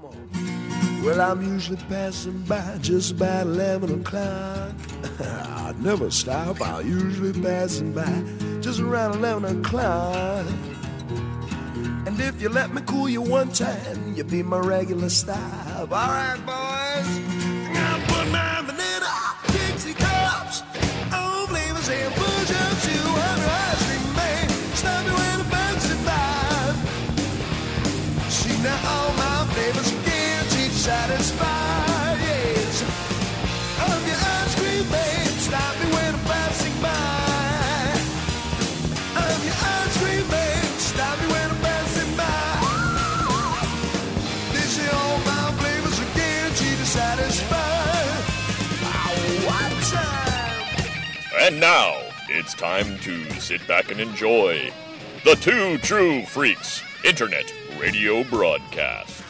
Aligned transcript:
Come 0.00 0.10
on. 0.10 1.04
Well, 1.04 1.20
I'm 1.20 1.42
usually 1.42 1.78
passing 1.88 2.42
by 2.42 2.78
just 2.80 3.12
about 3.12 3.46
11 3.46 4.00
o'clock. 4.00 4.72
I 5.20 5.74
never 5.78 6.10
stop, 6.10 6.60
I'm 6.60 6.86
usually 6.86 7.40
passing 7.40 7.92
by 7.92 8.24
just 8.60 8.80
around 8.80 9.16
11 9.16 9.60
o'clock. 9.60 10.46
And 12.06 12.20
if 12.20 12.40
you 12.40 12.48
let 12.48 12.72
me 12.72 12.82
cool 12.86 13.08
you 13.08 13.22
one 13.22 13.50
time, 13.50 14.14
you'll 14.14 14.26
be 14.26 14.42
my 14.42 14.58
regular 14.58 15.08
stop. 15.08 15.78
All 15.80 15.86
right, 15.88 16.38
boys. 16.46 17.47
And 51.58 51.64
now 51.64 52.00
it's 52.28 52.54
time 52.54 53.00
to 53.00 53.28
sit 53.40 53.66
back 53.66 53.90
and 53.90 53.98
enjoy 53.98 54.72
the 55.24 55.34
Two 55.34 55.76
True 55.78 56.24
Freaks 56.24 56.84
Internet 57.04 57.52
Radio 57.80 58.22
Broadcast. 58.22 59.24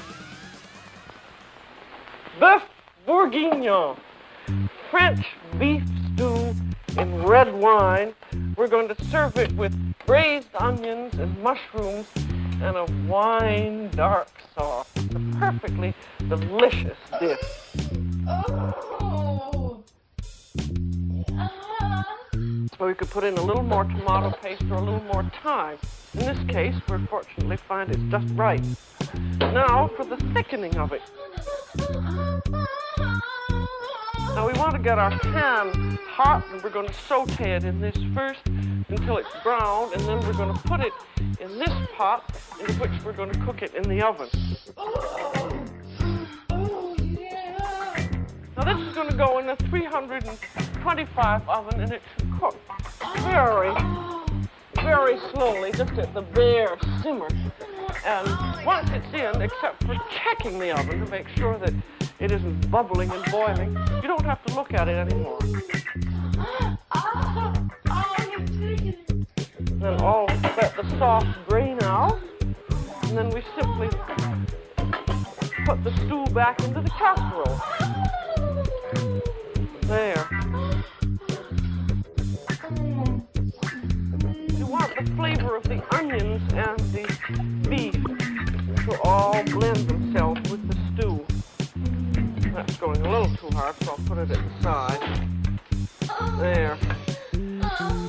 Bœuf 2.39 2.61
bourguignon, 3.07 3.97
French 4.91 5.25
beef 5.59 5.83
stew 6.13 6.55
in 6.99 7.23
red 7.23 7.51
wine. 7.55 8.13
We're 8.59 8.69
going 8.69 8.89
to 8.89 9.05
serve 9.07 9.39
it 9.39 9.51
with 9.53 9.75
braised 10.05 10.55
onions 10.55 11.15
and 11.15 11.43
mushrooms 11.43 12.09
and 12.61 12.77
a 12.77 12.85
wine 13.07 13.89
dark 13.93 14.29
sauce. 14.55 14.87
It's 14.97 15.15
a 15.15 15.37
perfectly 15.39 15.95
delicious 16.29 16.99
dish. 17.19 17.39
Oh. 18.29 18.75
Oh. 21.31 21.68
Or 22.79 22.87
we 22.87 22.95
could 22.95 23.11
put 23.11 23.25
in 23.25 23.37
a 23.39 23.43
little 23.43 23.63
more 23.63 23.85
tomato 23.85 24.31
paste 24.31 24.63
or 24.71 24.77
a 24.77 24.81
little 24.81 25.03
more 25.13 25.31
thyme. 25.43 25.79
In 26.15 26.21
this 26.21 26.39
case, 26.49 26.75
we 26.89 26.99
fortunately 27.07 27.57
find 27.57 27.91
it's 27.91 28.03
just 28.11 28.33
right. 28.35 28.63
Now 29.39 29.89
for 29.97 30.05
the 30.05 30.17
thickening 30.35 30.77
of 30.77 30.93
it. 30.93 31.03
Now 34.35 34.47
we 34.47 34.53
want 34.59 34.73
to 34.75 34.79
get 34.83 34.99
our 34.99 35.11
pan 35.19 35.99
hot 36.07 36.45
and 36.53 36.63
we're 36.63 36.71
going 36.71 36.87
to 36.87 36.95
saute 36.95 37.57
it 37.57 37.65
in 37.65 37.81
this 37.81 37.97
first 38.15 38.47
until 38.89 39.19
it's 39.19 39.29
brown 39.43 39.93
and 39.93 40.03
then 40.03 40.21
we're 40.21 40.33
going 40.33 40.55
to 40.55 40.63
put 40.63 40.81
it 40.81 40.93
in 41.41 41.59
this 41.59 41.73
pot 41.97 42.25
in 42.61 42.75
which 42.77 42.91
we're 43.05 43.13
going 43.13 43.33
to 43.33 43.39
cook 43.45 43.63
it 43.63 43.75
in 43.75 43.83
the 43.89 44.03
oven. 44.03 44.29
Now 48.59 48.75
this 48.75 48.89
is 48.89 48.93
going 48.93 49.09
to 49.09 49.15
go 49.17 49.39
in 49.39 49.49
a 49.49 49.55
325 49.55 51.49
oven 51.49 51.81
and 51.81 51.93
it 51.93 52.03
should 52.19 52.41
cook 52.41 52.57
very, 53.19 53.73
very 54.83 55.17
slowly, 55.31 55.71
just 55.71 55.93
at 55.93 56.13
the 56.13 56.23
bare 56.23 56.77
simmer. 57.01 57.29
And 58.05 58.67
once 58.67 58.91
it's 58.91 59.15
in, 59.15 59.43
except 59.43 59.85
for 59.85 59.97
checking 60.11 60.59
the 60.59 60.73
oven 60.77 60.99
to 61.05 61.09
make 61.09 61.29
sure 61.37 61.57
that 61.59 61.73
it 62.19 62.33
isn't 62.33 62.69
bubbling 62.69 63.13
and 63.13 63.25
boiling, 63.31 63.79
you 64.03 64.09
don't 64.09 64.25
have 64.25 64.45
to 64.47 64.55
look 64.57 64.75
at 64.75 64.89
it 64.89 64.97
anymore. 64.97 65.39
Then 69.79 70.01
all 70.01 70.27
let 70.27 70.75
the 70.75 70.99
sauce 70.99 71.33
drain 71.49 71.81
out, 71.85 72.19
and 73.05 73.17
then 73.17 73.31
we 73.31 73.41
simply 73.55 73.89
put 75.65 75.85
the 75.85 75.95
stew 75.95 76.27
back 76.35 76.61
into 76.65 76.81
the 76.81 76.91
casserole. 76.91 77.61
There. 79.83 80.27
You 84.57 84.67
want 84.67 84.97
the 84.97 85.13
flavor 85.17 85.57
of 85.57 85.65
the 85.65 85.83
onions 85.95 86.43
and 86.55 86.79
the 86.93 87.07
beef 87.69 87.95
to 88.85 89.01
all 89.03 89.43
blend 89.45 89.89
themselves 89.89 90.51
with 90.51 90.67
the 90.69 90.77
stew. 90.95 91.27
That's 92.55 92.77
going 92.79 93.05
a 93.05 93.11
little 93.11 93.37
too 93.37 93.51
hard, 93.57 93.75
so 93.83 93.91
I'll 93.91 93.99
put 94.07 94.19
it 94.19 94.31
at 94.31 94.39
the 94.39 94.63
side. 94.63 95.03
There. 96.39 96.79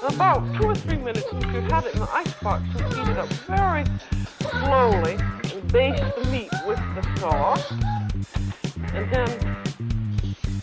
About 0.08 0.56
two 0.56 0.68
or 0.68 0.76
three 0.76 0.98
minutes, 0.98 1.26
if 1.32 1.54
you 1.54 1.62
have 1.62 1.86
it 1.86 1.94
in 1.94 2.00
the 2.00 2.10
ice 2.12 2.34
box, 2.36 2.64
just 2.78 2.96
heat 2.96 3.08
it 3.10 3.18
up 3.18 3.30
very 3.48 3.84
slowly 4.40 5.18
and 5.54 5.72
baste 5.72 6.04
the 6.16 6.24
meat 6.32 6.52
with 6.66 6.80
the 6.96 7.20
sauce. 7.20 7.72
And 8.94 9.12
then 9.12 9.30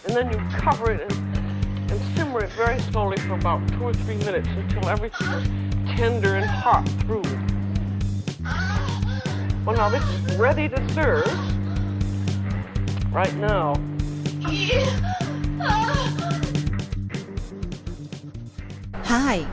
and 0.06 0.14
then 0.16 0.30
you 0.30 0.38
cover 0.58 0.92
it 0.92 1.00
and, 1.00 1.90
and 1.90 2.16
simmer 2.16 2.44
it 2.44 2.50
very 2.50 2.78
slowly 2.80 3.16
for 3.18 3.34
about 3.34 3.66
two 3.72 3.82
or 3.82 3.92
three 3.92 4.16
minutes 4.18 4.48
until 4.48 4.88
everything 4.88 5.26
is 5.28 5.48
tender 5.98 6.36
and 6.36 6.46
hot 6.46 6.88
through. 7.00 7.22
Well, 9.64 9.76
now 9.76 9.88
this 9.88 10.04
is 10.04 10.36
ready 10.36 10.68
to 10.68 10.88
serve 10.90 11.26
right 13.12 13.34
now. 13.34 13.74
Hi, 19.04 19.46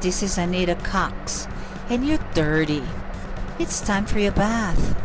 this 0.00 0.22
is 0.22 0.38
Anita 0.38 0.74
Cox, 0.76 1.48
and 1.90 2.06
you're 2.06 2.24
dirty. 2.32 2.82
It's 3.58 3.82
time 3.82 4.06
for 4.06 4.20
your 4.20 4.32
bath. 4.32 4.96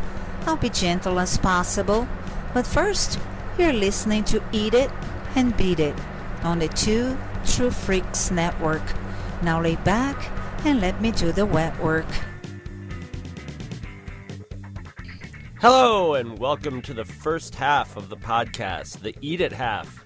I'll 0.45 0.55
be 0.55 0.69
gentle 0.69 1.19
as 1.19 1.37
possible, 1.37 2.07
but 2.53 2.65
first, 2.65 3.19
you're 3.57 3.73
listening 3.73 4.23
to 4.23 4.44
Eat 4.51 4.75
It 4.75 4.91
and 5.35 5.56
Beat 5.57 5.79
It 5.79 5.95
on 6.44 6.59
the 6.59 6.68
Two 6.68 7.18
True 7.44 7.72
Freaks 7.72 8.29
Network. 8.29 8.84
Now 9.41 9.59
lay 9.59 9.78
back 9.78 10.29
and 10.63 10.79
let 10.79 11.01
me 11.01 11.09
do 11.09 11.31
the 11.31 11.45
wet 11.45 11.75
work. 11.79 12.06
Hello, 15.59 16.13
and 16.13 16.38
welcome 16.38 16.84
to 16.84 16.94
the 16.94 17.03
first 17.03 17.56
half 17.56 17.97
of 17.97 18.09
the 18.09 18.18
podcast, 18.18 19.00
the 19.00 19.16
Eat 19.22 19.41
It 19.41 19.51
half. 19.51 20.03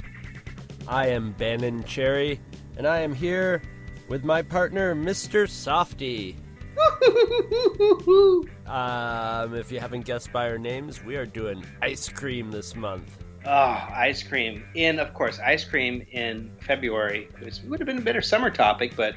I 0.87 1.07
am 1.07 1.33
Bannon 1.33 1.83
Cherry, 1.83 2.39
and 2.77 2.87
I 2.87 3.01
am 3.01 3.13
here 3.13 3.61
with 4.07 4.23
my 4.23 4.41
partner, 4.41 4.95
Mr. 4.95 5.49
Softy. 5.49 6.37
um, 8.65 9.55
if 9.55 9.73
you 9.73 9.81
haven't 9.81 10.05
guessed 10.05 10.31
by 10.31 10.49
our 10.49 10.57
names, 10.57 11.03
we 11.03 11.17
are 11.17 11.25
doing 11.25 11.65
ice 11.81 12.07
cream 12.07 12.49
this 12.49 12.77
month. 12.77 13.17
Oh, 13.45 13.87
ice 13.93 14.21
cream. 14.21 14.63
In, 14.75 14.99
of 14.99 15.13
course, 15.13 15.39
ice 15.39 15.63
cream 15.63 16.05
in 16.11 16.51
February 16.61 17.27
it 17.41 17.61
would 17.67 17.79
have 17.79 17.87
been 17.87 17.97
a 17.97 18.01
better 18.01 18.21
summer 18.21 18.51
topic, 18.51 18.95
but 18.95 19.15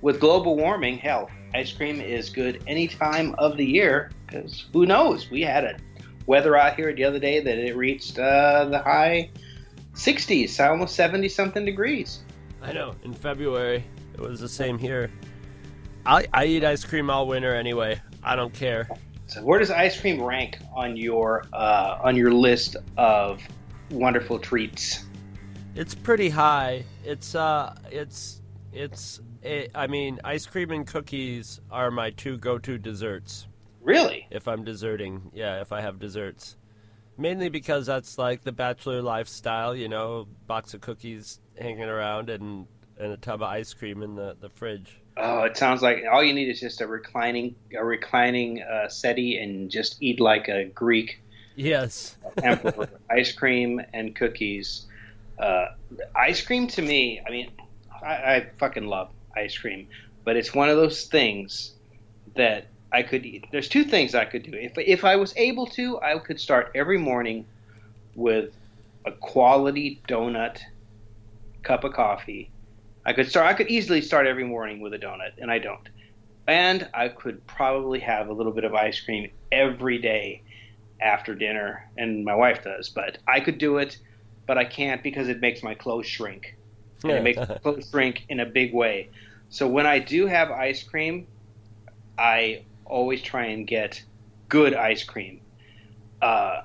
with 0.00 0.20
global 0.20 0.56
warming, 0.56 0.98
hell, 0.98 1.30
ice 1.54 1.72
cream 1.72 2.00
is 2.00 2.30
good 2.30 2.62
any 2.66 2.88
time 2.88 3.34
of 3.38 3.56
the 3.56 3.64
year 3.64 4.10
because 4.26 4.66
who 4.72 4.86
knows? 4.86 5.30
We 5.30 5.42
had 5.42 5.64
a 5.64 5.76
weather 6.26 6.56
out 6.56 6.76
here 6.76 6.94
the 6.94 7.04
other 7.04 7.18
day 7.18 7.40
that 7.40 7.58
it 7.58 7.76
reached 7.76 8.18
uh, 8.18 8.66
the 8.66 8.78
high 8.78 9.30
60s, 9.94 10.58
almost 10.64 10.94
70 10.94 11.28
something 11.28 11.64
degrees. 11.64 12.20
I 12.62 12.72
know, 12.72 12.94
in 13.04 13.12
February, 13.12 13.84
it 14.14 14.20
was 14.20 14.40
the 14.40 14.48
same 14.48 14.78
here. 14.78 15.10
I, 16.04 16.26
I 16.32 16.46
eat 16.46 16.64
ice 16.64 16.84
cream 16.84 17.10
all 17.10 17.26
winter 17.26 17.54
anyway. 17.54 18.00
I 18.22 18.36
don't 18.36 18.52
care. 18.52 18.88
So, 19.26 19.42
where 19.42 19.58
does 19.58 19.70
ice 19.70 20.00
cream 20.00 20.22
rank 20.22 20.58
on 20.72 20.96
your 20.96 21.44
uh, 21.52 21.98
on 22.02 22.14
your 22.14 22.32
list 22.32 22.76
of 22.96 23.42
wonderful 23.90 24.38
treats? 24.38 25.04
It's 25.74 25.94
pretty 25.94 26.28
high. 26.28 26.84
It's 27.04 27.34
uh, 27.34 27.74
it's 27.90 28.40
it's. 28.72 29.20
It, 29.42 29.70
I 29.74 29.86
mean, 29.86 30.20
ice 30.24 30.46
cream 30.46 30.70
and 30.70 30.86
cookies 30.86 31.60
are 31.70 31.90
my 31.90 32.10
two 32.10 32.38
go-to 32.38 32.78
desserts. 32.78 33.46
Really? 33.80 34.26
If 34.30 34.48
I'm 34.48 34.64
deserting, 34.64 35.30
yeah, 35.32 35.60
if 35.60 35.72
I 35.72 35.80
have 35.80 36.00
desserts, 36.00 36.56
mainly 37.16 37.48
because 37.48 37.86
that's 37.86 38.18
like 38.18 38.42
the 38.42 38.52
bachelor 38.52 39.02
lifestyle. 39.02 39.76
You 39.76 39.88
know, 39.88 40.26
box 40.46 40.74
of 40.74 40.80
cookies 40.80 41.40
hanging 41.58 41.84
around 41.84 42.30
and 42.30 42.66
and 42.98 43.12
a 43.12 43.16
tub 43.16 43.42
of 43.42 43.48
ice 43.48 43.74
cream 43.74 44.02
in 44.02 44.14
the 44.14 44.36
the 44.40 44.48
fridge. 44.48 45.00
Oh, 45.18 45.44
it 45.44 45.56
sounds 45.56 45.80
like 45.82 46.02
all 46.10 46.22
you 46.22 46.34
need 46.34 46.48
is 46.48 46.60
just 46.60 46.80
a 46.80 46.86
reclining 46.86 47.54
a 47.76 47.84
reclining 47.84 48.62
uh, 48.62 48.88
settee 48.88 49.38
and 49.38 49.70
just 49.70 50.02
eat 50.02 50.20
like 50.20 50.48
a 50.48 50.64
Greek 50.64 51.22
Yes. 51.56 52.16
emperor. 52.42 52.88
ice 53.10 53.32
cream 53.32 53.80
and 53.92 54.14
cookies. 54.14 54.86
Uh, 55.38 55.66
ice 56.14 56.44
cream 56.44 56.66
to 56.68 56.82
me, 56.82 57.20
I 57.26 57.30
mean, 57.30 57.50
I, 58.02 58.12
I 58.12 58.46
fucking 58.58 58.86
love 58.86 59.10
ice 59.36 59.56
cream, 59.56 59.88
but 60.24 60.36
it's 60.36 60.54
one 60.54 60.68
of 60.68 60.76
those 60.76 61.04
things 61.04 61.74
that 62.36 62.68
I 62.92 63.02
could 63.02 63.26
eat. 63.26 63.46
There's 63.50 63.68
two 63.68 63.84
things 63.84 64.14
I 64.14 64.24
could 64.24 64.42
do. 64.42 64.52
If 64.54 64.72
if 64.76 65.04
I 65.04 65.16
was 65.16 65.34
able 65.36 65.66
to, 65.68 66.00
I 66.00 66.18
could 66.18 66.40
start 66.40 66.70
every 66.74 66.98
morning 66.98 67.46
with 68.14 68.54
a 69.06 69.12
quality 69.12 70.02
donut, 70.08 70.58
cup 71.62 71.84
of 71.84 71.92
coffee. 71.92 72.50
I 73.04 73.12
could 73.12 73.28
start. 73.28 73.46
I 73.46 73.54
could 73.54 73.68
easily 73.68 74.00
start 74.00 74.26
every 74.26 74.44
morning 74.44 74.80
with 74.80 74.94
a 74.94 74.98
donut, 74.98 75.32
and 75.38 75.50
I 75.50 75.58
don't. 75.58 75.88
And 76.48 76.88
I 76.94 77.08
could 77.08 77.44
probably 77.46 78.00
have 78.00 78.28
a 78.28 78.32
little 78.32 78.52
bit 78.52 78.64
of 78.64 78.74
ice 78.74 79.00
cream 79.00 79.30
every 79.50 79.98
day 79.98 80.42
after 81.00 81.34
dinner, 81.34 81.82
and 81.96 82.24
my 82.24 82.34
wife 82.34 82.64
does. 82.64 82.90
But 82.90 83.18
I 83.26 83.40
could 83.40 83.58
do 83.58 83.78
it, 83.78 83.98
but 84.46 84.58
I 84.58 84.64
can't 84.64 85.02
because 85.02 85.28
it 85.28 85.40
makes 85.40 85.62
my 85.62 85.74
clothes 85.74 86.06
shrink. 86.06 86.56
And 87.08 87.18
it 87.18 87.22
makes 87.22 87.38
my 87.38 87.58
clothes 87.62 87.88
shrink 87.90 88.24
in 88.28 88.40
a 88.40 88.46
big 88.46 88.74
way. 88.74 89.10
So 89.48 89.68
when 89.68 89.86
I 89.86 89.98
do 89.98 90.26
have 90.26 90.50
ice 90.50 90.82
cream, 90.82 91.28
I 92.18 92.64
always 92.84 93.22
try 93.22 93.46
and 93.46 93.66
get 93.66 94.02
good 94.48 94.74
ice 94.74 95.04
cream. 95.04 95.42
Uh, 96.20 96.56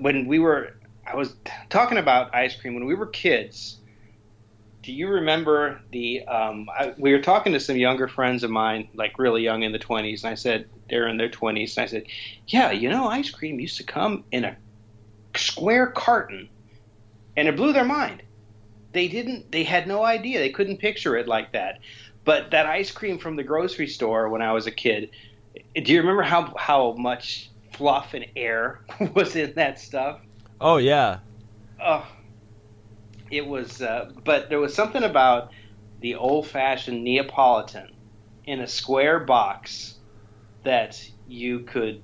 when 0.00 0.26
we 0.26 0.38
were, 0.38 0.70
I 1.06 1.16
was 1.16 1.34
talking 1.70 1.98
about 1.98 2.34
ice 2.34 2.56
cream 2.60 2.74
when 2.74 2.86
we 2.86 2.94
were 2.94 3.06
kids. 3.06 3.77
Do 4.88 4.94
you 4.94 5.08
remember 5.08 5.82
the? 5.92 6.24
Um, 6.24 6.66
I, 6.74 6.94
we 6.96 7.12
were 7.12 7.20
talking 7.20 7.52
to 7.52 7.60
some 7.60 7.76
younger 7.76 8.08
friends 8.08 8.42
of 8.42 8.50
mine, 8.50 8.88
like 8.94 9.18
really 9.18 9.42
young 9.42 9.62
in 9.62 9.72
the 9.72 9.78
twenties, 9.78 10.24
and 10.24 10.32
I 10.32 10.34
said 10.34 10.64
they're 10.88 11.08
in 11.08 11.18
their 11.18 11.28
twenties, 11.28 11.76
and 11.76 11.84
I 11.84 11.86
said, 11.86 12.04
"Yeah, 12.46 12.70
you 12.70 12.88
know, 12.88 13.06
ice 13.06 13.28
cream 13.30 13.60
used 13.60 13.76
to 13.76 13.84
come 13.84 14.24
in 14.32 14.44
a 14.44 14.56
square 15.36 15.88
carton," 15.88 16.48
and 17.36 17.48
it 17.48 17.56
blew 17.56 17.74
their 17.74 17.84
mind. 17.84 18.22
They 18.94 19.08
didn't. 19.08 19.52
They 19.52 19.62
had 19.62 19.86
no 19.86 20.06
idea. 20.06 20.38
They 20.38 20.48
couldn't 20.48 20.78
picture 20.78 21.18
it 21.18 21.28
like 21.28 21.52
that. 21.52 21.80
But 22.24 22.52
that 22.52 22.64
ice 22.64 22.90
cream 22.90 23.18
from 23.18 23.36
the 23.36 23.44
grocery 23.44 23.88
store 23.88 24.30
when 24.30 24.40
I 24.40 24.54
was 24.54 24.66
a 24.66 24.70
kid, 24.70 25.10
do 25.74 25.92
you 25.92 26.00
remember 26.00 26.22
how 26.22 26.54
how 26.56 26.94
much 26.94 27.50
fluff 27.74 28.14
and 28.14 28.24
air 28.34 28.80
was 29.14 29.36
in 29.36 29.52
that 29.56 29.80
stuff? 29.80 30.18
Oh 30.62 30.78
yeah. 30.78 31.18
Oh, 31.78 32.06
it 33.30 33.46
was. 33.46 33.82
Uh, 33.82 34.10
but 34.24 34.48
there 34.48 34.60
was 34.60 34.74
something 34.74 35.02
about 35.02 35.50
the 36.00 36.14
old-fashioned 36.14 37.02
Neapolitan 37.02 37.92
in 38.44 38.60
a 38.60 38.66
square 38.66 39.20
box 39.20 39.94
that 40.64 41.02
you 41.26 41.60
could. 41.60 42.02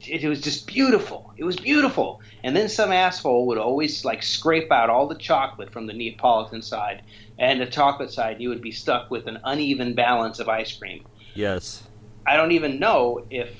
It, 0.00 0.24
it 0.24 0.28
was 0.28 0.40
just 0.40 0.66
beautiful. 0.66 1.32
It 1.36 1.44
was 1.44 1.56
beautiful. 1.56 2.22
And 2.42 2.56
then 2.56 2.68
some 2.68 2.90
asshole 2.92 3.46
would 3.46 3.58
always 3.58 4.04
like 4.04 4.22
scrape 4.22 4.72
out 4.72 4.88
all 4.90 5.06
the 5.06 5.14
chocolate 5.14 5.72
from 5.72 5.86
the 5.86 5.92
Neapolitan 5.92 6.62
side, 6.62 7.02
and 7.38 7.60
the 7.60 7.66
chocolate 7.66 8.10
side 8.10 8.40
you 8.40 8.48
would 8.48 8.62
be 8.62 8.72
stuck 8.72 9.10
with 9.10 9.26
an 9.26 9.38
uneven 9.44 9.94
balance 9.94 10.40
of 10.40 10.48
ice 10.48 10.72
cream. 10.76 11.04
Yes. 11.34 11.82
I 12.26 12.36
don't 12.36 12.52
even 12.52 12.78
know 12.78 13.26
if 13.30 13.50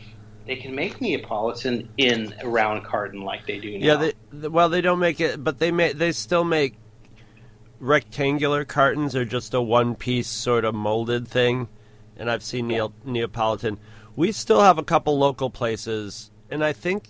they 0.46 0.56
can 0.56 0.75
make 0.75 1.00
Neapolitan 1.00 1.90
in 1.96 2.34
a 2.40 2.48
round 2.48 2.84
carton 2.84 3.22
like 3.22 3.46
they 3.46 3.58
do 3.58 3.78
now. 3.78 3.87
Yeah. 3.87 4.12
They, 4.32 4.48
well, 4.48 4.69
they 4.69 4.81
don't 4.81 4.98
make 4.98 5.20
it, 5.20 5.42
but 5.42 5.58
they 5.58 5.70
make 5.70 5.98
they 5.98 6.12
still 6.12 6.44
make 6.44 6.75
rectangular 7.81 8.65
cartons 8.65 9.17
or 9.17 9.25
just 9.25 9.55
a 9.55 9.61
one 9.61 9.94
piece 9.97 10.29
sort 10.29 10.65
of 10.65 10.75
molded 10.75 11.27
thing. 11.27 11.69
And 12.17 12.31
I've 12.31 12.43
seen 12.43 12.69
Neo- 12.69 12.93
Neapolitan. 13.05 13.79
We 14.15 14.31
still 14.32 14.61
have 14.61 14.79
a 14.79 14.82
couple 14.85 15.19
local 15.19 15.50
places, 15.50 16.31
and 16.50 16.62
I 16.65 16.73
think 16.73 17.09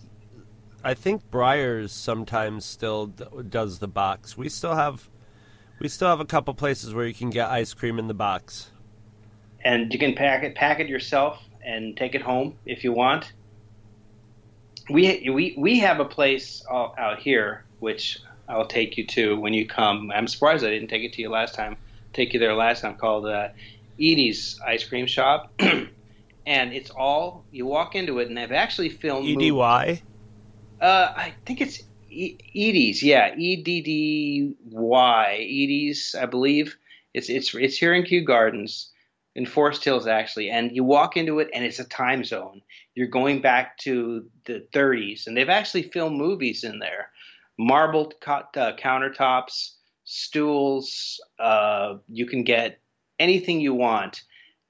I 0.85 0.95
think 0.95 1.31
Breyers 1.31 1.91
sometimes 1.91 2.65
still 2.65 3.07
d- 3.09 3.25
does 3.49 3.81
the 3.81 3.89
box. 3.89 4.37
We 4.39 4.49
still 4.49 4.75
have 4.77 5.09
we 5.81 5.89
still 5.89 6.09
have 6.09 6.21
a 6.21 6.25
couple 6.25 6.55
places 6.55 6.95
where 6.95 7.07
you 7.07 7.15
can 7.15 7.31
get 7.31 7.51
ice 7.51 7.75
cream 7.75 7.99
in 7.99 8.07
the 8.07 8.15
box. 8.15 8.71
and 9.65 9.93
you 9.93 9.99
can 9.99 10.15
pack 10.15 10.43
it 10.45 10.55
pack 10.55 10.79
it 10.81 10.89
yourself 10.89 11.39
and 11.65 11.97
take 11.97 12.15
it 12.15 12.23
home 12.23 12.57
if 12.65 12.85
you 12.85 12.93
want. 12.93 13.33
We 14.89 15.29
we 15.31 15.55
we 15.59 15.79
have 15.81 16.01
a 16.01 16.05
place 16.05 16.65
out 16.71 16.99
out 16.99 17.19
here 17.19 17.65
which 17.81 18.19
I'll 18.51 18.67
take 18.67 18.97
you 18.97 19.07
to 19.09 19.39
when 19.39 19.55
you 19.55 19.67
come. 19.67 20.11
I'm 20.15 20.27
surprised 20.27 20.65
I 20.65 20.71
didn't 20.71 20.89
take 20.89 21.05
it 21.05 21.13
to 21.15 21.23
you 21.23 21.31
last 21.31 21.55
time. 21.55 21.77
Take 22.13 22.33
you 22.35 22.41
there 22.41 22.55
last 22.55 22.81
time 22.81 22.97
called 22.97 23.27
uh, 23.27 23.49
Edie's 23.99 24.59
Ice 24.67 24.87
Cream 24.87 25.07
Shop, 25.07 25.53
and 25.61 26.73
it's 26.73 26.91
all 26.91 27.47
you 27.51 27.67
walk 27.67 27.95
into 27.95 28.19
it 28.19 28.29
and 28.29 28.37
they've 28.37 28.51
actually 28.51 28.89
filmed. 28.89 29.29
E. 29.29 29.33
EDY. 29.33 30.03
Uh, 30.81 31.13
I 31.15 31.35
think 31.47 31.61
it's 31.61 31.81
e- 32.09 32.39
Edie's. 32.55 33.03
Yeah, 33.03 33.35
E 33.37 33.63
D 33.63 33.83
D 33.83 34.55
Y. 34.65 35.35
Edie's, 35.35 36.17
I 36.21 36.27
believe. 36.27 36.77
It's 37.15 37.29
it's 37.29 37.55
it's 37.55 37.77
here 37.77 37.95
in 37.95 38.05
Kew 38.05 38.25
Gardens, 38.25 38.91
in 39.35 39.47
Forest 39.47 39.85
Hills 39.85 40.07
actually. 40.07 40.51
And 40.51 40.75
you 40.75 40.85
walk 40.85 41.17
into 41.17 41.39
it, 41.39 41.49
and 41.55 41.65
it's 41.65 41.79
a 41.79 41.89
time 41.89 42.25
zone. 42.25 42.63
You're 42.95 43.09
going 43.09 43.41
back 43.41 43.79
to 43.79 44.27
the 44.47 44.67
30s, 44.75 45.27
and 45.27 45.37
they've 45.37 45.49
actually 45.49 45.85
filmed 45.85 46.17
movies 46.17 46.65
in 46.65 46.79
there. 46.81 47.11
Marble 47.61 48.11
co- 48.21 48.47
uh, 48.57 48.75
countertops, 48.77 49.73
stools. 50.05 51.21
Uh, 51.39 51.99
you 52.09 52.25
can 52.25 52.43
get 52.43 52.81
anything 53.19 53.61
you 53.61 53.75
want, 53.75 54.23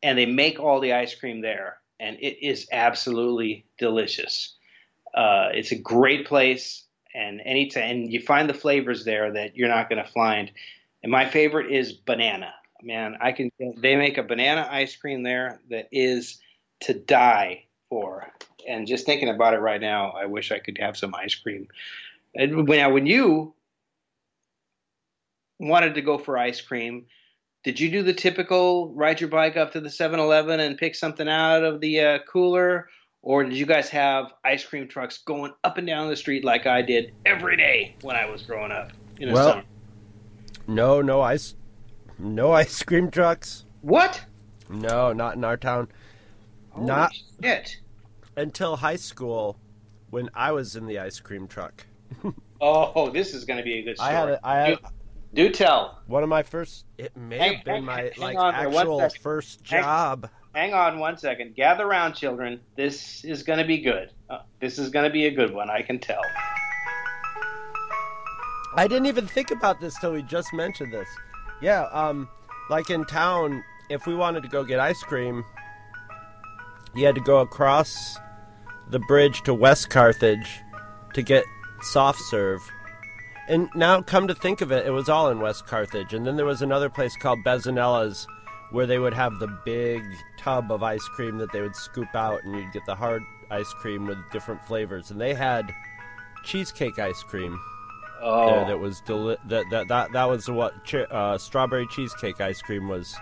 and 0.02 0.19
they 0.19 0.26
make 0.26 0.58
all 0.58 0.81
the 0.81 0.92
ice 0.92 1.14
cream 1.14 1.40
there, 1.40 1.78
and 2.00 2.16
it 2.20 2.44
is 2.44 2.66
absolutely 2.72 3.64
delicious. 3.78 4.56
Uh, 5.14 5.50
it's 5.52 5.70
a 5.70 5.78
great 5.78 6.26
place, 6.26 6.82
and 7.14 7.40
anytime 7.44 7.84
and 7.84 8.12
you 8.12 8.20
find 8.20 8.50
the 8.50 8.54
flavors 8.54 9.04
there 9.04 9.32
that 9.34 9.54
you're 9.54 9.69
not 9.69 9.88
going 9.88 10.04
to 10.04 10.10
find. 10.10 10.50
And 11.04 11.12
my 11.12 11.28
favorite 11.28 11.70
is 11.72 11.93
banana. 11.93 12.52
Man, 12.82 13.16
I 13.20 13.31
can. 13.31 13.52
They 13.76 13.94
make 13.94 14.19
a 14.19 14.25
banana 14.25 14.66
ice 14.69 14.96
cream 14.96 15.22
there 15.22 15.60
that 15.70 15.86
is 15.93 16.40
to 16.81 16.94
die 16.94 17.66
for. 17.88 18.26
And 18.69 18.86
just 18.88 19.06
thinking 19.06 19.28
about 19.28 19.54
it 19.54 19.58
right 19.58 19.81
now, 19.81 20.10
I 20.10 20.26
wish 20.26 20.50
I 20.50 20.58
could 20.58 20.78
have 20.78 20.96
some 20.96 21.14
ice 21.14 21.36
cream. 21.36 21.69
And 22.35 22.67
when 22.69 22.93
when 22.93 23.06
you 23.06 23.55
wanted 25.59 25.94
to 25.94 26.03
go 26.03 26.19
for 26.19 26.38
ice 26.38 26.61
cream, 26.61 27.06
did 27.65 27.79
you 27.79 27.91
do 27.91 28.03
the 28.03 28.15
typical 28.15 28.93
ride 28.94 29.21
your 29.21 29.29
bike 29.29 29.56
up 29.56 29.73
to 29.73 29.81
the 29.81 29.88
7-Eleven 29.88 30.61
and 30.61 30.79
pick 30.79 30.94
something 30.94 31.29
out 31.29 31.62
of 31.65 31.81
the 31.81 32.00
uh, 32.00 32.19
cooler? 32.31 32.88
Or 33.23 33.44
did 33.44 33.53
you 33.53 33.67
guys 33.67 33.91
have 33.91 34.32
ice 34.44 34.65
cream 34.65 34.88
trucks 34.88 35.19
going 35.19 35.53
up 35.62 35.77
and 35.77 35.87
down 35.87 36.09
the 36.09 36.17
street 36.17 36.43
like 36.44 36.67
I 36.67 36.81
did 36.81 37.12
every 37.27 37.56
day 37.56 37.94
when 38.00 38.17
I 38.17 38.25
was 38.25 38.43
growing 38.43 38.73
up 38.73 38.93
Well- 39.21 39.49
summer? 39.50 39.65
No, 40.67 41.03
no 41.03 41.21
ice, 41.21 41.55
no 42.19 42.53
ice 42.65 42.82
cream 42.82 43.11
trucks. 43.11 43.65
What? 43.82 44.25
No, 44.69 45.12
not 45.12 45.35
in 45.35 45.44
our 45.44 45.56
town. 45.56 45.88
Holy 46.71 46.87
Not 46.87 47.12
shit. 47.43 47.79
until 48.37 48.77
high 48.77 48.97
school, 48.97 49.59
when 50.11 50.31
I 50.32 50.53
was 50.53 50.77
in 50.77 50.87
the 50.87 50.99
ice 51.00 51.19
cream 51.19 51.49
truck. 51.49 51.87
Oh, 52.62 53.08
this 53.10 53.32
is 53.32 53.46
going 53.46 53.56
to 53.56 53.62
be 53.62 53.79
a 53.79 53.82
good 53.82 53.96
story. 53.96 54.10
I 54.10 54.12
had, 54.12 54.29
a, 54.29 54.46
I 54.46 54.56
had 54.56 54.79
do, 55.32 55.48
do 55.48 55.50
tell. 55.50 56.02
one 56.06 56.22
of 56.22 56.29
my 56.29 56.43
first. 56.43 56.84
It 56.98 57.17
may 57.17 57.38
Hang- 57.38 57.55
have 57.55 57.64
been 57.64 57.74
hang- 57.76 57.84
my 57.86 58.00
hang 58.02 58.12
like 58.19 58.36
on 58.36 58.55
actual 58.55 59.08
first 59.22 59.64
job. 59.64 60.29
Hang 60.55 60.74
on 60.74 60.98
one 60.98 61.17
second. 61.17 61.55
Gather 61.55 61.86
round, 61.86 62.14
children. 62.17 62.60
This 62.76 63.24
is 63.24 63.43
going 63.44 63.60
to 63.60 63.64
be 63.64 63.79
good. 63.79 64.10
Uh, 64.29 64.40
this 64.60 64.79
is 64.79 64.90
going 64.90 65.05
to 65.05 65.10
be 65.10 65.24
a 65.26 65.31
good 65.31 65.55
one. 65.55 65.70
I 65.70 65.81
can 65.81 65.98
tell. 65.98 66.20
I 68.76 68.86
didn't 68.86 69.06
even 69.06 69.26
think 69.26 69.50
about 69.50 69.81
this 69.81 69.98
till 69.98 70.12
we 70.12 70.22
just 70.22 70.52
mentioned 70.52 70.93
this. 70.93 71.08
Yeah, 71.62 71.84
um, 71.93 72.29
like 72.69 72.90
in 72.90 73.05
town, 73.06 73.62
if 73.88 74.06
we 74.06 74.14
wanted 74.14 74.43
to 74.43 74.48
go 74.48 74.64
get 74.64 74.81
ice 74.81 75.02
cream, 75.02 75.44
you 76.94 77.06
had 77.06 77.14
to 77.14 77.20
go 77.20 77.38
across 77.40 78.19
the 78.90 78.98
bridge 79.00 79.43
to 79.43 79.55
West 79.55 79.88
Carthage 79.90 80.60
to 81.14 81.22
get 81.22 81.44
soft 81.82 82.20
serve. 82.20 82.60
And 83.49 83.69
now, 83.75 84.01
come 84.03 84.29
to 84.29 84.34
think 84.34 84.60
of 84.60 84.70
it, 84.70 84.87
it 84.87 84.91
was 84.91 85.08
all 85.08 85.29
in 85.31 85.41
West 85.41 85.67
Carthage. 85.67 86.15
And 86.15 86.25
then 86.27 86.37
there 86.37 86.46
was 86.46 86.63
another 86.63 86.89
place 86.89 87.17
called 87.17 87.41
Bezanella's 87.44 88.27
where 88.70 88.87
they 88.87 89.01
would 89.01 89.15
have 89.15 89.39
the 89.41 89.49
big 89.65 90.05
tub 90.39 90.70
of 90.70 90.82
ice 90.84 91.03
cream 91.08 91.39
that 91.39 91.51
they 91.53 91.60
would 91.60 91.75
scoop 91.75 92.15
out, 92.15 92.44
and 92.44 92.55
you'd 92.55 92.72
get 92.72 92.87
the 92.87 92.94
hard 92.94 93.22
ice 93.51 93.72
cream 93.75 94.06
with 94.06 94.19
different 94.31 94.65
flavors. 94.65 95.10
And 95.10 95.20
they 95.20 95.34
had 95.34 95.72
cheesecake 96.44 96.99
ice 96.99 97.22
cream 97.25 97.58
Oh, 98.22 98.46
there 98.46 98.67
that 98.67 98.79
was 98.79 99.01
deli- 99.01 99.39
that, 99.46 99.65
that 99.70 99.89
that 99.89 100.13
that 100.13 100.29
was 100.29 100.49
what 100.49 100.84
che- 100.84 101.06
uh, 101.10 101.39
strawberry 101.39 101.87
cheesecake 101.87 102.39
ice 102.41 102.60
cream 102.60 102.87
was 102.87 103.17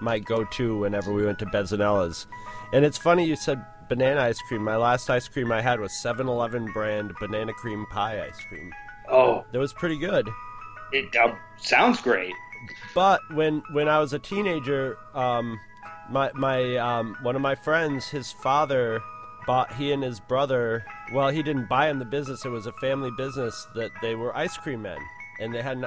my 0.00 0.18
go-to 0.18 0.78
whenever 0.78 1.12
we 1.12 1.24
went 1.24 1.38
to 1.38 1.46
Bezanella's. 1.46 2.26
And 2.72 2.84
it's 2.84 2.98
funny 2.98 3.24
you 3.24 3.36
said 3.36 3.64
banana 3.88 4.20
ice 4.22 4.40
cream. 4.48 4.62
My 4.62 4.76
last 4.76 5.08
ice 5.10 5.28
cream 5.28 5.52
I 5.52 5.60
had 5.60 5.80
was 5.80 5.92
7-Eleven 5.92 6.72
brand 6.72 7.12
banana 7.20 7.52
cream 7.52 7.86
pie 7.90 8.24
ice 8.26 8.40
cream. 8.48 8.72
oh, 9.10 9.44
That 9.52 9.58
was 9.58 9.72
pretty 9.72 9.98
good. 9.98 10.28
it 10.92 11.14
uh, 11.16 11.34
sounds 11.56 12.00
great. 12.00 12.34
But 12.94 13.20
when 13.34 13.62
when 13.72 13.88
I 13.88 13.98
was 13.98 14.14
a 14.14 14.18
teenager, 14.18 14.96
um, 15.14 15.60
my 16.08 16.30
my 16.34 16.76
um, 16.76 17.14
one 17.20 17.36
of 17.36 17.42
my 17.42 17.54
friends, 17.54 18.08
his 18.08 18.32
father 18.32 19.00
bought 19.46 19.70
he 19.74 19.92
and 19.92 20.02
his 20.02 20.18
brother. 20.18 20.82
Well, 21.12 21.28
he 21.28 21.42
didn't 21.42 21.68
buy 21.68 21.90
him 21.90 21.98
the 21.98 22.06
business; 22.06 22.46
it 22.46 22.48
was 22.48 22.66
a 22.66 22.72
family 22.72 23.10
business 23.18 23.66
that 23.74 23.90
they 24.00 24.14
were 24.14 24.34
ice 24.34 24.56
cream 24.56 24.80
men, 24.80 24.96
and 25.40 25.52
they 25.54 25.60
had 25.60 25.76
an, 25.76 25.86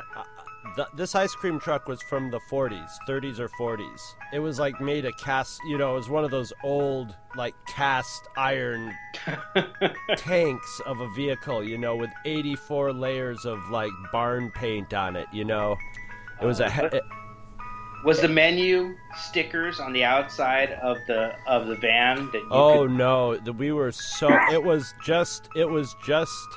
uh, 0.72 0.76
th- 0.76 0.88
this 0.96 1.16
ice 1.16 1.34
cream 1.36 1.60
truck 1.60 1.88
was 1.88 2.02
from 2.04 2.30
the 2.32 2.40
40s, 2.52 2.90
30s 3.08 3.40
or 3.40 3.50
40s. 3.60 4.02
It 4.34 4.40
was 4.40 4.60
like 4.60 4.80
made 4.82 5.06
of 5.06 5.14
cast, 5.18 5.60
you 5.68 5.78
know, 5.78 5.92
it 5.94 5.96
was 5.96 6.10
one 6.10 6.24
of 6.24 6.32
those 6.32 6.52
old 6.64 7.16
like 7.36 7.54
cast 7.68 8.28
iron 8.38 8.94
tanks 10.18 10.82
of 10.86 11.00
a 11.00 11.10
vehicle, 11.16 11.64
you 11.64 11.78
know, 11.78 11.96
with 11.96 12.10
84 12.26 12.94
layers 12.94 13.46
of 13.46 13.60
like 13.70 13.92
barn 14.12 14.52
paint 14.52 14.94
on 14.94 15.16
it, 15.16 15.28
you 15.32 15.46
know. 15.46 15.76
It 16.42 16.46
was 16.46 16.60
a 16.60 16.70
he- 16.70 16.82
it, 16.82 17.04
Was 18.06 18.22
the 18.22 18.28
menu 18.28 18.96
stickers 19.18 19.80
on 19.80 19.92
the 19.94 20.04
outside 20.04 20.72
of 20.84 20.98
the 21.08 21.34
of 21.48 21.68
the 21.68 21.76
van 21.76 22.28
that 22.32 22.42
you 22.42 22.48
Oh 22.52 22.82
could 22.88 22.92
no, 22.92 23.38
the, 23.38 23.52
we 23.54 23.72
were 23.72 23.92
so 23.92 24.30
it 24.52 24.64
was 24.64 24.94
just 25.04 25.50
it 25.56 25.66
was 25.70 25.96
just 26.06 26.48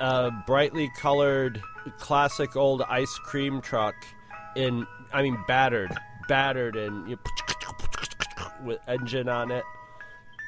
a 0.00 0.30
brightly 0.46 0.90
colored 0.98 1.62
classic 1.98 2.56
old 2.56 2.82
ice 2.82 3.18
cream 3.18 3.60
truck 3.60 3.94
in 4.56 4.86
I 5.12 5.22
mean 5.22 5.38
battered, 5.46 5.92
battered 6.28 6.76
and 6.76 7.08
you 7.08 7.18
with 8.64 8.78
engine 8.88 9.28
on 9.28 9.50
it. 9.50 9.64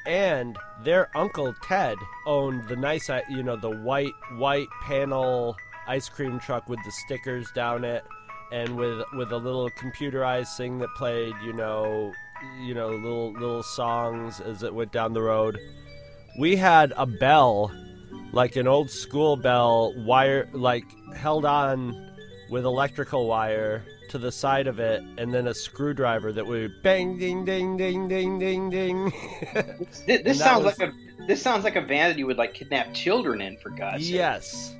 And 0.05 0.57
their 0.83 1.15
uncle 1.15 1.53
Ted 1.63 1.97
owned 2.25 2.67
the 2.67 2.75
nice, 2.75 3.09
uh, 3.09 3.21
you 3.29 3.41
know, 3.41 3.55
the 3.55 3.69
white 3.69 4.13
white 4.35 4.67
panel 4.83 5.55
ice 5.87 6.09
cream 6.09 6.39
truck 6.39 6.67
with 6.67 6.79
the 6.83 6.91
stickers 6.91 7.49
down 7.55 7.85
it, 7.85 8.03
and 8.51 8.75
with 8.75 9.01
with 9.13 9.31
a 9.31 9.37
little 9.37 9.69
computerized 9.71 10.55
thing 10.57 10.79
that 10.79 10.89
played, 10.95 11.33
you 11.43 11.53
know, 11.53 12.11
you 12.61 12.73
know, 12.73 12.89
little 12.89 13.31
little 13.33 13.63
songs 13.63 14.41
as 14.41 14.63
it 14.63 14.73
went 14.73 14.91
down 14.91 15.13
the 15.13 15.21
road. 15.21 15.57
We 16.37 16.57
had 16.57 16.93
a 16.97 17.05
bell, 17.05 17.71
like 18.33 18.55
an 18.57 18.67
old 18.67 18.89
school 18.89 19.37
bell, 19.37 19.93
wire 20.03 20.49
like 20.51 20.83
held 21.15 21.45
on 21.45 22.11
with 22.49 22.65
electrical 22.65 23.27
wire 23.27 23.83
to 24.09 24.17
the 24.17 24.31
side 24.31 24.67
of 24.67 24.79
it, 24.79 25.01
and 25.17 25.33
then 25.33 25.47
a 25.47 25.53
screwdriver 25.53 26.31
that 26.33 26.45
would 26.45 26.71
bang, 26.83 27.17
ding, 27.17 27.45
ding, 27.45 27.77
ding, 27.77 28.07
ding, 28.07 28.37
ding, 28.39 28.69
ding. 28.69 29.11
This, 29.53 30.21
this 30.23 30.39
sounds 30.39 30.65
was- 30.65 30.77
like 30.77 30.89
a 30.89 30.93
this 31.27 31.41
sounds 31.41 31.63
like 31.63 31.77
a 31.77 31.81
van 31.81 32.09
that 32.09 32.17
you 32.17 32.25
would 32.27 32.37
like 32.37 32.53
kidnap 32.53 32.93
children 32.93 33.39
in 33.39 33.55
for 33.57 33.69
God's 33.69 34.05
sake. 34.05 34.15
yes, 34.15 34.75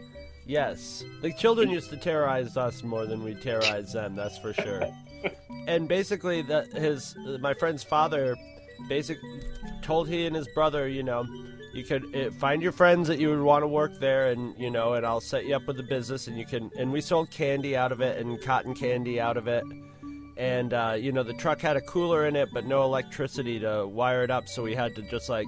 yes. 0.45 1.03
The 1.21 1.31
children 1.31 1.69
used 1.69 1.89
to 1.91 1.97
terrorize 1.97 2.57
us 2.57 2.83
more 2.83 3.05
than 3.05 3.23
we 3.23 3.33
terrorized 3.35 3.93
them. 3.93 4.15
That's 4.15 4.37
for 4.39 4.51
sure. 4.53 4.83
and 5.67 5.87
basically, 5.87 6.41
that 6.43 6.73
his 6.73 7.15
my 7.39 7.53
friend's 7.53 7.83
father, 7.83 8.35
basic, 8.89 9.17
told 9.81 10.09
he 10.09 10.25
and 10.25 10.35
his 10.35 10.47
brother, 10.53 10.87
you 10.89 11.01
know, 11.03 11.25
you 11.73 11.83
could 11.83 12.15
uh, 12.15 12.29
find 12.31 12.61
your 12.61 12.71
friends 12.71 13.07
that 13.07 13.19
you 13.19 13.29
would 13.29 13.41
want 13.41 13.63
to 13.63 13.67
work 13.67 13.99
there, 13.99 14.29
and 14.29 14.55
you 14.57 14.69
know, 14.69 14.93
and 14.93 15.05
I'll 15.05 15.21
set 15.21 15.45
you 15.45 15.55
up 15.55 15.65
with 15.67 15.77
the 15.77 15.83
business, 15.83 16.27
and 16.27 16.37
you 16.37 16.45
can. 16.45 16.69
And 16.77 16.91
we 16.91 17.01
sold 17.01 17.31
candy 17.31 17.75
out 17.75 17.91
of 17.91 17.99
it 17.99 18.19
and 18.19 18.41
cotton 18.41 18.75
candy 18.75 19.19
out 19.19 19.37
of 19.37 19.47
it. 19.47 19.63
And 20.37 20.73
uh, 20.73 20.95
you 20.99 21.11
know, 21.11 21.23
the 21.23 21.33
truck 21.33 21.59
had 21.59 21.75
a 21.75 21.81
cooler 21.81 22.27
in 22.27 22.35
it, 22.35 22.49
but 22.53 22.65
no 22.65 22.83
electricity 22.83 23.59
to 23.59 23.87
wire 23.87 24.23
it 24.23 24.31
up, 24.31 24.47
so 24.47 24.63
we 24.63 24.75
had 24.75 24.95
to 24.95 25.01
just 25.09 25.29
like 25.29 25.47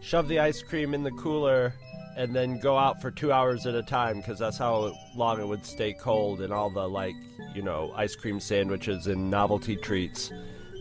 shove 0.00 0.28
the 0.28 0.40
ice 0.40 0.62
cream 0.62 0.92
in 0.92 1.02
the 1.02 1.10
cooler 1.12 1.72
and 2.16 2.34
then 2.34 2.58
go 2.58 2.76
out 2.76 3.00
for 3.00 3.10
two 3.10 3.32
hours 3.32 3.66
at 3.66 3.74
a 3.74 3.82
time 3.82 4.18
because 4.18 4.38
that's 4.38 4.58
how 4.58 4.92
long 5.14 5.40
it 5.40 5.46
would 5.46 5.64
stay 5.64 5.92
cold 5.92 6.40
and 6.40 6.52
all 6.52 6.68
the 6.70 6.88
like 6.88 7.14
you 7.54 7.62
know 7.62 7.92
ice 7.94 8.16
cream 8.16 8.40
sandwiches 8.40 9.06
and 9.06 9.30
novelty 9.30 9.76
treats 9.76 10.32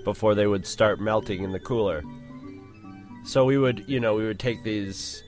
before 0.04 0.34
they 0.34 0.48
would 0.48 0.66
start 0.66 1.00
melting 1.00 1.44
in 1.44 1.52
the 1.52 1.60
cooler 1.60 2.02
so 3.30 3.46
we 3.46 3.58
would 3.58 3.84
you 3.88 4.00
know 4.00 4.16
we 4.16 4.26
would 4.26 4.40
take 4.40 4.64
these 4.64 5.24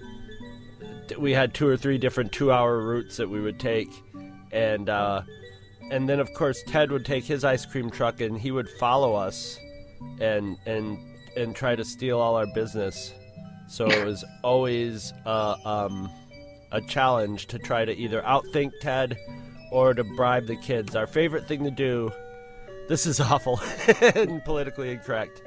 we 1.18 1.32
had 1.32 1.54
two 1.54 1.68
or 1.68 1.78
three 1.78 1.98
different 1.98 2.32
two 2.32 2.52
hour 2.52 2.80
routes 2.80 3.18
that 3.18 3.30
we 3.30 3.40
would 3.40 3.60
take 3.60 3.90
and 4.52 4.90
uh 4.90 5.22
and 5.92 6.10
then 6.10 6.20
of 6.20 6.34
course 6.34 6.64
ted 6.68 6.92
would 6.92 7.06
take 7.06 7.24
his 7.24 7.44
ice 7.44 7.66
cream 7.66 7.90
truck 7.90 8.20
and 8.22 8.40
he 8.40 8.50
would 8.52 8.70
follow 8.80 9.14
us 9.14 9.60
and 10.20 10.58
and 10.66 10.98
and 11.38 11.56
try 11.56 11.76
to 11.76 11.86
steal 11.86 12.20
all 12.20 12.36
our 12.36 12.48
business 12.56 13.14
so 13.72 13.86
it 13.90 14.06
was 14.06 14.26
always 14.44 15.14
uh, 15.26 15.56
um, 15.64 16.12
a 16.74 16.82
challenge 16.82 17.48
to 17.48 17.58
try 17.58 17.86
to 17.86 17.96
either 17.96 18.22
outthink 18.24 18.74
Ted 18.82 19.18
or 19.72 19.94
to 19.94 20.04
bribe 20.04 20.46
the 20.48 20.58
kids. 20.58 20.94
Our 20.94 21.08
favorite 21.08 21.48
thing 21.48 21.64
to 21.64 21.72
do. 21.72 22.12
This 22.90 23.06
is 23.06 23.22
awful 23.22 23.62
and 24.02 24.44
politically 24.44 24.92
incorrect. 24.92 25.42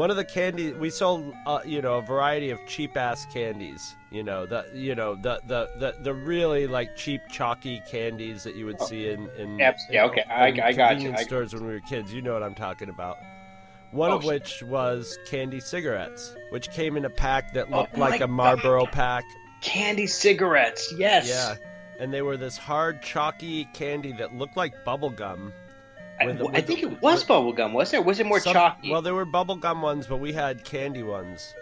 One 0.00 0.10
of 0.10 0.16
the 0.16 0.24
candy 0.24 0.72
we 0.72 0.88
sold, 0.88 1.34
uh, 1.44 1.60
you 1.66 1.82
know, 1.82 1.98
a 1.98 2.00
variety 2.00 2.48
of 2.48 2.58
cheap 2.66 2.96
ass 2.96 3.26
candies. 3.26 3.96
You 4.10 4.22
know, 4.22 4.46
the 4.46 4.64
you 4.72 4.94
know 4.94 5.14
the, 5.14 5.42
the 5.46 5.68
the 5.78 5.94
the 6.02 6.14
really 6.14 6.66
like 6.66 6.96
cheap 6.96 7.20
chalky 7.28 7.82
candies 7.86 8.42
that 8.44 8.56
you 8.56 8.64
would 8.64 8.80
see 8.80 9.10
in 9.10 9.28
in 9.36 9.58
yeah, 9.58 10.06
okay, 10.06 10.22
I- 10.22 10.46
in 10.46 10.60
I 10.60 10.72
got 10.72 11.02
you, 11.02 11.12
I- 11.12 11.22
stores 11.24 11.52
when 11.52 11.66
we 11.66 11.74
were 11.74 11.80
kids. 11.80 12.14
You 12.14 12.22
know 12.22 12.32
what 12.32 12.42
I'm 12.42 12.54
talking 12.54 12.88
about. 12.88 13.18
One 13.90 14.10
Oh, 14.12 14.16
of 14.16 14.24
which 14.24 14.62
was 14.62 15.18
candy 15.26 15.60
cigarettes, 15.60 16.34
which 16.48 16.70
came 16.70 16.96
in 16.96 17.04
a 17.04 17.10
pack 17.10 17.52
that 17.52 17.66
Oh 17.70 17.80
looked 17.80 17.98
like 17.98 18.22
a 18.22 18.26
Marlboro 18.26 18.86
God. 18.86 18.92
pack. 18.92 19.24
Candy 19.60 20.06
cigarettes, 20.06 20.94
yes. 20.96 21.28
Yeah. 21.28 21.56
And 22.02 22.10
they 22.10 22.22
were 22.22 22.38
this 22.38 22.56
hard, 22.56 23.02
chalky 23.02 23.66
candy 23.74 24.12
that 24.12 24.34
looked 24.34 24.56
like 24.56 24.72
bubble 24.86 25.10
gum. 25.10 25.52
I, 26.20 26.26
With 26.26 26.54
I 26.54 26.60
think 26.60 26.80
the- 26.80 26.88
it 26.92 27.02
was 27.02 27.24
bubble 27.24 27.52
gum, 27.52 27.72
wasn't 27.72 28.02
it? 28.02 28.06
Was 28.06 28.20
it 28.20 28.26
more 28.26 28.40
Some- 28.40 28.52
chalky? 28.52 28.90
Well, 28.90 29.02
there 29.02 29.14
were 29.14 29.24
bubble 29.24 29.56
gum 29.56 29.80
ones, 29.82 30.06
but 30.06 30.18
we 30.18 30.32
had 30.32 30.64
candy 30.64 31.02
ones. 31.02 31.54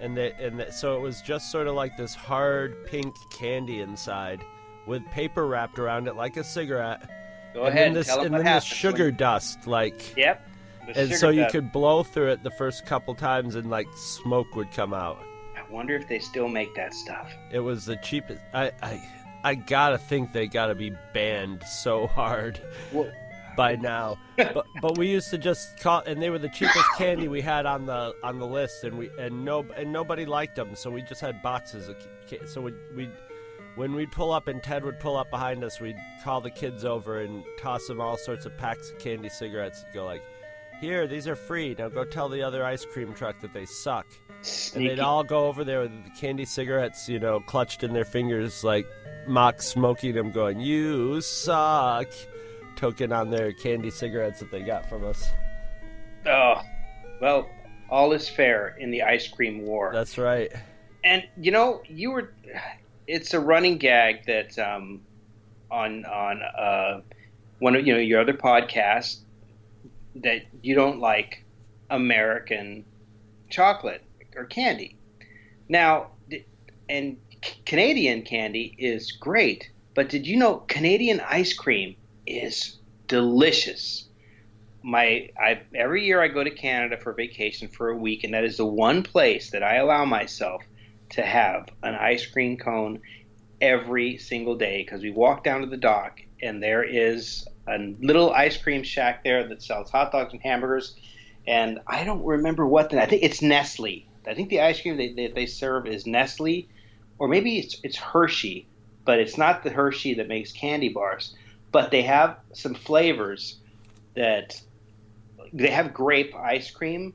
And 0.00 0.16
they 0.16 0.32
and 0.40 0.60
they, 0.60 0.70
so 0.70 0.96
it 0.96 1.00
was 1.00 1.20
just 1.22 1.50
sort 1.50 1.66
of 1.66 1.74
like 1.74 1.96
this 1.96 2.14
hard 2.14 2.86
pink 2.86 3.14
candy 3.30 3.80
inside 3.80 4.40
with 4.86 5.04
paper 5.10 5.46
wrapped 5.46 5.78
around 5.78 6.06
it 6.06 6.14
like 6.14 6.36
a 6.36 6.44
cigarette. 6.44 7.02
Go 7.52 7.64
and 7.64 7.68
ahead, 7.70 7.86
then 7.88 7.94
this 7.94 8.08
and 8.08 8.32
then 8.32 8.44
this 8.44 8.62
sugar 8.64 9.10
dust 9.10 9.66
like 9.66 10.16
Yep. 10.16 10.40
and 10.94 11.12
so 11.14 11.30
you 11.30 11.46
could 11.50 11.72
blow 11.72 12.04
through 12.04 12.28
it 12.30 12.44
the 12.44 12.50
first 12.52 12.86
couple 12.86 13.14
times 13.16 13.56
and 13.56 13.70
like 13.70 13.88
smoke 13.96 14.54
would 14.54 14.70
come 14.70 14.94
out. 14.94 15.18
I 15.56 15.68
wonder 15.68 15.96
if 15.96 16.06
they 16.06 16.20
still 16.20 16.46
make 16.48 16.74
that 16.76 16.94
stuff. 16.94 17.32
It 17.50 17.58
was 17.60 17.84
the 17.84 17.96
cheapest. 17.96 18.40
I 18.54 18.70
I, 18.80 19.02
I 19.42 19.54
gotta 19.56 19.98
think 19.98 20.32
they 20.32 20.46
gotta 20.46 20.76
be 20.76 20.92
banned 21.12 21.64
so 21.64 22.06
hard 22.06 22.60
Well- 22.92 23.10
by 23.58 23.74
now. 23.76 24.16
but 24.36 24.66
but 24.80 24.96
we 24.96 25.10
used 25.10 25.28
to 25.30 25.36
just 25.36 25.78
call, 25.80 26.00
and 26.06 26.22
they 26.22 26.30
were 26.30 26.38
the 26.38 26.48
cheapest 26.48 26.86
candy 26.96 27.28
we 27.28 27.42
had 27.42 27.66
on 27.66 27.84
the 27.84 28.14
on 28.22 28.38
the 28.38 28.46
list, 28.46 28.84
and 28.84 28.96
we 28.96 29.10
and 29.18 29.44
no 29.44 29.66
and 29.76 29.92
nobody 29.92 30.24
liked 30.24 30.56
them, 30.56 30.74
so 30.74 30.88
we 30.90 31.02
just 31.02 31.20
had 31.20 31.42
boxes 31.42 31.88
of. 31.90 31.96
So 32.46 32.62
we 32.62 32.72
we. 32.96 33.10
When 33.74 33.94
we'd 33.94 34.10
pull 34.10 34.32
up 34.32 34.48
and 34.48 34.60
Ted 34.60 34.84
would 34.84 34.98
pull 34.98 35.16
up 35.16 35.30
behind 35.30 35.62
us, 35.62 35.80
we'd 35.80 35.98
call 36.24 36.40
the 36.40 36.50
kids 36.50 36.84
over 36.84 37.20
and 37.20 37.44
toss 37.60 37.86
them 37.86 38.00
all 38.00 38.16
sorts 38.16 38.44
of 38.44 38.56
packs 38.58 38.90
of 38.90 38.98
candy 38.98 39.28
cigarettes 39.28 39.84
and 39.84 39.94
go 39.94 40.04
like, 40.04 40.22
"Here, 40.80 41.06
these 41.06 41.28
are 41.28 41.36
free. 41.36 41.76
Now 41.78 41.88
go 41.88 42.04
tell 42.04 42.28
the 42.28 42.42
other 42.42 42.64
ice 42.64 42.84
cream 42.84 43.12
truck 43.14 43.40
that 43.40 43.52
they 43.52 43.66
suck." 43.66 44.06
And 44.74 44.86
they'd 44.86 45.00
all 45.00 45.22
go 45.24 45.46
over 45.46 45.64
there 45.64 45.80
with 45.80 45.92
the 46.04 46.10
candy 46.20 46.44
cigarettes, 46.44 47.08
you 47.08 47.18
know, 47.18 47.40
clutched 47.40 47.82
in 47.82 47.92
their 47.92 48.04
fingers, 48.04 48.64
like 48.64 48.86
mock 49.28 49.60
smoking 49.62 50.14
them, 50.14 50.30
going, 50.30 50.60
You 50.60 51.20
suck. 51.20 52.08
Token 52.78 53.12
on 53.12 53.28
their 53.28 53.52
candy 53.52 53.90
cigarettes 53.90 54.38
that 54.38 54.52
they 54.52 54.60
got 54.62 54.88
from 54.88 55.04
us. 55.04 55.28
Oh, 56.24 56.62
well, 57.20 57.50
all 57.90 58.12
is 58.12 58.28
fair 58.28 58.76
in 58.78 58.92
the 58.92 59.02
ice 59.02 59.26
cream 59.26 59.62
war. 59.66 59.90
That's 59.92 60.16
right. 60.16 60.52
and 61.02 61.24
you 61.36 61.50
know, 61.50 61.82
you 61.88 62.12
were. 62.12 62.32
It's 63.08 63.34
a 63.34 63.40
running 63.40 63.78
gag 63.78 64.26
that 64.26 64.56
um, 64.60 65.00
on 65.72 66.04
on 66.04 66.42
uh, 66.42 67.00
one 67.58 67.74
of 67.74 67.84
you 67.84 67.94
know 67.94 67.98
your 67.98 68.20
other 68.20 68.34
podcasts 68.34 69.22
that 70.14 70.42
you 70.62 70.76
don't 70.76 71.00
like 71.00 71.44
American 71.90 72.84
chocolate 73.50 74.04
or 74.36 74.44
candy. 74.44 74.96
Now, 75.68 76.10
and 76.88 77.16
Canadian 77.66 78.22
candy 78.22 78.76
is 78.78 79.10
great, 79.10 79.68
but 79.94 80.08
did 80.08 80.28
you 80.28 80.36
know 80.36 80.58
Canadian 80.68 81.20
ice 81.20 81.54
cream 81.54 81.96
is 82.28 82.76
delicious? 83.06 84.08
My 84.82 85.30
I 85.38 85.62
every 85.74 86.04
year 86.04 86.22
I 86.22 86.28
go 86.28 86.44
to 86.44 86.50
Canada 86.50 86.96
for 86.96 87.12
vacation 87.12 87.68
for 87.68 87.90
a 87.90 87.96
week, 87.96 88.24
and 88.24 88.34
that 88.34 88.44
is 88.44 88.58
the 88.58 88.66
one 88.66 89.02
place 89.02 89.50
that 89.50 89.62
I 89.62 89.76
allow 89.76 90.04
myself 90.04 90.62
to 91.10 91.22
have 91.22 91.68
an 91.82 91.94
ice 91.94 92.26
cream 92.26 92.56
cone 92.56 93.00
every 93.60 94.18
single 94.18 94.56
day 94.56 94.82
because 94.84 95.02
we 95.02 95.10
walk 95.10 95.42
down 95.42 95.62
to 95.62 95.66
the 95.66 95.76
dock 95.76 96.20
and 96.40 96.62
there 96.62 96.84
is 96.84 97.46
a 97.66 97.78
little 98.00 98.30
ice 98.32 98.56
cream 98.56 98.82
shack 98.82 99.24
there 99.24 99.48
that 99.48 99.62
sells 99.62 99.90
hot 99.90 100.12
dogs 100.12 100.32
and 100.32 100.42
hamburgers 100.42 100.94
and 101.46 101.80
I 101.86 102.04
don't 102.04 102.24
remember 102.24 102.66
what 102.66 102.90
the 102.90 103.02
I 103.02 103.06
think 103.06 103.22
it's 103.22 103.42
Nestle. 103.42 104.06
I 104.26 104.34
think 104.34 104.50
the 104.50 104.60
ice 104.60 104.82
cream 104.82 104.96
they, 104.98 105.14
they, 105.14 105.28
they 105.28 105.46
serve 105.46 105.86
is 105.86 106.06
Nestle 106.06 106.68
or 107.18 107.26
maybe 107.26 107.58
it's 107.58 107.80
it's 107.82 107.96
Hershey, 107.96 108.68
but 109.04 109.18
it's 109.18 109.38
not 109.38 109.64
the 109.64 109.70
Hershey 109.70 110.14
that 110.14 110.28
makes 110.28 110.52
candy 110.52 110.90
bars. 110.90 111.34
But 111.72 111.90
they 111.90 112.02
have 112.02 112.38
some 112.52 112.74
flavors 112.74 113.56
that 114.14 114.60
they 115.52 115.70
have 115.70 115.94
grape 115.94 116.34
ice 116.34 116.70
cream, 116.70 117.14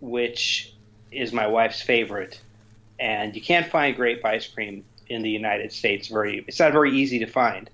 which 0.00 0.74
is 1.10 1.32
my 1.32 1.46
wife's 1.46 1.82
favorite 1.82 2.40
and 2.98 3.34
you 3.36 3.42
can't 3.42 3.68
find 3.70 3.96
grape 3.96 4.24
ice 4.24 4.46
cream 4.48 4.84
in 5.08 5.22
the 5.22 5.30
United 5.30 5.72
States. 5.72 6.08
Very, 6.08 6.44
it's 6.48 6.58
not 6.60 6.72
very 6.72 6.92
easy 6.98 7.20
to 7.20 7.26
find. 7.26 7.70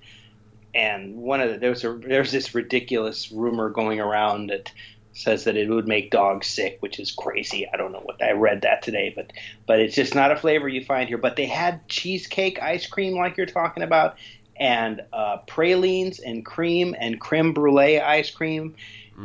and 0.75 1.17
one 1.17 1.41
of 1.41 1.51
the, 1.53 1.59
there's 1.59 1.85
a 1.85 1.93
there's 1.95 2.33
this 2.33 2.55
ridiculous 2.55 3.31
rumor 3.33 3.71
going 3.71 4.01
around 4.01 4.49
that 4.51 4.73
says 5.13 5.45
that 5.45 5.57
it 5.57 5.69
would 5.71 5.87
make 5.87 6.11
dogs 6.11 6.49
sick, 6.49 6.79
which 6.81 6.99
is 6.99 7.13
crazy. 7.13 7.69
I 7.73 7.77
don't 7.77 7.93
know 7.93 8.01
what 8.01 8.23
I 8.23 8.33
read 8.33 8.63
that 8.63 8.83
today, 8.83 9.13
but 9.15 9.33
but 9.67 9.81
it's 9.81 9.95
just 9.95 10.15
not 10.15 10.33
a 10.33 10.37
flavor 10.37 10.69
you 10.69 10.85
find 10.85 11.09
here. 11.09 11.19
But 11.19 11.37
they 11.37 11.47
had 11.47 11.89
cheesecake 11.89 12.61
ice 12.63 12.87
cream 12.87 13.15
like 13.17 13.37
you're 13.37 13.47
talking 13.47 13.83
about, 13.85 14.17
and 14.57 15.03
uh, 15.13 15.39
pralines 15.47 16.21
and 16.21 16.45
cream 16.45 16.95
and 16.99 17.21
creme 17.21 17.53
brulee 17.53 18.01
ice 18.01 18.31
cream, 18.31 18.75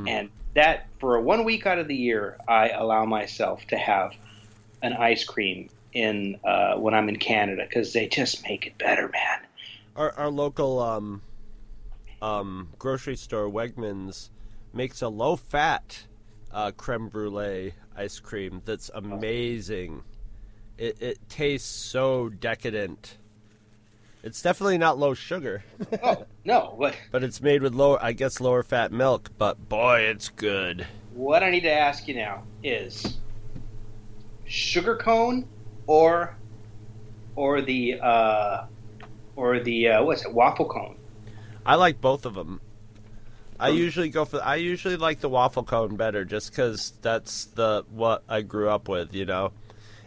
and 0.08 0.30
that 0.56 0.88
for 1.00 1.20
one 1.20 1.44
week 1.46 1.66
out 1.66 1.80
of 1.80 1.88
the 1.88 1.96
year, 1.96 2.38
I 2.48 2.70
allow 2.70 3.06
myself 3.06 3.66
to 3.68 3.78
have 3.78 4.14
an 4.82 4.94
ice 4.94 5.24
cream 5.24 5.70
in 5.94 6.40
uh, 6.44 6.76
when 6.76 6.94
I'm 6.94 7.10
in 7.10 7.18
Canada 7.18 7.66
because 7.68 7.94
they 7.94 8.08
just 8.08 8.44
make 8.44 8.66
it 8.66 8.78
better, 8.78 9.08
man. 9.08 9.40
Our 9.96 10.14
our 10.14 10.30
local 10.30 10.80
um 10.80 11.22
um 12.22 12.70
grocery 12.78 13.16
store 13.16 13.50
Wegmans 13.50 14.30
makes 14.74 15.02
a 15.02 15.10
low 15.10 15.36
fat 15.36 16.06
uh, 16.52 16.72
creme 16.72 17.10
brulee 17.10 17.74
ice 17.96 18.20
cream 18.20 18.62
that's 18.66 18.90
amazing. 18.94 20.04
It 20.78 20.98
it 21.02 21.30
tastes 21.30 21.70
so 21.70 22.30
decadent. 22.30 23.18
It's 24.22 24.42
definitely 24.42 24.78
not 24.78 24.98
low 24.98 25.14
sugar, 25.14 25.64
Oh 26.04 26.26
no, 26.44 26.74
what 26.76 26.96
but 27.12 27.24
it's 27.24 27.42
made 27.42 27.62
with 27.62 27.74
lower 27.74 27.98
I 28.04 28.12
guess 28.12 28.42
lower 28.42 28.64
fat 28.64 28.92
milk, 28.92 29.32
but 29.38 29.70
boy, 29.70 30.02
it's 30.02 30.28
good. 30.30 30.86
what 31.14 31.42
I 31.42 31.50
need 31.50 31.62
to 31.62 31.72
ask 31.72 32.08
you 32.08 32.16
now 32.16 32.44
is 32.64 33.18
sugar 34.46 34.98
cone 34.98 35.48
or 35.88 36.36
or 37.36 37.62
the 37.62 38.00
uh, 38.02 38.66
or 39.38 39.60
the 39.62 39.88
uh, 39.88 40.04
what's 40.04 40.26
it 40.26 40.34
waffle 40.34 40.66
cone? 40.68 40.98
I 41.66 41.76
like 41.76 42.02
both 42.02 42.26
of 42.26 42.34
them. 42.36 42.60
I 43.58 43.70
usually 43.70 44.10
go 44.10 44.26
for. 44.26 44.44
I 44.44 44.56
usually 44.56 44.98
like 44.98 45.22
the 45.22 45.30
waffle 45.30 45.64
cone 45.64 45.96
better, 45.96 46.26
just 46.26 46.52
because 46.52 46.94
that's 47.02 47.46
the 47.46 47.86
what 47.90 48.24
I 48.28 48.42
grew 48.42 48.70
up 48.70 48.90
with, 48.90 49.14
you 49.14 49.26
know. 49.26 49.52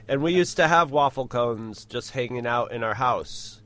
And 0.07 0.23
we 0.23 0.35
used 0.35 0.57
to 0.57 0.69
have 0.69 0.90
waffle 0.90 1.28
cones 1.28 1.87
just 1.87 2.11
hanging 2.11 2.47
out 2.47 2.73
in 2.73 2.83
our 2.83 2.95
house 2.95 3.62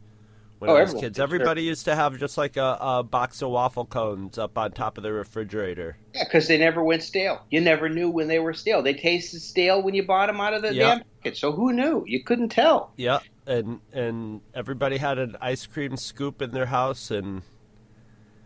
when 0.58 0.70
Oh, 0.70 0.76
I 0.76 0.80
was 0.80 0.90
everyone 0.90 1.02
kids. 1.02 1.16
did, 1.16 1.16
sure. 1.16 1.24
Everybody 1.24 1.62
used 1.62 1.84
to 1.84 1.94
have 1.94 2.18
just 2.18 2.38
like 2.38 2.56
a, 2.56 2.78
a 2.80 3.02
box 3.02 3.42
of 3.42 3.50
waffle 3.50 3.84
cones 3.84 4.38
up 4.38 4.56
on 4.56 4.72
top 4.72 4.96
of 4.96 5.02
the 5.02 5.12
refrigerator. 5.12 5.96
Yeah, 6.14 6.24
because 6.24 6.48
they 6.48 6.58
never 6.58 6.82
went 6.82 7.02
stale. 7.02 7.42
You 7.50 7.60
never 7.60 7.88
knew 7.88 8.08
when 8.10 8.28
they 8.28 8.38
were 8.38 8.54
stale. 8.54 8.82
They 8.82 8.94
tasted 8.94 9.40
stale 9.40 9.82
when 9.82 9.94
you 9.94 10.02
bought 10.04 10.26
them 10.28 10.40
out 10.40 10.54
of 10.54 10.62
the 10.62 10.72
Yeah. 10.74 10.88
damn 10.96 10.98
packet. 11.22 11.36
So 11.36 11.52
who 11.52 11.72
knew? 11.72 12.04
You 12.06 12.22
couldn't 12.24 12.48
tell. 12.50 12.92
Yeah, 12.96 13.18
and 13.46 13.80
and 13.92 14.40
everybody 14.54 14.96
had 14.98 15.18
an 15.18 15.36
ice 15.40 15.66
cream 15.66 15.96
scoop 15.96 16.40
in 16.40 16.52
their 16.52 16.66
house, 16.66 17.10
and 17.10 17.42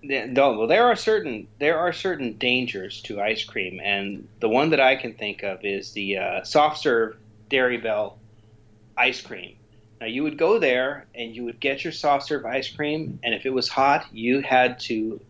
Yeah, 0.03 0.27
No, 0.27 0.59
well, 0.59 0.67
there 0.67 0.87
are 0.87 0.97
certain 0.97 1.47
there 1.59 1.79
are 1.79 1.93
certain 1.93 2.39
dangers 2.39 3.03
to 3.03 3.21
ice 3.21 3.45
cream, 3.45 3.81
and 3.85 4.27
the 4.41 4.49
one 4.49 4.71
that 4.71 4.81
I 4.81 4.97
can 4.97 5.15
think 5.15 5.43
of 5.43 5.65
is 5.65 5.93
the 5.93 6.17
uh, 6.17 6.43
soft 6.43 6.79
serve 6.79 7.17
Dairy 7.49 7.77
Bell 7.79 8.19
ice 8.97 9.21
cream. 9.21 9.57
Now 10.01 10.07
you 10.07 10.23
would 10.23 10.39
go 10.39 10.59
there 10.59 11.07
and 11.15 11.35
you 11.35 11.45
would 11.45 11.61
get 11.61 11.85
your 11.85 11.93
soft 11.93 12.27
serve 12.27 12.47
ice 12.47 12.69
cream, 12.71 13.19
and 13.23 13.35
if 13.35 13.45
it 13.45 13.51
was 13.51 13.69
hot, 13.69 14.07
you 14.13 14.41
had 14.41 14.81
to 14.81 15.21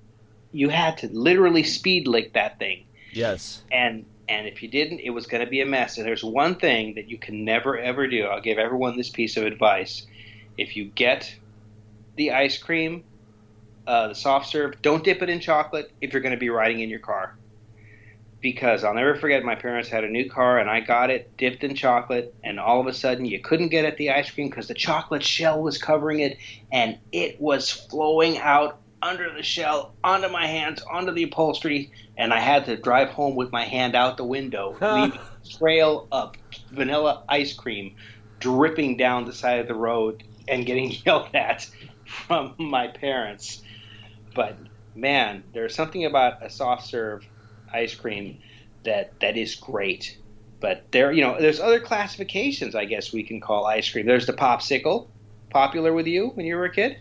you 0.53 0.69
had 0.69 0.99
to 0.99 1.09
literally 1.09 1.63
speed 1.63 2.07
lick 2.09 2.33
that 2.35 2.59
thing, 2.59 2.85
yes, 3.13 3.63
and 3.71 4.05
and 4.29 4.47
if 4.47 4.63
you 4.63 4.69
didn't, 4.69 5.01
it 5.01 5.11
was 5.11 5.27
going 5.27 5.45
to 5.45 5.51
be 5.51 5.61
a 5.61 5.67
mess. 5.67 5.99
And 5.99 6.07
there's 6.07 6.23
one 6.23 6.55
thing 6.55 6.95
that 6.95 7.09
you 7.09 7.19
can 7.19 7.45
never 7.45 7.79
ever 7.79 8.07
do. 8.07 8.25
I'll 8.25 8.41
give 8.41 8.59
everyone 8.59 8.97
this 8.97 9.11
piece 9.11 9.37
of 9.37 9.45
advice: 9.45 10.07
if 10.57 10.77
you 10.77 10.85
get 10.85 11.35
the 12.17 12.33
ice 12.33 12.59
cream 12.59 13.05
uh, 13.91 14.09
the 14.09 14.15
soft 14.15 14.49
serve. 14.49 14.81
Don't 14.83 15.03
dip 15.03 15.21
it 15.23 15.29
in 15.29 15.41
chocolate 15.41 15.91
if 16.01 16.13
you're 16.13 16.23
going 16.23 16.35
to 16.35 16.39
be 16.39 16.49
riding 16.49 16.81
in 16.81 16.89
your 16.89 17.01
car. 17.01 17.35
Because 18.41 18.85
I'll 18.85 18.95
never 18.95 19.15
forget, 19.17 19.45
my 19.45 19.55
parents 19.55 19.91
had 19.91 20.03
a 20.03 20.09
new 20.09 20.31
car 20.31 20.59
and 20.59 20.71
I 20.71 20.81
got 20.81 21.11
it 21.11 21.37
dipped 21.37 21.63
in 21.63 21.75
chocolate, 21.75 22.35
and 22.43 22.59
all 22.59 22.81
of 22.81 22.87
a 22.87 22.93
sudden 22.93 23.27
you 23.27 23.39
couldn't 23.41 23.69
get 23.69 23.85
at 23.85 23.99
the 23.99 24.11
ice 24.11 24.31
cream 24.31 24.49
because 24.49 24.69
the 24.69 24.75
chocolate 24.75 25.23
shell 25.23 25.61
was 25.63 25.77
covering 25.77 26.21
it, 26.21 26.39
and 26.73 26.99
it 27.13 27.41
was 27.41 27.71
flowing 27.71 28.39
out 28.39 28.81
under 29.03 29.33
the 29.35 29.43
shell, 29.43 29.95
onto 30.05 30.29
my 30.29 30.47
hands, 30.47 30.83
onto 30.91 31.13
the 31.13 31.23
upholstery, 31.25 31.91
and 32.17 32.33
I 32.33 32.41
had 32.41 32.67
to 32.67 32.77
drive 32.77 33.09
home 33.09 33.35
with 33.35 33.51
my 33.51 33.65
hand 33.65 33.95
out 33.95 34.17
the 34.17 34.25
window, 34.25 34.77
leaving 34.81 35.19
a 35.19 35.59
trail 35.59 36.07
of 36.13 36.35
vanilla 36.71 37.25
ice 37.29 37.53
cream 37.55 37.95
dripping 38.41 38.97
down 38.97 39.27
the 39.27 39.33
side 39.33 39.61
of 39.61 39.69
the 39.69 39.75
road 39.75 40.23
and 40.49 40.67
getting 40.67 40.91
yelled 41.05 41.35
at 41.35 41.69
from 42.07 42.55
my 42.59 42.89
parents. 42.89 43.63
But 44.35 44.57
man, 44.95 45.45
there's 45.53 45.75
something 45.75 46.05
about 46.05 46.45
a 46.45 46.51
soft 46.51 46.87
serve 46.87 47.25
ice 47.73 47.95
cream 47.95 48.39
that 48.85 49.19
that 49.21 49.37
is 49.37 49.55
great. 49.55 50.17
But 50.61 50.85
there, 50.91 51.11
you 51.13 51.23
know, 51.23 51.41
there's 51.41 51.61
other 51.61 51.81
classifications. 51.81 52.75
I 52.75 52.85
guess 52.85 53.13
we 53.13 53.23
can 53.23 53.41
call 53.41 53.67
ice 53.67 53.91
cream. 53.91 54.07
There's 54.07 54.27
the 54.27 54.35
popsicle, 54.35 55.09
popular 55.51 55.93
with 55.93 56.07
you 56.07 56.29
when 56.35 56.45
you 56.47 56.57
were 56.57 56.67
a 56.67 56.73
kid. 56.73 56.99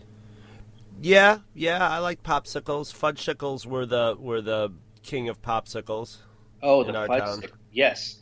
yeah, 1.00 1.38
yeah. 1.54 1.86
I 1.88 1.98
like 1.98 2.22
popsicles. 2.22 2.92
Fudgesicles 2.94 3.66
were 3.66 3.86
the 3.86 4.16
were 4.18 4.40
the 4.40 4.72
king 5.02 5.28
of 5.28 5.40
popsicles. 5.42 6.18
Oh, 6.62 6.84
the 6.84 6.92
fudge 6.92 7.50
Yes, 7.72 8.18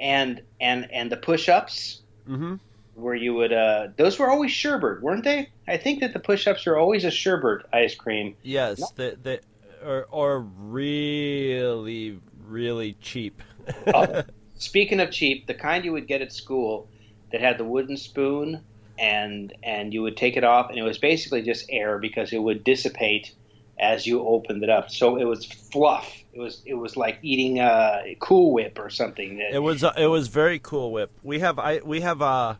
and 0.00 0.42
and 0.60 0.90
and 0.92 1.10
the 1.12 1.16
push-ups 1.16 2.02
Mm-hmm. 2.28 2.56
where 2.94 3.14
you 3.14 3.32
would. 3.34 3.52
Uh, 3.52 3.88
those 3.96 4.18
were 4.18 4.28
always 4.30 4.52
sherbet, 4.52 5.02
weren't 5.02 5.24
they? 5.24 5.48
I 5.66 5.78
think 5.78 6.00
that 6.00 6.12
the 6.12 6.18
push-ups 6.18 6.66
are 6.66 6.76
always 6.76 7.04
a 7.04 7.10
sherbet 7.10 7.64
ice 7.72 7.94
cream. 7.94 8.36
Yes, 8.42 8.80
No. 8.80 8.86
they, 8.96 9.14
they 9.22 9.40
or 9.84 10.06
or 10.10 10.40
really 10.40 12.20
really 12.46 12.94
cheap. 13.00 13.42
Oh, 13.86 14.22
speaking 14.54 14.98
of 14.98 15.10
cheap, 15.10 15.46
the 15.46 15.52
kind 15.52 15.84
you 15.84 15.92
would 15.92 16.06
get 16.06 16.22
at 16.22 16.32
school 16.32 16.88
that 17.32 17.42
had 17.42 17.58
the 17.58 17.64
wooden 17.64 17.98
spoon 17.98 18.64
and 18.98 19.52
and 19.62 19.92
you 19.92 20.00
would 20.00 20.16
take 20.16 20.38
it 20.38 20.44
off 20.44 20.70
and 20.70 20.78
it 20.78 20.82
was 20.82 20.96
basically 20.96 21.42
just 21.42 21.66
air 21.68 21.98
because 21.98 22.32
it 22.32 22.38
would 22.38 22.64
dissipate 22.64 23.34
as 23.78 24.06
you 24.06 24.26
opened 24.26 24.62
it 24.62 24.70
up. 24.70 24.90
So 24.90 25.16
it 25.16 25.24
was 25.24 25.44
fluff. 25.44 26.12
It 26.32 26.40
was 26.40 26.62
it 26.64 26.74
was 26.74 26.96
like 26.96 27.18
eating 27.22 27.58
a 27.58 28.16
Cool 28.20 28.52
Whip 28.52 28.78
or 28.78 28.90
something. 28.90 29.40
It 29.40 29.62
was 29.62 29.84
uh, 29.84 29.92
it 29.96 30.06
was 30.06 30.28
very 30.28 30.58
cool. 30.58 30.92
Whip. 30.92 31.10
We 31.22 31.40
have 31.40 31.58
I 31.58 31.78
we 31.78 32.00
have 32.00 32.22
uh 32.22 32.56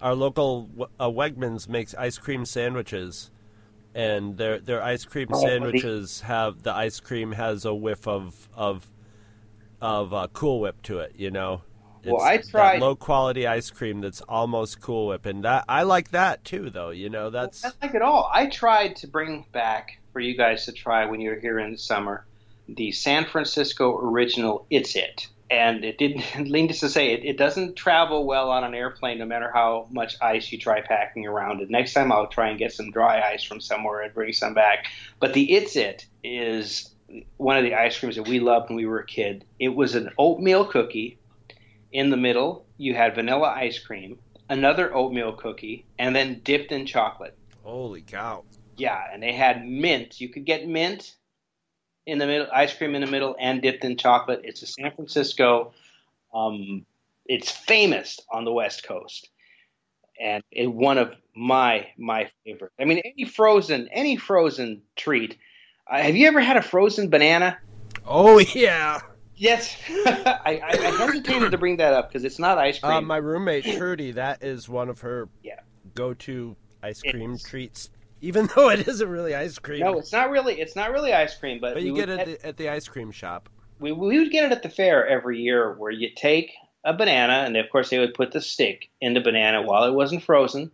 our 0.00 0.14
local 0.14 0.68
uh, 1.00 1.08
Wegmans 1.08 1.68
makes 1.68 1.94
ice 1.94 2.18
cream 2.18 2.44
sandwiches, 2.44 3.30
and 3.94 4.36
their 4.36 4.58
their 4.58 4.82
ice 4.82 5.04
cream 5.04 5.28
Oh, 5.32 5.40
sandwiches 5.40 6.20
have 6.22 6.62
the 6.62 6.72
ice 6.74 7.00
cream 7.00 7.32
has 7.32 7.64
a 7.64 7.74
whiff 7.74 8.06
of 8.06 8.48
of 8.54 8.86
of 9.80 10.12
uh, 10.14 10.28
Cool 10.32 10.60
Whip 10.60 10.82
to 10.82 10.98
it. 11.00 11.12
You 11.16 11.30
know. 11.30 11.62
Well, 12.06 12.20
I 12.20 12.36
tried- 12.36 12.80
low 12.82 12.96
quality 12.96 13.46
ice 13.46 13.70
cream 13.70 14.02
that's 14.02 14.20
almost 14.22 14.80
Cool 14.80 15.06
Whip, 15.08 15.24
and 15.24 15.44
that 15.44 15.64
I 15.68 15.84
like 15.84 16.10
that 16.10 16.44
too. 16.44 16.68
Though 16.70 16.90
you 16.90 17.08
know 17.08 17.30
that's 17.30 17.64
I 17.64 17.70
like 17.80 17.94
it 17.94 18.02
all. 18.02 18.30
I 18.32 18.46
tried 18.46 18.96
to 18.96 19.06
bring 19.06 19.46
back 19.52 19.98
for 20.12 20.20
you 20.20 20.36
guys 20.36 20.66
to 20.66 20.72
try 20.72 21.06
when 21.06 21.20
you're 21.20 21.40
here 21.40 21.58
in 21.58 21.72
the 21.72 21.78
summer 21.78 22.26
the 22.68 22.92
San 22.92 23.26
Francisco 23.26 23.98
original 23.98 24.66
It's 24.70 24.96
It. 24.96 25.28
And 25.54 25.84
it 25.84 25.98
didn't, 25.98 26.24
needless 26.50 26.80
to 26.80 26.88
say, 26.88 27.12
it, 27.12 27.24
it 27.24 27.38
doesn't 27.38 27.76
travel 27.76 28.26
well 28.26 28.50
on 28.50 28.64
an 28.64 28.74
airplane 28.74 29.18
no 29.18 29.24
matter 29.24 29.50
how 29.52 29.86
much 29.90 30.16
ice 30.20 30.50
you 30.50 30.58
try 30.58 30.80
packing 30.80 31.26
around 31.26 31.60
it. 31.60 31.70
Next 31.70 31.92
time 31.92 32.10
I'll 32.10 32.26
try 32.26 32.48
and 32.48 32.58
get 32.58 32.72
some 32.72 32.90
dry 32.90 33.20
ice 33.20 33.44
from 33.44 33.60
somewhere 33.60 34.02
and 34.02 34.12
bring 34.12 34.32
some 34.32 34.54
back. 34.54 34.86
But 35.20 35.32
the 35.32 35.52
It's 35.52 35.76
It 35.76 36.06
is 36.24 36.90
one 37.36 37.56
of 37.56 37.62
the 37.62 37.74
ice 37.74 37.98
creams 37.98 38.16
that 38.16 38.28
we 38.28 38.40
loved 38.40 38.68
when 38.68 38.76
we 38.76 38.86
were 38.86 38.98
a 38.98 39.06
kid. 39.06 39.44
It 39.60 39.68
was 39.68 39.94
an 39.94 40.10
oatmeal 40.18 40.64
cookie. 40.64 41.18
In 41.92 42.10
the 42.10 42.16
middle, 42.16 42.66
you 42.76 42.94
had 42.94 43.14
vanilla 43.14 43.54
ice 43.56 43.78
cream, 43.78 44.18
another 44.48 44.92
oatmeal 44.92 45.32
cookie, 45.34 45.86
and 45.96 46.16
then 46.16 46.40
dipped 46.42 46.72
in 46.72 46.86
chocolate. 46.86 47.38
holy 47.62 48.02
cow. 48.02 48.42
Yeah, 48.76 49.00
and 49.12 49.22
they 49.22 49.32
had 49.32 49.64
mint. 49.64 50.20
You 50.20 50.28
could 50.28 50.44
get 50.44 50.66
mint 50.66 51.14
in 52.06 52.18
the 52.18 52.26
middle, 52.26 52.46
ice 52.52 52.76
cream 52.76 52.94
in 52.94 53.00
the 53.00 53.10
middle, 53.10 53.36
and 53.38 53.62
dipped 53.62 53.84
in 53.84 53.96
chocolate. 53.96 54.42
It's 54.44 54.62
a 54.62 54.66
San 54.66 54.92
Francisco. 54.94 55.72
Um, 56.32 56.84
it's 57.26 57.50
famous 57.50 58.20
on 58.30 58.44
the 58.44 58.52
West 58.52 58.86
Coast, 58.86 59.30
and 60.20 60.42
it 60.50 60.66
one 60.66 60.98
of 60.98 61.14
my 61.34 61.88
my 61.96 62.30
favorite. 62.44 62.72
I 62.78 62.84
mean, 62.84 63.00
any 63.04 63.24
frozen 63.24 63.88
any 63.92 64.16
frozen 64.16 64.82
treat. 64.96 65.38
Uh, 65.90 65.98
have 65.98 66.16
you 66.16 66.26
ever 66.28 66.40
had 66.40 66.56
a 66.56 66.62
frozen 66.62 67.10
banana? 67.10 67.58
Oh 68.06 68.38
yeah. 68.38 69.00
Yes, 69.36 69.76
I, 69.88 70.60
I, 70.62 70.76
hesitated 70.76 71.50
to 71.50 71.58
bring 71.58 71.78
that 71.78 71.92
up 71.92 72.08
because 72.08 72.22
it's 72.22 72.38
not 72.38 72.56
ice 72.56 72.78
cream. 72.78 72.92
Uh, 72.92 73.00
my 73.00 73.16
roommate 73.16 73.64
Trudy, 73.64 74.12
that 74.12 74.44
is 74.44 74.68
one 74.68 74.88
of 74.88 75.00
her 75.00 75.28
Yeah. 75.42 75.58
go-to 75.94 76.54
ice 76.84 77.02
cream 77.02 77.36
treats. 77.38 77.90
Even 78.24 78.48
though 78.56 78.70
it 78.70 78.88
isn't 78.88 79.08
really 79.08 79.34
ice 79.34 79.58
cream, 79.58 79.80
no, 79.80 79.98
it's 79.98 80.12
not 80.12 80.30
really. 80.30 80.60
It's 80.60 80.74
not 80.74 80.90
really 80.90 81.12
ice 81.12 81.36
cream, 81.36 81.60
but, 81.60 81.74
but 81.74 81.82
you 81.82 81.94
get 81.94 82.08
it 82.08 82.18
at 82.20 82.26
the, 82.26 82.46
at 82.46 82.56
the 82.56 82.68
ice 82.70 82.88
cream 82.88 83.10
shop. 83.10 83.48
we, 83.80 83.92
we 83.92 84.18
would 84.18 84.30
get 84.30 84.44
it 84.46 84.52
at 84.52 84.62
the 84.62 84.68
fair 84.70 85.06
every 85.06 85.40
year 85.40 85.74
where 85.74 85.90
you 85.90 86.08
take 86.16 86.52
a 86.84 86.92
banana 86.94 87.44
and 87.46 87.56
of 87.56 87.68
course 87.70 87.90
they 87.90 87.98
would 87.98 88.14
put 88.14 88.32
the 88.32 88.40
stick 88.40 88.90
in 89.00 89.14
the 89.14 89.20
banana 89.20 89.62
while 89.62 89.84
it 89.84 89.94
wasn't 89.94 90.22
frozen 90.22 90.70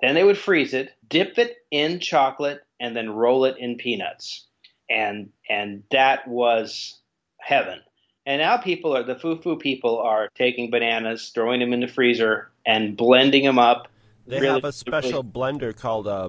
Then 0.00 0.14
they 0.14 0.24
would 0.24 0.38
freeze 0.38 0.74
it, 0.74 0.92
dip 1.08 1.38
it 1.38 1.56
in 1.70 1.98
chocolate, 2.00 2.60
and 2.78 2.94
then 2.96 3.10
roll 3.10 3.44
it 3.44 3.56
in 3.58 3.76
peanuts. 3.76 4.46
And 4.90 5.30
and 5.48 5.82
that 5.90 6.26
was 6.28 7.00
heaven. 7.38 7.80
And 8.26 8.40
now 8.40 8.56
people 8.56 8.96
are 8.96 9.02
the 9.02 9.18
foo-foo 9.18 9.56
people 9.56 9.98
are 9.98 10.28
taking 10.36 10.70
bananas, 10.70 11.30
throwing 11.34 11.60
them 11.60 11.72
in 11.72 11.80
the 11.80 11.88
freezer, 11.88 12.50
and 12.66 12.96
blending 12.96 13.44
them 13.44 13.58
up. 13.58 13.88
They 14.26 14.40
really- 14.40 14.60
have 14.60 14.64
a 14.64 14.72
special 14.72 15.24
blender 15.24 15.74
called 15.74 16.06
uh, 16.06 16.28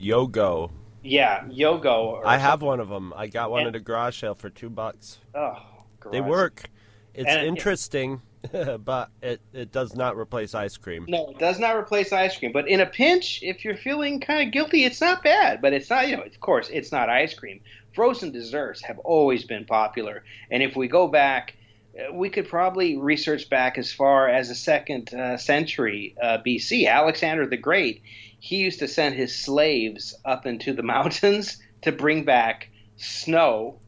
Yogo. 0.00 0.70
Yeah, 1.02 1.44
Yogo. 1.44 2.04
Or 2.06 2.26
I 2.26 2.36
have 2.36 2.62
one 2.62 2.80
of 2.80 2.88
them. 2.88 3.12
I 3.16 3.26
got 3.28 3.50
one 3.50 3.60
And- 3.66 3.68
at 3.68 3.76
a 3.76 3.80
garage 3.80 4.20
sale 4.20 4.34
for 4.34 4.50
two 4.50 4.70
bucks. 4.70 5.18
Oh, 5.34 5.56
They 6.10 6.20
work. 6.20 6.64
It's 7.14 7.28
And- 7.28 7.46
interesting, 7.46 8.20
but 8.52 9.10
it, 9.22 9.40
it 9.52 9.72
does 9.72 9.94
not 9.94 10.16
replace 10.16 10.54
ice 10.54 10.76
cream. 10.76 11.06
No, 11.08 11.30
it 11.30 11.38
does 11.38 11.58
not 11.58 11.76
replace 11.76 12.12
ice 12.12 12.36
cream. 12.38 12.52
But 12.52 12.68
in 12.68 12.80
a 12.80 12.86
pinch, 12.86 13.40
if 13.42 13.64
you're 13.64 13.76
feeling 13.76 14.20
kind 14.20 14.46
of 14.46 14.52
guilty, 14.52 14.84
it's 14.84 15.00
not 15.00 15.22
bad. 15.22 15.62
But 15.62 15.72
it's 15.72 15.88
not, 15.90 16.08
you 16.08 16.16
know, 16.16 16.22
of 16.22 16.40
course, 16.40 16.68
it's 16.70 16.92
not 16.92 17.08
ice 17.08 17.34
cream. 17.34 17.60
Frozen 17.94 18.32
desserts 18.32 18.82
have 18.82 18.98
always 19.00 19.44
been 19.44 19.64
popular. 19.64 20.22
And 20.50 20.62
if 20.62 20.76
we 20.76 20.86
go 20.88 21.08
back, 21.08 21.56
uh, 21.98 22.12
we 22.12 22.28
could 22.28 22.46
probably 22.46 22.96
research 22.98 23.48
back 23.48 23.78
as 23.78 23.90
far 23.92 24.28
as 24.28 24.48
the 24.48 24.54
second 24.54 25.14
uh, 25.14 25.38
century 25.38 26.14
uh, 26.22 26.38
BC. 26.46 26.86
Alexander 26.88 27.46
the 27.46 27.56
Great, 27.56 28.02
he 28.46 28.58
used 28.58 28.78
to 28.78 28.86
send 28.86 29.16
his 29.16 29.34
slaves 29.34 30.14
up 30.24 30.46
into 30.46 30.72
the 30.72 30.82
mountains 30.94 31.60
to 31.82 31.90
bring 31.90 32.24
back 32.24 32.70
snow, 32.96 33.80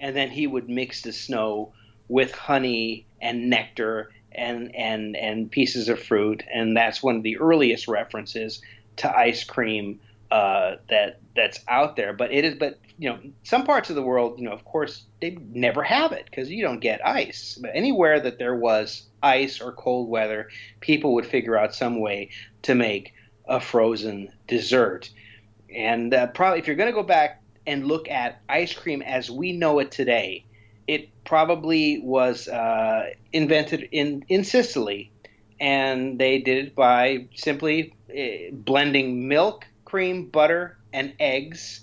and 0.00 0.16
then 0.16 0.30
he 0.30 0.46
would 0.46 0.70
mix 0.70 1.02
the 1.02 1.12
snow 1.12 1.74
with 2.08 2.32
honey 2.32 3.06
and 3.20 3.50
nectar 3.50 4.10
and 4.32 4.74
and 4.74 5.16
and 5.16 5.50
pieces 5.50 5.90
of 5.90 6.02
fruit, 6.02 6.42
and 6.50 6.74
that's 6.74 7.02
one 7.02 7.16
of 7.16 7.22
the 7.24 7.36
earliest 7.36 7.88
references 7.88 8.62
to 8.96 9.14
ice 9.14 9.44
cream 9.44 10.00
uh, 10.30 10.76
that 10.88 11.20
that's 11.34 11.60
out 11.68 11.96
there. 11.96 12.14
But 12.14 12.32
it 12.32 12.46
is, 12.46 12.54
but 12.54 12.78
you 12.98 13.10
know, 13.10 13.18
some 13.42 13.64
parts 13.64 13.90
of 13.90 13.96
the 13.96 14.02
world, 14.02 14.38
you 14.38 14.46
know, 14.46 14.52
of 14.52 14.64
course, 14.64 15.04
they 15.20 15.36
never 15.52 15.82
have 15.82 16.12
it 16.12 16.24
because 16.24 16.50
you 16.50 16.62
don't 16.62 16.80
get 16.80 17.06
ice. 17.06 17.58
But 17.60 17.72
anywhere 17.74 18.18
that 18.20 18.38
there 18.38 18.54
was 18.54 19.06
ice 19.22 19.60
or 19.60 19.72
cold 19.72 20.08
weather, 20.08 20.48
people 20.80 21.12
would 21.12 21.26
figure 21.26 21.58
out 21.58 21.74
some 21.74 22.00
way 22.00 22.30
to 22.62 22.74
make 22.74 23.12
a 23.46 23.60
frozen 23.60 24.28
dessert. 24.48 25.10
And 25.74 26.12
uh, 26.14 26.28
probably, 26.28 26.60
if 26.60 26.66
you're 26.66 26.76
going 26.76 26.90
to 26.90 26.94
go 26.94 27.02
back 27.02 27.42
and 27.66 27.86
look 27.86 28.08
at 28.08 28.40
ice 28.48 28.72
cream 28.72 29.02
as 29.02 29.30
we 29.30 29.52
know 29.52 29.78
it 29.78 29.90
today, 29.90 30.44
it 30.86 31.08
probably 31.24 32.00
was 32.00 32.48
uh, 32.48 33.10
invented 33.32 33.88
in, 33.90 34.24
in 34.28 34.44
Sicily, 34.44 35.10
and 35.58 36.18
they 36.18 36.38
did 36.38 36.66
it 36.66 36.74
by 36.74 37.26
simply 37.34 37.94
uh, 38.10 38.52
blending 38.52 39.26
milk, 39.28 39.66
cream, 39.84 40.28
butter, 40.28 40.78
and 40.92 41.12
eggs, 41.18 41.80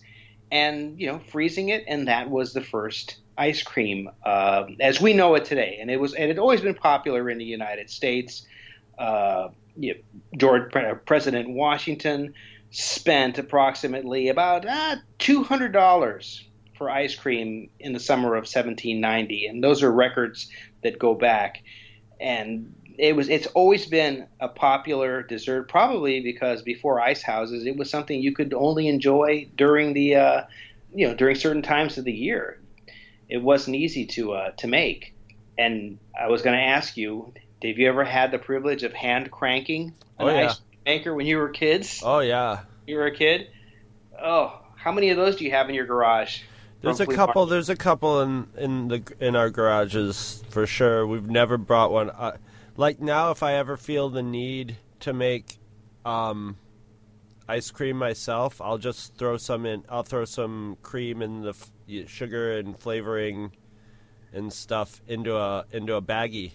and 0.51 0.99
you 0.99 1.07
know 1.07 1.19
freezing 1.19 1.69
it, 1.69 1.83
and 1.87 2.07
that 2.07 2.29
was 2.29 2.53
the 2.53 2.61
first 2.61 3.17
ice 3.37 3.63
cream 3.63 4.09
uh, 4.23 4.65
as 4.79 5.01
we 5.01 5.13
know 5.13 5.35
it 5.35 5.45
today. 5.45 5.77
And 5.81 5.89
it 5.89 5.99
was, 5.99 6.13
and 6.13 6.25
it 6.25 6.27
had 6.29 6.39
always 6.39 6.61
been 6.61 6.75
popular 6.75 7.29
in 7.29 7.37
the 7.37 7.45
United 7.45 7.89
States. 7.89 8.45
Uh, 9.75 9.79
you 9.79 9.93
know, 9.93 9.99
George 10.37 10.71
President 11.05 11.49
Washington 11.49 12.33
spent 12.71 13.37
approximately 13.37 14.29
about 14.29 14.65
uh, 14.65 14.97
two 15.19 15.43
hundred 15.43 15.71
dollars 15.73 16.43
for 16.77 16.89
ice 16.89 17.15
cream 17.15 17.69
in 17.79 17.93
the 17.93 17.99
summer 17.99 18.29
of 18.29 18.43
1790, 18.43 19.45
and 19.45 19.63
those 19.63 19.83
are 19.83 19.91
records 19.91 20.49
that 20.81 20.97
go 20.97 21.13
back. 21.13 21.63
And 22.19 22.73
it 22.97 23.15
was 23.15 23.29
it's 23.29 23.47
always 23.47 23.85
been 23.85 24.27
a 24.39 24.47
popular 24.47 25.23
dessert, 25.23 25.69
probably 25.69 26.21
because 26.21 26.61
before 26.61 26.99
ice 27.01 27.21
houses, 27.21 27.65
it 27.65 27.77
was 27.77 27.89
something 27.89 28.19
you 28.19 28.33
could 28.33 28.53
only 28.53 28.87
enjoy 28.87 29.49
during 29.55 29.93
the 29.93 30.15
uh, 30.15 30.41
you 30.93 31.07
know 31.07 31.15
during 31.15 31.35
certain 31.35 31.61
times 31.61 31.97
of 31.97 32.05
the 32.05 32.13
year. 32.13 32.59
It 33.29 33.41
wasn't 33.41 33.77
easy 33.77 34.05
to 34.07 34.33
uh, 34.33 34.51
to 34.57 34.67
make. 34.67 35.15
And 35.57 35.99
I 36.19 36.27
was 36.27 36.41
going 36.41 36.57
to 36.57 36.63
ask 36.63 36.97
you, 36.97 37.33
have 37.63 37.77
you 37.79 37.87
ever 37.89 38.03
had 38.03 38.31
the 38.31 38.39
privilege 38.39 38.83
of 38.83 38.93
hand 38.93 39.31
cranking 39.31 39.93
an 40.19 40.27
Oh, 40.27 40.29
yeah. 40.29 40.49
ice 40.49 40.61
maker 40.85 41.13
when 41.13 41.25
you 41.25 41.37
were 41.37 41.49
kids? 41.49 42.01
Oh 42.03 42.19
yeah, 42.19 42.61
You 42.87 42.97
were 42.97 43.07
a 43.07 43.15
kid. 43.15 43.47
Oh, 44.21 44.59
how 44.75 44.91
many 44.91 45.09
of 45.09 45.17
those 45.17 45.37
do 45.37 45.45
you 45.45 45.51
have 45.51 45.69
in 45.69 45.75
your 45.75 45.85
garage? 45.85 46.41
there's 46.81 46.99
a 46.99 47.05
couple. 47.07 47.43
Farm? 47.45 47.49
There's 47.49 47.69
a 47.69 47.75
couple 47.77 48.21
in 48.21 48.47
in 48.57 48.87
the 48.89 49.03
in 49.19 49.35
our 49.37 49.49
garages 49.49 50.43
for 50.49 50.67
sure. 50.67 51.07
We've 51.07 51.29
never 51.29 51.57
brought 51.57 51.91
one. 51.91 52.09
Uh, 52.09 52.37
like 52.75 52.99
now, 52.99 53.31
if 53.31 53.41
I 53.41 53.53
ever 53.53 53.77
feel 53.77 54.09
the 54.09 54.21
need 54.23 54.75
to 55.01 55.13
make 55.13 55.57
um, 56.03 56.57
ice 57.47 57.71
cream 57.71 57.97
myself, 57.97 58.59
I'll 58.59 58.77
just 58.77 59.15
throw 59.15 59.37
some 59.37 59.65
in. 59.65 59.85
I'll 59.87 60.03
throw 60.03 60.25
some 60.25 60.77
cream 60.81 61.21
and 61.21 61.43
the 61.43 61.49
f- 61.49 62.09
sugar 62.09 62.57
and 62.57 62.77
flavoring 62.77 63.51
and 64.33 64.51
stuff 64.51 65.01
into 65.07 65.37
a 65.37 65.63
into 65.71 65.95
a 65.95 66.01
baggie, 66.01 66.51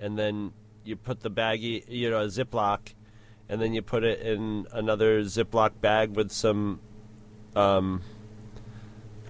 and 0.00 0.18
then 0.18 0.52
you 0.84 0.96
put 0.96 1.20
the 1.20 1.30
baggie, 1.30 1.84
you 1.88 2.10
know, 2.10 2.20
a 2.20 2.26
Ziploc, 2.26 2.94
and 3.48 3.60
then 3.60 3.74
you 3.74 3.82
put 3.82 4.02
it 4.02 4.20
in 4.20 4.66
another 4.72 5.22
Ziploc 5.22 5.80
bag 5.80 6.16
with 6.16 6.32
some 6.32 6.80
um, 7.54 8.02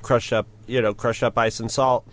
crushed 0.03 0.33
up, 0.33 0.47
you 0.67 0.81
know, 0.81 0.95
crushed 0.95 1.23
up 1.23 1.37
ice 1.37 1.61
and 1.61 1.71
salt. 1.71 2.07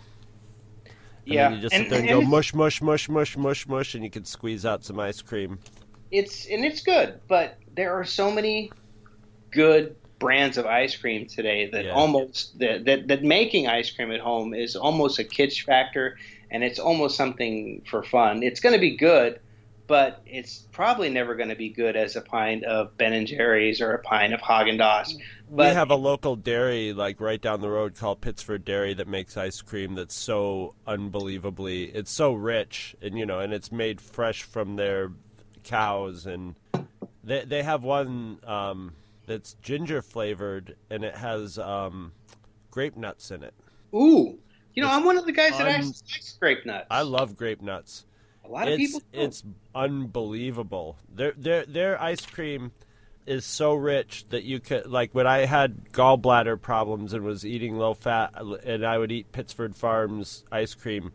And 1.30 1.34
yeah, 1.34 1.50
you 1.50 1.60
just 1.60 1.74
and, 1.74 1.84
sit 1.84 1.90
there 1.90 2.00
and, 2.00 2.08
and 2.08 2.22
go 2.22 2.26
mush, 2.26 2.54
mush, 2.54 2.80
mush, 2.82 3.08
mush, 3.08 3.36
mush, 3.36 3.66
mush, 3.68 3.94
and 3.94 4.02
you 4.02 4.10
can 4.10 4.24
squeeze 4.24 4.64
out 4.66 4.84
some 4.84 4.98
ice 4.98 5.22
cream. 5.22 5.58
it's 6.10 6.46
and 6.46 6.64
it's 6.64 6.80
good, 6.82 7.20
but 7.28 7.58
there 7.76 7.92
are 7.94 8.04
so 8.04 8.30
many 8.30 8.72
good 9.50 9.94
brands 10.18 10.58
of 10.58 10.66
ice 10.66 10.96
cream 10.96 11.26
today 11.26 11.68
that 11.70 11.84
Yeah. 11.84 11.92
almost 11.92 12.58
that, 12.58 12.84
that 12.86 13.08
that 13.08 13.22
making 13.22 13.66
ice 13.68 13.90
cream 13.90 14.10
at 14.10 14.20
home 14.20 14.54
is 14.54 14.74
almost 14.74 15.18
a 15.18 15.24
kitsch 15.24 15.64
factor, 15.64 16.16
and 16.50 16.64
it's 16.64 16.78
almost 16.78 17.16
something 17.16 17.82
for 17.88 18.02
fun. 18.02 18.42
It's 18.42 18.60
going 18.60 18.74
to 18.74 18.80
be 18.80 18.96
good, 18.96 19.40
but 19.86 20.20
it's 20.26 20.66
probably 20.70 21.08
never 21.08 21.34
going 21.34 21.48
to 21.48 21.56
be 21.56 21.70
good 21.70 21.96
as 21.96 22.14
a 22.14 22.20
pint 22.20 22.64
of 22.64 22.96
Ben 22.96 23.12
and 23.12 23.26
Jerry's 23.26 23.80
or 23.80 23.92
a 23.92 23.98
pint 23.98 24.34
of 24.34 24.40
Haagen 24.40 24.78
Dazs. 24.78 25.14
we 25.48 25.64
have 25.64 25.90
a 25.90 25.96
local 25.96 26.36
dairy 26.36 26.92
like 26.92 27.20
right 27.20 27.40
down 27.40 27.60
the 27.60 27.70
road 27.70 27.94
called 27.96 28.20
Pittsford 28.20 28.64
Dairy 28.64 28.94
that 28.94 29.08
makes 29.08 29.36
ice 29.36 29.62
cream 29.62 29.94
that's 29.94 30.14
so 30.14 30.74
unbelievably 30.86 31.84
it's 31.84 32.10
so 32.10 32.32
rich 32.34 32.94
and 33.00 33.18
you 33.18 33.24
know 33.24 33.40
and 33.40 33.54
it's 33.54 33.72
made 33.72 34.00
fresh 34.00 34.42
from 34.42 34.76
their 34.76 35.10
cows 35.64 36.26
and 36.26 36.54
they 37.24 37.44
they 37.44 37.62
have 37.62 37.82
one 37.82 38.38
um, 38.46 38.92
that's 39.26 39.54
ginger 39.62 40.02
flavored 40.02 40.76
and 40.90 41.02
it 41.02 41.14
has 41.16 41.58
um, 41.58 42.12
grape 42.70 42.96
nuts 42.96 43.30
in 43.30 43.42
it. 43.42 43.54
ooh, 43.94 44.38
you 44.78 44.82
know, 44.84 44.88
It's 44.90 44.96
I'm 44.96 45.04
one 45.04 45.18
of 45.18 45.26
the 45.26 45.32
guys 45.32 45.58
that 45.58 45.62
un- 45.66 45.74
actually 45.74 45.88
likes 45.88 46.36
grape 46.38 46.64
nuts. 46.64 46.86
I 46.88 47.02
love 47.02 47.34
grape 47.34 47.60
nuts. 47.60 48.06
a 48.44 48.48
lot 48.48 48.68
of 48.68 48.74
it's 48.74 48.92
people. 48.92 49.02
don't. 49.12 49.24
it's 49.24 49.42
unbelievable. 49.74 50.96
Their 51.12 51.32
their 51.32 51.66
their 51.66 52.00
ice 52.00 52.24
cream 52.24 52.70
is 53.26 53.44
so 53.44 53.74
rich 53.74 54.24
that 54.28 54.44
you 54.44 54.60
could 54.60 54.86
like 54.86 55.16
when 55.16 55.26
I 55.26 55.46
had 55.46 55.90
gallbladder 55.92 56.60
problems 56.62 57.12
and 57.12 57.24
was 57.24 57.44
eating 57.44 57.76
low 57.76 57.92
fat 57.92 58.34
and 58.64 58.86
I 58.86 58.98
would 58.98 59.10
eat 59.10 59.32
Pittsford 59.32 59.74
Farms 59.74 60.44
ice 60.52 60.74
cream, 60.74 61.10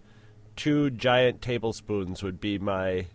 two 0.58 0.89
giant 0.89 1.41
tablespoons 1.41 2.21
would 2.21 2.41
be 2.41 2.58
my 2.60 3.06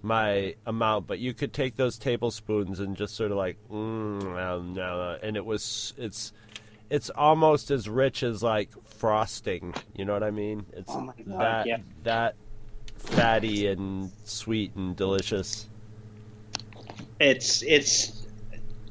my 0.00 0.54
amount, 0.64 1.08
but 1.08 1.18
you 1.18 1.34
could 1.34 1.52
take 1.52 1.74
those 1.74 1.98
tablespoons 1.98 2.78
and 2.78 2.96
just 2.96 3.16
sort 3.16 3.32
of 3.32 3.36
like 3.36 3.56
mm, 3.68 4.22
no, 4.22 4.62
no, 4.62 5.18
and 5.20 5.36
it 5.36 5.44
was 5.44 5.92
it's 5.98 6.32
it's 6.90 7.10
almost 7.10 7.70
as 7.70 7.88
rich 7.88 8.22
as 8.22 8.42
like 8.42 8.70
frosting. 8.84 9.74
You 9.94 10.04
know 10.04 10.12
what 10.12 10.22
I 10.22 10.30
mean? 10.30 10.66
It's 10.72 10.90
Oh 10.90 11.00
my 11.00 11.14
God, 11.16 11.40
that 11.40 11.66
yeah. 11.66 11.78
that 12.04 12.34
fatty 12.96 13.66
and 13.66 14.10
sweet 14.24 14.74
and 14.74 14.96
delicious. 14.96 15.66
it's 17.20 17.62
it's 17.62 18.26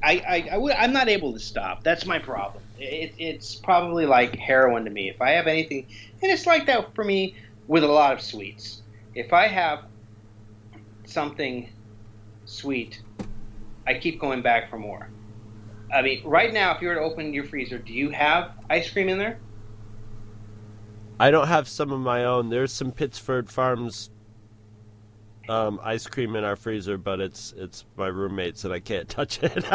I, 0.02 0.12
I, 0.28 0.34
I 0.34 0.40
w- 0.50 0.74
I'm 0.76 0.92
not 0.92 1.08
able 1.08 1.32
to 1.32 1.38
stop. 1.38 1.82
That's 1.82 2.06
my 2.06 2.18
problem. 2.18 2.62
It, 2.78 3.14
it's 3.18 3.54
probably 3.56 4.06
like 4.06 4.36
heroin 4.36 4.84
to 4.84 4.90
me. 4.90 5.08
If 5.08 5.20
I 5.20 5.30
have 5.30 5.46
anything, 5.46 5.86
and 6.22 6.30
it's 6.30 6.46
like 6.46 6.66
that 6.66 6.94
for 6.94 7.02
me 7.04 7.34
with 7.66 7.82
a 7.82 7.88
lot 7.88 8.12
of 8.12 8.20
sweets. 8.20 8.82
If 9.14 9.32
I 9.32 9.48
have 9.48 9.84
something 11.06 11.70
sweet, 12.44 13.00
I 13.86 13.94
keep 13.94 14.20
going 14.20 14.42
back 14.42 14.68
for 14.70 14.78
more. 14.78 15.08
I 15.92 16.02
mean, 16.02 16.22
right 16.24 16.52
now, 16.52 16.74
if 16.74 16.82
you 16.82 16.88
were 16.88 16.94
to 16.94 17.00
open 17.00 17.32
your 17.32 17.44
freezer, 17.44 17.78
do 17.78 17.92
you 17.92 18.10
have 18.10 18.52
ice 18.68 18.90
cream 18.90 19.08
in 19.08 19.18
there? 19.18 19.38
I 21.18 21.30
don't 21.30 21.46
have 21.48 21.68
some 21.68 21.92
of 21.92 22.00
my 22.00 22.24
own. 22.24 22.50
There's 22.50 22.72
some 22.72 22.92
Pittsford 22.92 23.48
Farms 23.48 24.10
um, 25.48 25.80
ice 25.82 26.06
cream 26.06 26.36
in 26.36 26.44
our 26.44 26.56
freezer, 26.56 26.98
but 26.98 27.20
it's 27.20 27.54
it's 27.56 27.84
my 27.96 28.08
roommate's 28.08 28.64
and 28.64 28.74
I 28.74 28.80
can't 28.80 29.08
touch 29.08 29.38
it. 29.42 29.64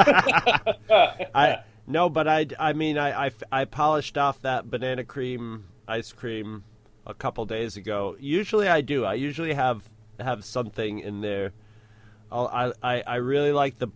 I 1.34 1.60
no, 1.88 2.10
but 2.10 2.28
I, 2.28 2.47
I 2.60 2.74
mean 2.74 2.97
I, 2.97 3.28
I, 3.28 3.32
I 3.52 3.65
polished 3.65 4.17
off 4.17 4.41
that 4.41 4.69
banana 4.69 5.04
cream 5.04 5.65
ice 5.88 6.12
cream 6.12 6.63
a 7.08 7.13
couple 7.13 7.45
days 7.45 7.78
ago. 7.78 8.15
Usually 8.19 8.67
I 8.67 8.82
do. 8.82 9.06
I 9.06 9.15
usually 9.15 9.54
have 9.54 9.82
have 10.19 10.45
something 10.45 11.00
in 11.00 11.21
there. 11.21 11.54
I'll- 12.32 12.76
I 12.84 12.97
I 12.97 13.04
I 13.08 13.15
really 13.15 13.52
like 13.52 13.80
the 13.80 13.88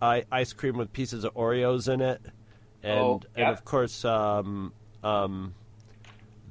I, 0.00 0.24
ice 0.30 0.52
cream 0.52 0.76
with 0.76 0.92
pieces 0.92 1.24
of 1.24 1.34
Oreos 1.34 1.92
in 1.92 2.00
it, 2.00 2.20
and 2.82 2.98
Oh, 2.98 3.20
and 3.34 3.48
of 3.48 3.64
course 3.64 4.04
um 4.04 4.72
um 5.02 5.54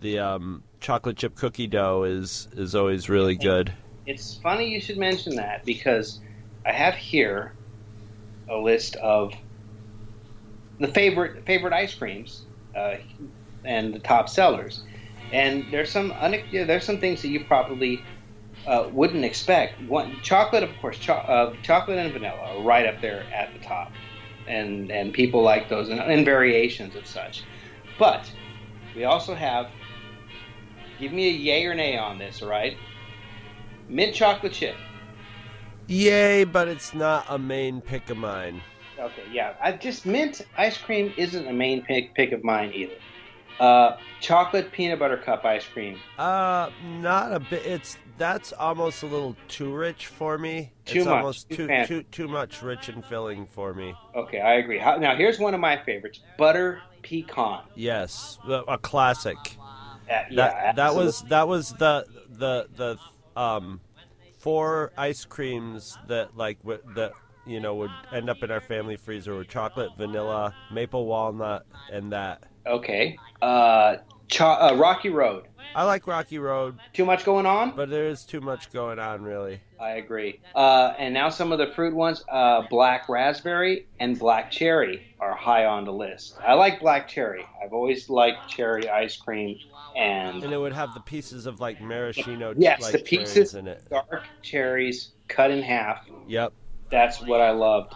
the 0.02 0.20
um 0.20 0.64
chocolate 0.80 1.18
chip 1.18 1.36
cookie 1.36 1.68
dough 1.68 2.04
is 2.04 2.48
is 2.54 2.76
always 2.76 3.10
really 3.10 3.36
good. 3.36 3.74
It's 4.06 4.38
funny 4.38 4.70
you 4.70 4.80
should 4.80 4.98
mention 4.98 5.36
that 5.36 5.66
because 5.66 6.20
I 6.66 6.72
have 6.72 6.96
here 6.96 7.54
a 8.50 8.58
list 8.58 8.96
of 8.98 9.34
the 10.80 10.88
favorite 10.88 11.46
favorite 11.46 11.74
ice 11.74 11.94
creams 11.94 12.46
uh, 12.76 12.96
and 13.64 13.94
the 13.94 14.00
top 14.00 14.30
sellers, 14.30 14.84
and 15.32 15.66
there's 15.72 15.92
some 15.92 16.14
there's 16.52 16.86
some 16.86 17.00
things 17.00 17.22
that 17.22 17.30
you 17.30 17.44
probably 17.46 18.02
uh, 18.68 18.90
wouldn't 18.92 19.26
expect. 19.26 19.82
One 19.84 20.20
chocolate, 20.22 20.64
of 20.64 20.70
course, 20.82 20.98
cho- 20.98 21.14
uh, 21.14 21.56
chocolate 21.64 21.98
and 21.98 22.12
vanilla 22.12 22.38
are 22.38 22.62
right 22.62 22.86
up 22.86 23.02
there 23.02 23.24
at 23.34 23.54
the 23.54 23.60
top, 23.60 23.92
and 24.48 24.92
and 24.92 25.14
people 25.14 25.42
like 25.42 25.70
those 25.70 25.90
and, 25.90 26.00
and 26.00 26.26
variations 26.26 26.96
of 26.96 27.08
such. 27.08 27.44
But 27.98 28.32
we 28.96 29.06
also 29.06 29.34
have. 29.34 29.70
Give 31.00 31.14
me 31.14 31.28
a 31.28 31.32
yay 31.32 31.66
or 31.66 31.76
nay 31.76 31.96
on 31.96 32.18
this, 32.18 32.42
all 32.42 32.50
right? 32.50 32.76
Mint 33.88 34.16
chocolate 34.16 34.52
chip. 34.52 34.76
Yay! 35.86 36.44
But 36.44 36.68
it's 36.68 36.96
not 36.96 37.26
a 37.30 37.38
main 37.38 37.82
pick 37.82 38.10
of 38.10 38.18
mine. 38.18 38.62
Okay, 39.00 39.24
yeah. 39.32 39.54
I 39.62 39.74
just 39.74 40.08
mint 40.08 40.42
ice 40.58 40.78
cream 40.78 41.14
isn't 41.16 41.48
a 41.48 41.54
main 41.54 41.84
pick 41.84 42.16
pick 42.16 42.32
of 42.32 42.44
mine 42.44 42.72
either. 42.74 42.96
Uh, 43.60 43.98
chocolate 44.20 44.72
peanut 44.72 45.00
butter 45.00 45.18
cup 45.18 45.46
ice 45.46 45.66
cream. 45.68 46.00
Uh, 46.18 46.70
not 47.00 47.32
a 47.32 47.40
bit. 47.40 47.66
It's 47.66 47.98
that's 48.18 48.54
almost 48.54 49.04
a 49.04 49.06
little 49.06 49.36
too 49.48 49.74
rich 49.74 50.08
for 50.08 50.38
me. 50.38 50.72
Too 50.86 51.00
it's 51.00 51.06
much, 51.06 51.16
almost 51.16 51.50
too 51.50 51.68
too 51.68 51.86
too 51.86 52.04
too 52.04 52.28
much 52.28 52.62
rich 52.62 52.90
and 52.90 53.04
filling 53.06 53.46
for 53.46 53.74
me. 53.74 53.94
Okay, 54.16 54.40
I 54.40 54.56
agree. 54.56 54.80
Now 54.80 55.16
here's 55.16 55.40
one 55.40 55.54
of 55.54 55.60
my 55.60 55.78
favorites: 55.86 56.20
butter 56.38 56.82
pecan. 57.04 57.62
Yes, 57.76 58.40
a 58.48 58.78
classic. 58.78 59.38
Uh, 59.60 59.98
yeah, 60.10 60.26
that 60.36 60.76
that 60.76 60.96
was 60.96 61.22
that 61.24 61.48
was 61.48 61.74
the 61.74 62.06
the 62.30 62.68
the 62.76 63.40
um 63.40 63.82
four 64.40 64.92
ice 64.98 65.26
creams 65.26 65.98
that 66.08 66.38
like 66.38 66.60
w- 66.60 66.82
that 66.96 67.12
you 67.46 67.60
know 67.60 67.76
would 67.76 67.92
end 68.12 68.30
up 68.30 68.44
in 68.44 68.52
our 68.52 68.62
family 68.62 68.96
freezer 68.96 69.36
were 69.36 69.44
chocolate, 69.44 69.92
vanilla, 69.98 70.54
maple 70.72 71.06
walnut, 71.06 71.66
and 71.92 72.12
that. 72.12 72.44
okay. 72.66 73.18
Uh, 73.42 73.98
cho- 74.28 74.46
uh, 74.48 74.76
Rocky 74.78 75.10
Road. 75.10 75.44
I 75.76 75.84
like 75.84 76.08
Rocky 76.08 76.40
Road, 76.40 76.80
Too 76.94 77.06
much 77.06 77.24
going 77.24 77.46
on. 77.46 77.76
but 77.76 77.90
there 77.92 78.08
is 78.08 78.24
too 78.24 78.42
much 78.42 78.72
going 78.72 78.98
on 78.98 79.22
really. 79.22 79.62
I 79.80 79.92
agree. 79.92 80.40
Uh, 80.56 80.94
and 80.98 81.14
now 81.14 81.30
some 81.30 81.52
of 81.52 81.60
the 81.60 81.68
fruit 81.76 81.94
ones: 81.94 82.24
uh, 82.32 82.64
black 82.70 83.08
raspberry 83.10 83.86
and 84.00 84.18
black 84.18 84.50
cherry 84.50 85.04
are 85.20 85.36
high 85.36 85.66
on 85.66 85.86
the 85.86 85.94
list. 85.94 86.36
I 86.44 86.54
like 86.56 86.80
black 86.80 87.08
cherry. 87.08 87.46
I've 87.64 87.74
always 87.74 88.10
liked 88.10 88.48
cherry 88.48 88.90
ice 88.90 89.18
cream, 89.18 89.60
and 89.96 90.44
And 90.44 90.52
it 90.52 90.58
would 90.58 90.74
have 90.74 90.96
the 90.96 91.00
pieces 91.02 91.46
of 91.46 91.60
like 91.60 91.80
maraschino 91.80 92.56
Yes, 92.58 92.82
like 92.82 92.94
the 92.94 93.00
pieces- 93.00 93.54
in 93.54 93.68
it. 93.68 93.84
dark 93.90 94.24
cherries 94.42 95.12
cut 95.28 95.52
in 95.52 95.62
half. 95.62 96.08
Yep. 96.28 96.54
That's 96.90 97.22
what 97.22 97.40
I 97.42 97.52
loved. 97.52 97.94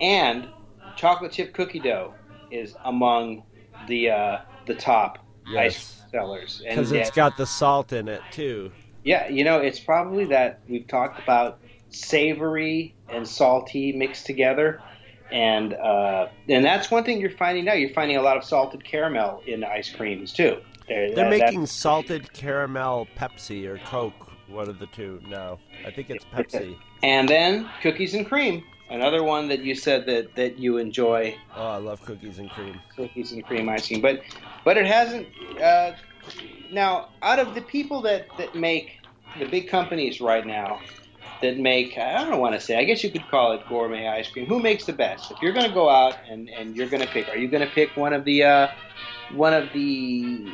And 0.00 0.48
chocolate 0.96 1.30
chip 1.30 1.54
cookie 1.54 1.78
dough 1.78 2.14
is 2.50 2.74
among 2.84 3.44
the 3.86 4.10
uh, 4.10 4.38
the 4.66 4.74
top 4.74 5.18
ice 5.46 5.54
Yes. 5.54 6.02
sellers. 6.10 6.62
And 6.66 6.76
Because 6.76 6.92
yeah, 6.92 7.00
it's 7.00 7.10
got 7.10 7.36
the 7.36 7.46
salt 7.46 7.92
in 7.92 8.08
it 8.08 8.22
too. 8.30 8.70
yeah, 9.04 9.28
you 9.28 9.44
know, 9.44 9.58
it's 9.58 9.80
probably 9.80 10.24
that 10.26 10.60
we've 10.68 10.86
talked 10.86 11.22
about 11.22 11.58
savory 11.90 12.94
and 13.08 13.26
salty 13.26 13.92
mixed 13.92 14.26
together. 14.26 14.80
And 15.30 15.72
uh, 15.74 16.28
and 16.48 16.62
that's 16.64 16.90
one 16.90 17.04
thing 17.04 17.18
you're 17.20 17.30
finding 17.30 17.64
now. 17.64 17.72
You're 17.72 17.94
finding 17.94 18.18
a 18.18 18.22
lot 18.22 18.36
of 18.36 18.44
salted 18.44 18.84
caramel 18.84 19.42
in 19.46 19.64
ice 19.64 19.88
creams 19.90 20.32
too. 20.32 20.58
They're, 20.88 21.14
They're 21.14 21.24
that- 21.30 21.30
that- 21.30 21.44
making 21.46 21.66
salted 21.66 22.30
caramel 22.34 23.08
Pepsi 23.16 23.64
or 23.66 23.78
Coke, 23.78 24.30
one 24.48 24.68
of 24.68 24.78
the 24.78 24.86
two 24.88 25.22
No, 25.26 25.58
I 25.86 25.90
think 25.90 26.10
it's 26.10 26.24
Pepsi. 26.34 26.76
and 27.02 27.26
then 27.28 27.68
cookies 27.80 28.12
and 28.14 28.26
cream, 28.26 28.62
another 28.92 29.22
one 29.22 29.48
that 29.48 29.60
you 29.60 29.74
said 29.74 30.06
that, 30.06 30.34
that 30.36 30.58
you 30.58 30.78
enjoy 30.78 31.36
Oh, 31.56 31.66
I 31.66 31.76
love 31.78 32.00
cookies 32.02 32.38
and 32.38 32.50
cream. 32.50 32.80
cookies 32.96 33.32
and 33.32 33.44
cream 33.46 33.68
icing, 33.68 34.00
but 34.00 34.22
but 34.64 34.76
it 34.76 34.86
hasn't. 34.86 35.26
Uh, 35.60 35.92
now, 36.70 37.08
out 37.22 37.38
of 37.38 37.54
the 37.54 37.62
people 37.62 38.00
that 38.02 38.26
that 38.38 38.54
make 38.54 38.98
the 39.38 39.46
big 39.46 39.68
companies 39.68 40.20
right 40.20 40.46
now 40.46 40.80
that 41.40 41.58
make, 41.58 41.98
I 41.98 42.24
don't 42.24 42.38
want 42.38 42.54
to 42.54 42.60
say, 42.60 42.78
I 42.78 42.84
guess 42.84 43.02
you 43.02 43.10
could 43.10 43.26
call 43.28 43.52
it 43.52 43.62
gourmet 43.68 44.06
ice 44.06 44.30
cream. 44.30 44.46
Who 44.46 44.60
makes 44.60 44.84
the 44.84 44.92
best? 44.92 45.30
If 45.32 45.42
you're 45.42 45.52
going 45.52 45.66
to 45.66 45.74
go 45.74 45.88
out 45.88 46.16
and 46.28 46.48
and 46.48 46.76
you're 46.76 46.88
going 46.88 47.02
to 47.02 47.08
pick, 47.08 47.28
are 47.28 47.36
you 47.36 47.48
going 47.48 47.66
to 47.66 47.72
pick 47.74 47.96
one 47.96 48.12
of 48.12 48.24
the 48.24 48.44
uh, 48.44 48.68
one 49.34 49.52
of 49.54 49.72
the 49.72 50.52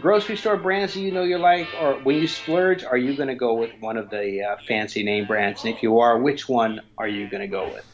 grocery 0.00 0.36
store 0.36 0.56
brands 0.56 0.94
that 0.94 1.00
you 1.00 1.12
know 1.12 1.22
you 1.22 1.38
like, 1.38 1.68
or 1.80 1.94
when 2.00 2.16
you 2.16 2.26
splurge, 2.26 2.84
are 2.84 2.96
you 2.96 3.16
going 3.16 3.28
to 3.28 3.34
go 3.34 3.54
with 3.54 3.70
one 3.80 3.96
of 3.96 4.10
the 4.10 4.42
uh, 4.42 4.56
fancy 4.66 5.02
name 5.02 5.26
brands? 5.26 5.64
And 5.64 5.74
if 5.74 5.82
you 5.82 6.00
are, 6.00 6.18
which 6.18 6.48
one 6.48 6.80
are 6.98 7.08
you 7.08 7.28
going 7.28 7.40
to 7.42 7.48
go 7.48 7.64
with? 7.68 7.86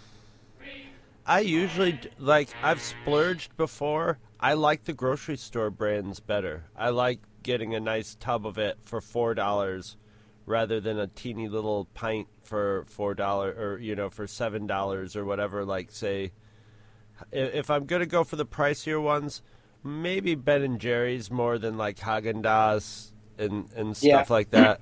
I 1.27 1.41
usually 1.41 2.01
like 2.19 2.49
I've 2.63 2.81
splurged 2.81 3.55
before. 3.59 4.19
I 4.41 4.55
like 4.55 4.85
the 4.85 4.95
grocery 4.95 5.37
store 5.37 5.71
brands 5.71 6.21
better. 6.21 6.65
I 6.75 6.89
like 6.89 7.21
getting 7.43 7.75
a 7.75 7.81
nice 7.81 8.15
tub 8.15 8.47
of 8.47 8.57
it 8.57 8.79
for 8.83 9.03
four 9.03 9.35
dollars 9.35 9.99
rather 10.47 10.81
than 10.81 10.99
a 10.99 11.07
teeny 11.07 11.47
little 11.47 11.85
pint 11.93 12.29
for 12.43 12.87
four 12.89 13.15
dollar 13.15 13.51
or 13.51 13.79
you 13.79 13.95
know 13.95 14.09
for 14.09 14.27
seven 14.27 14.67
dollars 14.67 15.17
or 15.17 15.27
whatever. 15.27 15.67
Like 15.67 15.91
say, 15.91 16.33
if 17.31 17.71
I'm 17.71 17.85
gonna 17.85 18.07
go 18.07 18.25
for 18.25 18.37
the 18.37 18.47
pricier 18.47 19.01
ones, 19.03 19.43
maybe 19.85 20.35
Ben 20.35 20.63
and 20.63 20.81
Jerry's 20.81 21.31
more 21.31 21.59
than 21.59 21.77
like 21.77 21.99
Haagen 21.99 22.43
Dazs 22.43 23.13
and 23.39 23.69
and 23.75 23.89
Yeah. 24.01 24.17
stuff 24.17 24.31
like 24.31 24.51
that. 24.51 24.81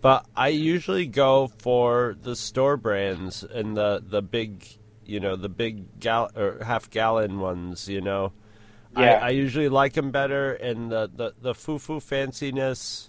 But 0.00 0.26
I 0.36 0.48
usually 0.48 1.06
go 1.06 1.48
for 1.58 2.16
the 2.20 2.36
store 2.36 2.76
brands 2.76 3.42
and 3.42 3.76
the 3.76 4.02
the 4.06 4.22
big, 4.22 4.64
you 5.04 5.20
know, 5.20 5.36
the 5.36 5.48
big 5.48 5.98
gal 5.98 6.30
or 6.36 6.62
half 6.62 6.90
gallon 6.90 7.40
ones. 7.40 7.88
You 7.88 8.00
know, 8.02 8.32
Yeah. 8.96 9.18
I, 9.22 9.26
I 9.26 9.30
usually 9.30 9.68
like 9.68 9.94
them 9.94 10.10
better, 10.10 10.52
and 10.52 10.90
the 10.92 11.10
the 11.12 11.34
the 11.40 11.54
foo 11.54 11.78
foo 11.78 11.98
fanciness. 12.00 13.08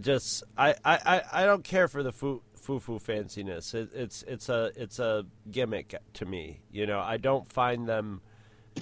Just 0.00 0.42
I, 0.58 0.74
I, 0.84 0.98
I, 1.06 1.22
I 1.42 1.46
don't 1.46 1.62
care 1.64 1.86
for 1.88 2.02
the 2.02 2.12
foo 2.12 2.42
foo 2.54 2.80
foo 2.80 2.98
fanciness. 2.98 3.72
It, 3.74 3.90
it's 3.94 4.22
it's 4.24 4.48
a 4.48 4.72
it's 4.76 4.98
a 4.98 5.24
gimmick 5.50 5.94
to 6.14 6.24
me. 6.26 6.60
You 6.72 6.86
know, 6.86 7.00
I 7.00 7.16
don't 7.16 7.50
find 7.50 7.88
them 7.88 8.20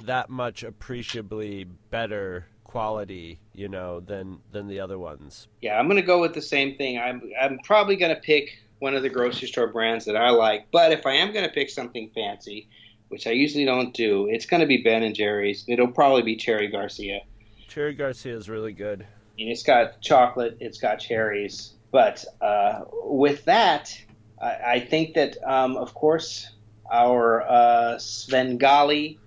that 0.02 0.30
much 0.30 0.62
appreciably 0.62 1.64
better 1.90 2.46
quality. 2.64 3.38
You 3.54 3.68
know, 3.68 4.00
than 4.00 4.38
than 4.52 4.68
the 4.68 4.80
other 4.80 4.98
ones. 4.98 5.48
Yeah, 5.62 5.78
I'm 5.78 5.86
going 5.86 6.00
to 6.00 6.06
go 6.06 6.20
with 6.20 6.34
the 6.34 6.42
same 6.42 6.76
thing. 6.76 6.98
I'm 6.98 7.22
I'm 7.40 7.58
probably 7.64 7.96
going 7.96 8.14
to 8.14 8.20
pick 8.20 8.58
one 8.80 8.94
of 8.94 9.02
the 9.02 9.08
grocery 9.08 9.48
store 9.48 9.68
brands 9.68 10.04
that 10.04 10.16
I 10.16 10.30
like. 10.30 10.66
But 10.70 10.92
if 10.92 11.06
I 11.06 11.14
am 11.14 11.32
going 11.32 11.44
to 11.46 11.50
pick 11.50 11.70
something 11.70 12.10
fancy, 12.14 12.68
which 13.08 13.26
I 13.26 13.30
usually 13.30 13.64
don't 13.64 13.94
do, 13.94 14.28
it's 14.28 14.46
going 14.46 14.60
to 14.60 14.66
be 14.66 14.82
Ben 14.82 15.02
and 15.02 15.14
Jerry's. 15.14 15.64
It'll 15.68 15.88
probably 15.88 16.22
be 16.22 16.36
Cherry 16.36 16.68
Garcia. 16.68 17.20
Cherry 17.68 17.94
Garcia 17.94 18.36
is 18.36 18.48
really 18.48 18.72
good. 18.72 19.02
I 19.02 19.36
mean, 19.36 19.48
it's 19.48 19.62
got 19.62 20.00
chocolate, 20.00 20.56
it's 20.60 20.78
got 20.78 20.96
cherries. 20.96 21.72
But 21.90 22.24
uh, 22.40 22.82
with 23.04 23.44
that, 23.46 23.96
I, 24.40 24.56
I 24.66 24.80
think 24.80 25.14
that, 25.14 25.36
um, 25.44 25.76
of 25.76 25.94
course, 25.94 26.50
our 26.92 27.42
uh, 27.42 27.98
Svengali 27.98 29.18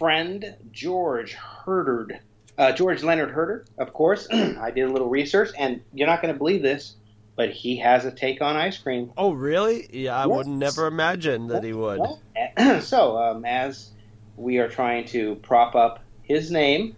friend 0.00 0.56
George 0.72 1.36
Herderd, 1.36 2.18
uh, 2.56 2.72
George 2.72 3.02
Leonard 3.02 3.30
Herter, 3.32 3.66
of 3.78 3.92
course, 3.92 4.26
I 4.32 4.70
did 4.70 4.88
a 4.88 4.92
little 4.92 5.10
research, 5.10 5.50
and 5.58 5.82
you're 5.92 6.08
not 6.08 6.22
going 6.22 6.32
to 6.32 6.38
believe 6.38 6.62
this, 6.62 6.96
but 7.36 7.50
he 7.50 7.76
has 7.80 8.06
a 8.06 8.10
take 8.10 8.40
on 8.40 8.56
ice 8.56 8.78
cream. 8.78 9.12
Oh, 9.18 9.32
really? 9.32 9.86
Yeah, 9.92 10.16
I 10.16 10.26
Yes. 10.26 10.38
would 10.38 10.46
never 10.46 10.86
imagine 10.86 11.48
that 11.48 11.64
he 11.64 11.74
would. 11.74 12.00
so, 12.80 13.18
um, 13.18 13.44
as 13.44 13.90
we 14.36 14.56
are 14.56 14.68
trying 14.68 15.04
to 15.08 15.34
prop 15.36 15.74
up 15.74 16.02
his 16.22 16.50
name 16.50 16.96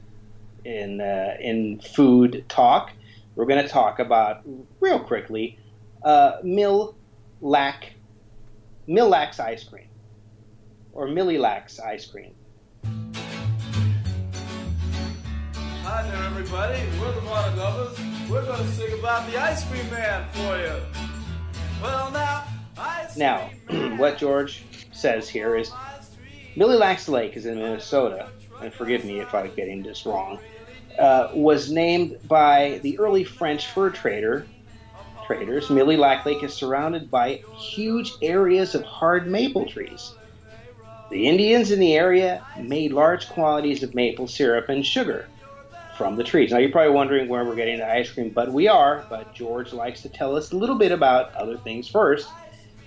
in 0.65 1.01
uh, 1.01 1.35
in 1.41 1.81
food 1.81 2.45
talk, 2.49 2.91
we're 3.35 3.47
going 3.47 3.65
to 3.65 3.69
talk 3.69 3.99
about 3.99 4.43
real 4.81 5.01
quickly 5.01 5.59
uh, 6.05 6.35
Mill 6.45 6.97
Lac 7.41 7.95
Mille 8.87 9.09
Lacs 9.09 9.41
ice 9.41 9.65
cream 9.65 9.89
or 10.93 11.09
Millie 11.09 11.39
Lax 11.39 11.81
ice 11.81 12.07
cream. 12.07 12.37
Hi 15.85 16.03
there, 16.03 16.23
everybody. 16.25 16.81
We're 17.01 17.13
the 17.13 17.27
Water 17.27 17.57
Lovers. 17.57 17.99
We're 18.29 18.45
going 18.45 18.59
to 18.59 18.73
sing 18.73 18.99
about 18.99 19.31
the 19.31 19.37
Ice 19.41 19.65
Cream 19.69 19.89
Man 19.91 20.29
for 20.33 20.57
you. 20.59 20.81
Well, 21.83 22.11
now, 22.11 22.45
ice 22.79 23.17
Now, 23.17 23.51
what 23.97 24.19
George 24.19 24.65
says 24.93 25.29
here 25.29 25.57
is 25.57 25.73
Millie 26.57 26.77
Lax 26.77 27.09
Lake 27.09 27.37
is 27.37 27.47
in 27.47 27.57
Minnesota, 27.57 28.29
and 28.61 28.73
forgive 28.73 29.05
me 29.05 29.21
if 29.21 29.35
I'm 29.35 29.55
getting 29.55 29.83
this 29.83 30.07
wrong, 30.07 30.39
uh, 30.99 31.31
was 31.35 31.71
named 31.71 32.19
by 32.29 32.81
the 32.83 32.99
early 32.99 33.25
French 33.25 33.69
fur 33.69 33.91
trader, 33.91 34.47
traders, 35.27 35.71
Mille 35.71 35.97
Lacs 35.97 36.27
Lake 36.27 36.43
is 36.43 36.53
surrounded 36.53 37.11
by 37.11 37.43
huge 37.57 38.13
areas 38.23 38.75
of 38.75 38.83
hard 38.83 39.27
maple 39.27 39.67
trees. 39.67 40.15
The 41.13 41.27
Indians 41.27 41.71
in 41.71 41.79
the 41.79 41.95
area 41.95 42.43
made 42.59 42.95
large 42.95 43.29
quantities 43.29 43.83
of 43.83 43.95
maple 43.95 44.27
syrup 44.27 44.71
and 44.71 44.85
sugar 44.85 45.29
from 45.99 46.17
the 46.17 46.25
trees. 46.25 46.51
Now 46.51 46.57
you're 46.57 46.71
probably 46.71 46.95
wondering 46.95 47.29
where 47.29 47.45
we're 47.45 47.55
getting 47.55 47.81
the 47.81 47.87
ice 47.87 48.11
cream, 48.11 48.31
but 48.31 48.51
we 48.51 48.67
are. 48.67 49.05
But 49.11 49.35
George 49.35 49.75
likes 49.75 50.01
to 50.03 50.09
tell 50.09 50.35
us 50.35 50.53
a 50.53 50.57
little 50.57 50.79
bit 50.79 50.91
about 50.91 51.35
other 51.35 51.59
things 51.59 51.87
first. 51.87 52.27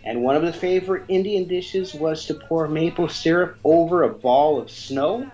And 0.03 0.23
one 0.23 0.35
of 0.35 0.41
the 0.41 0.51
favorite 0.51 1.03
Indian 1.07 1.47
dishes 1.47 1.93
was 1.93 2.25
to 2.25 2.33
pour 2.33 2.67
maple 2.67 3.09
syrup 3.09 3.59
over 3.63 4.01
a 4.01 4.09
ball 4.09 4.59
of 4.59 4.71
snow. 4.71 5.29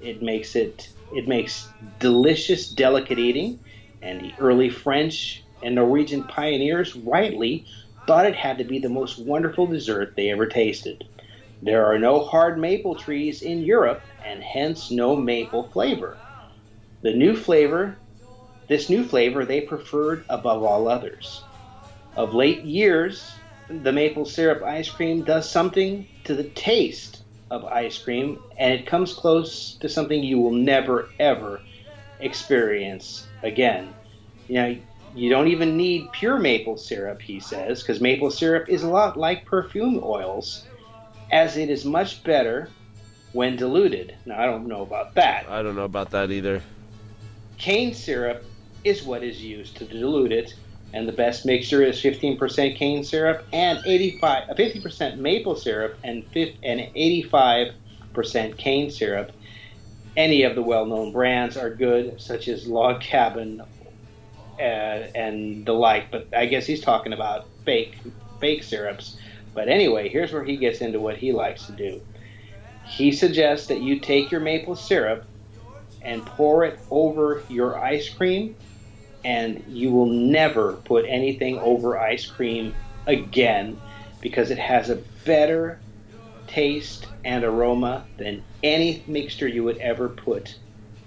It 0.00 0.22
makes 0.22 0.56
it 0.56 0.88
it 1.12 1.28
makes 1.28 1.68
delicious, 2.00 2.70
delicate 2.70 3.18
eating. 3.18 3.60
And 4.00 4.22
the 4.22 4.32
early 4.38 4.70
French 4.70 5.44
and 5.62 5.74
Norwegian 5.74 6.24
pioneers 6.24 6.96
rightly 6.96 7.66
thought 8.06 8.24
it 8.24 8.34
had 8.34 8.56
to 8.56 8.64
be 8.64 8.78
the 8.78 8.88
most 8.88 9.18
wonderful 9.18 9.66
dessert 9.66 10.14
they 10.16 10.30
ever 10.30 10.46
tasted. 10.46 11.04
There 11.64 11.86
are 11.86 11.98
no 11.98 12.20
hard 12.20 12.58
maple 12.58 12.94
trees 12.94 13.40
in 13.40 13.62
Europe, 13.62 14.02
and 14.22 14.42
hence 14.42 14.90
no 14.90 15.16
maple 15.16 15.70
flavor. 15.70 16.18
The 17.00 17.14
new 17.14 17.34
flavor, 17.34 17.96
this 18.68 18.90
new 18.90 19.02
flavor, 19.02 19.46
they 19.46 19.62
preferred 19.62 20.26
above 20.28 20.62
all 20.62 20.88
others. 20.88 21.48
Of 22.16 22.34
late 22.34 22.64
years, 22.64 23.40
the 23.70 23.92
maple 23.92 24.26
syrup 24.26 24.62
ice 24.62 24.90
cream 24.90 25.24
does 25.24 25.50
something 25.50 26.06
to 26.24 26.34
the 26.34 26.50
taste 26.50 27.22
of 27.50 27.64
ice 27.64 27.96
cream, 27.96 28.42
and 28.58 28.74
it 28.74 28.86
comes 28.86 29.14
close 29.14 29.78
to 29.80 29.88
something 29.88 30.22
you 30.22 30.40
will 30.40 30.52
never 30.52 31.14
ever 31.18 31.64
experience 32.18 33.26
again. 33.42 33.94
You 34.48 34.54
know, 34.54 34.76
you 35.14 35.30
don't 35.30 35.48
even 35.48 35.78
need 35.78 36.12
pure 36.12 36.38
maple 36.38 36.76
syrup, 36.76 37.22
he 37.22 37.40
says, 37.40 37.82
because 37.82 38.02
maple 38.02 38.30
syrup 38.30 38.68
is 38.68 38.82
a 38.82 38.90
lot 38.90 39.16
like 39.16 39.46
perfume 39.46 40.02
oils 40.04 40.68
as 41.34 41.56
it 41.56 41.68
is 41.68 41.84
much 41.84 42.22
better 42.22 42.70
when 43.32 43.56
diluted. 43.56 44.14
Now, 44.24 44.40
I 44.40 44.46
don't 44.46 44.68
know 44.68 44.82
about 44.82 45.14
that. 45.16 45.46
I 45.48 45.62
don't 45.62 45.74
know 45.74 45.84
about 45.84 46.12
that 46.12 46.30
either. 46.30 46.62
Cane 47.58 47.92
syrup 47.92 48.44
is 48.84 49.02
what 49.02 49.24
is 49.24 49.42
used 49.42 49.76
to 49.78 49.84
dilute 49.84 50.30
it, 50.30 50.54
and 50.92 51.08
the 51.08 51.12
best 51.12 51.44
mixture 51.44 51.82
is 51.82 52.00
15% 52.00 52.76
cane 52.76 53.02
syrup 53.02 53.44
and 53.52 53.80
85, 53.84 54.56
50% 54.56 55.12
uh, 55.12 55.16
maple 55.16 55.56
syrup 55.56 55.98
and, 56.04 56.24
50, 56.28 56.58
and 56.62 56.80
85% 56.94 58.56
cane 58.56 58.90
syrup. 58.92 59.32
Any 60.16 60.44
of 60.44 60.54
the 60.54 60.62
well-known 60.62 61.10
brands 61.10 61.56
are 61.56 61.74
good, 61.74 62.20
such 62.20 62.46
as 62.46 62.68
Log 62.68 63.00
Cabin 63.00 63.60
uh, 63.60 64.62
and 64.62 65.66
the 65.66 65.72
like. 65.72 66.12
But 66.12 66.28
I 66.32 66.46
guess 66.46 66.64
he's 66.64 66.80
talking 66.80 67.12
about 67.12 67.48
fake 67.64 67.98
fake 68.40 68.62
syrups. 68.62 69.16
But 69.54 69.68
anyway, 69.68 70.08
here's 70.08 70.32
where 70.32 70.44
he 70.44 70.56
gets 70.56 70.80
into 70.80 71.00
what 71.00 71.16
he 71.18 71.32
likes 71.32 71.66
to 71.66 71.72
do. 71.72 72.02
He 72.82 73.12
suggests 73.12 73.68
that 73.68 73.80
you 73.80 74.00
take 74.00 74.30
your 74.30 74.40
maple 74.40 74.74
syrup 74.76 75.26
and 76.02 76.26
pour 76.26 76.64
it 76.64 76.84
over 76.90 77.46
your 77.48 77.78
ice 77.78 78.10
cream, 78.10 78.56
and 79.24 79.62
you 79.66 79.90
will 79.92 80.06
never 80.06 80.82
put 80.84 81.06
anything 81.08 81.58
over 81.58 81.98
ice 81.98 82.26
cream 82.26 82.76
again 83.06 83.80
because 84.20 84.50
it 84.50 84.58
has 84.58 84.90
a 84.90 85.04
better 85.24 85.84
taste 86.46 87.06
and 87.24 87.44
aroma 87.44 88.08
than 88.18 88.44
any 88.62 89.04
mixture 89.08 89.48
you 89.48 89.64
would 89.64 89.78
ever 89.78 90.10
put 90.10 90.58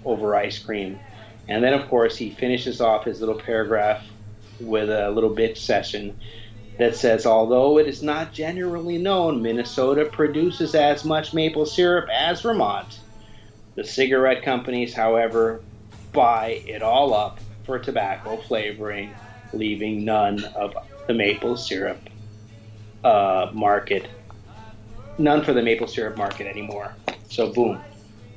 over 0.04 0.34
ice 0.34 0.58
cream. 0.58 1.00
And 1.46 1.62
then, 1.62 1.74
of 1.74 1.88
course, 1.88 2.16
he 2.16 2.34
finishes 2.34 2.80
off 2.80 3.04
his 3.04 3.20
little 3.20 3.38
paragraph 3.38 4.04
with 4.58 4.90
a 4.90 5.10
little 5.10 5.34
bitch 5.34 5.58
session 5.58 6.18
that 6.78 6.96
says 6.96 7.26
although 7.26 7.78
it 7.78 7.86
is 7.86 8.02
not 8.02 8.32
generally 8.32 8.98
known 8.98 9.42
Minnesota 9.42 10.04
produces 10.04 10.74
as 10.74 11.04
much 11.04 11.34
maple 11.34 11.66
syrup 11.66 12.08
as 12.16 12.40
Vermont, 12.40 13.00
the 13.74 13.84
cigarette 13.84 14.42
companies, 14.42 14.94
however, 14.94 15.62
buy 16.12 16.60
it 16.66 16.82
all 16.82 17.14
up 17.14 17.40
for 17.64 17.78
tobacco 17.78 18.36
flavoring, 18.38 19.14
leaving 19.52 20.04
none 20.04 20.44
of 20.56 20.72
the 21.06 21.14
maple 21.14 21.56
syrup 21.56 22.08
uh, 23.04 23.50
market, 23.52 24.08
none 25.18 25.44
for 25.44 25.52
the 25.52 25.62
maple 25.62 25.86
syrup 25.86 26.16
market 26.16 26.46
anymore. 26.46 26.92
So, 27.28 27.52
boom. 27.52 27.82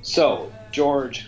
So, 0.01 0.53
George 0.71 1.27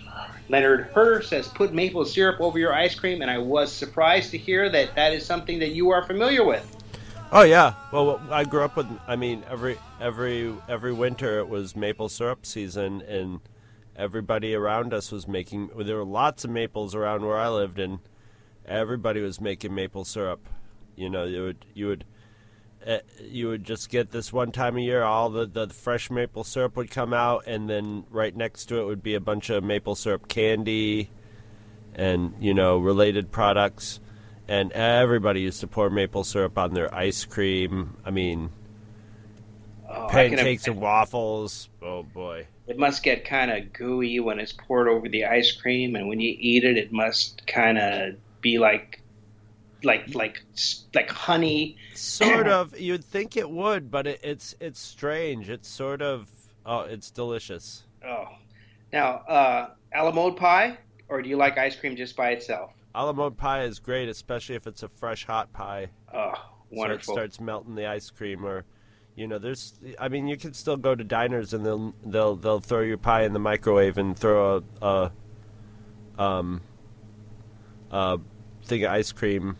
Leonard 0.49 0.89
Herter 0.93 1.21
says, 1.21 1.47
put 1.47 1.73
maple 1.73 2.05
syrup 2.05 2.39
over 2.39 2.59
your 2.59 2.73
ice 2.73 2.95
cream, 2.95 3.21
and 3.21 3.31
I 3.31 3.37
was 3.37 3.71
surprised 3.73 4.31
to 4.31 4.37
hear 4.37 4.69
that 4.69 4.95
that 4.95 5.13
is 5.13 5.25
something 5.25 5.59
that 5.59 5.69
you 5.69 5.91
are 5.91 6.05
familiar 6.05 6.45
with. 6.45 6.69
Oh 7.35 7.41
yeah. 7.41 7.73
Well, 7.91 8.21
I 8.29 8.43
grew 8.43 8.63
up 8.63 8.75
with. 8.75 8.85
I 9.07 9.15
mean, 9.15 9.43
every 9.49 9.79
every 9.99 10.53
every 10.69 10.93
winter 10.93 11.39
it 11.39 11.49
was 11.49 11.75
maple 11.75 12.07
syrup 12.07 12.45
season, 12.45 13.01
and 13.01 13.39
everybody 13.95 14.53
around 14.53 14.93
us 14.93 15.11
was 15.11 15.27
making. 15.27 15.71
There 15.75 15.97
were 15.97 16.05
lots 16.05 16.43
of 16.43 16.51
maples 16.51 16.93
around 16.93 17.25
where 17.25 17.39
I 17.39 17.49
lived, 17.49 17.79
and 17.79 17.97
everybody 18.67 19.19
was 19.19 19.41
making 19.41 19.73
maple 19.73 20.05
syrup. 20.05 20.47
You 20.95 21.09
know, 21.09 21.23
you 21.23 21.41
would 21.41 21.65
you 21.73 21.87
would 21.87 22.05
uh, 22.85 22.99
you 23.19 23.47
would 23.47 23.63
just 23.63 23.89
get 23.89 24.11
this 24.11 24.31
one 24.31 24.51
time 24.51 24.77
a 24.77 24.81
year. 24.81 25.01
All 25.01 25.31
the 25.31 25.47
the 25.47 25.69
fresh 25.69 26.11
maple 26.11 26.43
syrup 26.43 26.77
would 26.77 26.91
come 26.91 27.15
out, 27.15 27.45
and 27.47 27.67
then 27.67 28.03
right 28.11 28.35
next 28.35 28.65
to 28.65 28.79
it 28.79 28.85
would 28.85 29.01
be 29.01 29.15
a 29.15 29.19
bunch 29.19 29.49
of 29.49 29.63
maple 29.63 29.95
syrup 29.95 30.27
candy, 30.27 31.09
and 31.95 32.35
you 32.39 32.53
know 32.53 32.77
related 32.77 33.31
products 33.31 33.99
and 34.47 34.71
everybody 34.73 35.41
used 35.41 35.61
to 35.61 35.67
pour 35.67 35.89
maple 35.89 36.23
syrup 36.23 36.57
on 36.57 36.73
their 36.73 36.93
ice 36.93 37.25
cream. 37.25 37.97
I 38.05 38.11
mean, 38.11 38.51
oh, 39.89 40.07
pancakes 40.09 40.67
I 40.67 40.71
and 40.71 40.81
waffles. 40.81 41.69
Oh 41.81 42.03
boy! 42.03 42.47
It 42.67 42.77
must 42.77 43.03
get 43.03 43.25
kind 43.25 43.51
of 43.51 43.73
gooey 43.73 44.19
when 44.19 44.39
it's 44.39 44.53
poured 44.53 44.87
over 44.87 45.07
the 45.07 45.25
ice 45.25 45.51
cream, 45.51 45.95
and 45.95 46.07
when 46.07 46.19
you 46.19 46.35
eat 46.37 46.63
it, 46.63 46.77
it 46.77 46.91
must 46.91 47.45
kind 47.47 47.77
of 47.77 48.15
be 48.41 48.59
like, 48.59 49.01
like, 49.83 50.13
like, 50.13 50.43
like 50.93 51.09
honey. 51.09 51.77
Sort 51.93 52.47
of. 52.49 52.77
You'd 52.79 53.03
think 53.03 53.37
it 53.37 53.49
would, 53.49 53.89
but 53.89 54.07
it, 54.07 54.19
it's 54.23 54.55
it's 54.59 54.79
strange. 54.79 55.49
It's 55.49 55.67
sort 55.67 56.01
of. 56.01 56.29
Oh, 56.65 56.81
it's 56.81 57.11
delicious. 57.11 57.83
Oh, 58.05 58.25
now 58.91 59.15
uh, 59.27 59.69
a 59.93 60.03
la 60.03 60.11
mode 60.11 60.37
pie, 60.37 60.77
or 61.09 61.21
do 61.21 61.29
you 61.29 61.35
like 61.37 61.57
ice 61.57 61.75
cream 61.75 61.95
just 61.95 62.15
by 62.15 62.31
itself? 62.31 62.71
A 62.95 63.05
la 63.05 63.13
mode 63.13 63.37
pie 63.37 63.63
is 63.63 63.79
great, 63.79 64.09
especially 64.09 64.55
if 64.55 64.67
it's 64.67 64.83
a 64.83 64.87
fresh 64.87 65.25
hot 65.25 65.51
pie. 65.53 65.89
Oh, 66.13 66.33
wonderful! 66.69 67.03
So 67.03 67.11
it 67.13 67.15
starts 67.15 67.39
melting 67.39 67.75
the 67.75 67.87
ice 67.87 68.09
cream, 68.09 68.45
or 68.45 68.65
you 69.15 69.27
know, 69.27 69.39
there's. 69.39 69.79
I 69.99 70.09
mean, 70.09 70.27
you 70.27 70.37
can 70.37 70.53
still 70.53 70.77
go 70.77 70.95
to 70.95 71.03
diners 71.03 71.53
and 71.53 71.65
they'll 71.65 71.93
they'll 72.05 72.35
they'll 72.35 72.59
throw 72.59 72.81
your 72.81 72.97
pie 72.97 73.23
in 73.23 73.33
the 73.33 73.39
microwave 73.39 73.97
and 73.97 74.17
throw 74.17 74.63
a, 74.81 74.85
a 76.17 76.21
um 76.21 76.61
a 77.91 78.19
thing 78.63 78.83
of 78.83 78.91
ice 78.91 79.11
cream, 79.11 79.57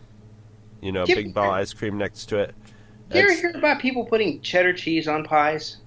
you 0.80 0.92
know, 0.92 1.06
Give 1.06 1.16
big 1.16 1.34
ball 1.34 1.50
ice 1.50 1.72
cream 1.72 1.98
next 1.98 2.26
to 2.26 2.38
it. 2.38 2.54
Do 3.10 3.18
you 3.18 3.24
ever 3.24 3.34
hear 3.34 3.50
about 3.54 3.80
people 3.80 4.04
putting 4.06 4.40
cheddar 4.40 4.72
cheese 4.72 5.06
on 5.06 5.24
pies? 5.24 5.78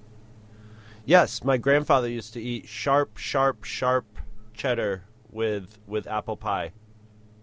Yes, 1.04 1.42
my 1.42 1.56
grandfather 1.56 2.08
used 2.08 2.32
to 2.34 2.40
eat 2.40 2.68
sharp, 2.68 3.16
sharp, 3.16 3.64
sharp 3.64 4.06
cheddar 4.54 5.04
with 5.30 5.78
with 5.86 6.06
apple 6.06 6.36
pie. 6.36 6.72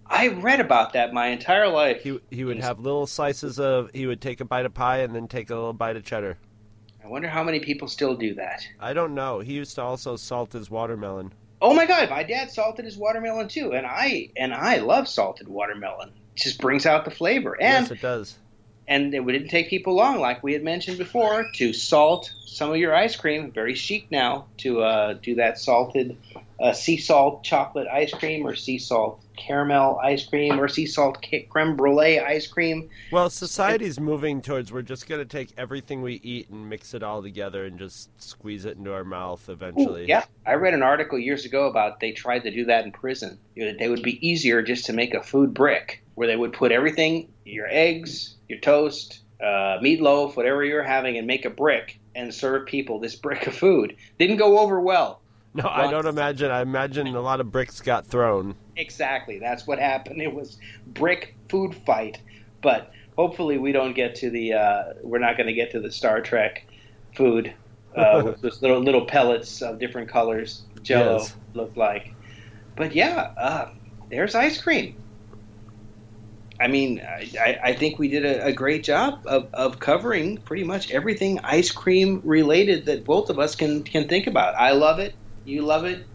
I 0.08 0.28
read 0.28 0.60
about 0.60 0.94
that 0.94 1.14
my 1.14 1.28
entire 1.28 1.68
life. 1.68 2.02
He 2.02 2.20
he 2.30 2.44
would 2.44 2.60
have 2.60 2.80
little 2.80 3.08
slices 3.08 3.60
of. 3.60 3.90
He 3.94 4.06
would 4.06 4.22
take 4.22 4.40
a 4.40 4.46
bite 4.46 4.66
of 4.66 4.74
pie 4.74 5.00
and 5.00 5.16
then 5.16 5.28
take 5.28 5.50
a 5.50 5.56
little 5.56 5.74
bite 5.74 5.96
of 5.96 6.04
cheddar. 6.04 6.38
I 7.04 7.08
wonder 7.08 7.28
how 7.28 7.44
many 7.44 7.60
people 7.60 7.88
still 7.88 8.16
do 8.16 8.34
that. 8.36 8.68
I 8.80 8.94
don't 8.94 9.14
know. 9.14 9.40
He 9.40 9.54
used 9.54 9.76
to 9.76 9.82
also 9.84 10.16
salt 10.16 10.54
his 10.54 10.72
watermelon. 10.72 11.34
Oh 11.62 11.74
my 11.74 11.86
god, 11.86 12.10
my 12.10 12.24
dad 12.24 12.52
salted 12.52 12.86
his 12.86 12.98
watermelon 12.98 13.48
too, 13.48 13.74
and 13.74 13.86
I 13.86 14.30
and 14.36 14.54
I 14.54 14.78
love 14.78 15.08
salted 15.08 15.48
watermelon. 15.48 16.10
It 16.36 16.44
just 16.44 16.60
brings 16.60 16.86
out 16.86 17.06
the 17.06 17.12
flavor. 17.12 17.60
And 17.60 17.86
yes, 17.86 17.92
it 17.92 18.02
does. 18.02 18.38
And 18.88 19.14
it 19.14 19.26
didn't 19.26 19.50
take 19.50 19.70
people 19.70 19.96
long, 19.96 20.20
like 20.20 20.44
we 20.44 20.54
had 20.54 20.64
mentioned 20.64 21.00
before, 21.00 21.46
to 21.56 21.74
salt 21.74 22.32
some 22.46 22.70
of 22.70 22.78
your 22.78 22.94
ice 22.94 23.16
cream. 23.16 23.52
Very 23.52 23.74
chic 23.74 24.12
now 24.12 24.46
to 24.58 24.82
uh, 24.82 25.14
do 25.14 25.36
that 25.36 25.58
salted 25.58 26.18
uh, 26.60 26.74
sea 26.74 26.98
salt 26.98 27.44
chocolate 27.44 27.88
ice 27.88 28.14
cream 28.14 28.46
or 28.46 28.56
sea 28.56 28.78
salt 28.78 29.22
caramel 29.36 30.00
ice 30.04 30.26
cream 30.26 30.60
or 30.60 30.68
sea 30.68 30.86
salt 30.86 31.24
creme 31.50 31.76
brulee 31.76 32.20
ice 32.20 32.48
cream. 32.48 32.90
Well, 33.12 33.30
society's 33.30 34.00
moving 34.00 34.42
towards 34.42 34.72
we're 34.72 34.82
just 34.82 35.08
going 35.08 35.22
to 35.22 35.26
take 35.26 35.50
everything 35.58 36.02
we 36.02 36.20
eat 36.24 36.50
and 36.50 36.70
mix 36.70 36.94
it 36.94 37.04
all 37.04 37.22
together 37.22 37.66
and 37.66 37.78
just 37.78 38.10
squeeze 38.22 38.66
it 38.66 38.78
into 38.78 38.94
our 38.94 39.04
mouth 39.04 39.48
eventually. 39.50 40.04
Ooh, 40.04 40.08
yeah, 40.08 40.26
I 40.46 40.54
read 40.54 40.74
an 40.74 40.84
article 40.84 41.20
years 41.20 41.46
ago 41.46 41.68
about 41.68 42.00
they 42.00 42.12
tried 42.12 42.44
to 42.44 42.52
do 42.52 42.66
that 42.66 42.86
in 42.86 42.92
prison. 42.92 43.38
You 43.56 43.66
know, 43.66 43.78
they 43.78 43.90
would 43.90 44.04
be 44.04 44.26
easier 44.28 44.62
just 44.62 44.86
to 44.86 44.94
make 44.94 45.14
a 45.14 45.24
food 45.24 45.54
brick 45.54 46.04
where 46.16 46.28
they 46.28 46.36
would 46.36 46.54
put 46.54 46.72
everything, 46.72 47.32
your 47.46 47.68
eggs, 47.70 48.36
your 48.48 48.60
toast, 48.60 49.22
uh, 49.42 49.80
meatloaf, 49.82 50.36
whatever 50.36 50.64
you're 50.64 50.84
having, 50.84 51.18
and 51.18 51.28
make 51.28 51.46
a 51.46 51.50
brick 51.50 52.00
and 52.16 52.34
serve 52.34 52.66
people 52.66 53.00
this 53.00 53.16
brick 53.16 53.48
of 53.48 53.56
food. 53.56 53.96
Didn't 54.18 54.38
go 54.38 54.60
over 54.60 54.80
well. 54.80 55.22
No, 55.56 55.68
I 55.70 55.90
don't 55.90 56.06
imagine. 56.06 56.52
I 56.52 56.62
imagine 56.62 57.08
a 57.08 57.22
lot 57.22 57.40
of 57.40 57.52
bricks 57.52 57.80
got 57.82 58.06
thrown. 58.06 58.56
Exactly. 58.76 59.40
That's 59.40 59.66
what 59.66 59.80
happened. 59.80 60.22
It 60.22 60.34
was 60.34 60.58
brick 60.86 61.36
food 61.50 61.74
fight. 61.86 62.20
but 62.62 62.92
hopefully 63.16 63.58
we 63.58 63.72
don't 63.72 63.94
get 63.94 64.16
to 64.16 64.30
the 64.30 64.52
uh, 64.54 64.84
we're 65.02 65.20
not 65.20 65.38
going 65.38 65.48
to 65.48 65.54
get 65.54 65.72
to 65.72 65.80
the 65.80 65.90
Star 65.92 66.20
Trek 66.22 66.68
food 67.16 67.54
uh, 67.96 68.22
with 68.26 68.42
those 68.42 68.62
little 68.62 68.82
little 68.82 69.06
pellets 69.06 69.62
of 69.62 69.80
different 69.80 70.10
colors 70.10 70.64
Jello 70.84 71.20
Yes. 71.20 71.36
look 71.54 71.78
like. 71.78 72.14
But 72.76 72.94
yeah, 72.94 73.32
uh, 73.38 73.70
there's 74.10 74.36
ice 74.36 74.62
cream. 74.62 74.98
I 76.60 76.68
mean, 76.68 77.02
I, 77.02 77.30
I- 77.40 77.60
I 77.70 77.74
think 77.74 78.00
we 78.00 78.08
did 78.10 78.26
a, 78.26 78.46
a 78.48 78.54
great 78.54 78.84
job 78.84 79.22
of, 79.26 79.48
of 79.54 79.80
covering 79.80 80.38
pretty 80.38 80.64
much 80.64 80.92
everything 80.92 81.40
ice 81.44 81.72
cream 81.72 82.22
related 82.24 82.86
that 82.88 83.04
both 83.06 83.30
of 83.30 83.40
us 83.40 83.56
can, 83.56 83.84
can 83.84 84.08
think 84.08 84.28
about. 84.28 84.56
I 84.56 84.72
love 84.72 85.00
it. 85.00 85.16
You 85.46 85.62
love 85.62 85.86
it. 85.86 86.06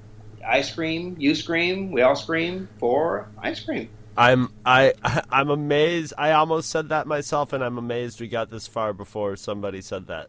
I 0.46 0.62
scream. 0.62 1.16
You 1.18 1.34
scream. 1.34 1.90
We 1.92 2.02
all 2.02 2.16
scream 2.16 2.68
for 2.78 3.28
ice 3.38 3.60
cream. 3.60 3.88
I'm 4.16 4.52
I 4.66 4.92
I'm 5.30 5.50
amazed. 5.50 6.12
I 6.18 6.32
almost 6.32 6.70
said 6.70 6.90
that 6.90 7.06
myself, 7.06 7.52
and 7.52 7.64
I'm 7.64 7.78
amazed 7.78 8.20
we 8.20 8.28
got 8.28 8.50
this 8.50 8.66
far 8.66 8.92
before 8.92 9.36
somebody 9.36 9.80
said 9.80 10.06
that. 10.08 10.28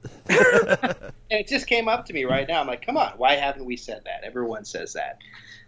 And 1.31 1.39
it 1.39 1.47
just 1.47 1.65
came 1.65 1.87
up 1.87 2.05
to 2.07 2.13
me 2.13 2.25
right 2.25 2.45
now. 2.45 2.59
I'm 2.59 2.67
like, 2.67 2.85
come 2.85 2.97
on, 2.97 3.13
why 3.15 3.37
haven't 3.37 3.63
we 3.63 3.77
said 3.77 4.01
that? 4.03 4.25
Everyone 4.25 4.65
says 4.65 4.91
that. 4.93 5.17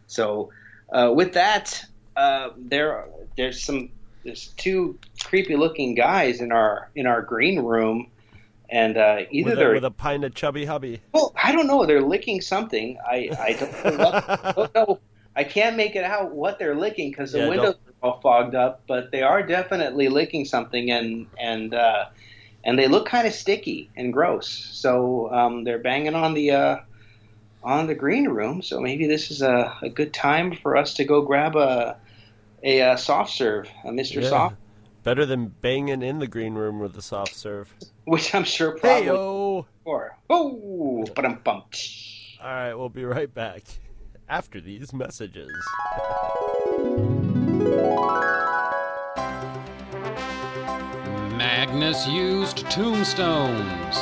So, 0.08 0.52
uh, 0.92 1.14
with 1.16 1.32
that, 1.36 1.86
uh, 2.18 2.50
there 2.58 3.08
there's 3.38 3.64
some 3.64 3.90
there's 4.26 4.48
two 4.58 5.00
creepy 5.24 5.56
looking 5.56 5.96
guys 5.96 6.42
in 6.42 6.52
our 6.52 6.90
in 6.96 7.08
our 7.08 7.22
green 7.22 7.60
room, 7.60 8.08
and 8.74 8.98
uh, 8.98 9.20
either 9.32 9.52
with, 9.52 9.58
a, 9.58 9.66
they're 9.66 9.70
with 9.70 9.86
a 9.86 9.92
pint 9.92 10.24
of 10.24 10.34
chubby 10.34 10.66
hubby. 10.66 11.02
well, 11.14 11.34
I 11.42 11.52
don't 11.52 11.68
know, 11.68 11.86
they're 11.86 12.02
licking 12.02 12.42
something. 12.42 12.98
I 13.08 13.34
I 13.40 13.54
don't 13.54 13.78
know. 14.00 14.16
Don't 14.56 14.76
know. 14.76 15.02
I 15.36 15.44
can't 15.44 15.78
make 15.78 15.96
it 15.96 16.04
out 16.04 16.32
what 16.34 16.60
they're 16.60 16.76
licking 16.76 17.10
because 17.12 17.32
the 17.32 17.40
Yeah, 17.40 17.50
windows 17.50 17.76
are 17.88 17.94
all 18.10 18.20
fogged 18.22 18.56
up, 18.56 18.84
but 18.88 19.12
they 19.12 19.24
are 19.24 19.44
definitely 19.44 20.10
licking 20.10 20.46
something, 20.46 20.92
and 20.92 21.28
and 21.40 21.74
uh, 21.74 22.06
and 22.64 22.80
they 22.80 22.88
look 22.88 23.08
kind 23.08 23.28
of 23.28 23.34
sticky 23.34 23.92
and 23.98 24.14
gross. 24.14 24.70
So 24.74 25.32
um, 25.34 25.64
they're 25.66 25.80
banging 25.80 26.16
on 26.16 26.34
the 26.36 26.52
uh, 26.52 26.78
on 27.64 27.88
the 27.88 27.96
green 27.96 28.30
room. 28.30 28.62
So 28.62 28.80
maybe 28.80 29.08
this 29.08 29.32
is 29.32 29.42
a, 29.42 29.76
a 29.82 29.90
good 29.90 30.14
time 30.14 30.56
for 30.56 30.78
us 30.78 30.96
to 30.96 31.06
go 31.06 31.22
grab 31.24 31.56
a 31.56 31.98
a, 32.64 32.82
uh 32.82 32.98
soft 32.98 33.32
serve, 33.32 33.70
a 33.86 33.92
Mister 33.92 34.22
Yeah. 34.22 34.24
Soft, 34.24 34.58
Better 35.04 35.26
than 35.26 35.48
banging 35.48 36.02
in 36.02 36.20
the 36.20 36.28
green 36.28 36.56
room 36.56 36.80
with 36.80 36.98
a 36.98 37.02
soft 37.02 37.36
serve. 37.36 37.74
which 38.06 38.34
I'm 38.34 38.44
sure 38.46 38.72
probably 38.72 39.02
Hey 39.02 39.06
yo! 39.08 39.66
for. 39.84 40.18
Oh, 40.30 41.06
but 41.16 41.26
I'm 41.26 41.40
bumped. 41.44 41.78
All 42.42 42.48
right, 42.48 42.74
we'll 42.74 42.90
be 42.90 43.04
right 43.06 43.34
back 43.34 43.64
after 44.30 44.62
these 44.62 44.94
messages. 44.94 45.52
Magnus 51.38 52.08
used 52.08 52.70
tombstones. 52.70 53.98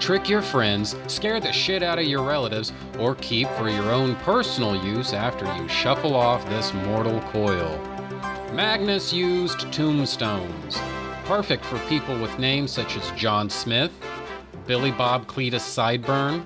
Trick 0.00 0.28
your 0.28 0.42
friends, 0.42 0.94
scare 1.08 1.40
the 1.40 1.52
shit 1.52 1.82
out 1.82 1.98
of 1.98 2.04
your 2.06 2.22
relatives, 2.22 2.72
or 2.98 3.16
keep 3.16 3.48
for 3.50 3.68
your 3.68 3.90
own 3.90 4.14
personal 4.16 4.82
use 4.84 5.12
after 5.12 5.44
you 5.56 5.68
shuffle 5.68 6.14
off 6.14 6.48
this 6.48 6.72
mortal 6.72 7.20
coil. 7.32 7.97
Magnus 8.52 9.12
used 9.12 9.70
tombstones. 9.72 10.78
Perfect 11.26 11.64
for 11.64 11.78
people 11.80 12.18
with 12.18 12.38
names 12.38 12.72
such 12.72 12.96
as 12.96 13.10
John 13.10 13.50
Smith, 13.50 13.92
Billy 14.66 14.90
Bob 14.90 15.26
Cletus 15.26 15.60
Sideburn, 15.60 16.44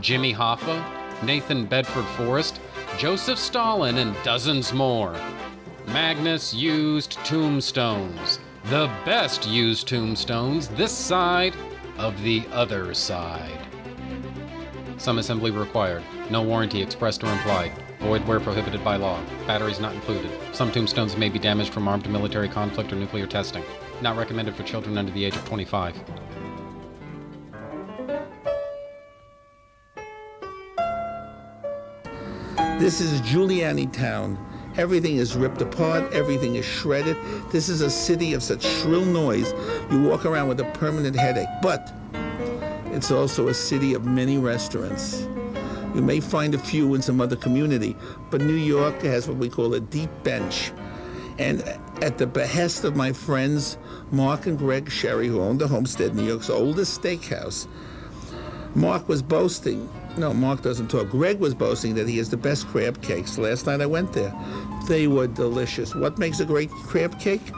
Jimmy 0.00 0.34
Hoffa, 0.34 0.84
Nathan 1.22 1.64
Bedford 1.64 2.04
Forrest, 2.16 2.60
Joseph 2.98 3.38
Stalin, 3.38 3.98
and 3.98 4.16
dozens 4.24 4.72
more. 4.72 5.16
Magnus 5.86 6.52
used 6.52 7.12
tombstones. 7.24 8.40
The 8.64 8.90
best 9.04 9.46
used 9.46 9.86
tombstones 9.86 10.68
this 10.68 10.92
side 10.92 11.54
of 11.98 12.20
the 12.22 12.44
other 12.52 12.94
side. 12.94 13.60
Some 14.96 15.18
assembly 15.18 15.52
required. 15.52 16.02
No 16.30 16.42
warranty 16.42 16.82
expressed 16.82 17.22
or 17.22 17.30
implied. 17.30 17.72
Void 18.04 18.28
where 18.28 18.38
prohibited 18.38 18.84
by 18.84 18.96
law. 18.96 19.18
Batteries 19.46 19.80
not 19.80 19.94
included. 19.94 20.30
Some 20.52 20.70
tombstones 20.70 21.16
may 21.16 21.30
be 21.30 21.38
damaged 21.38 21.72
from 21.72 21.88
armed 21.88 22.06
military 22.10 22.50
conflict 22.50 22.92
or 22.92 22.96
nuclear 22.96 23.26
testing. 23.26 23.64
Not 24.02 24.18
recommended 24.18 24.54
for 24.54 24.62
children 24.62 24.98
under 24.98 25.10
the 25.10 25.24
age 25.24 25.34
of 25.34 25.44
25. 25.46 25.94
This 32.78 33.00
is 33.00 33.22
Giuliani 33.22 33.90
Town. 33.90 34.36
Everything 34.76 35.16
is 35.16 35.34
ripped 35.34 35.62
apart, 35.62 36.12
everything 36.12 36.56
is 36.56 36.66
shredded. 36.66 37.16
This 37.52 37.70
is 37.70 37.80
a 37.80 37.88
city 37.88 38.34
of 38.34 38.42
such 38.42 38.66
shrill 38.66 39.06
noise, 39.06 39.54
you 39.90 40.02
walk 40.02 40.26
around 40.26 40.48
with 40.48 40.60
a 40.60 40.70
permanent 40.72 41.16
headache. 41.16 41.48
But 41.62 41.90
it's 42.92 43.10
also 43.10 43.48
a 43.48 43.54
city 43.54 43.94
of 43.94 44.04
many 44.04 44.36
restaurants. 44.36 45.26
You 45.94 46.02
may 46.02 46.18
find 46.18 46.54
a 46.54 46.58
few 46.58 46.94
in 46.94 47.02
some 47.02 47.20
other 47.20 47.36
community, 47.36 47.96
but 48.30 48.40
New 48.40 48.54
York 48.54 49.02
has 49.02 49.28
what 49.28 49.36
we 49.36 49.48
call 49.48 49.74
a 49.74 49.80
deep 49.80 50.10
bench. 50.24 50.72
And 51.38 51.62
at 52.02 52.18
the 52.18 52.26
behest 52.26 52.84
of 52.84 52.96
my 52.96 53.12
friends 53.12 53.78
Mark 54.10 54.46
and 54.46 54.58
Greg 54.58 54.90
Sherry, 54.90 55.28
who 55.28 55.40
owned 55.40 55.60
the 55.60 55.68
Homestead, 55.68 56.14
New 56.14 56.24
York's 56.24 56.50
oldest 56.50 57.00
steakhouse, 57.00 57.68
Mark 58.74 59.08
was 59.08 59.22
boasting. 59.22 59.88
No, 60.16 60.34
Mark 60.34 60.62
doesn't 60.62 60.88
talk. 60.88 61.10
Greg 61.10 61.38
was 61.38 61.54
boasting 61.54 61.94
that 61.94 62.08
he 62.08 62.18
has 62.18 62.28
the 62.28 62.36
best 62.36 62.66
crab 62.68 63.00
cakes. 63.02 63.38
Last 63.38 63.66
night 63.66 63.80
I 63.80 63.86
went 63.86 64.12
there. 64.12 64.34
They 64.88 65.06
were 65.06 65.28
delicious. 65.28 65.94
What 65.94 66.18
makes 66.18 66.40
a 66.40 66.44
great 66.44 66.70
crab 66.70 67.18
cake? 67.20 67.52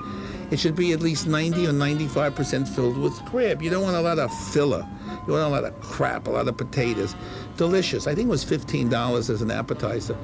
It 0.50 0.60
should 0.60 0.76
be 0.76 0.92
at 0.92 1.00
least 1.00 1.26
90 1.26 1.66
or 1.66 1.72
95% 1.72 2.68
filled 2.68 2.98
with 2.98 3.14
crab. 3.24 3.62
You 3.62 3.70
don't 3.70 3.82
want 3.82 3.96
a 3.96 4.00
lot 4.00 4.18
of 4.18 4.32
filler. 4.50 4.86
You 5.26 5.32
want 5.32 5.44
a 5.44 5.48
lot 5.48 5.64
of 5.64 5.80
crap, 5.80 6.26
a 6.26 6.30
lot 6.30 6.48
of 6.48 6.56
potatoes. 6.56 7.14
Delicious. 7.56 8.06
I 8.06 8.14
think 8.14 8.28
it 8.28 8.30
was 8.30 8.44
$15 8.44 9.30
as 9.30 9.42
an 9.42 9.50
appetizer. 9.50 10.16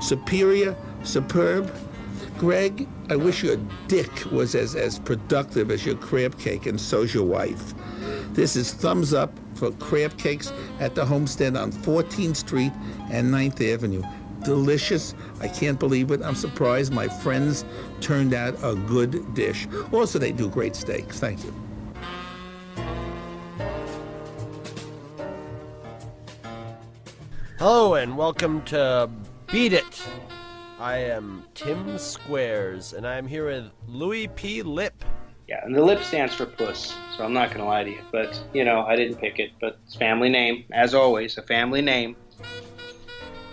Superior, 0.00 0.76
superb. 1.04 1.72
Greg, 2.38 2.88
I 3.10 3.16
wish 3.16 3.42
your 3.42 3.56
dick 3.88 4.10
was 4.32 4.54
as, 4.54 4.74
as 4.74 4.98
productive 4.98 5.70
as 5.70 5.84
your 5.84 5.96
crab 5.96 6.38
cake, 6.38 6.66
and 6.66 6.80
so's 6.80 7.14
your 7.14 7.24
wife. 7.24 7.74
This 8.32 8.56
is 8.56 8.72
thumbs 8.72 9.12
up 9.12 9.32
for 9.54 9.70
crab 9.72 10.16
cakes 10.18 10.52
at 10.80 10.94
the 10.94 11.04
homestead 11.04 11.56
on 11.56 11.70
14th 11.70 12.36
Street 12.36 12.72
and 13.10 13.32
9th 13.32 13.72
Avenue. 13.72 14.02
Delicious. 14.44 15.14
I 15.40 15.48
can't 15.48 15.78
believe 15.78 16.10
it. 16.10 16.20
I'm 16.22 16.34
surprised 16.34 16.92
my 16.92 17.06
friends 17.06 17.64
turned 18.00 18.34
out 18.34 18.54
a 18.62 18.74
good 18.74 19.34
dish. 19.34 19.68
Also, 19.92 20.18
they 20.18 20.32
do 20.32 20.48
great 20.48 20.74
steaks. 20.74 21.20
Thank 21.20 21.44
you. 21.44 21.61
Hello 27.64 27.94
and 27.94 28.18
welcome 28.18 28.60
to 28.62 29.08
Beat 29.46 29.72
It. 29.72 30.04
I 30.80 30.96
am 30.96 31.44
Tim 31.54 31.96
Squares 31.96 32.92
and 32.92 33.06
I'm 33.06 33.24
here 33.24 33.46
with 33.46 33.70
Louis 33.86 34.26
P. 34.26 34.62
Lip. 34.62 35.04
Yeah, 35.46 35.64
and 35.64 35.72
the 35.72 35.80
lip 35.80 36.02
stands 36.02 36.34
for 36.34 36.44
puss, 36.44 36.96
so 37.16 37.22
I'm 37.22 37.32
not 37.32 37.50
going 37.50 37.60
to 37.60 37.64
lie 37.64 37.84
to 37.84 37.90
you. 37.90 38.00
But, 38.10 38.42
you 38.52 38.64
know, 38.64 38.80
I 38.80 38.96
didn't 38.96 39.18
pick 39.18 39.38
it, 39.38 39.52
but 39.60 39.78
it's 39.86 39.94
family 39.94 40.28
name, 40.28 40.64
as 40.72 40.92
always, 40.92 41.38
a 41.38 41.42
family 41.42 41.82
name. 41.82 42.16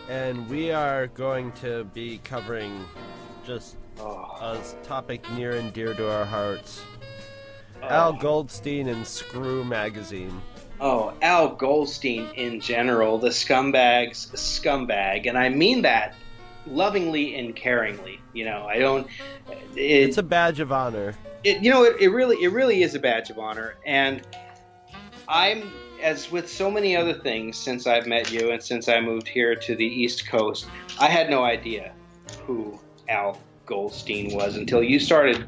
And 0.09 0.49
we 0.49 0.71
are 0.71 1.05
going 1.05 1.51
to 1.61 1.83
be 1.93 2.17
covering 2.23 2.83
just 3.45 3.77
Oh, 3.99 4.35
a 4.41 4.59
topic 4.83 5.23
near 5.33 5.51
and 5.57 5.71
dear 5.71 5.93
to 5.93 6.11
our 6.11 6.25
hearts. 6.25 6.81
Oh. 7.83 7.87
Al 7.87 8.13
Goldstein 8.13 8.87
and 8.87 9.05
Screw 9.05 9.63
Magazine. 9.63 10.41
Oh, 10.81 11.13
Al 11.21 11.55
Goldstein 11.55 12.29
in 12.35 12.59
general, 12.59 13.17
the 13.17 13.29
scumbag's 13.29 14.27
scumbag, 14.33 15.27
and 15.27 15.37
I 15.37 15.49
mean 15.49 15.81
that 15.83 16.15
lovingly 16.67 17.35
and 17.35 17.55
caringly. 17.55 18.19
You 18.33 18.45
know, 18.45 18.65
I 18.67 18.79
don't. 18.79 19.07
It, 19.75 19.77
It's 19.77 20.17
a 20.17 20.23
badge 20.23 20.59
of 20.59 20.71
honor. 20.71 21.15
it, 21.43 21.61
you 21.63 21.69
know, 21.69 21.83
it, 21.83 21.99
it 21.99 22.09
really, 22.09 22.41
it 22.43 22.51
really 22.51 22.83
is 22.83 22.95
a 22.95 22.99
badge 22.99 23.29
of 23.29 23.39
honor, 23.39 23.75
and 23.85 24.21
I'm 25.27 25.71
as 26.01 26.31
with 26.31 26.49
so 26.49 26.71
many 26.71 26.95
other 26.95 27.13
things 27.13 27.57
since 27.57 27.85
I've 27.85 28.07
met 28.07 28.31
you 28.31 28.51
and 28.51 28.63
since 28.63 28.87
I 28.87 29.01
moved 29.01 29.27
here 29.27 29.53
to 29.53 29.75
the 29.75 29.85
East 29.85 30.27
Coast, 30.27 30.65
I 30.99 31.07
had 31.07 31.29
no 31.29 31.43
idea 31.43 31.91
who 32.45 32.79
Al 33.09 33.37
Goldstein 33.65 34.33
was 34.33 34.55
until 34.55 34.81
you 34.81 34.97
started. 34.99 35.45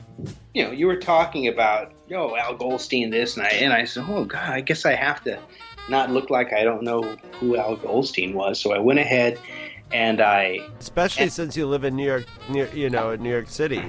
You 0.54 0.66
know, 0.66 0.72
you 0.72 0.88
were 0.88 0.98
talking 0.98 1.48
about, 1.48 1.94
yo, 2.12 2.36
Al 2.36 2.56
Goldstein, 2.56 3.10
this, 3.10 3.38
and 3.38 3.46
I, 3.46 3.50
and 3.52 3.72
I 3.72 3.86
said, 3.86 4.04
oh 4.10 4.26
God, 4.26 4.50
I 4.50 4.60
guess 4.60 4.86
I 4.86 4.94
have 4.96 5.24
to 5.24 5.40
not 5.88 6.12
look 6.12 6.30
like 6.30 6.52
I 6.52 6.66
don't 6.66 6.84
know 6.84 7.04
who 7.40 7.56
Al 7.56 7.78
Goldstein 7.78 8.34
was. 8.34 8.60
So 8.60 8.74
I 8.74 8.80
went 8.80 9.00
ahead 9.00 9.40
and 9.94 10.20
I 10.20 10.60
Especially 10.80 11.24
And- 11.24 11.32
since 11.32 11.56
you 11.56 11.66
live 11.66 11.86
in 11.86 11.96
New 11.96 12.06
York, 12.06 12.26
near, 12.50 12.68
you 12.74 12.90
know, 12.90 13.12
in 13.12 13.24
New 13.24 13.32
York 13.32 13.48
City. 13.48 13.82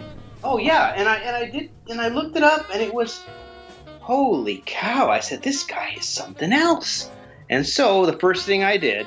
Oh 0.44 0.58
yeah, 0.58 0.94
and 0.96 1.08
I 1.08 1.16
and 1.18 1.36
I 1.36 1.50
did 1.50 1.70
and 1.88 2.00
I 2.00 2.08
looked 2.08 2.36
it 2.36 2.42
up 2.42 2.66
and 2.72 2.82
it 2.82 2.92
was 2.92 3.24
holy 4.00 4.62
cow. 4.66 5.08
I 5.08 5.20
said 5.20 5.42
this 5.42 5.62
guy 5.62 5.94
is 5.96 6.04
something 6.04 6.52
else. 6.52 7.10
And 7.50 7.64
so 7.66 8.06
the 8.06 8.18
first 8.18 8.44
thing 8.44 8.64
I 8.64 8.76
did, 8.76 9.06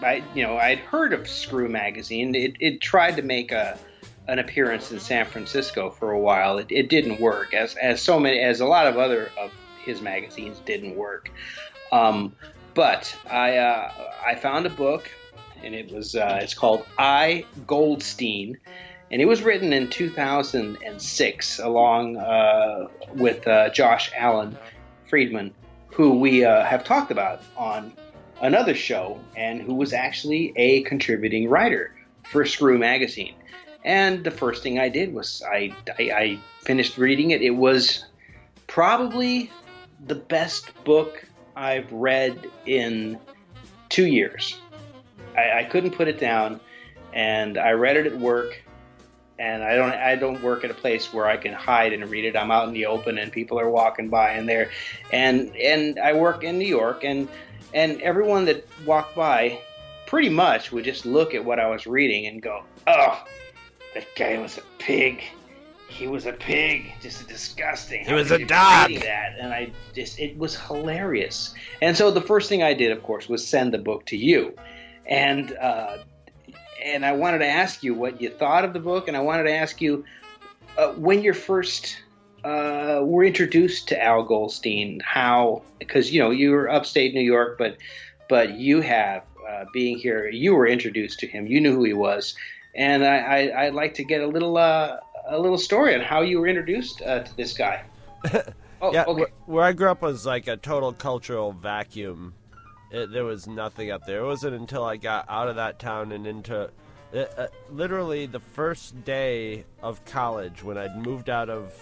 I 0.00 0.24
you 0.34 0.42
know, 0.44 0.56
I'd 0.56 0.78
heard 0.78 1.12
of 1.12 1.28
Screw 1.28 1.68
magazine. 1.68 2.34
It 2.34 2.56
it 2.58 2.80
tried 2.80 3.14
to 3.16 3.22
make 3.22 3.52
a 3.52 3.78
an 4.26 4.38
appearance 4.38 4.90
in 4.90 5.00
San 5.00 5.26
Francisco 5.26 5.90
for 5.90 6.12
a 6.12 6.18
while. 6.18 6.58
It, 6.58 6.66
it 6.70 6.88
didn't 6.88 7.20
work, 7.20 7.54
as 7.54 7.74
as 7.76 8.00
so 8.00 8.18
many 8.18 8.40
as 8.40 8.60
a 8.60 8.66
lot 8.66 8.86
of 8.86 8.96
other 8.96 9.30
of 9.38 9.50
his 9.84 10.00
magazines 10.00 10.60
didn't 10.64 10.96
work. 10.96 11.30
Um, 11.92 12.34
but 12.74 13.16
I 13.30 13.58
uh, 13.58 13.92
I 14.24 14.34
found 14.34 14.66
a 14.66 14.70
book, 14.70 15.10
and 15.62 15.74
it 15.74 15.92
was 15.92 16.14
uh, 16.14 16.38
it's 16.42 16.54
called 16.54 16.86
I 16.98 17.44
Goldstein, 17.66 18.58
and 19.10 19.20
it 19.20 19.26
was 19.26 19.42
written 19.42 19.72
in 19.72 19.88
2006 19.90 21.58
along 21.58 22.16
uh, 22.16 22.88
with 23.14 23.46
uh, 23.46 23.70
Josh 23.70 24.10
Alan 24.16 24.56
Friedman, 25.08 25.54
who 25.88 26.18
we 26.18 26.44
uh, 26.44 26.64
have 26.64 26.84
talked 26.84 27.10
about 27.10 27.42
on 27.56 27.92
another 28.40 28.74
show, 28.74 29.20
and 29.36 29.60
who 29.60 29.74
was 29.74 29.92
actually 29.92 30.52
a 30.56 30.82
contributing 30.82 31.48
writer 31.48 31.94
for 32.24 32.44
Screw 32.44 32.78
Magazine. 32.78 33.34
And 33.84 34.24
the 34.24 34.30
first 34.30 34.62
thing 34.62 34.78
I 34.78 34.88
did 34.88 35.12
was 35.12 35.42
I, 35.46 35.74
I, 35.98 36.02
I 36.02 36.38
finished 36.62 36.96
reading 36.96 37.32
it. 37.32 37.42
It 37.42 37.50
was 37.50 38.04
probably 38.66 39.50
the 40.06 40.14
best 40.14 40.72
book 40.84 41.24
I've 41.54 41.90
read 41.92 42.50
in 42.66 43.18
two 43.90 44.06
years. 44.06 44.58
I, 45.36 45.60
I 45.60 45.64
couldn't 45.64 45.92
put 45.92 46.08
it 46.08 46.18
down, 46.18 46.60
and 47.12 47.58
I 47.58 47.72
read 47.72 47.96
it 47.96 48.06
at 48.06 48.18
work. 48.18 48.60
And 49.36 49.64
I 49.64 49.74
don't 49.74 49.92
I 49.92 50.14
don't 50.14 50.40
work 50.44 50.62
at 50.62 50.70
a 50.70 50.74
place 50.74 51.12
where 51.12 51.26
I 51.26 51.36
can 51.36 51.52
hide 51.52 51.92
and 51.92 52.08
read 52.08 52.24
it. 52.24 52.36
I'm 52.36 52.52
out 52.52 52.68
in 52.68 52.72
the 52.72 52.86
open, 52.86 53.18
and 53.18 53.32
people 53.32 53.58
are 53.58 53.68
walking 53.68 54.08
by 54.08 54.30
and 54.30 54.48
there, 54.48 54.70
and 55.12 55.54
and 55.56 55.98
I 55.98 56.12
work 56.12 56.44
in 56.44 56.56
New 56.56 56.68
York, 56.68 57.02
and 57.02 57.28
and 57.74 58.00
everyone 58.00 58.44
that 58.44 58.64
walked 58.86 59.16
by, 59.16 59.58
pretty 60.06 60.28
much 60.28 60.70
would 60.70 60.84
just 60.84 61.04
look 61.04 61.34
at 61.34 61.44
what 61.44 61.58
I 61.58 61.68
was 61.68 61.84
reading 61.84 62.26
and 62.26 62.40
go, 62.40 62.62
"Oh, 62.86 63.24
that 63.94 64.06
guy 64.16 64.38
was 64.38 64.58
a 64.58 64.62
pig." 64.78 65.22
he 65.94 66.08
was 66.08 66.26
a 66.26 66.32
pig, 66.32 66.92
just 67.00 67.28
disgusting. 67.28 68.04
He 68.04 68.12
was 68.12 68.30
a 68.30 68.38
dog. 68.38 68.90
That, 68.90 69.36
and 69.38 69.52
I 69.52 69.70
just 69.94 70.18
it 70.18 70.36
was 70.36 70.56
hilarious. 70.58 71.54
And 71.80 71.96
so 71.96 72.10
the 72.10 72.20
first 72.20 72.48
thing 72.48 72.62
I 72.62 72.74
did, 72.74 72.90
of 72.90 73.02
course, 73.02 73.28
was 73.28 73.46
send 73.46 73.72
the 73.72 73.78
book 73.78 74.04
to 74.06 74.16
you, 74.16 74.56
and 75.06 75.52
uh, 75.56 75.98
and 76.84 77.06
I 77.06 77.12
wanted 77.12 77.38
to 77.38 77.46
ask 77.46 77.82
you 77.82 77.94
what 77.94 78.20
you 78.20 78.30
thought 78.30 78.64
of 78.64 78.72
the 78.72 78.80
book, 78.80 79.08
and 79.08 79.16
I 79.16 79.20
wanted 79.20 79.44
to 79.44 79.52
ask 79.52 79.80
you 79.80 80.04
uh, 80.76 80.92
when 80.92 81.22
you're 81.22 81.34
first 81.34 81.96
uh, 82.42 83.00
were 83.02 83.24
introduced 83.24 83.88
to 83.88 84.02
Al 84.02 84.24
Goldstein, 84.24 85.00
how 85.04 85.62
because 85.78 86.12
you 86.12 86.20
know 86.20 86.30
you 86.30 86.50
were 86.50 86.68
upstate 86.68 87.14
New 87.14 87.20
York, 87.20 87.56
but 87.56 87.76
but 88.28 88.54
you 88.54 88.80
have 88.80 89.22
uh, 89.48 89.64
being 89.72 89.98
here, 89.98 90.28
you 90.28 90.54
were 90.54 90.66
introduced 90.66 91.20
to 91.20 91.26
him, 91.26 91.46
you 91.46 91.60
knew 91.60 91.74
who 91.74 91.84
he 91.84 91.92
was. 91.92 92.34
And 92.76 93.04
I, 93.04 93.48
I, 93.48 93.64
would 93.66 93.74
like 93.74 93.94
to 93.94 94.04
get 94.04 94.20
a 94.20 94.26
little 94.26 94.56
uh, 94.56 94.98
a 95.28 95.38
little 95.38 95.58
story 95.58 95.94
on 95.94 96.00
how 96.00 96.22
you 96.22 96.40
were 96.40 96.48
introduced 96.48 97.02
uh, 97.02 97.20
to 97.20 97.36
this 97.36 97.56
guy. 97.56 97.84
Oh, 98.82 98.92
yeah, 98.92 99.04
okay. 99.06 99.22
wh- 99.22 99.48
where 99.48 99.64
I 99.64 99.72
grew 99.72 99.88
up 99.88 100.02
was 100.02 100.26
like 100.26 100.46
a 100.46 100.58
total 100.58 100.92
cultural 100.92 101.52
vacuum. 101.52 102.34
It, 102.90 103.10
there 103.12 103.24
was 103.24 103.46
nothing 103.46 103.90
up 103.90 104.04
there. 104.04 104.18
It 104.18 104.26
wasn't 104.26 104.56
until 104.56 104.84
I 104.84 104.98
got 104.98 105.24
out 105.26 105.48
of 105.48 105.56
that 105.56 105.78
town 105.78 106.12
and 106.12 106.26
into 106.26 106.70
uh, 107.14 107.18
uh, 107.18 107.46
literally 107.70 108.26
the 108.26 108.40
first 108.40 109.02
day 109.04 109.64
of 109.82 110.04
college 110.04 110.62
when 110.62 110.76
I'd 110.76 110.96
moved 110.96 111.30
out 111.30 111.48
of 111.48 111.72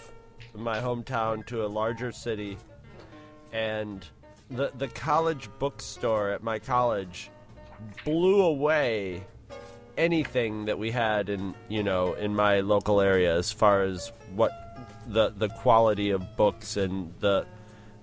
my 0.55 0.79
hometown 0.79 1.45
to 1.47 1.65
a 1.65 1.67
larger 1.67 2.13
city, 2.13 2.57
and 3.51 4.05
the 4.49 4.71
the 4.77 4.87
college 4.87 5.49
bookstore 5.59 6.29
at 6.29 6.41
my 6.41 6.57
college 6.57 7.31
blew 8.05 8.43
away 8.43 9.25
anything 9.97 10.65
that 10.65 10.77
we 10.77 10.91
had 10.91 11.29
in 11.29 11.53
you 11.69 11.83
know 11.83 12.13
in 12.13 12.35
my 12.35 12.59
local 12.61 12.99
area 12.99 13.35
as 13.35 13.51
far 13.51 13.83
as 13.83 14.11
what 14.35 14.51
the 15.07 15.29
the 15.37 15.49
quality 15.49 16.09
of 16.09 16.35
books 16.35 16.77
and 16.77 17.13
the 17.19 17.45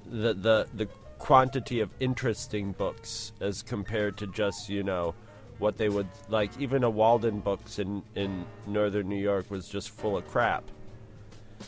the 0.06 0.34
the, 0.34 0.66
the 0.74 0.88
quantity 1.18 1.80
of 1.80 1.90
interesting 2.00 2.72
books 2.72 3.32
as 3.40 3.62
compared 3.62 4.16
to 4.16 4.26
just 4.28 4.68
you 4.68 4.82
know 4.82 5.14
what 5.58 5.76
they 5.76 5.88
would 5.88 6.08
like 6.28 6.50
even 6.58 6.84
a 6.84 6.90
Waldenbooks 6.90 7.78
in 7.78 8.02
in 8.14 8.46
northern 8.66 9.08
New 9.08 9.20
York 9.20 9.50
was 9.50 9.68
just 9.68 9.90
full 9.90 10.16
of 10.16 10.26
crap. 10.28 10.64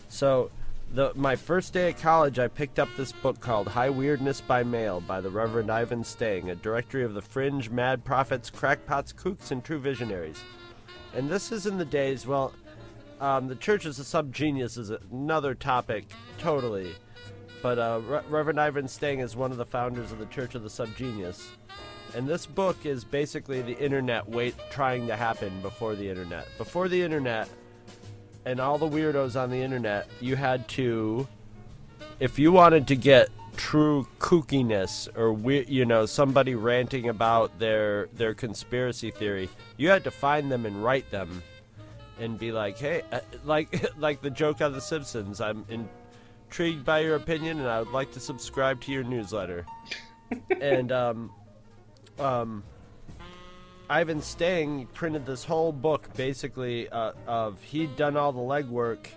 So 0.09 0.51
the, 0.93 1.13
my 1.15 1.37
first 1.37 1.73
day 1.73 1.89
at 1.89 1.99
college, 1.99 2.39
I 2.39 2.49
picked 2.49 2.79
up 2.79 2.89
this 2.97 3.13
book 3.13 3.41
called 3.41 3.69
High 3.69 3.91
Weirdness 3.91 4.43
by 4.43 4.63
Mail 4.63 5.01
by 5.01 5.21
the 5.21 5.31
Reverend 5.31 5.71
Ivan 5.71 6.05
Stang, 6.05 6.51
a 6.51 6.55
directory 6.55 7.03
of 7.03 7.15
the 7.15 7.23
fringe, 7.23 7.71
mad 7.71 8.05
prophets, 8.05 8.51
crackpots, 8.51 9.15
kooks, 9.15 9.51
and 9.51 9.65
true 9.65 9.79
visionaries. 9.79 10.43
And 11.15 11.31
this 11.31 11.51
is 11.51 11.67
in 11.67 11.79
the 11.79 11.85
days, 11.85 12.27
well, 12.27 12.53
um, 13.21 13.49
the 13.49 13.57
church 13.57 13.87
is 13.87 13.99
a 13.99 14.03
subgenius 14.03 14.77
is 14.77 14.91
another 15.11 15.55
topic, 15.55 16.05
totally. 16.39 16.95
But 17.63 17.79
uh, 17.79 18.01
Re- 18.07 18.21
Reverend 18.29 18.61
Ivan 18.61 18.89
Stang 18.89 19.21
is 19.21 19.35
one 19.37 19.51
of 19.51 19.57
the 19.57 19.65
founders 19.65 20.13
of 20.13 20.19
the 20.19 20.27
Church 20.27 20.55
of 20.55 20.63
the 20.63 20.69
Subgenius. 20.69 21.47
And 22.15 22.29
this 22.29 22.45
book 22.45 22.85
is 22.85 23.05
basically 23.05 23.63
the 23.63 23.79
internet 23.79 24.29
wait 24.29 24.55
trying 24.71 25.07
to 25.07 25.17
happen 25.17 25.63
before 25.63 25.95
the 25.95 26.09
internet. 26.09 26.47
Before 26.59 26.89
the 26.89 27.01
internet, 27.01 27.49
and 28.45 28.61
all 28.61 28.79
the 28.79 28.89
weirdos 28.89 29.41
on 29.41 29.51
the 29.51 29.63
internet, 29.63 30.09
you 30.21 30.37
had 30.37 30.67
to, 30.69 31.27
if 32.21 32.39
you 32.39 32.53
wanted 32.53 32.87
to 32.89 32.97
get 32.97 33.29
true 33.57 34.07
kookiness 34.19 35.09
or 35.17 35.33
we, 35.33 35.65
you 35.67 35.85
know 35.85 36.07
somebody 36.07 36.55
ranting 36.55 37.09
about 37.09 37.59
their 37.59 38.07
their 38.15 38.35
conspiracy 38.35 39.11
theory, 39.11 39.49
you 39.77 39.89
had 39.89 40.05
to 40.05 40.11
find 40.11 40.51
them 40.51 40.67
and 40.67 40.83
write 40.83 41.11
them, 41.11 41.43
and 42.19 42.39
be 42.39 42.53
like, 42.53 42.79
hey, 42.79 43.03
uh, 43.13 43.21
like 43.45 43.91
like 43.99 44.23
the 44.23 44.31
joke 44.31 44.61
on 44.61 44.73
The 44.73 44.81
Simpsons. 44.81 45.41
I'm 45.41 45.65
intrigued 45.69 46.85
by 46.85 47.01
your 47.01 47.17
opinion, 47.17 47.59
and 47.59 47.69
I 47.69 47.81
would 47.81 47.93
like 47.93 48.13
to 48.13 48.21
subscribe 48.21 48.81
to 48.83 48.93
your 48.93 49.05
newsletter. 49.05 49.67
and 50.61 50.93
um, 50.93 51.31
um, 52.19 52.65
Ivan 53.93 54.23
Stang 54.23 54.87
printed 54.95 55.27
this 55.27 55.45
whole 55.45 55.71
book 55.71 56.09
basically 56.17 56.89
uh, 56.89 57.13
of 57.27 57.61
he'd 57.61 57.95
done 57.95 58.17
all 58.17 58.33
the 58.33 58.41
legwork, 58.41 59.09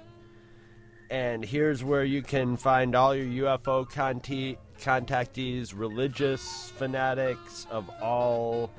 and 1.09 1.45
here's 1.45 1.81
where 1.81 2.03
you 2.03 2.21
can 2.21 2.57
find 2.57 2.93
all 2.93 3.15
your 3.15 3.57
UFO 3.57 3.89
conti- 3.89 4.57
contactees, 4.81 5.71
religious 5.73 6.73
fanatics 6.75 7.67
of 7.71 7.89
all 8.01 8.69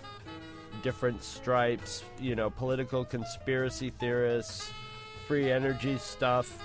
different 0.82 1.24
stripes, 1.24 2.04
you 2.20 2.34
know, 2.34 2.50
political 2.50 3.02
conspiracy 3.02 3.88
theorists, 3.88 4.70
free 5.26 5.50
energy 5.50 5.96
stuff, 5.96 6.58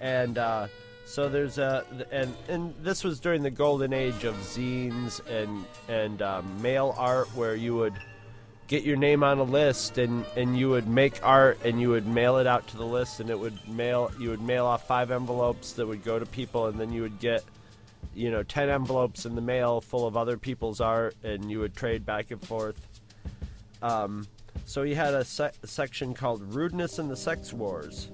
and 0.00 0.38
uh, 0.38 0.66
so 1.04 1.28
there's 1.28 1.58
a 1.58 1.84
and 2.10 2.34
and 2.48 2.74
this 2.80 3.04
was 3.04 3.20
during 3.20 3.44
the 3.44 3.50
golden 3.50 3.92
age 3.92 4.24
of 4.24 4.34
zines 4.38 5.24
and 5.28 5.64
and 5.86 6.20
um, 6.20 6.60
mail 6.60 6.96
art 6.98 7.28
where 7.36 7.54
you 7.54 7.76
would 7.76 7.94
get 8.66 8.84
your 8.84 8.96
name 8.96 9.22
on 9.22 9.38
a 9.38 9.42
list 9.42 9.98
and 9.98 10.24
and 10.36 10.56
you 10.56 10.70
would 10.70 10.88
make 10.88 11.18
art 11.22 11.58
and 11.64 11.80
you 11.80 11.90
would 11.90 12.06
mail 12.06 12.38
it 12.38 12.46
out 12.46 12.66
to 12.68 12.76
the 12.76 12.86
list 12.86 13.20
and 13.20 13.28
it 13.28 13.38
would 13.38 13.56
mail 13.68 14.10
you 14.18 14.30
would 14.30 14.40
mail 14.40 14.66
off 14.66 14.86
five 14.86 15.10
envelopes 15.10 15.72
that 15.72 15.86
would 15.86 16.02
go 16.04 16.18
to 16.18 16.26
people 16.26 16.66
and 16.66 16.78
then 16.78 16.92
you 16.92 17.02
would 17.02 17.18
get 17.18 17.44
you 18.14 18.30
know 18.30 18.42
10 18.42 18.68
envelopes 18.68 19.26
in 19.26 19.34
the 19.34 19.40
mail 19.40 19.80
full 19.80 20.06
of 20.06 20.16
other 20.16 20.36
people's 20.36 20.80
art 20.80 21.14
and 21.22 21.50
you 21.50 21.60
would 21.60 21.74
trade 21.74 22.04
back 22.04 22.30
and 22.30 22.44
forth. 22.46 22.88
Um, 23.80 24.26
so 24.64 24.82
he 24.82 24.94
had 24.94 25.14
a, 25.14 25.20
a 25.20 25.66
section 25.66 26.14
called 26.14 26.54
rudeness 26.54 26.98
and 26.98 27.10
the 27.10 27.16
sex 27.16 27.52
wars. 27.52 28.10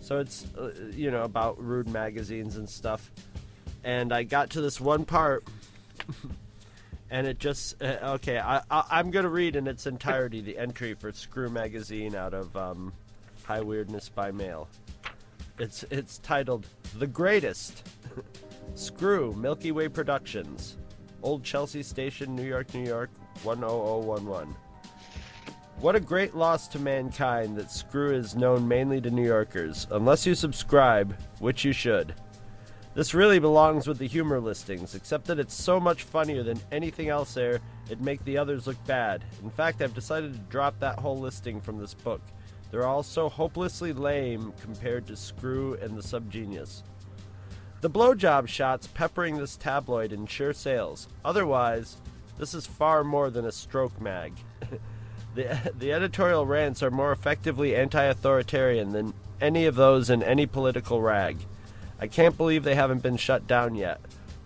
So 0.00 0.18
it's 0.18 0.46
uh, 0.56 0.72
you 0.90 1.10
know 1.10 1.22
about 1.22 1.62
rude 1.62 1.88
magazines 1.88 2.56
and 2.56 2.68
stuff. 2.68 3.10
And 3.84 4.12
i 4.12 4.22
got 4.22 4.50
to 4.50 4.60
this 4.60 4.80
one 4.80 5.04
part 5.04 5.44
and 7.12 7.26
it 7.26 7.38
just 7.38 7.80
uh, 7.82 8.14
okay. 8.14 8.40
I, 8.40 8.62
I 8.70 8.98
am 8.98 9.10
gonna 9.10 9.28
read 9.28 9.54
in 9.54 9.68
its 9.68 9.86
entirety 9.86 10.40
the 10.40 10.58
entry 10.58 10.94
for 10.94 11.12
Screw 11.12 11.50
magazine 11.50 12.16
out 12.16 12.32
of 12.32 12.56
um, 12.56 12.92
High 13.44 13.60
Weirdness 13.60 14.08
by 14.08 14.32
Mail. 14.32 14.66
It's 15.58 15.84
it's 15.90 16.18
titled 16.18 16.66
"The 16.98 17.06
Greatest." 17.06 17.86
Screw 18.74 19.32
Milky 19.34 19.72
Way 19.72 19.88
Productions, 19.88 20.78
Old 21.22 21.44
Chelsea 21.44 21.82
Station, 21.82 22.34
New 22.34 22.44
York, 22.44 22.72
New 22.72 22.86
York, 22.86 23.10
10011. 23.42 24.56
What 25.80 25.94
a 25.94 26.00
great 26.00 26.34
loss 26.34 26.68
to 26.68 26.78
mankind 26.78 27.56
that 27.56 27.70
Screw 27.70 28.14
is 28.14 28.34
known 28.34 28.66
mainly 28.66 29.00
to 29.02 29.10
New 29.10 29.26
Yorkers, 29.26 29.86
unless 29.90 30.24
you 30.26 30.34
subscribe, 30.34 31.14
which 31.40 31.64
you 31.64 31.72
should. 31.72 32.14
This 32.94 33.14
really 33.14 33.38
belongs 33.38 33.86
with 33.86 33.98
the 33.98 34.06
humor 34.06 34.38
listings, 34.38 34.94
except 34.94 35.24
that 35.26 35.38
it's 35.38 35.54
so 35.54 35.80
much 35.80 36.02
funnier 36.02 36.42
than 36.42 36.60
anything 36.70 37.08
else 37.08 37.32
there, 37.32 37.60
it'd 37.86 38.02
make 38.02 38.22
the 38.24 38.36
others 38.36 38.66
look 38.66 38.82
bad. 38.86 39.24
In 39.42 39.48
fact, 39.48 39.80
I've 39.80 39.94
decided 39.94 40.34
to 40.34 40.38
drop 40.50 40.78
that 40.80 40.98
whole 40.98 41.18
listing 41.18 41.58
from 41.60 41.78
this 41.78 41.94
book. 41.94 42.20
They're 42.70 42.86
all 42.86 43.02
so 43.02 43.30
hopelessly 43.30 43.94
lame 43.94 44.52
compared 44.60 45.06
to 45.06 45.16
Screw 45.16 45.74
and 45.80 45.96
the 45.96 46.02
Subgenius. 46.02 46.82
The 47.80 47.90
blowjob 47.90 48.46
shots 48.46 48.86
peppering 48.86 49.38
this 49.38 49.56
tabloid 49.56 50.12
ensure 50.12 50.52
sales. 50.52 51.08
Otherwise, 51.24 51.96
this 52.38 52.52
is 52.52 52.66
far 52.66 53.04
more 53.04 53.30
than 53.30 53.46
a 53.46 53.52
stroke 53.52 54.00
mag. 54.00 54.34
The, 55.34 55.72
the 55.78 55.94
editorial 55.94 56.44
rants 56.44 56.82
are 56.82 56.90
more 56.90 57.10
effectively 57.10 57.74
anti 57.74 58.04
authoritarian 58.04 58.92
than 58.92 59.14
any 59.40 59.64
of 59.64 59.76
those 59.76 60.10
in 60.10 60.22
any 60.22 60.44
political 60.44 61.00
rag. 61.00 61.38
I 62.02 62.08
can't 62.08 62.36
believe 62.36 62.64
they 62.64 62.74
haven't 62.74 63.00
been 63.04 63.16
shut 63.16 63.46
down 63.46 63.76
yet. 63.76 64.00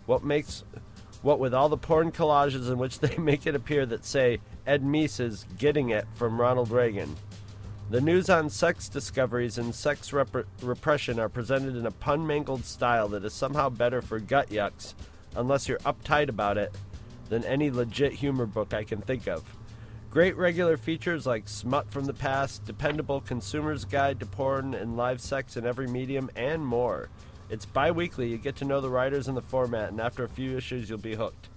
What 0.05 0.23
makes. 0.23 0.63
What 1.23 1.39
with 1.39 1.55
all 1.55 1.71
the 1.71 1.79
porn 1.79 2.13
collages 2.13 2.71
in 2.71 2.77
which 2.77 2.99
they 3.01 3.17
make 3.17 3.47
it 3.47 3.55
appear 3.55 3.87
that 3.87 4.05
say 4.05 4.41
Ed 4.67 4.85
Meese 4.85 5.21
is 5.21 5.47
getting 5.57 5.89
it 5.89 6.07
from 6.17 6.39
Ronald 6.39 6.71
Reagan. 6.71 7.17
The 7.89 8.03
news 8.03 8.29
on 8.29 8.51
sex 8.51 8.91
discoveries 8.91 9.57
and 9.57 9.75
sex 9.75 10.13
rep- 10.13 10.45
repression 10.61 11.19
are 11.19 11.31
presented 11.31 11.77
in 11.77 11.87
a 11.87 11.91
pun 11.91 12.27
mangled 12.27 12.67
style 12.67 13.09
that 13.09 13.25
is 13.25 13.33
somehow 13.33 13.71
better 13.71 14.03
for 14.03 14.19
gut 14.19 14.51
yucks, 14.51 14.93
unless 15.35 15.67
you're 15.67 15.79
uptight 15.79 16.29
about 16.29 16.59
it, 16.59 16.75
than 17.31 17.43
any 17.45 17.71
legit 17.71 18.13
humor 18.13 18.45
book 18.45 18.75
I 18.75 18.85
can 18.85 19.01
think 19.01 19.27
of. 19.27 19.43
Great 20.11 20.37
regular 20.37 20.77
features 20.77 21.25
like 21.25 21.49
Smut 21.49 21.91
from 21.91 22.05
the 22.05 22.13
Past, 22.13 22.67
Dependable 22.67 23.23
Consumer's 23.23 23.87
Guide 23.87 24.21
to 24.21 24.27
Porn 24.27 24.75
and 24.75 24.99
Live 24.99 25.23
Sex 25.23 25.57
in 25.57 25.65
Every 25.65 25.87
Medium, 25.87 26.29
and 26.37 26.67
more. 26.67 27.09
It's 27.49 27.67
bi 27.67 27.91
weekly, 27.91 28.29
you 28.29 28.39
get 28.39 28.57
to 28.57 28.65
know 28.65 28.81
the 28.81 28.91
writers 28.91 29.29
and 29.29 29.37
the 29.37 29.43
format, 29.43 29.91
and 29.91 30.01
after 30.01 30.25
a 30.25 30.29
few 30.29 30.57
issues, 30.57 30.89
you'll 30.89 30.99
be 30.99 31.15
hooked. 31.15 31.49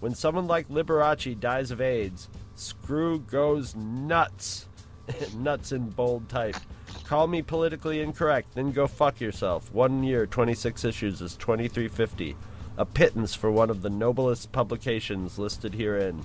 When 0.00 0.14
someone 0.14 0.46
like 0.46 0.68
Liberace 0.68 1.38
dies 1.38 1.70
of 1.70 1.80
AIDS, 1.80 2.28
Screw 2.54 3.20
goes 3.20 3.76
nuts. 3.76 4.66
nuts 5.36 5.72
in 5.72 5.90
bold 5.90 6.28
type. 6.28 6.56
Call 7.04 7.26
me 7.26 7.42
politically 7.42 8.00
incorrect, 8.00 8.54
then 8.54 8.72
go 8.72 8.86
fuck 8.86 9.20
yourself. 9.20 9.72
One 9.72 10.02
year, 10.02 10.26
26 10.26 10.84
issues 10.84 11.20
is 11.20 11.36
2350. 11.36 12.36
A 12.76 12.84
pittance 12.84 13.34
for 13.34 13.50
one 13.50 13.70
of 13.70 13.82
the 13.82 13.90
noblest 13.90 14.52
publications 14.52 15.38
listed 15.38 15.74
herein. 15.74 16.24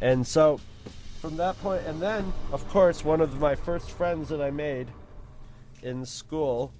And 0.00 0.26
so, 0.26 0.60
from 1.20 1.36
that 1.36 1.60
point, 1.60 1.82
and 1.86 2.00
then, 2.00 2.32
of 2.52 2.68
course, 2.68 3.04
one 3.04 3.20
of 3.20 3.40
my 3.40 3.54
first 3.54 3.90
friends 3.90 4.28
that 4.28 4.40
I 4.40 4.50
made 4.50 4.88
in 5.82 6.04
school 6.04 6.72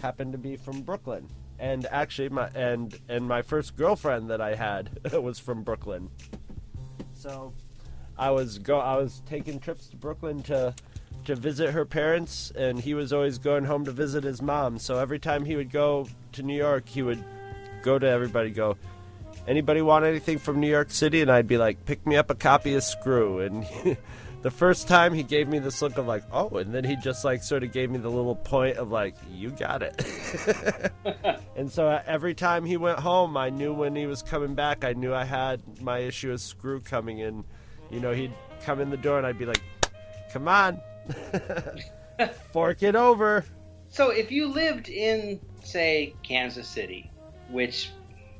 happened 0.00 0.32
to 0.32 0.38
be 0.38 0.56
from 0.56 0.82
Brooklyn. 0.82 1.28
And 1.58 1.86
actually, 1.90 2.28
my 2.28 2.48
and 2.54 2.98
and 3.08 3.26
my 3.26 3.42
first 3.42 3.76
girlfriend 3.76 4.30
that 4.30 4.40
I 4.40 4.54
had 4.54 5.12
was 5.12 5.38
from 5.38 5.62
Brooklyn. 5.62 6.10
So, 7.14 7.54
I 8.18 8.30
was 8.30 8.58
go 8.58 8.78
I 8.78 8.96
was 8.96 9.22
taking 9.26 9.58
trips 9.58 9.88
to 9.88 9.96
Brooklyn 9.96 10.42
to 10.44 10.74
to 11.26 11.34
visit 11.34 11.72
her 11.72 11.84
parents, 11.84 12.52
and 12.56 12.78
he 12.78 12.94
was 12.94 13.12
always 13.12 13.38
going 13.38 13.64
home 13.64 13.84
to 13.84 13.90
visit 13.90 14.22
his 14.24 14.40
mom. 14.40 14.78
So 14.78 14.98
every 14.98 15.18
time 15.18 15.44
he 15.44 15.56
would 15.56 15.70
go 15.70 16.08
to 16.32 16.42
New 16.42 16.56
York, 16.56 16.88
he 16.88 17.02
would 17.02 17.22
go 17.82 17.98
to 17.98 18.06
everybody, 18.06 18.50
go, 18.50 18.76
anybody 19.46 19.82
want 19.82 20.04
anything 20.04 20.38
from 20.38 20.60
New 20.60 20.70
York 20.70 20.90
City? 20.90 21.22
And 21.22 21.30
I'd 21.30 21.48
be 21.48 21.58
like, 21.58 21.84
pick 21.84 22.06
me 22.06 22.16
up 22.16 22.30
a 22.30 22.34
copy 22.34 22.74
of 22.74 22.84
Screw. 22.84 23.40
And 23.40 23.66
the 24.42 24.50
first 24.50 24.86
time 24.86 25.12
he 25.12 25.22
gave 25.22 25.48
me 25.48 25.58
this 25.58 25.82
look 25.82 25.98
of 25.98 26.06
like, 26.06 26.22
oh, 26.32 26.48
and 26.58 26.74
then 26.74 26.84
he 26.84 26.96
just 26.96 27.24
like 27.24 27.42
sort 27.42 27.62
of 27.62 27.72
gave 27.72 27.90
me 27.90 27.98
the 27.98 28.08
little 28.08 28.36
point 28.36 28.76
of 28.76 28.90
like, 28.90 29.16
you 29.30 29.50
got 29.50 29.82
it. 29.82 30.04
and 31.56 31.70
so 31.70 31.88
uh, 31.88 32.02
every 32.06 32.34
time 32.34 32.64
he 32.64 32.76
went 32.76 32.98
home, 32.98 33.36
I 33.36 33.50
knew 33.50 33.72
when 33.72 33.96
he 33.96 34.06
was 34.06 34.22
coming 34.22 34.54
back, 34.54 34.84
I 34.84 34.92
knew 34.92 35.14
I 35.14 35.24
had 35.24 35.80
my 35.80 35.98
issue 35.98 36.32
of 36.32 36.40
Screw 36.40 36.80
coming 36.80 37.18
in. 37.18 37.44
You 37.90 38.00
know, 38.00 38.12
he'd 38.12 38.32
come 38.64 38.80
in 38.80 38.90
the 38.90 38.96
door 38.96 39.18
and 39.18 39.26
I'd 39.26 39.38
be 39.38 39.46
like, 39.46 39.62
come 40.32 40.48
on, 40.48 40.80
fork 42.52 42.82
it 42.82 42.96
over. 42.96 43.44
So 43.88 44.10
if 44.10 44.30
you 44.30 44.48
lived 44.48 44.88
in, 44.88 45.40
say, 45.62 46.14
Kansas 46.22 46.68
City, 46.68 47.10
which 47.50 47.90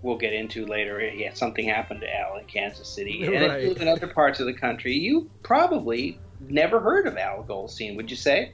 we'll 0.02 0.18
get 0.18 0.32
into 0.32 0.66
later, 0.66 1.00
yeah, 1.00 1.32
something 1.34 1.66
happened 1.66 2.00
to 2.00 2.16
Al 2.16 2.36
in 2.36 2.44
Kansas 2.46 2.88
City, 2.88 3.24
and 3.24 3.32
Right. 3.34 3.50
if 3.58 3.62
you 3.62 3.68
lived 3.70 3.82
in 3.82 3.88
other 3.88 4.06
parts 4.06 4.40
of 4.40 4.46
the 4.46 4.54
country, 4.54 4.94
you 4.94 5.30
probably 5.42 6.18
never 6.40 6.80
heard 6.80 7.06
of 7.06 7.16
Al 7.16 7.42
Goldstein, 7.42 7.96
would 7.96 8.10
you 8.10 8.16
say? 8.16 8.52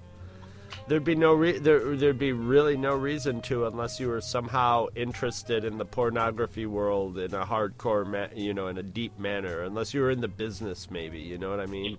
There'd 0.89 1.05
be 1.05 1.15
no 1.15 1.35
re- 1.35 1.59
there. 1.59 1.95
There'd 1.97 2.19
be 2.19 2.33
really 2.33 2.77
no 2.77 2.97
reason 2.97 3.41
to 3.43 3.67
unless 3.67 4.01
you 4.01 4.09
were 4.09 4.21
somehow 4.21 4.87
interested 4.97 5.65
in 5.65 5.79
the 5.79 5.85
pornography 5.85 6.67
world 6.67 7.19
in 7.19 7.35
a 7.35 7.45
hardcore, 7.45 8.07
ma- 8.07 8.35
you 8.35 8.55
know, 8.55 8.69
in 8.69 8.79
a 8.79 8.83
deep 8.83 9.17
manner. 9.19 9.63
Unless 9.63 9.93
you 9.95 10.01
were 10.01 10.11
in 10.11 10.21
the 10.21 10.29
business, 10.29 10.91
maybe. 10.91 11.21
You 11.21 11.39
know 11.39 11.51
what 11.51 11.61
I 11.61 11.67
mean? 11.67 11.99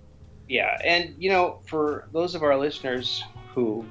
Yeah, 0.50 0.78
and 0.84 1.16
you 1.18 1.30
know, 1.30 1.60
for 1.66 2.10
those 2.12 2.36
of 2.36 2.44
our 2.44 2.58
listeners 2.58 3.24
who 3.54 3.86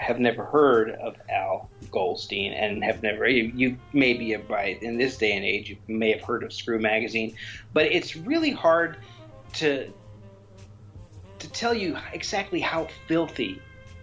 have 0.00 0.18
never 0.18 0.44
heard 0.44 0.90
of 0.92 1.16
Al 1.28 1.70
Goldstein 1.90 2.52
and 2.52 2.82
have 2.82 3.02
never, 3.02 3.28
you, 3.28 3.52
you 3.54 3.76
may 3.92 4.14
be 4.14 4.32
a 4.32 4.38
right 4.40 4.82
in 4.82 4.96
this 4.96 5.18
day 5.18 5.32
and 5.32 5.44
age, 5.44 5.70
you 5.70 5.76
may 5.86 6.10
have 6.10 6.22
heard 6.22 6.42
of 6.42 6.52
Screw 6.52 6.78
Magazine, 6.78 7.36
but 7.72 7.86
it's 7.86 8.16
really 8.16 8.50
hard 8.50 8.96
to 9.54 9.92
to 11.38 11.50
tell 11.52 11.72
you 11.72 11.96
exactly 12.12 12.60
how 12.60 12.86
filthy 13.08 13.60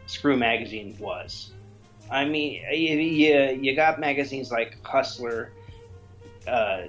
Screw 0.08 0.38
Magazine 0.38 0.96
was. 1.00 1.52
I 2.10 2.26
mean, 2.26 2.64
you, 2.72 2.98
you, 2.98 3.60
you 3.62 3.76
got 3.76 4.00
magazines 4.00 4.52
like 4.52 4.84
Hustler, 4.84 5.52
uh, 6.48 6.84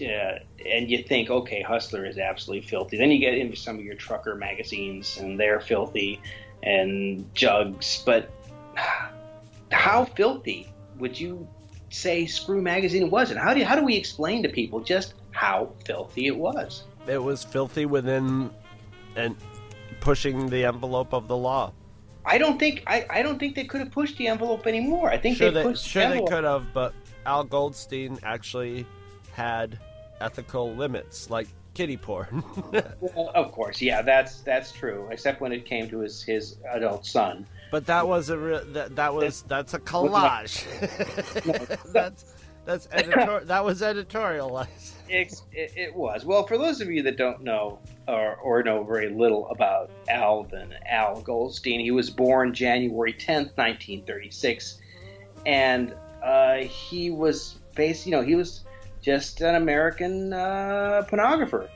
uh, 0.00 0.38
and 0.66 0.90
you 0.90 1.02
think, 1.04 1.30
okay, 1.30 1.62
Hustler 1.62 2.04
is 2.06 2.18
absolutely 2.18 2.66
filthy. 2.66 2.96
Then 2.96 3.10
you 3.10 3.18
get 3.18 3.34
into 3.34 3.56
some 3.56 3.78
of 3.78 3.84
your 3.84 3.94
trucker 3.94 4.34
magazines, 4.34 5.18
and 5.18 5.38
they're 5.38 5.60
filthy, 5.60 6.20
and 6.64 7.32
Jugs. 7.34 8.02
But 8.04 8.30
how 9.70 10.04
filthy 10.04 10.72
would 10.98 11.18
you 11.18 11.46
say 11.90 12.26
Screw 12.26 12.60
Magazine 12.60 13.10
was? 13.10 13.30
And 13.30 13.38
how 13.38 13.54
do 13.54 13.62
how 13.64 13.76
do 13.76 13.84
we 13.84 13.96
explain 13.96 14.42
to 14.42 14.48
people 14.48 14.80
just 14.80 15.14
how 15.30 15.70
filthy 15.84 16.26
it 16.26 16.36
was? 16.36 16.84
It 17.06 17.22
was 17.22 17.44
filthy 17.44 17.86
within, 17.86 18.50
and 19.14 19.36
pushing 20.00 20.48
the 20.48 20.64
envelope 20.64 21.12
of 21.12 21.28
the 21.28 21.36
law. 21.36 21.72
I 22.26 22.38
don't 22.38 22.58
think 22.58 22.82
I, 22.86 23.06
I 23.10 23.22
don't 23.22 23.38
think 23.38 23.54
they 23.54 23.64
could 23.64 23.80
have 23.80 23.90
pushed 23.90 24.16
the 24.16 24.28
envelope 24.28 24.66
anymore. 24.66 25.10
I 25.10 25.18
think 25.18 25.36
Sure, 25.36 25.50
they 25.50 25.62
pushed 25.62 25.86
sure 25.86 26.08
the 26.08 26.14
they 26.14 26.24
could 26.24 26.44
have, 26.44 26.72
but 26.72 26.94
Al 27.26 27.44
Goldstein 27.44 28.18
actually 28.22 28.86
had 29.32 29.78
ethical 30.20 30.74
limits, 30.74 31.28
like 31.28 31.48
kitty 31.74 31.96
porn. 31.96 32.42
Well, 33.14 33.30
of 33.34 33.52
course, 33.52 33.80
yeah, 33.80 34.02
that's 34.02 34.40
that's 34.40 34.72
true. 34.72 35.08
Except 35.10 35.40
when 35.40 35.52
it 35.52 35.66
came 35.66 35.88
to 35.90 36.00
his 36.00 36.22
his 36.22 36.56
adult 36.72 37.06
son. 37.06 37.46
But 37.70 37.86
that 37.86 38.06
was 38.06 38.30
a 38.30 38.38
re- 38.38 38.64
that, 38.68 38.96
that 38.96 39.14
was 39.14 39.42
that's 39.42 39.74
a 39.74 39.78
collage. 39.78 40.64
that's 41.92 42.34
that's 42.64 42.88
editor- 42.92 43.44
that 43.44 43.64
was 43.64 43.82
editorialized. 43.82 44.92
It, 45.06 45.34
it, 45.52 45.72
it 45.76 45.94
was. 45.94 46.24
Well, 46.24 46.46
for 46.46 46.56
those 46.56 46.80
of 46.80 46.90
you 46.90 47.02
that 47.02 47.18
don't 47.18 47.42
know 47.44 47.78
or, 48.08 48.36
or 48.36 48.62
know 48.62 48.82
very 48.84 49.10
little 49.10 49.46
about 49.48 49.90
Alvin 50.08 50.74
Al 50.86 51.20
Goldstein, 51.20 51.78
he 51.78 51.90
was 51.90 52.08
born 52.08 52.54
January 52.54 53.12
10th, 53.12 53.54
1936. 53.58 54.78
And 55.44 55.94
uh, 56.22 56.56
he 56.62 57.10
was 57.10 57.56
based, 57.74 58.06
you 58.06 58.12
know, 58.12 58.22
he 58.22 58.34
was 58.34 58.63
just 59.04 59.40
an 59.40 59.54
American 59.54 60.32
uh, 60.32 61.06
pornographer. 61.08 61.68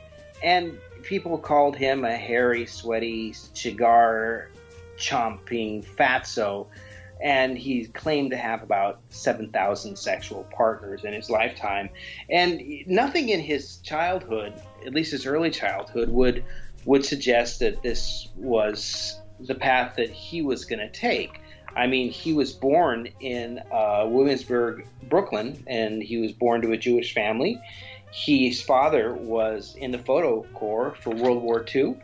And 0.42 0.78
people 1.02 1.36
called 1.38 1.76
him 1.76 2.04
a 2.04 2.16
hairy, 2.16 2.66
sweaty, 2.66 3.32
cigar 3.32 4.50
chomping 4.98 5.84
fatso 5.84 6.66
and 7.20 7.58
he 7.58 7.86
claimed 7.86 8.30
to 8.30 8.36
have 8.36 8.62
about 8.62 9.00
7,000 9.10 9.96
sexual 9.96 10.46
partners 10.52 11.04
in 11.04 11.12
his 11.12 11.28
lifetime. 11.28 11.90
And 12.30 12.62
nothing 12.86 13.30
in 13.30 13.40
his 13.40 13.78
childhood, 13.78 14.54
at 14.86 14.94
least 14.94 15.12
his 15.12 15.26
early 15.26 15.50
childhood, 15.50 16.08
would 16.10 16.44
would 16.84 17.04
suggest 17.04 17.58
that 17.58 17.82
this 17.82 18.28
was 18.36 19.20
the 19.40 19.54
path 19.54 19.96
that 19.96 20.10
he 20.10 20.42
was 20.42 20.64
going 20.64 20.78
to 20.78 20.88
take. 20.88 21.40
I 21.76 21.86
mean, 21.86 22.10
he 22.10 22.32
was 22.32 22.52
born 22.52 23.08
in 23.20 23.60
uh, 23.72 24.06
Williamsburg, 24.08 24.86
Brooklyn, 25.08 25.62
and 25.66 26.02
he 26.02 26.18
was 26.18 26.32
born 26.32 26.62
to 26.62 26.72
a 26.72 26.76
Jewish 26.76 27.14
family. 27.14 27.60
His 28.10 28.60
father 28.62 29.14
was 29.14 29.76
in 29.76 29.92
the 29.92 29.98
photo 29.98 30.42
corps 30.54 30.96
for 31.00 31.10
World 31.10 31.42
War 31.42 31.64
II. 31.74 31.96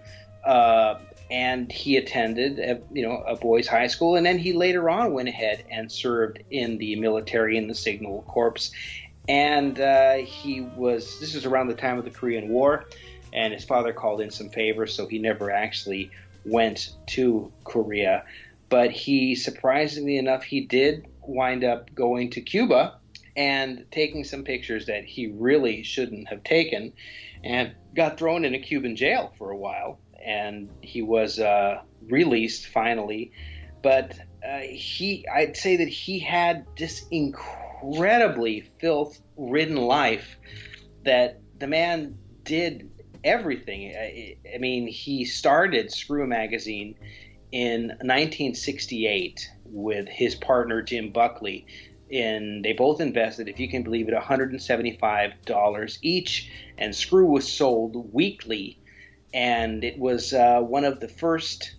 Uh, 0.44 0.98
and 1.30 1.72
he 1.72 1.96
attended 1.96 2.58
a, 2.58 2.80
you 2.92 3.02
know 3.02 3.22
a 3.26 3.34
boys 3.36 3.66
high 3.66 3.86
school 3.86 4.16
and 4.16 4.26
then 4.26 4.38
he 4.38 4.52
later 4.52 4.90
on 4.90 5.12
went 5.12 5.28
ahead 5.28 5.64
and 5.70 5.90
served 5.90 6.38
in 6.50 6.78
the 6.78 6.96
military 6.96 7.56
in 7.56 7.66
the 7.66 7.74
signal 7.74 8.22
corps 8.28 8.70
and 9.28 9.80
uh, 9.80 10.14
he 10.16 10.60
was 10.60 11.18
this 11.20 11.34
is 11.34 11.46
around 11.46 11.68
the 11.68 11.74
time 11.74 11.98
of 11.98 12.04
the 12.04 12.10
korean 12.10 12.48
war 12.48 12.84
and 13.32 13.52
his 13.52 13.64
father 13.64 13.92
called 13.92 14.20
in 14.20 14.30
some 14.30 14.50
favors 14.50 14.94
so 14.94 15.06
he 15.06 15.18
never 15.18 15.50
actually 15.50 16.10
went 16.44 16.90
to 17.06 17.50
korea 17.64 18.22
but 18.68 18.90
he 18.90 19.34
surprisingly 19.34 20.16
enough 20.16 20.42
he 20.42 20.60
did 20.60 21.06
wind 21.22 21.64
up 21.64 21.94
going 21.94 22.30
to 22.30 22.40
cuba 22.40 22.98
and 23.36 23.84
taking 23.90 24.24
some 24.24 24.44
pictures 24.44 24.86
that 24.86 25.04
he 25.04 25.26
really 25.26 25.82
shouldn't 25.82 26.28
have 26.28 26.42
taken 26.44 26.92
and 27.42 27.74
got 27.94 28.18
thrown 28.18 28.44
in 28.44 28.54
a 28.54 28.58
cuban 28.58 28.96
jail 28.96 29.32
for 29.38 29.50
a 29.50 29.56
while 29.56 29.98
and 30.24 30.70
he 30.80 31.02
was 31.02 31.38
uh, 31.38 31.80
released 32.08 32.66
finally. 32.68 33.32
But 33.82 34.18
uh, 34.46 34.60
he, 34.60 35.26
I'd 35.28 35.56
say 35.56 35.76
that 35.76 35.88
he 35.88 36.18
had 36.18 36.66
this 36.78 37.04
incredibly 37.10 38.70
filth-ridden 38.80 39.76
life 39.76 40.36
that 41.04 41.40
the 41.58 41.66
man 41.66 42.16
did 42.44 42.90
everything. 43.22 43.94
I, 43.94 44.36
I 44.54 44.58
mean, 44.58 44.86
he 44.86 45.24
started 45.26 45.92
Screw 45.92 46.26
Magazine 46.26 46.94
in 47.54 47.86
1968 48.00 49.48
with 49.64 50.08
his 50.08 50.34
partner 50.34 50.82
Jim 50.82 51.10
Buckley. 51.10 51.66
And 52.12 52.64
they 52.64 52.72
both 52.72 53.00
invested, 53.00 53.48
if 53.48 53.60
you 53.60 53.68
can 53.68 53.84
believe 53.84 54.08
it, 54.08 54.14
$175 54.14 55.98
each. 56.02 56.50
And 56.76 56.94
Screw 56.94 57.26
was 57.26 57.50
sold 57.50 58.12
weekly. 58.12 58.80
And 59.32 59.84
it 59.84 60.00
was 60.00 60.34
uh, 60.34 60.60
one 60.62 60.84
of 60.84 60.98
the 60.98 61.06
first 61.06 61.76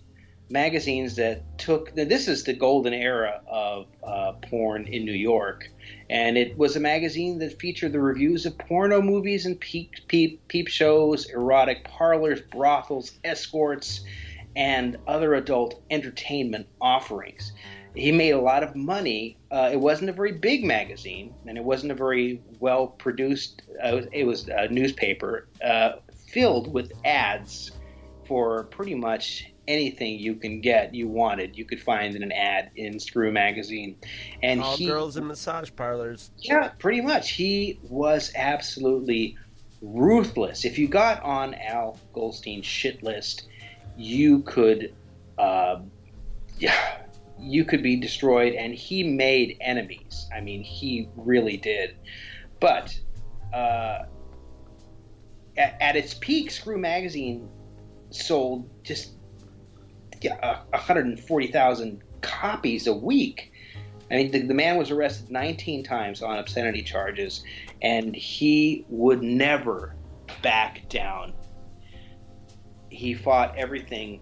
magazines 0.48 1.16
that 1.16 1.58
took 1.58 1.92
this 1.94 2.28
is 2.28 2.44
the 2.44 2.52
golden 2.52 2.94
era 2.94 3.40
of 3.46 3.86
uh, 4.04 4.32
porn 4.48 4.86
in 4.86 5.04
New 5.04 5.12
York, 5.12 5.68
and 6.08 6.38
it 6.38 6.56
was 6.56 6.76
a 6.76 6.80
magazine 6.80 7.38
that 7.40 7.58
featured 7.58 7.92
the 7.92 8.00
reviews 8.00 8.46
of 8.46 8.56
porno 8.56 9.02
movies 9.02 9.44
and 9.44 9.58
peep 9.58 9.92
peep 10.06 10.46
peep 10.46 10.68
shows, 10.68 11.26
erotic 11.26 11.82
parlors, 11.84 12.40
brothels, 12.40 13.12
escorts, 13.24 14.04
and 14.56 14.96
other 15.06 15.34
adult 15.34 15.80
entertainment 15.90 16.66
offerings. 16.80 17.52
He 17.94 18.10
made 18.12 18.30
a 18.32 18.40
lot 18.40 18.62
of 18.62 18.74
money. 18.74 19.38
Uh, 19.50 19.70
it 19.72 19.80
wasn't 19.80 20.10
a 20.10 20.12
very 20.12 20.32
big 20.32 20.64
magazine, 20.64 21.32
and 21.46 21.56
it 21.56 21.64
wasn't 21.64 21.92
a 21.92 21.94
very 21.94 22.42
well 22.58 22.88
produced. 22.88 23.62
Uh, 23.82 24.02
it 24.12 24.24
was 24.24 24.48
a 24.48 24.68
newspaper 24.68 25.48
uh, 25.64 25.92
filled 26.28 26.72
with 26.72 26.92
ads 27.04 27.70
for 28.26 28.64
pretty 28.64 28.94
much 28.94 29.46
anything 29.68 30.18
you 30.18 30.34
can 30.36 30.60
get 30.60 30.94
you 30.94 31.08
wanted 31.08 31.56
you 31.56 31.64
could 31.64 31.80
find 31.82 32.14
in 32.14 32.22
an 32.22 32.30
ad 32.30 32.70
in 32.76 33.00
screw 33.00 33.32
magazine 33.32 33.96
and 34.42 34.62
All 34.62 34.76
he, 34.76 34.86
girls 34.86 35.16
in 35.16 35.26
massage 35.26 35.70
parlors. 35.74 36.30
yeah 36.38 36.68
pretty 36.78 37.00
much 37.00 37.32
he 37.32 37.78
was 37.82 38.32
absolutely 38.36 39.36
ruthless 39.82 40.64
if 40.64 40.78
you 40.78 40.86
got 40.86 41.20
on 41.22 41.54
al 41.54 41.98
goldstein's 42.12 42.64
shit 42.66 43.02
list 43.02 43.48
you 43.96 44.40
could 44.42 44.94
uh, 45.38 45.80
yeah 46.58 46.98
you 47.38 47.64
could 47.64 47.82
be 47.82 47.96
destroyed 47.96 48.54
and 48.54 48.74
he 48.74 49.02
made 49.02 49.58
enemies 49.60 50.26
i 50.34 50.40
mean 50.40 50.62
he 50.62 51.08
really 51.16 51.58
did 51.58 51.96
but 52.60 52.98
uh, 53.52 54.04
at, 55.58 55.76
at 55.80 55.96
its 55.96 56.14
peak 56.14 56.50
screw 56.50 56.78
magazine 56.78 57.48
sold 58.10 58.68
just 58.82 59.16
yeah, 60.20 60.60
140,000 60.70 62.02
copies 62.20 62.86
a 62.86 62.92
week. 62.92 63.52
I 64.10 64.16
mean, 64.16 64.30
the, 64.30 64.42
the, 64.42 64.54
man 64.54 64.76
was 64.76 64.90
arrested 64.90 65.30
19 65.30 65.84
times 65.84 66.22
on 66.22 66.38
obscenity 66.38 66.82
charges, 66.82 67.42
and 67.82 68.14
he 68.14 68.84
would 68.88 69.22
never 69.22 69.94
back 70.42 70.88
down. 70.88 71.32
He 72.96 73.14
fought 73.14 73.56
everything 73.56 74.20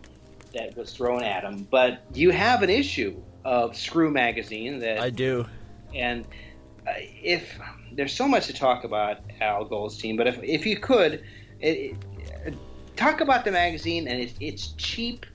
that 0.53 0.77
was 0.77 0.93
thrown 0.93 1.22
at 1.22 1.45
him. 1.45 1.66
But 1.70 2.03
you 2.12 2.31
have 2.31 2.62
an 2.62 2.70
issue 2.70 3.20
of 3.45 3.77
Screw 3.77 4.11
Magazine 4.11 4.79
that 4.81 5.01
I 5.01 5.11
do, 5.11 5.47
and 5.95 6.25
uh, 6.87 6.93
if 6.97 7.59
there's 7.93 8.12
so 8.12 8.27
much 8.27 8.47
to 8.47 8.53
talk 8.53 8.85
about 8.85 9.18
Al 9.41 9.64
Goldstein, 9.64 10.16
but 10.16 10.27
if 10.27 10.43
if 10.43 10.66
you 10.66 10.79
could, 10.79 11.25
it, 11.61 11.97
it, 12.47 12.55
talk 12.97 13.20
about 13.20 13.45
the 13.45 13.51
magazine 13.51 14.09
and 14.09 14.20
it's, 14.20 14.35
it's 14.41 14.68
cheap 14.72 15.27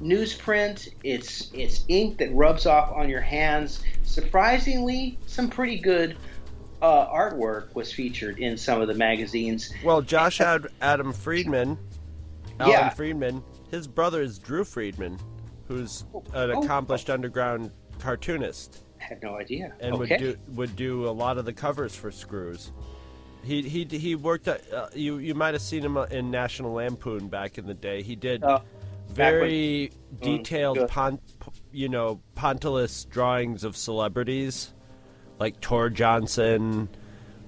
newsprint. 0.00 0.88
It's 1.02 1.50
it's 1.52 1.84
ink 1.88 2.18
that 2.18 2.32
rubs 2.34 2.66
off 2.66 2.92
on 2.92 3.08
your 3.08 3.20
hands. 3.20 3.82
Surprisingly, 4.02 5.18
some 5.26 5.48
pretty 5.48 5.78
good 5.78 6.16
uh, 6.82 7.06
artwork 7.08 7.74
was 7.74 7.92
featured 7.92 8.38
in 8.38 8.56
some 8.56 8.80
of 8.80 8.88
the 8.88 8.94
magazines. 8.94 9.72
Well, 9.84 10.02
Josh 10.02 10.38
had 10.38 10.68
Adam 10.80 11.12
Friedman, 11.12 11.78
Alan 12.60 12.72
Yeah. 12.72 12.88
Friedman. 12.90 13.42
His 13.70 13.86
brother 13.86 14.22
is 14.22 14.38
Drew 14.38 14.64
Friedman, 14.64 15.18
who's 15.68 16.04
an 16.34 16.50
Oh. 16.50 16.62
accomplished 16.62 17.10
underground 17.10 17.70
cartoonist 17.98 18.82
I 19.00 19.04
had 19.04 19.22
no 19.22 19.36
idea. 19.38 19.74
and 19.80 19.94
okay. 19.94 19.98
would 20.16 20.18
do 20.18 20.36
would 20.54 20.76
do 20.76 21.08
a 21.08 21.10
lot 21.10 21.38
of 21.38 21.44
the 21.44 21.52
covers 21.52 21.94
for 21.94 22.10
Screws. 22.10 22.72
He 23.42 23.62
he 23.62 23.84
he 23.84 24.14
worked 24.14 24.48
at 24.48 24.72
uh, 24.72 24.88
you 24.94 25.18
you 25.18 25.34
might 25.34 25.54
have 25.54 25.62
seen 25.62 25.82
him 25.84 25.96
uh, 25.96 26.04
in 26.04 26.30
National 26.30 26.72
Lampoon 26.72 27.28
back 27.28 27.58
in 27.58 27.66
the 27.66 27.74
day. 27.74 28.02
He 28.02 28.16
did 28.16 28.42
Oh, 28.44 28.62
very 29.08 29.90
Mm, 30.16 30.20
detailed 30.20 30.78
good. 30.78 30.88
pon, 30.88 31.18
you 31.72 31.88
know 31.88 32.20
pontillous 32.36 33.04
drawings 33.08 33.64
of 33.64 33.76
celebrities 33.76 34.72
like 35.38 35.60
Tor 35.60 35.90
Johnson, 35.90 36.88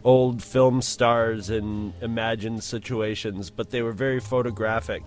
old 0.08 0.42
film 0.42 0.80
stars 0.80 1.50
in 1.50 1.92
imagined 2.00 2.64
situations, 2.64 3.50
but 3.50 3.68
they 3.68 3.82
were 3.82 3.92
very 3.92 4.18
photographic. 4.18 5.02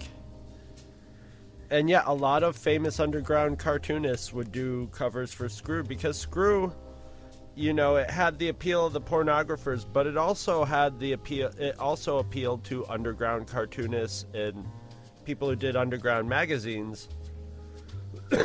And 1.71 1.89
yeah, 1.89 2.03
a 2.05 2.13
lot 2.13 2.43
of 2.43 2.55
famous 2.55 2.99
underground 2.99 3.57
cartoonists 3.57 4.31
would 4.31 4.51
do 4.51 4.85
covers 4.91 5.33
for 5.33 5.49
Screw 5.49 5.81
because 5.81 6.19
Screw, 6.19 6.71
you 7.55 7.73
know, 7.73 7.95
it 7.95 8.11
had 8.11 8.37
the 8.37 8.49
appeal 8.49 8.85
of 8.85 8.93
the 8.93 9.01
pornographers, 9.01 9.87
but 9.91 10.05
it 10.05 10.17
also 10.17 10.63
had 10.63 10.99
the 10.99 11.13
appeal. 11.13 11.47
It 11.57 11.79
also 11.79 12.19
appealed 12.19 12.63
to 12.65 12.85
underground 12.85 13.47
cartoonists 13.47 14.27
and 14.35 14.63
people 15.25 15.49
who 15.49 15.55
did 15.55 15.75
underground 15.75 16.29
magazines. 16.29 17.09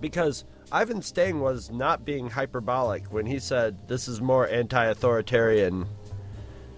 because 0.00 0.46
Ivan 0.70 1.00
Stang 1.02 1.40
was 1.40 1.70
not 1.70 2.04
being 2.04 2.28
hyperbolic 2.28 3.06
when 3.06 3.26
he 3.26 3.38
said 3.38 3.88
this 3.88 4.06
is 4.06 4.20
more 4.20 4.46
anti-authoritarian 4.48 5.86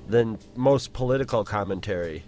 than 0.07 0.39
most 0.57 0.93
political 0.93 1.45
commentary. 1.45 2.23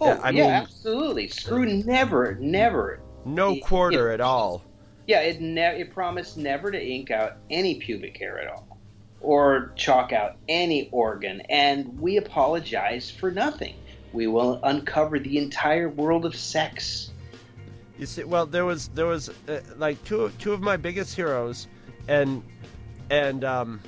Oh, 0.00 0.06
Yeah, 0.06 0.20
I 0.22 0.30
yeah, 0.30 0.42
mean- 0.42 0.50
absolutely. 0.52 1.28
Screw 1.28 1.66
never, 1.66 2.34
never. 2.40 3.00
No 3.24 3.52
It- 3.52 3.62
quarter 3.64 4.10
it- 4.10 4.14
at 4.14 4.20
all. 4.20 4.62
Yeah, 5.06 5.20
it 5.20 5.40
ne- 5.40 5.80
it 5.80 5.92
promised 5.92 6.36
never 6.36 6.70
to 6.70 6.82
ink 6.82 7.10
out 7.10 7.36
any 7.50 7.76
pubic 7.76 8.16
hair 8.18 8.38
at 8.38 8.48
all, 8.48 8.78
or 9.20 9.72
chalk 9.76 10.12
out 10.12 10.36
any 10.48 10.88
organ, 10.92 11.40
and 11.48 11.98
we 12.00 12.16
apologize 12.16 13.10
for 13.10 13.30
nothing. 13.30 13.74
We 14.12 14.26
will 14.26 14.60
uncover 14.62 15.18
the 15.18 15.38
entire 15.38 15.88
world 15.88 16.24
of 16.24 16.36
sex. 16.36 17.10
You 18.00 18.06
see, 18.06 18.24
well, 18.24 18.46
there 18.46 18.64
was 18.64 18.88
there 18.88 19.04
was 19.04 19.28
uh, 19.46 19.60
like 19.76 20.02
two 20.04 20.22
of- 20.22 20.38
two 20.38 20.54
of 20.54 20.62
my 20.62 20.78
biggest 20.78 21.14
heroes, 21.14 21.68
and 22.08 22.42
and 23.10 23.44
um, 23.44 23.78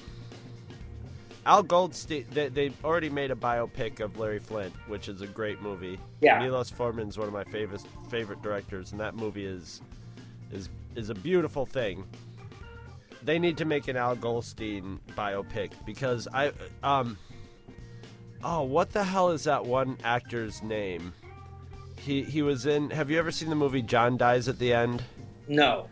Al 1.46 1.62
Goldstein. 1.62 2.26
They, 2.30 2.48
they 2.48 2.72
already 2.84 3.08
made 3.08 3.30
a 3.30 3.34
biopic 3.34 4.00
of 4.00 4.18
Larry 4.18 4.38
Flynt, 4.38 4.74
which 4.86 5.08
is 5.08 5.22
a 5.22 5.26
great 5.26 5.62
movie. 5.62 5.98
Yeah. 6.20 6.38
Milos 6.40 6.68
Forman's 6.68 7.16
one 7.16 7.26
of 7.26 7.32
my 7.32 7.44
favorite 7.44 7.80
favorite 8.10 8.42
directors, 8.42 8.92
and 8.92 9.00
that 9.00 9.14
movie 9.16 9.46
is 9.46 9.80
is 10.52 10.68
is 10.94 11.08
a 11.08 11.14
beautiful 11.14 11.64
thing. 11.64 12.04
They 13.22 13.38
need 13.38 13.56
to 13.58 13.64
make 13.64 13.88
an 13.88 13.96
Al 13.96 14.14
Goldstein 14.14 15.00
biopic 15.16 15.70
because 15.86 16.28
I 16.34 16.52
um. 16.82 17.16
Oh, 18.44 18.62
what 18.64 18.90
the 18.92 19.04
hell 19.04 19.30
is 19.30 19.44
that 19.44 19.64
one 19.64 19.96
actor's 20.04 20.62
name? 20.62 21.14
He 22.02 22.22
he 22.22 22.42
was 22.42 22.66
in. 22.66 22.90
Have 22.90 23.10
you 23.10 23.18
ever 23.18 23.30
seen 23.30 23.48
the 23.48 23.56
movie 23.56 23.82
John 23.82 24.16
Dies 24.16 24.48
at 24.48 24.58
the 24.58 24.72
End? 24.72 25.02
No, 25.46 25.86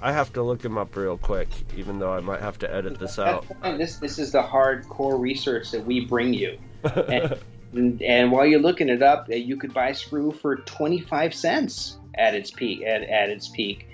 I 0.00 0.12
have 0.12 0.32
to 0.32 0.42
look 0.42 0.64
him 0.64 0.78
up 0.78 0.96
real 0.96 1.18
quick, 1.18 1.48
even 1.76 1.98
though 1.98 2.12
I 2.12 2.20
might 2.20 2.40
have 2.40 2.58
to 2.60 2.74
edit 2.74 2.98
this 2.98 3.18
out. 3.18 3.46
This 3.62 3.96
this 3.96 4.18
is 4.18 4.32
the 4.32 4.42
hardcore 4.42 5.20
research 5.20 5.70
that 5.72 5.84
we 5.84 6.04
bring 6.04 6.34
you. 6.34 6.58
And, 7.72 8.02
and 8.02 8.32
while 8.32 8.44
you're 8.44 8.58
looking 8.58 8.88
it 8.88 9.00
up, 9.00 9.26
you 9.28 9.56
could 9.56 9.72
buy 9.72 9.92
Screw 9.92 10.32
for 10.32 10.56
25 10.56 11.32
cents 11.32 11.98
at 12.16 12.34
its 12.34 12.50
peak. 12.50 12.82
At, 12.82 13.02
at 13.02 13.30
its 13.30 13.46
peak, 13.46 13.86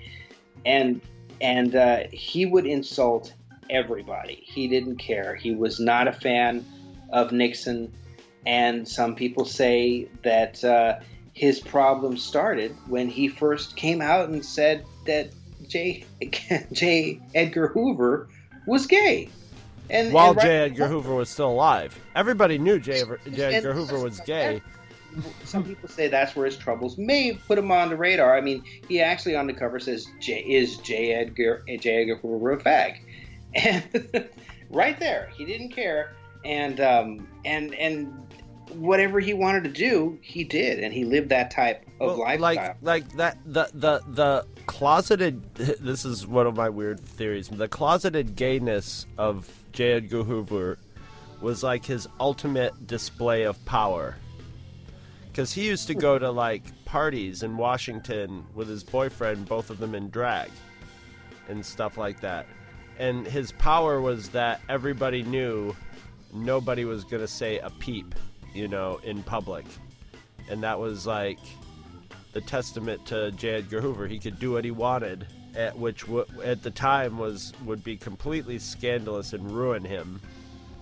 and 0.65 0.99
and 1.41 1.75
uh, 1.75 2.03
he 2.11 2.47
would 2.47 2.65
insult 2.65 3.35
everybody. 3.69 4.41
He 4.43 4.67
didn't 4.67 4.95
care. 4.95 5.35
He 5.35 5.53
was 5.53 5.79
not 5.79 6.07
a 6.07 6.11
fan 6.11 6.65
of 7.11 7.31
Nixon, 7.31 7.93
and 8.47 8.87
some 8.87 9.13
people 9.13 9.45
say 9.45 10.07
that 10.23 10.63
uh, 10.63 10.99
his 11.37 11.59
problem 11.59 12.17
started 12.17 12.75
when 12.87 13.07
he 13.07 13.27
first 13.27 13.75
came 13.75 14.01
out 14.01 14.27
and 14.27 14.43
said 14.43 14.83
that 15.05 15.29
J. 15.67 16.03
J. 16.71 17.21
Edgar 17.35 17.67
Hoover 17.67 18.27
was 18.65 18.87
gay. 18.87 19.29
And, 19.91 20.11
While 20.11 20.29
and 20.29 20.37
right- 20.37 20.43
J. 20.45 20.57
Edgar 20.57 20.87
Hoover 20.87 21.13
was 21.13 21.29
still 21.29 21.51
alive, 21.51 21.97
everybody 22.15 22.57
knew 22.57 22.79
J. 22.79 23.03
J. 23.31 23.55
Edgar 23.55 23.73
Hoover 23.73 23.99
was 23.99 24.19
gay. 24.21 24.63
some 25.43 25.63
people 25.63 25.87
say 25.87 26.07
that's 26.07 26.35
where 26.35 26.47
his 26.47 26.57
troubles 26.57 26.97
may 26.97 27.33
have 27.33 27.47
put 27.47 27.59
him 27.59 27.71
on 27.71 27.89
the 27.89 27.95
radar. 27.95 28.35
I 28.35 28.41
mean, 28.41 28.63
he 28.89 28.99
actually 28.99 29.35
on 29.35 29.45
the 29.45 29.53
cover 29.53 29.79
says, 29.79 30.07
J, 30.19 30.39
"Is 30.39 30.77
J. 30.77 31.13
Edgar 31.13 31.63
J. 31.67 32.01
Edgar 32.01 32.15
Hoover 32.15 32.53
a 32.53 32.57
fag?" 32.57 32.97
And 33.55 34.29
right 34.69 34.99
there, 34.99 35.29
he 35.37 35.45
didn't 35.45 35.69
care, 35.69 36.13
and 36.43 36.79
um, 36.81 37.27
and 37.45 37.73
and 37.75 38.26
whatever 38.71 39.19
he 39.19 39.33
wanted 39.33 39.63
to 39.65 39.69
do, 39.71 40.17
he 40.21 40.43
did, 40.43 40.79
and 40.83 40.93
he 40.93 41.05
lived 41.05 41.29
that 41.29 41.51
type 41.51 41.85
of 41.99 42.17
Well, 42.17 42.19
lifestyle. 42.19 42.75
like 42.81 43.05
like 43.05 43.15
that 43.17 43.37
the 43.45 43.69
the 43.73 44.01
the 44.13 44.45
closeted. 44.65 45.41
This 45.79 46.05
is 46.05 46.25
one 46.27 46.47
of 46.47 46.55
my 46.55 46.69
weird 46.69 46.99
theories. 46.99 47.49
The 47.49 47.67
closeted 47.67 48.35
gayness 48.35 49.05
of 49.17 49.49
J. 49.73 49.93
Edgar 49.93 50.23
Hoover 50.23 50.77
was 51.41 51.63
like 51.63 51.85
his 51.85 52.07
ultimate 52.19 52.87
display 52.87 53.43
of 53.43 53.63
power. 53.65 54.15
because 55.27 55.53
he 55.53 55.67
used 55.67 55.85
to 55.87 55.93
go 55.93 56.17
to 56.17 56.31
like 56.31 56.63
parties 56.85 57.43
in 57.43 57.57
Washington 57.57 58.43
with 58.55 58.67
his 58.67 58.83
boyfriend, 58.83 59.47
both 59.47 59.69
of 59.69 59.77
them 59.77 59.93
in 59.93 60.09
drag, 60.09 60.49
and 61.47 61.63
stuff 61.65 61.95
like 61.97 62.19
that. 62.21 62.47
And 62.97 63.27
his 63.27 63.51
power 63.51 64.01
was 64.01 64.29
that 64.29 64.61
everybody 64.67 65.21
knew 65.21 65.75
nobody 66.33 66.85
was 66.85 67.03
gonna 67.03 67.27
say 67.27 67.59
a 67.59 67.69
peep, 67.69 68.15
you 68.53 68.67
know, 68.67 68.99
in 69.03 69.23
public, 69.23 69.65
and 70.49 70.63
that 70.63 70.79
was 70.79 71.05
like 71.05 71.39
the 72.33 72.41
testament 72.41 73.05
to 73.07 73.31
J. 73.31 73.55
Edgar 73.55 73.81
Hoover. 73.81 74.07
He 74.07 74.19
could 74.19 74.39
do 74.39 74.51
what 74.51 74.65
he 74.65 74.71
wanted, 74.71 75.27
at 75.55 75.77
which 75.77 76.01
w- 76.01 76.25
at 76.43 76.63
the 76.63 76.71
time 76.71 77.17
was 77.17 77.53
would 77.65 77.83
be 77.83 77.97
completely 77.97 78.59
scandalous 78.59 79.33
and 79.33 79.49
ruin 79.51 79.83
him, 79.83 80.21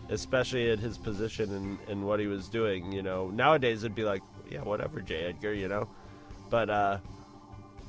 especially 0.09 0.70
at 0.72 0.80
his 0.80 0.97
position 0.97 1.53
and, 1.53 1.78
and 1.88 2.05
what 2.05 2.20
he 2.20 2.28
was 2.28 2.49
doing. 2.49 2.91
You 2.91 3.01
know, 3.01 3.30
nowadays 3.30 3.84
it'd 3.84 3.95
be 3.95 4.03
like, 4.03 4.22
yeah, 4.49 4.61
whatever, 4.61 5.01
J. 5.01 5.26
Edgar, 5.26 5.53
you 5.53 5.68
know, 5.68 5.88
but 6.49 6.70
uh, 6.70 6.97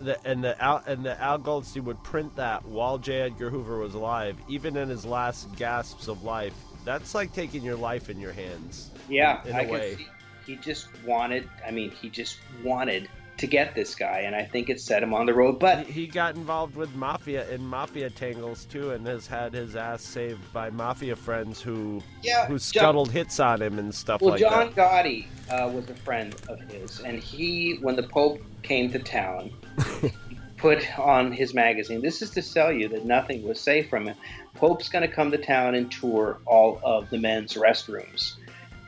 the 0.00 0.18
and 0.26 0.44
the 0.44 0.60
Al, 0.62 0.82
and 0.86 1.04
the 1.04 1.20
Al 1.20 1.38
Goldstein 1.38 1.84
would 1.84 2.02
print 2.02 2.36
that 2.36 2.64
while 2.64 2.98
J. 2.98 3.22
Edgar 3.22 3.50
Hoover 3.50 3.78
was 3.78 3.94
alive, 3.94 4.36
even 4.48 4.76
in 4.76 4.88
his 4.88 5.04
last 5.04 5.54
gasps 5.56 6.08
of 6.08 6.22
life. 6.22 6.54
That's 6.86 7.16
like 7.16 7.32
taking 7.32 7.64
your 7.64 7.74
life 7.76 8.08
in 8.08 8.20
your 8.20 8.32
hands. 8.32 8.90
Yeah, 9.10 9.42
in, 9.42 9.50
in 9.50 9.56
I 9.56 9.70
way. 9.70 9.98
He 10.46 10.54
just 10.54 10.86
wanted. 11.04 11.50
I 11.66 11.72
mean, 11.72 11.90
he 11.90 12.08
just 12.08 12.38
wanted 12.62 13.08
to 13.38 13.46
get 13.48 13.74
this 13.74 13.96
guy, 13.96 14.20
and 14.20 14.34
I 14.36 14.44
think 14.44 14.70
it 14.70 14.80
set 14.80 15.02
him 15.02 15.12
on 15.12 15.26
the 15.26 15.34
road. 15.34 15.58
But 15.58 15.84
he 15.86 16.06
got 16.06 16.36
involved 16.36 16.76
with 16.76 16.94
mafia 16.94 17.50
in 17.50 17.66
mafia 17.66 18.08
tangles 18.08 18.66
too, 18.66 18.92
and 18.92 19.04
has 19.06 19.26
had 19.26 19.52
his 19.52 19.74
ass 19.74 20.00
saved 20.02 20.40
by 20.52 20.70
mafia 20.70 21.16
friends 21.16 21.60
who 21.60 22.00
Yeah, 22.22 22.46
who 22.46 22.54
John- 22.54 22.58
scuttled 22.60 23.10
hits 23.10 23.40
on 23.40 23.60
him 23.60 23.80
and 23.80 23.92
stuff 23.92 24.20
well, 24.22 24.30
like 24.30 24.40
John 24.40 24.52
that. 24.52 24.76
Well, 24.76 25.02
John 25.02 25.04
Gotti 25.04 25.26
uh, 25.50 25.68
was 25.68 25.90
a 25.90 25.94
friend 25.96 26.36
of 26.48 26.60
his, 26.70 27.00
and 27.00 27.18
he, 27.18 27.78
when 27.82 27.96
the 27.96 28.04
Pope 28.04 28.40
came 28.62 28.92
to 28.92 29.00
town, 29.00 29.50
put 30.56 30.98
on 30.98 31.32
his 31.32 31.54
magazine. 31.54 32.00
This 32.00 32.22
is 32.22 32.30
to 32.30 32.42
sell 32.42 32.72
you 32.72 32.88
that 32.88 33.04
nothing 33.04 33.46
was 33.46 33.60
safe 33.60 33.88
from 33.88 34.06
him. 34.06 34.16
Pope's 34.54 34.88
going 34.88 35.08
to 35.08 35.14
come 35.14 35.30
to 35.30 35.38
town 35.38 35.74
and 35.74 35.90
tour 35.90 36.38
all 36.46 36.80
of 36.82 37.10
the 37.10 37.18
men's 37.18 37.54
restrooms, 37.54 38.36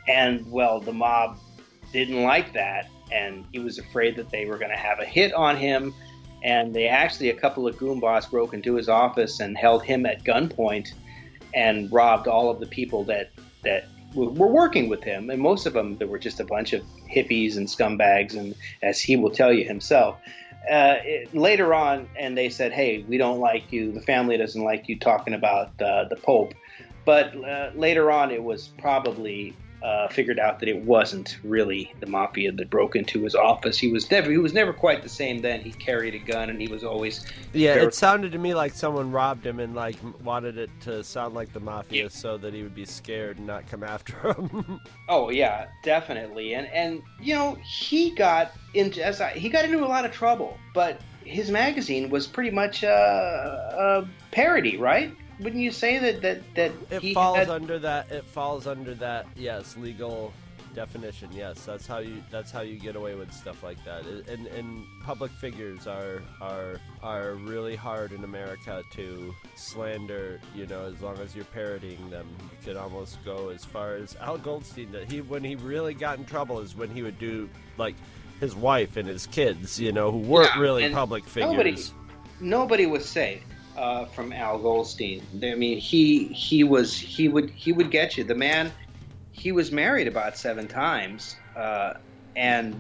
and 0.07 0.51
well, 0.51 0.81
the 0.81 0.93
mob 0.93 1.39
didn't 1.93 2.23
like 2.23 2.53
that, 2.55 2.89
and 3.13 3.45
he 3.53 3.59
was 3.59 3.79
afraid 3.79 4.17
that 4.17 4.31
they 4.31 4.47
were 4.47 4.59
going 4.59 4.71
to 4.71 4.77
have 4.77 5.01
a 5.01 5.05
hit 5.05 5.33
on 5.35 5.57
him. 5.57 5.95
And 6.45 6.73
they 6.73 6.87
actually, 6.87 7.31
a 7.31 7.35
couple 7.35 7.67
of 7.67 7.77
goombas 7.77 8.31
broke 8.31 8.55
into 8.55 8.75
his 8.75 8.89
office 8.89 9.41
and 9.41 9.59
held 9.59 9.83
him 9.83 10.07
at 10.07 10.23
gunpoint 10.23 10.93
and 11.53 11.91
robbed 11.91 12.29
all 12.29 12.51
of 12.51 12.61
the 12.61 12.67
people 12.67 13.05
that 13.05 13.31
that 13.65 13.89
were 14.15 14.47
working 14.47 14.89
with 14.89 15.03
him. 15.03 15.31
And 15.31 15.43
most 15.43 15.67
of 15.67 15.73
them, 15.73 15.97
there 15.99 16.07
were 16.07 16.19
just 16.19 16.39
a 16.39 16.45
bunch 16.45 16.73
of 16.73 16.83
hippies 17.11 17.57
and 17.57 17.67
scumbags, 17.67 18.35
and 18.35 18.55
as 18.83 19.01
he 19.01 19.17
will 19.17 19.31
tell 19.31 19.53
you 19.53 19.65
himself. 19.65 20.19
Uh, 20.71 20.97
it, 21.05 21.35
later 21.35 21.73
on, 21.73 22.09
and 22.19 22.37
they 22.37 22.51
said, 22.51 22.73
"Hey, 22.73 23.05
we 23.09 23.17
don't 23.17 23.39
like 23.39 23.73
you. 23.73 23.93
The 23.93 24.03
family 24.03 24.37
doesn't 24.37 24.63
like 24.63 24.89
you 24.89 24.99
talking 24.99 25.35
about 25.35 25.81
uh, 25.81 26.05
the 26.09 26.17
Pope." 26.17 26.53
But 27.05 27.35
uh, 27.43 27.71
later 27.75 28.11
on, 28.11 28.31
it 28.31 28.43
was 28.43 28.69
probably 28.79 29.57
uh, 29.83 30.09
figured 30.09 30.39
out 30.39 30.59
that 30.61 30.69
it 30.69 30.77
wasn't 30.85 31.39
really 31.45 31.93
the 32.01 32.07
mafia 32.07 32.51
that 32.53 32.69
broke 32.69 32.97
into 32.97 33.23
his 33.23 33.35
office. 33.35 33.79
He 33.79 33.89
was 33.93 34.11
never 34.11 34.31
he 34.31 34.39
was 34.39 34.53
never 34.53 34.73
quite 34.73 35.03
the 35.03 35.09
same 35.09 35.41
then. 35.41 35.61
He 35.61 35.71
carried 35.71 36.15
a 36.15 36.19
gun, 36.19 36.51
and 36.51 36.61
he 36.61 36.67
was 36.69 36.83
always 36.85 37.25
Yeah, 37.53 37.75
very- 37.75 37.87
it 37.87 37.95
sounded 37.95 38.33
to 38.33 38.39
me 38.39 38.55
like 38.55 38.73
someone 38.73 39.13
robbed 39.13 39.47
him 39.47 39.61
and 39.61 39.75
like 39.75 39.97
wanted 40.25 40.59
it 40.59 40.71
to 40.83 41.05
sound 41.05 41.35
like 41.35 41.53
the 41.53 41.61
mafia 41.61 42.11
so 42.11 42.37
that 42.39 42.53
he 42.55 42.63
would 42.63 42.75
be 42.75 42.85
scared 42.85 43.39
and 43.39 43.47
not 43.47 43.67
come 43.69 43.85
after 43.85 44.33
him. 44.33 44.81
Oh 45.09 45.31
yeah, 45.31 45.69
definitely. 45.85 46.55
And 46.55 46.67
and 46.69 47.03
you 47.21 47.35
know 47.35 47.57
he 47.65 48.11
got 48.11 48.53
into 48.75 49.05
as 49.05 49.21
I, 49.21 49.31
he 49.31 49.49
got 49.49 49.65
into 49.65 49.79
a 49.85 49.87
lot 49.87 50.05
of 50.05 50.13
trouble, 50.13 50.57
but 50.75 51.01
his 51.25 51.51
magazine 51.51 52.09
was 52.11 52.27
pretty 52.27 52.51
much 52.51 52.83
a, 52.83 52.89
a 52.91 54.09
parody, 54.33 54.77
right? 54.77 55.15
Wouldn't 55.41 55.63
you 55.63 55.71
say 55.71 55.99
that 55.99 56.23
that 56.23 56.55
that 56.55 56.73
it 57.03 57.15
falls 57.15 57.37
had- 57.39 57.49
under 57.51 57.79
that. 57.79 58.11
It 58.11 58.25
falls 58.25 58.67
under 58.67 58.95
that. 58.95 59.27
Yes, 59.37 59.77
legal 59.77 60.33
definition. 60.75 61.29
Yes, 61.33 61.65
that's 61.65 61.87
how 61.87 61.99
you. 61.99 62.23
That's 62.31 62.51
how 62.51 62.61
you 62.61 62.77
get 62.79 62.97
away 62.97 63.15
with 63.15 63.33
stuff 63.33 63.63
like 63.63 63.83
that. 63.85 64.05
And 64.29 64.47
and 64.49 64.85
public 65.05 65.31
figures 65.33 65.87
are 65.87 66.23
are 66.41 66.81
are 67.03 67.35
really 67.35 67.77
hard 67.77 68.13
in 68.13 68.25
America 68.25 68.83
to 68.95 69.35
slander. 69.57 70.41
You 70.55 70.67
know, 70.67 70.87
as 70.87 71.01
long 71.01 71.19
as 71.19 71.35
you're 71.37 71.45
parodying 71.47 72.11
them, 72.11 72.27
you 72.43 72.59
could 72.65 72.77
almost 72.77 73.25
go 73.25 73.49
as 73.51 73.65
far 73.65 73.95
as 73.95 74.17
Al 74.17 74.39
Goldstein. 74.39 74.91
That 74.93 75.11
he 75.11 75.21
when 75.21 75.45
he 75.45 75.55
really 75.57 75.95
got 75.95 76.19
in 76.19 76.25
trouble 76.25 76.61
is 76.61 76.75
when 76.77 76.91
he 76.91 77.03
would 77.03 77.19
do 77.19 77.49
like 77.77 77.95
his 78.41 78.55
wife 78.55 78.97
and 78.97 79.09
his 79.09 79.27
kids. 79.27 79.79
You 79.81 79.93
know, 79.93 80.11
who 80.11 80.19
weren't 80.19 80.51
Yeah, 80.57 80.61
really 80.63 80.93
public 80.93 81.25
figures. 81.25 81.51
Nobody, 81.53 81.77
nobody 82.41 82.87
was 82.87 83.09
safe 83.09 83.43
uh, 83.79 84.05
from 84.07 84.33
Al 84.33 84.59
Goldstein. 84.59 85.23
I 85.43 85.55
mean, 85.55 85.79
he 85.79 86.25
he 86.29 86.65
was 86.65 86.99
he 86.99 87.29
would 87.29 87.51
he 87.51 87.73
would 87.73 87.91
get 87.91 88.17
you. 88.17 88.25
The 88.25 88.35
man, 88.35 88.73
he 89.33 89.53
was 89.53 89.71
married 89.71 90.09
about 90.09 90.37
seven 90.37 90.67
times, 90.67 91.37
uh, 91.57 91.95
and 92.37 92.75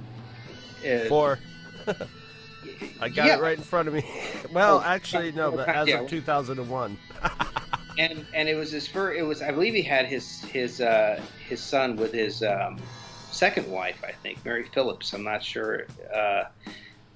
uh, 0.84 1.04
Four. 1.08 1.38
I 3.00 3.08
got 3.08 3.26
Yeah. 3.26 3.36
it 3.36 3.40
right 3.40 3.56
in 3.56 3.62
front 3.64 3.88
of 3.88 3.94
me. 3.94 4.02
Well, 4.52 4.78
Oh, 4.78 4.82
actually, 4.86 5.32
no, 5.32 5.50
but 5.52 5.68
as 5.68 5.88
yeah. 5.88 6.00
of 6.00 6.08
2001. 6.08 6.96
and 7.98 8.26
and 8.34 8.48
it 8.48 8.54
was 8.54 8.70
his 8.72 8.88
first. 8.88 9.18
It 9.18 9.22
was 9.22 9.40
I 9.42 9.52
believe 9.52 9.74
he 9.74 9.82
had 9.82 10.06
his 10.06 10.40
his 10.42 10.80
uh, 10.80 11.20
his 11.48 11.62
son 11.62 11.96
with 11.96 12.12
his 12.12 12.42
um, 12.42 12.78
second 13.30 13.70
wife. 13.70 14.02
I 14.06 14.12
think 14.12 14.44
Mary 14.44 14.64
Phillips. 14.64 15.12
I'm 15.12 15.22
not 15.24 15.42
sure. 15.44 15.86
Uh, 16.14 16.44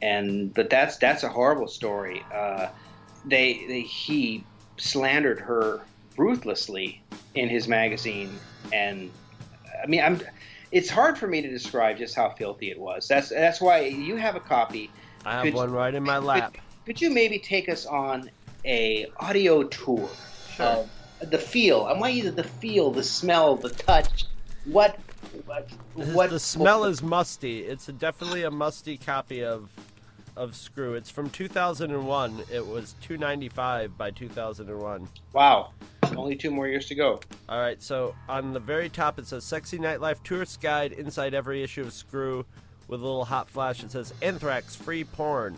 and 0.02 0.52
but 0.54 0.68
that's 0.70 0.96
that's 0.98 1.22
a 1.24 1.28
horrible 1.28 1.68
story. 1.68 2.22
Uh, 2.34 2.68
they, 3.24 3.64
they 3.66 3.80
he 3.82 4.44
slandered 4.76 5.40
her 5.40 5.80
ruthlessly 6.16 7.02
in 7.34 7.48
his 7.48 7.68
magazine, 7.68 8.38
and 8.72 9.10
I 9.82 9.86
mean 9.86 10.02
I'm. 10.02 10.20
It's 10.70 10.88
hard 10.88 11.18
for 11.18 11.26
me 11.26 11.42
to 11.42 11.50
describe 11.50 11.98
just 11.98 12.14
how 12.14 12.30
filthy 12.30 12.70
it 12.70 12.78
was. 12.78 13.06
That's 13.06 13.28
that's 13.28 13.60
why 13.60 13.80
you 13.80 14.16
have 14.16 14.36
a 14.36 14.40
copy. 14.40 14.90
I 15.24 15.34
have 15.34 15.44
Could- 15.44 15.54
one 15.54 15.70
right 15.70 15.94
in 15.94 16.02
my 16.02 16.18
lap. 16.18 16.56
Could 16.84 17.00
you 17.00 17.10
maybe 17.10 17.38
take 17.38 17.68
us 17.68 17.86
on 17.86 18.28
a 18.64 19.06
audio 19.18 19.62
tour 19.64 20.10
of 20.58 20.88
the 21.20 21.38
feel? 21.38 21.82
I 21.82 21.96
want 21.96 22.14
you 22.14 22.22
to 22.24 22.32
the 22.32 22.42
feel, 22.44 22.90
the 22.90 23.04
smell, 23.04 23.56
the 23.56 23.70
touch. 23.70 24.26
What 24.64 24.98
what 25.46 25.68
what 25.94 26.30
the 26.30 26.40
smell 26.40 26.84
is 26.84 27.02
musty. 27.02 27.60
It's 27.60 27.88
a, 27.88 27.92
definitely 27.92 28.42
a 28.42 28.50
musty 28.50 28.96
copy 28.96 29.44
of 29.44 29.68
of 30.36 30.56
Screw. 30.56 30.94
It's 30.94 31.10
from 31.10 31.30
2001. 31.30 32.44
It 32.50 32.66
was 32.66 32.94
295 33.02 33.96
by 33.96 34.10
2001. 34.10 35.08
Wow. 35.32 35.70
Only 36.16 36.36
two 36.36 36.50
more 36.50 36.68
years 36.68 36.86
to 36.86 36.94
go. 36.94 37.20
All 37.48 37.60
right, 37.60 37.82
so 37.82 38.14
on 38.28 38.52
the 38.52 38.60
very 38.60 38.88
top 38.88 39.18
it 39.18 39.26
says 39.26 39.44
"Sexy 39.44 39.78
Nightlife 39.78 40.22
Tourist 40.22 40.60
Guide." 40.60 40.92
Inside 40.92 41.34
every 41.34 41.62
issue 41.62 41.82
of 41.82 41.92
Screw, 41.92 42.44
with 42.88 43.00
a 43.00 43.04
little 43.04 43.24
hot 43.24 43.48
flash, 43.48 43.82
it 43.82 43.92
says 43.92 44.12
"Anthrax 44.20 44.76
Free 44.76 45.04
Porn," 45.04 45.56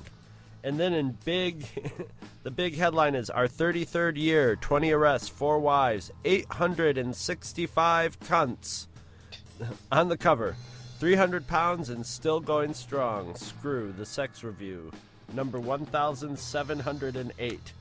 and 0.63 0.79
then 0.79 0.93
in 0.93 1.19
big, 1.25 1.67
the 2.45 2.51
big 2.53 2.77
headline 2.77 3.15
is 3.17 3.31
"Our 3.31 3.49
33rd 3.49 4.17
year, 4.17 4.55
20 4.57 4.93
arrests, 4.93 5.29
four 5.29 5.59
wives, 5.59 6.13
865 6.25 8.21
cunts." 8.21 8.87
on 9.93 10.09
the 10.09 10.17
cover, 10.17 10.57
300 10.99 11.47
pounds 11.47 11.91
and 11.91 12.05
still 12.05 12.41
going 12.41 12.75
strong. 12.75 13.35
Screw 13.35 13.95
the 13.97 14.07
Sex 14.07 14.45
Review, 14.45 14.93
number 15.33 15.61
1708 15.61 17.73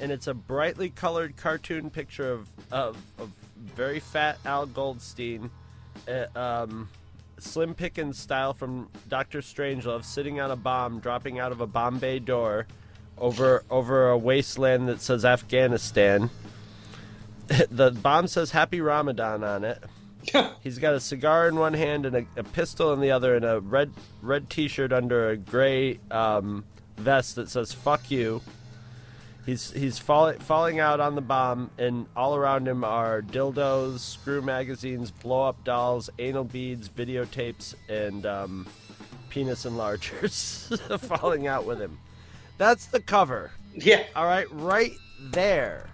and 0.00 0.10
it's 0.10 0.26
a 0.26 0.34
brightly 0.34 0.90
colored 0.90 1.36
cartoon 1.36 1.90
picture 1.90 2.32
of 2.32 2.48
of, 2.70 2.96
of 3.18 3.30
very 3.56 4.00
fat 4.00 4.38
Al 4.44 4.66
Goldstein, 4.66 5.50
uh, 6.08 6.38
um, 6.38 6.88
Slim 7.38 7.74
Pickens 7.74 8.18
style 8.18 8.54
from 8.54 8.88
Doctor 9.08 9.40
Strangelove, 9.40 10.04
sitting 10.04 10.40
on 10.40 10.50
a 10.50 10.56
bomb, 10.56 11.00
dropping 11.00 11.38
out 11.38 11.52
of 11.52 11.60
a 11.60 11.66
bomb 11.66 11.98
bay 11.98 12.18
door, 12.18 12.66
over 13.18 13.64
over 13.70 14.10
a 14.10 14.18
wasteland 14.18 14.88
that 14.88 15.00
says 15.00 15.24
Afghanistan. 15.24 16.30
the 17.70 17.90
bomb 17.90 18.26
says 18.26 18.50
Happy 18.50 18.80
Ramadan 18.80 19.44
on 19.44 19.64
it. 19.64 19.82
He's 20.62 20.78
got 20.78 20.94
a 20.94 21.00
cigar 21.00 21.48
in 21.48 21.56
one 21.56 21.74
hand 21.74 22.06
and 22.06 22.16
a, 22.16 22.26
a 22.36 22.44
pistol 22.44 22.92
in 22.92 23.00
the 23.00 23.10
other, 23.10 23.36
and 23.36 23.44
a 23.44 23.60
red 23.60 23.92
red 24.22 24.50
T-shirt 24.50 24.92
under 24.92 25.30
a 25.30 25.36
gray 25.36 25.98
um, 26.10 26.64
vest 26.96 27.36
that 27.36 27.48
says 27.48 27.72
"Fuck 27.72 28.10
you." 28.10 28.42
He's 29.46 29.72
he's 29.72 29.98
fall, 29.98 30.32
falling 30.34 30.78
out 30.78 31.00
on 31.00 31.14
the 31.14 31.22
bomb, 31.22 31.70
and 31.78 32.06
all 32.14 32.36
around 32.36 32.68
him 32.68 32.84
are 32.84 33.22
dildos, 33.22 34.00
screw 34.00 34.42
magazines, 34.42 35.10
blow 35.10 35.44
up 35.44 35.64
dolls, 35.64 36.10
anal 36.18 36.44
beads, 36.44 36.88
videotapes, 36.88 37.74
and 37.88 38.26
um, 38.26 38.66
penis 39.30 39.64
enlargers 39.64 40.68
falling 41.00 41.46
out 41.46 41.64
with 41.64 41.80
him. 41.80 41.98
That's 42.58 42.86
the 42.86 43.00
cover. 43.00 43.52
Yeah. 43.74 44.04
All 44.14 44.26
right, 44.26 44.50
right 44.52 44.92
there, 45.32 45.88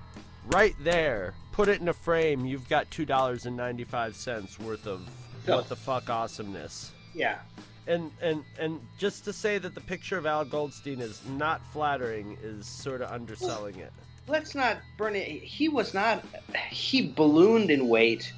right 0.47 0.75
there. 0.81 1.35
Put 1.57 1.69
it 1.69 1.81
in 1.81 1.89
a 1.89 1.95
frame. 1.95 2.45
You've 2.45 2.69
got 2.69 2.91
two 2.91 3.07
dollars 3.07 3.47
and 3.47 3.57
ninety-five 3.57 4.15
cents 4.15 4.59
worth 4.61 4.87
of 4.87 5.01
Yeah. 5.49 5.57
what 5.57 5.69
the 5.71 5.77
fuck 5.77 6.11
awesomeness. 6.11 6.93
Yeah. 7.15 7.39
And 7.87 8.11
and 8.21 8.45
and 8.59 8.79
just 8.99 9.25
to 9.25 9.33
say 9.33 9.57
that 9.57 9.75
the 9.75 9.81
picture 9.81 10.19
of 10.19 10.27
Al 10.27 10.45
Goldstein 10.45 11.01
is 11.01 11.23
not 11.39 11.63
flattering 11.73 12.37
is 12.43 12.67
sort 12.67 13.01
of 13.01 13.11
underselling 13.11 13.77
it. 13.79 13.91
Let's 14.29 14.55
not 14.55 14.77
burn 14.99 15.17
it. 15.17 15.27
He 15.27 15.71
was 15.71 15.95
not. 15.95 16.23
He 16.71 17.11
ballooned 17.13 17.71
in 17.71 17.89
weight. 17.89 18.31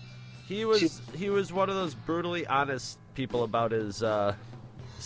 He 0.46 0.64
was 0.64 1.00
he 1.16 1.28
was 1.28 1.52
one 1.52 1.68
of 1.68 1.74
those 1.74 1.94
brutally 1.94 2.46
honest 2.46 2.98
people 3.16 3.42
about 3.42 3.72
his 3.72 4.00
uh, 4.00 4.34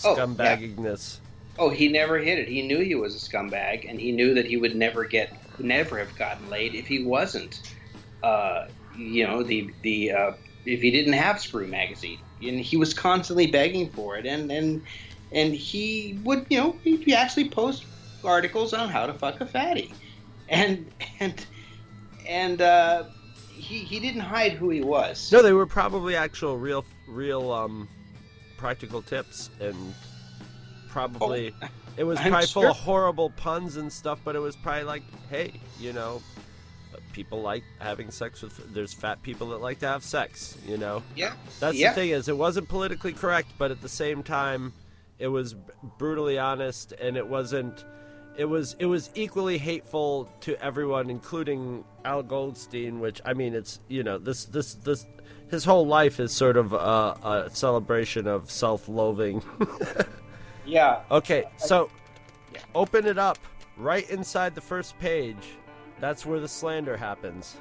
Oh, 0.05 0.17
yeah. 0.17 0.25
scumbaggingness. 0.25 1.19
Oh, 1.59 1.71
he 1.71 1.89
never 1.89 2.19
hid 2.19 2.39
it. 2.39 2.49
He 2.49 2.61
knew 2.63 2.81
he 2.81 2.95
was 2.95 3.15
a 3.15 3.19
scumbag, 3.31 3.89
and 3.89 3.99
he 3.99 4.13
knew 4.13 4.35
that 4.35 4.45
he 4.47 4.57
would 4.59 4.75
never 4.77 5.05
get, 5.05 5.33
never 5.59 5.99
have 5.99 6.15
gotten 6.17 6.49
laid 6.51 6.75
if 6.75 6.87
he 6.87 7.05
wasn't, 7.05 7.75
uh, 8.23 8.67
you 8.97 9.27
know, 9.27 9.43
the 9.43 9.73
the 9.83 10.13
uh, 10.13 10.33
if 10.65 10.81
he 10.81 10.91
didn't 10.91 11.15
have 11.15 11.41
Screw 11.41 11.67
magazine, 11.67 12.21
and 12.43 12.61
he 12.61 12.77
was 12.77 12.95
constantly 12.95 13.47
begging 13.47 13.91
for 13.91 14.17
it, 14.17 14.27
and 14.27 14.51
and 14.51 14.83
and 15.33 15.55
he 15.55 16.19
would, 16.25 16.47
you 16.51 16.59
know, 16.59 16.77
he 16.83 17.15
actually 17.15 17.49
post 17.49 17.85
articles 18.25 18.73
on 18.73 18.89
how 18.89 19.07
to 19.07 19.15
fuck 19.15 19.41
a 19.41 19.47
fatty, 19.47 19.93
and 20.49 20.91
and 21.21 21.47
and 22.29 22.63
uh, 22.63 23.05
he 23.49 23.79
he 23.79 24.01
didn't 24.01 24.21
hide 24.21 24.53
who 24.53 24.71
he 24.71 24.83
was. 24.83 25.31
No, 25.33 25.43
they 25.43 25.53
were 25.53 25.67
probably 25.67 26.17
actual 26.17 26.59
real 26.59 26.85
real 27.09 27.51
um, 27.51 27.89
practical 28.63 29.03
tips 29.03 29.51
and 29.61 29.95
probably 30.89 31.53
it 31.97 32.05
was 32.05 32.19
I'm 32.21 32.31
probably 32.31 32.47
full 32.47 32.69
of 32.69 32.77
horrible 32.77 33.31
puns 33.31 33.77
and 33.77 33.93
stuff, 33.93 34.21
but 34.25 34.37
it 34.37 34.39
was 34.39 34.55
probably 34.55 34.85
like, 34.85 35.03
hey, 35.31 35.53
you 35.81 35.93
know, 35.93 36.23
people 37.13 37.43
like 37.43 37.63
having 37.79 38.11
sex 38.11 38.43
with. 38.43 38.75
There's 38.75 38.93
fat 38.93 39.23
people 39.23 39.49
that 39.51 39.61
like 39.61 39.81
to 39.81 39.89
have 39.89 40.03
sex, 40.05 40.57
you 40.67 40.79
know. 40.79 41.03
Yeah, 41.15 41.35
That's 41.61 41.77
yeah. 41.77 41.91
the 41.91 41.95
thing 41.95 42.11
is, 42.11 42.29
it 42.29 42.37
wasn't 42.37 42.69
politically 42.69 43.13
correct, 43.13 43.49
but 43.59 43.71
at 43.71 43.81
the 43.81 43.89
same 43.89 44.23
time, 44.23 44.73
it 45.19 45.29
was 45.29 45.55
brutally 45.99 46.39
honest, 46.39 46.93
and 46.93 47.17
it 47.17 47.27
wasn't. 47.27 47.85
It 48.37 48.47
was 48.47 48.77
it 48.79 48.87
was 48.87 49.11
equally 49.15 49.59
hateful 49.59 50.31
to 50.41 50.61
everyone, 50.65 51.11
including 51.11 51.85
Al 52.05 52.23
Goldstein. 52.23 52.99
Which 53.01 53.21
I 53.25 53.35
mean, 53.35 53.55
it's 53.55 53.79
you 53.89 54.03
know 54.03 54.19
this 54.19 54.47
this 54.47 54.75
this 54.75 55.07
his 55.51 55.65
whole 55.65 55.87
life 55.87 56.19
is 56.19 56.33
sort 56.33 56.57
of 56.57 56.73
a, 56.73 57.47
a 57.47 57.51
celebration 57.53 58.27
of 58.27 58.51
self-loathing. 58.51 59.43
Yeah. 60.65 61.01
Okay, 61.11 61.45
so 61.57 61.91
open 62.75 63.07
it 63.07 63.19
up 63.19 63.39
right 63.77 64.09
inside 64.11 64.55
the 64.55 64.61
first 64.61 64.99
page. 64.99 65.37
That's 66.03 66.27
where 66.27 66.41
the 66.41 66.49
slander 66.49 66.97
happens. 66.97 67.59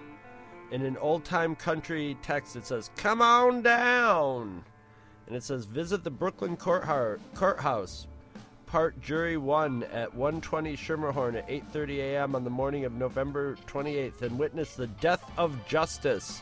In 0.71 0.81
an 0.81 0.97
old 0.97 1.23
time 1.23 1.55
country 1.55 2.17
text, 2.23 2.55
it 2.55 2.65
says, 2.65 2.89
Come 2.97 3.21
on 3.21 3.61
down! 3.61 4.63
And 5.27 5.35
it 5.35 5.43
says, 5.43 5.65
Visit 5.65 6.03
the 6.03 6.09
Brooklyn 6.09 6.57
courthouse. 6.57 8.07
Part 8.65 8.99
Jury 8.99 9.37
1 9.37 9.83
at 9.83 10.15
120 10.15 10.75
Schermerhorn 10.75 11.37
at 11.37 11.47
8.30 11.49 11.97
a.m. 11.99 12.35
on 12.35 12.43
the 12.43 12.49
morning 12.49 12.83
of 12.83 12.93
November 12.93 13.57
28th 13.67 14.23
and 14.23 14.39
witness 14.39 14.73
the 14.73 14.87
death 14.87 15.23
of 15.37 15.63
justice 15.67 16.41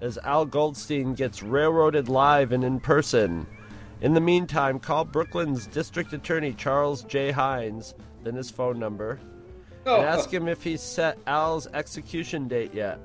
as 0.00 0.18
Al 0.18 0.44
Goldstein 0.44 1.14
gets 1.14 1.40
railroaded 1.40 2.08
live 2.08 2.50
and 2.50 2.64
in 2.64 2.80
person. 2.80 3.46
In 4.00 4.12
the 4.12 4.20
meantime, 4.20 4.80
call 4.80 5.04
Brooklyn's 5.04 5.68
District 5.68 6.12
Attorney 6.12 6.52
Charles 6.54 7.04
J. 7.04 7.30
Hynes, 7.30 7.94
then 8.24 8.34
his 8.34 8.50
phone 8.50 8.80
number, 8.80 9.20
and 9.96 10.04
ask 10.04 10.32
him 10.32 10.48
if 10.48 10.62
he's 10.62 10.82
set 10.82 11.18
Al's 11.26 11.66
execution 11.68 12.48
date 12.48 12.74
yet. 12.74 12.98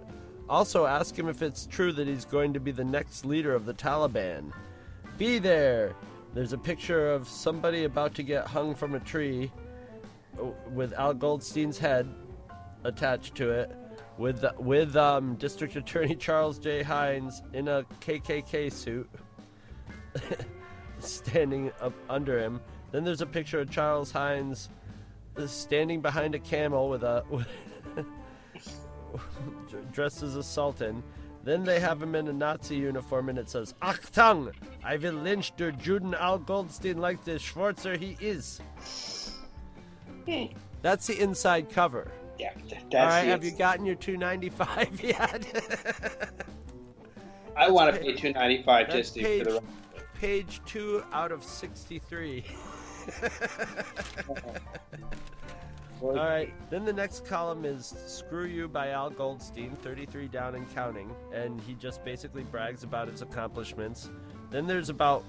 Also, 0.49 0.85
ask 0.85 1.17
him 1.17 1.29
if 1.29 1.41
it's 1.41 1.65
true 1.65 1.91
that 1.93 2.07
he's 2.07 2.25
going 2.25 2.53
to 2.53 2.59
be 2.59 2.71
the 2.71 2.83
next 2.83 3.25
leader 3.25 3.55
of 3.55 3.65
the 3.65 3.73
Taliban. 3.73 4.51
Be 5.17 5.39
there! 5.39 5.95
There's 6.33 6.53
a 6.53 6.57
picture 6.57 7.11
of 7.11 7.27
somebody 7.27 7.83
about 7.83 8.15
to 8.15 8.23
get 8.23 8.47
hung 8.47 8.73
from 8.75 8.95
a 8.95 8.99
tree 8.99 9.51
uh, 10.39 10.45
with 10.71 10.93
Al 10.93 11.13
Goldstein's 11.13 11.77
head 11.77 12.09
attached 12.83 13.35
to 13.35 13.51
it, 13.51 13.71
with 14.17 14.43
with 14.59 14.95
um, 14.95 15.35
District 15.35 15.75
Attorney 15.75 16.15
Charles 16.15 16.59
J. 16.59 16.83
Hynes 16.83 17.41
in 17.53 17.67
a 17.67 17.83
KKK 18.01 18.71
suit 18.71 19.09
standing 20.99 21.71
up 21.81 21.93
under 22.09 22.39
him. 22.39 22.59
Then 22.91 23.03
there's 23.03 23.21
a 23.21 23.27
picture 23.27 23.59
of 23.59 23.69
Charles 23.69 24.11
Hynes 24.11 24.69
uh, 25.37 25.47
standing 25.47 26.01
behind 26.01 26.35
a 26.35 26.39
camel 26.39 26.89
with 26.89 27.03
a 27.03 27.23
dressed 29.91 30.23
as 30.23 30.35
a 30.35 30.43
sultan. 30.43 31.03
Then 31.43 31.63
they 31.65 31.79
have 31.81 32.01
him 32.01 32.15
in 32.15 32.29
a 32.29 32.33
Nazi 32.33 32.75
uniform 32.77 33.27
and 33.29 33.37
it 33.37 33.49
says, 33.49 33.73
Achtung! 33.81 34.53
I 34.83 34.95
will 34.95 35.13
lynch 35.15 35.53
der 35.57 35.71
Juden 35.73 36.13
Al 36.17 36.39
Goldstein 36.39 36.99
like 36.99 37.23
the 37.25 37.31
Schwarzer 37.33 37.97
he 37.97 38.15
is. 38.21 38.61
That's 40.81 41.07
the 41.07 41.19
inside 41.19 41.69
cover. 41.69 42.09
Yeah, 42.39 42.53
that's 42.69 42.93
right, 42.93 43.23
the- 43.23 43.29
have 43.31 43.43
you 43.43 43.51
gotten 43.51 43.85
your 43.85 43.95
295 43.95 45.01
yet? 45.03 45.45
I 47.57 47.69
want 47.69 47.93
to 47.93 48.01
pay 48.01 48.13
two 48.15 48.31
ninety 48.33 48.63
five 48.63 48.89
just 48.89 49.13
to, 49.13 49.21
page, 49.21 49.43
for 49.43 49.51
the. 49.51 49.61
page 50.15 50.59
two 50.65 51.03
out 51.11 51.31
of 51.31 51.43
63. 51.43 52.43
All 56.03 56.15
right, 56.15 56.53
then 56.69 56.83
the 56.83 56.91
next 56.91 57.25
column 57.25 57.63
is 57.63 57.95
Screw 58.07 58.45
You 58.45 58.67
by 58.67 58.89
Al 58.89 59.09
Goldstein, 59.09 59.71
33 59.77 60.27
down 60.27 60.55
and 60.55 60.69
counting, 60.75 61.15
and 61.33 61.61
he 61.61 61.75
just 61.75 62.03
basically 62.03 62.43
brags 62.43 62.83
about 62.83 63.07
his 63.07 63.21
accomplishments. 63.21 64.09
Then 64.51 64.67
there's 64.67 64.89
about 64.89 65.23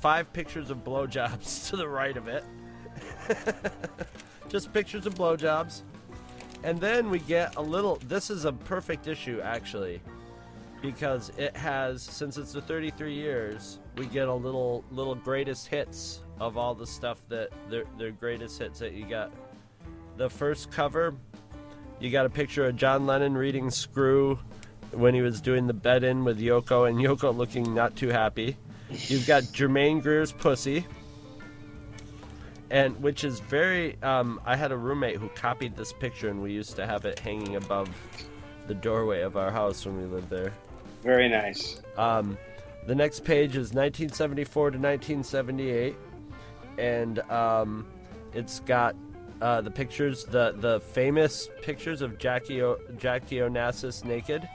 five 0.00 0.32
pictures 0.32 0.70
of 0.70 0.82
blowjobs 0.82 1.68
to 1.70 1.76
the 1.76 1.86
right 1.86 2.16
of 2.16 2.26
it. 2.26 2.42
just 4.48 4.72
pictures 4.72 5.06
of 5.06 5.14
blowjobs. 5.14 5.82
And 6.64 6.80
then 6.80 7.10
we 7.10 7.20
get 7.20 7.54
a 7.54 7.62
little. 7.62 8.00
This 8.08 8.28
is 8.30 8.44
a 8.44 8.52
perfect 8.52 9.06
issue, 9.06 9.40
actually, 9.40 10.00
because 10.82 11.30
it 11.38 11.56
has 11.56 12.02
since 12.02 12.36
it's 12.36 12.52
the 12.52 12.60
33 12.60 13.14
years, 13.14 13.78
we 13.96 14.06
get 14.06 14.26
a 14.26 14.34
little 14.34 14.84
little 14.90 15.14
greatest 15.14 15.68
hits 15.68 16.22
of 16.40 16.56
all 16.56 16.74
the 16.74 16.86
stuff 16.86 17.20
that 17.28 17.50
their 17.68 17.84
their 17.96 18.10
greatest 18.10 18.58
hits 18.58 18.78
that 18.80 18.92
you 18.92 19.04
got. 19.06 19.30
The 20.16 20.28
first 20.30 20.70
cover, 20.70 21.14
you 22.00 22.10
got 22.10 22.26
a 22.26 22.30
picture 22.30 22.66
of 22.66 22.76
John 22.76 23.06
Lennon 23.06 23.36
reading 23.36 23.70
"Screw" 23.70 24.38
when 24.92 25.14
he 25.14 25.22
was 25.22 25.40
doing 25.40 25.66
the 25.66 25.74
bed 25.74 26.04
in 26.04 26.24
with 26.24 26.40
Yoko, 26.40 26.88
and 26.88 26.98
Yoko 26.98 27.36
looking 27.36 27.74
not 27.74 27.96
too 27.96 28.08
happy. 28.08 28.56
You've 28.90 29.26
got 29.26 29.42
Germaine 29.52 30.00
Greer's 30.00 30.32
"Pussy." 30.32 30.86
and 32.70 33.00
which 33.02 33.24
is 33.24 33.40
very 33.40 33.96
um, 34.02 34.40
i 34.44 34.54
had 34.54 34.72
a 34.72 34.76
roommate 34.76 35.16
who 35.16 35.28
copied 35.30 35.74
this 35.76 35.92
picture 35.92 36.28
and 36.28 36.42
we 36.42 36.52
used 36.52 36.76
to 36.76 36.86
have 36.86 37.04
it 37.04 37.18
hanging 37.18 37.56
above 37.56 37.88
the 38.66 38.74
doorway 38.74 39.22
of 39.22 39.36
our 39.36 39.50
house 39.50 39.86
when 39.86 39.96
we 39.96 40.04
lived 40.04 40.28
there 40.28 40.52
Very 41.02 41.28
nice. 41.28 41.80
um, 41.96 42.36
the 42.86 42.94
next 42.94 43.24
page 43.24 43.52
is 43.52 43.72
1974 43.72 44.72
to 44.72 44.78
1978 44.78 45.96
and 46.78 47.18
um, 47.30 47.86
it's 48.32 48.60
got 48.60 48.94
uh, 49.40 49.60
the 49.60 49.70
pictures 49.70 50.24
the, 50.24 50.54
the 50.58 50.80
famous 50.80 51.48
pictures 51.62 52.02
of 52.02 52.18
jackie 52.18 52.62
o- 52.62 52.78
jackie 52.96 53.36
onassis 53.36 54.04
naked. 54.04 54.48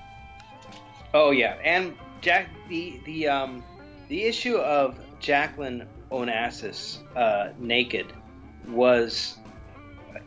Oh 1.14 1.32
yeah, 1.32 1.58
and 1.64 1.96
Jack 2.24 2.50
the 2.70 3.00
the 3.06 3.28
um 3.28 3.64
the 4.08 4.24
issue 4.24 4.56
of 4.56 4.98
Jacqueline 5.20 5.88
Onassis 6.12 7.00
uh, 7.16 7.50
naked 7.60 8.08
was 8.68 9.38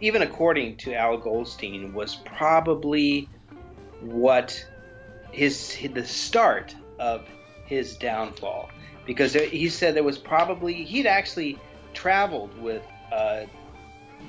even 0.01 0.23
according 0.23 0.77
to 0.77 0.95
Al 0.95 1.17
Goldstein 1.17 1.95
was 1.95 2.17
probably 2.17 3.29
what 4.01 4.65
his 5.33 5.79
the 5.95 6.05
start 6.05 6.77
of 6.99 7.27
his 7.65 7.97
downfall. 7.97 8.69
Because 9.07 9.35
he 9.35 9.69
said 9.69 9.95
there 9.95 10.03
was 10.03 10.19
probably 10.19 10.85
he'd 10.85 11.07
actually 11.07 11.59
traveled 11.97 12.57
with 12.61 12.83
uh, 13.11 13.47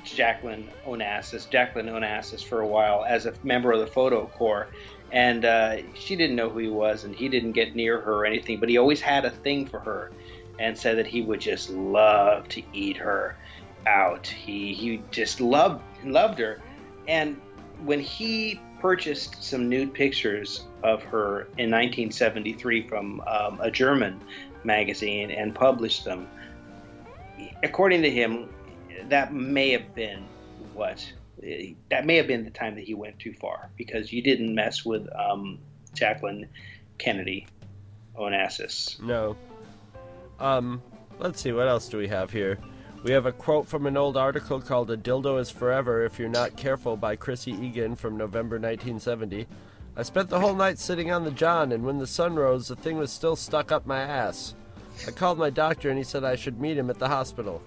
Jacqueline 0.02 0.68
Onassis, 0.86 1.48
Jacqueline 1.48 1.86
Onassis 1.86 2.42
for 2.42 2.62
a 2.62 2.66
while 2.66 3.04
as 3.06 3.26
a 3.26 3.34
member 3.44 3.70
of 3.72 3.80
the 3.80 3.86
photo 3.86 4.26
corps, 4.26 4.68
and 5.12 5.44
uh, 5.44 5.76
she 5.94 6.16
didn't 6.16 6.34
know 6.34 6.48
who 6.48 6.58
he 6.58 6.68
was, 6.68 7.04
and 7.04 7.14
he 7.14 7.28
didn't 7.28 7.52
get 7.52 7.76
near 7.76 8.00
her 8.00 8.14
or 8.14 8.26
anything, 8.26 8.58
but 8.58 8.68
he 8.68 8.78
always 8.78 9.00
had 9.00 9.24
a 9.24 9.30
thing 9.30 9.66
for 9.66 9.80
her, 9.80 10.10
and 10.58 10.76
said 10.76 10.98
that 10.98 11.06
he 11.06 11.22
would 11.22 11.40
just 11.40 11.70
love 11.70 12.48
to 12.48 12.62
eat 12.72 12.96
her 12.96 13.36
out. 13.86 14.26
He 14.26 14.72
he 14.72 15.02
just 15.10 15.40
loved 15.40 15.82
loved 16.04 16.38
her, 16.38 16.60
and 17.06 17.40
when 17.84 18.00
he 18.00 18.60
purchased 18.80 19.42
some 19.42 19.68
nude 19.68 19.92
pictures 19.92 20.64
of 20.82 21.02
her 21.02 21.40
in 21.58 21.70
1973 21.70 22.86
from 22.88 23.20
um, 23.26 23.58
a 23.60 23.70
German 23.70 24.20
magazine 24.64 25.30
and 25.30 25.54
published 25.54 26.04
them, 26.04 26.28
according 27.62 28.02
to 28.02 28.10
him, 28.10 28.48
that 29.08 29.32
may 29.32 29.70
have 29.70 29.94
been 29.94 30.24
what 30.74 31.12
that 31.90 32.04
may 32.04 32.16
have 32.16 32.26
been 32.26 32.44
the 32.44 32.50
time 32.50 32.74
that 32.74 32.84
he 32.84 32.94
went 32.94 33.16
too 33.18 33.32
far 33.32 33.70
because 33.76 34.12
you 34.12 34.20
didn't 34.20 34.52
mess 34.52 34.84
with 34.84 35.08
um, 35.16 35.58
Jacqueline 35.94 36.48
Kennedy 36.98 37.46
Onassis. 38.16 39.00
No. 39.00 39.36
Um, 40.40 40.82
Let's 41.20 41.40
see, 41.40 41.50
what 41.50 41.66
else 41.66 41.88
do 41.88 41.98
we 41.98 42.06
have 42.08 42.30
here? 42.30 42.58
We 43.02 43.10
have 43.10 43.26
a 43.26 43.32
quote 43.32 43.66
from 43.66 43.86
an 43.86 43.96
old 43.96 44.16
article 44.16 44.60
called 44.60 44.88
A 44.90 44.96
Dildo 44.96 45.40
is 45.40 45.50
Forever 45.50 46.04
If 46.04 46.16
You're 46.16 46.28
Not 46.28 46.56
Careful 46.56 46.96
by 46.96 47.16
Chrissy 47.16 47.52
Egan 47.52 47.96
from 47.96 48.16
November 48.16 48.54
1970. 48.54 49.48
I 49.96 50.02
spent 50.02 50.28
the 50.28 50.38
whole 50.38 50.54
night 50.54 50.78
sitting 50.78 51.10
on 51.10 51.24
the 51.24 51.32
John, 51.32 51.72
and 51.72 51.84
when 51.84 51.98
the 51.98 52.06
sun 52.06 52.36
rose, 52.36 52.68
the 52.68 52.76
thing 52.76 52.98
was 52.98 53.10
still 53.10 53.34
stuck 53.34 53.72
up 53.72 53.84
my 53.84 54.00
ass. 54.00 54.54
I 55.06 55.10
called 55.10 55.38
my 55.38 55.50
doctor, 55.50 55.88
and 55.90 55.98
he 55.98 56.04
said 56.04 56.24
I 56.24 56.36
should 56.36 56.60
meet 56.60 56.76
him 56.76 56.90
at 56.90 56.98
the 56.98 57.08
hospital. 57.08 57.62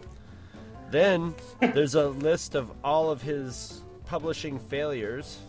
Then 0.90 1.34
there's 1.60 1.96
a 1.96 2.08
list 2.28 2.56
of 2.56 2.72
all 2.84 3.10
of 3.10 3.22
his 3.22 3.82
publishing 4.06 4.60
failures. 4.60 5.40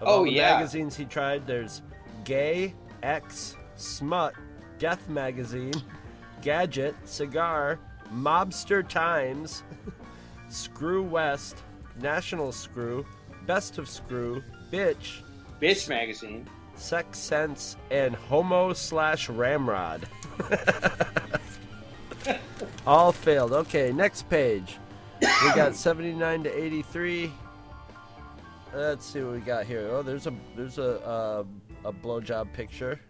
Of 0.00 0.08
Oh, 0.08 0.10
all 0.18 0.24
the 0.24 0.32
yeah. 0.32 0.54
magazines 0.56 0.96
he 0.96 1.04
tried. 1.04 1.46
There's 1.46 1.82
Gay, 2.24 2.74
X, 3.02 3.56
Smut, 3.76 4.34
Death 4.78 5.08
Magazine, 5.08 5.74
Gadget, 6.42 6.96
Cigar, 7.04 7.78
Mobster 8.12 8.86
Times, 8.86 9.62
Screw 10.48 11.02
West, 11.02 11.62
National 12.00 12.50
Screw, 12.52 13.06
Best 13.46 13.78
of 13.78 13.88
Screw, 13.88 14.42
Bitch, 14.72 15.20
Bitch 15.60 15.88
magazine. 15.88 16.46
Sex 16.74 17.18
Sense, 17.18 17.76
and 17.90 18.14
Homo 18.16 18.72
slash 18.72 19.28
Ramrod. 19.28 20.08
All 22.86 23.12
failed. 23.12 23.52
Okay, 23.52 23.92
next 23.92 24.28
page. 24.28 24.78
We 25.20 25.54
got 25.54 25.76
79 25.76 26.44
to 26.44 26.64
83. 26.64 27.32
Let's 28.74 29.06
see 29.06 29.20
what 29.20 29.34
we 29.34 29.40
got 29.40 29.66
here. 29.66 29.88
Oh, 29.90 30.02
there's 30.02 30.26
a 30.26 30.32
there's 30.56 30.78
a 30.78 31.00
uh, 31.06 31.44
a 31.84 31.92
blowjob 31.92 32.52
picture. 32.52 33.00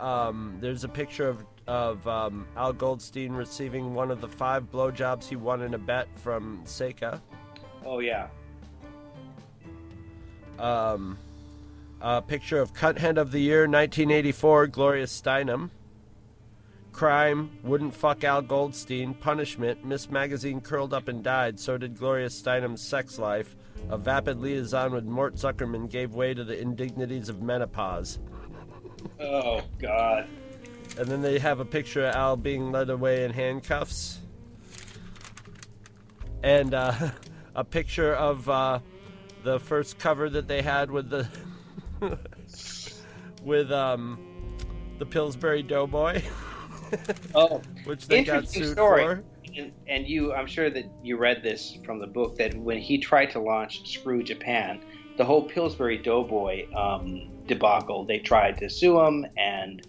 Um, 0.00 0.56
there's 0.60 0.84
a 0.84 0.88
picture 0.88 1.28
of 1.28 1.44
of 1.66 2.06
um, 2.06 2.46
Al 2.56 2.72
Goldstein 2.72 3.32
receiving 3.32 3.94
one 3.94 4.10
of 4.10 4.20
the 4.20 4.28
five 4.28 4.70
blowjobs 4.70 5.26
he 5.26 5.36
won 5.36 5.62
in 5.62 5.74
a 5.74 5.78
bet 5.78 6.08
from 6.18 6.62
Seika. 6.64 7.20
Oh 7.84 8.00
yeah. 8.00 8.28
Um, 10.58 11.18
a 12.00 12.20
picture 12.20 12.60
of 12.60 12.74
Cunthead 12.74 13.16
of 13.16 13.32
the 13.32 13.40
Year 13.40 13.62
1984, 13.62 14.66
Gloria 14.68 15.06
Steinem. 15.06 15.70
Crime, 16.94 17.50
wouldn't 17.64 17.92
fuck 17.92 18.22
Al 18.22 18.40
Goldstein. 18.40 19.14
Punishment, 19.14 19.84
Ms. 19.84 20.10
Magazine 20.10 20.60
curled 20.60 20.94
up 20.94 21.08
and 21.08 21.24
died. 21.24 21.58
So 21.58 21.76
did 21.76 21.98
Gloria 21.98 22.28
Steinem's 22.28 22.80
sex 22.80 23.18
life. 23.18 23.56
A 23.90 23.98
vapid 23.98 24.40
liaison 24.40 24.92
with 24.92 25.04
Mort 25.04 25.34
Zuckerman 25.34 25.90
gave 25.90 26.14
way 26.14 26.34
to 26.34 26.44
the 26.44 26.56
indignities 26.56 27.28
of 27.28 27.42
menopause. 27.42 28.20
Oh 29.18 29.62
God. 29.80 30.28
And 30.96 31.08
then 31.08 31.20
they 31.20 31.40
have 31.40 31.58
a 31.58 31.64
picture 31.64 32.06
of 32.06 32.14
Al 32.14 32.36
being 32.36 32.70
led 32.70 32.88
away 32.88 33.24
in 33.24 33.32
handcuffs. 33.32 34.20
And 36.44 36.74
uh, 36.74 37.10
a 37.56 37.64
picture 37.64 38.14
of 38.14 38.48
uh, 38.48 38.78
the 39.42 39.58
first 39.58 39.98
cover 39.98 40.30
that 40.30 40.46
they 40.46 40.62
had 40.62 40.92
with 40.92 41.10
the 41.10 41.28
with 43.42 43.72
um, 43.72 44.18
the 44.98 45.06
Pillsbury 45.06 45.64
Doughboy, 45.64 46.22
Oh, 47.34 47.60
which 47.84 48.06
they 48.06 48.24
got 48.24 48.36
interesting 48.36 48.64
sued 48.64 48.72
story. 48.72 49.02
for. 49.02 49.24
And, 49.56 49.72
and 49.86 50.08
you, 50.08 50.32
I'm 50.32 50.46
sure 50.46 50.70
that 50.70 50.84
you 51.02 51.16
read 51.16 51.42
this 51.42 51.78
from 51.84 51.98
the 52.00 52.06
book 52.06 52.36
that 52.38 52.54
when 52.54 52.78
he 52.78 52.98
tried 52.98 53.30
to 53.32 53.40
launch 53.40 53.88
Screw 53.92 54.22
Japan, 54.22 54.80
the 55.16 55.24
whole 55.24 55.42
Pillsbury 55.42 55.98
Doughboy 55.98 56.72
um, 56.74 57.30
debacle, 57.46 58.04
they 58.04 58.18
tried 58.18 58.58
to 58.58 58.68
sue 58.68 59.00
him, 59.00 59.26
and 59.36 59.86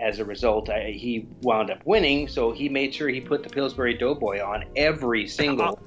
as 0.00 0.18
a 0.18 0.24
result, 0.24 0.68
I, 0.68 0.90
he 0.90 1.28
wound 1.42 1.70
up 1.70 1.80
winning. 1.84 2.28
So 2.28 2.52
he 2.52 2.68
made 2.68 2.94
sure 2.94 3.08
he 3.08 3.20
put 3.20 3.42
the 3.42 3.48
Pillsbury 3.48 3.94
Doughboy 3.94 4.42
on 4.42 4.64
every 4.76 5.26
single. 5.28 5.78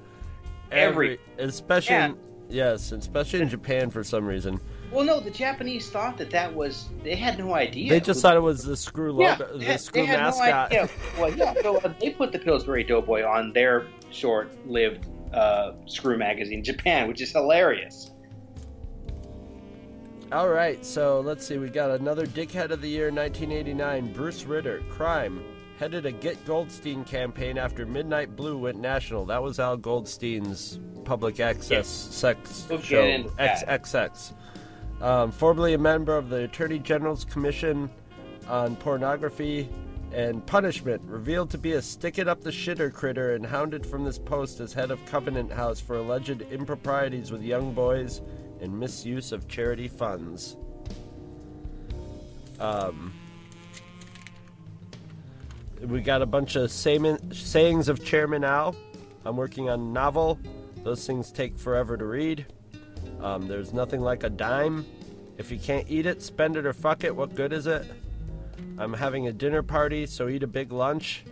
Every- 0.71 1.19
especially 1.37 1.95
Yeah. 1.95 2.13
yes, 2.49 2.91
especially 2.91 3.41
in 3.41 3.49
Japan 3.49 3.89
for 3.89 4.03
some 4.03 4.25
reason. 4.25 4.59
Well, 4.91 5.05
no, 5.05 5.19
the 5.19 5.29
Japanese 5.31 5.89
thought 5.89 6.17
that 6.17 6.31
that 6.31 6.53
was. 6.53 6.89
They 7.03 7.15
had 7.15 7.37
no 7.37 7.53
idea. 7.53 7.89
They 7.91 7.99
just 7.99 8.21
thought 8.21 8.35
it 8.35 8.39
was 8.41 8.63
the 8.63 8.75
screw 8.75 9.11
logo, 9.11 9.51
they 9.53 9.59
the 9.59 9.65
had- 9.65 9.81
screw 9.81 10.07
mascot. 10.07 10.71
No. 10.71 10.87
Well, 11.19 11.33
yeah, 11.35 11.53
so 11.61 11.77
uh, 11.77 11.93
they 11.99 12.09
put 12.09 12.31
the 12.31 12.39
Pillsbury 12.39 12.83
Doughboy 12.83 13.23
on 13.23 13.53
their 13.53 13.85
short-lived 14.11 15.05
uh, 15.33 15.73
Screw 15.85 16.17
magazine, 16.17 16.63
Japan, 16.63 17.07
which 17.07 17.21
is 17.21 17.31
hilarious. 17.31 18.11
All 20.31 20.49
right, 20.49 20.83
so 20.85 21.21
let's 21.21 21.45
see. 21.45 21.57
We 21.57 21.69
got 21.69 21.89
another 21.91 22.25
Dickhead 22.27 22.69
of 22.71 22.81
the 22.81 22.87
Year 22.89 23.11
1989, 23.11 24.13
Bruce 24.13 24.43
Ritter. 24.43 24.81
Crime. 24.89 25.43
Headed 25.79 26.05
a 26.05 26.11
Get 26.11 26.43
Goldstein 26.45 27.03
campaign 27.05 27.57
after 27.57 27.85
Midnight 27.85 28.35
Blue 28.35 28.57
went 28.57 28.79
national. 28.79 29.25
That 29.25 29.41
was 29.41 29.59
Al 29.59 29.77
Goldstein's 29.77 30.77
public 31.05 31.39
access 31.39 31.69
Yes. 31.71 31.87
sex 31.87 32.67
We'll 32.69 32.81
show. 32.81 33.01
XXX. 33.39 34.33
Um, 35.01 35.31
formerly 35.31 35.73
a 35.73 35.77
member 35.77 36.17
of 36.17 36.29
the 36.29 36.43
Attorney 36.43 36.79
General's 36.79 37.23
Commission 37.23 37.89
on 38.47 38.75
Pornography 38.75 39.69
and 40.11 40.45
Punishment, 40.45 41.01
revealed 41.05 41.49
to 41.51 41.57
be 41.57 41.73
a 41.73 41.81
stick 41.81 42.17
it 42.17 42.27
up 42.27 42.41
the 42.41 42.49
shitter 42.49 42.91
critter 42.91 43.35
and 43.35 43.45
hounded 43.45 43.85
from 43.85 44.03
this 44.03 44.17
post 44.17 44.59
as 44.59 44.73
head 44.73 44.91
of 44.91 45.03
Covenant 45.05 45.51
House 45.51 45.79
for 45.79 45.97
alleged 45.97 46.41
improprieties 46.51 47.31
with 47.31 47.43
young 47.43 47.73
boys 47.73 48.21
and 48.59 48.77
misuse 48.77 49.31
of 49.31 49.47
charity 49.47 49.87
funds. 49.87 50.57
Um, 52.59 53.13
we 55.81 56.01
got 56.01 56.21
a 56.21 56.25
bunch 56.25 56.55
of 56.55 56.71
sayings 56.71 57.87
of 57.87 58.03
Chairman 58.03 58.43
Al. 58.43 58.75
I'm 59.25 59.37
working 59.37 59.69
on 59.69 59.79
a 59.79 59.83
novel. 59.83 60.39
Those 60.83 61.05
things 61.05 61.31
take 61.31 61.57
forever 61.57 61.95
to 61.95 62.05
read. 62.05 62.45
Um, 63.21 63.47
there's 63.47 63.73
nothing 63.73 64.01
like 64.01 64.23
a 64.23 64.29
dime. 64.29 64.85
If 65.37 65.51
you 65.51 65.57
can't 65.57 65.89
eat 65.89 66.05
it, 66.05 66.21
spend 66.21 66.57
it 66.57 66.65
or 66.65 66.73
fuck 66.73 67.03
it. 67.03 67.15
What 67.15 67.35
good 67.35 67.53
is 67.53 67.67
it? 67.67 67.85
I'm 68.77 68.93
having 68.93 69.27
a 69.27 69.33
dinner 69.33 69.63
party, 69.63 70.05
so 70.05 70.27
eat 70.27 70.43
a 70.43 70.47
big 70.47 70.71
lunch. 70.71 71.23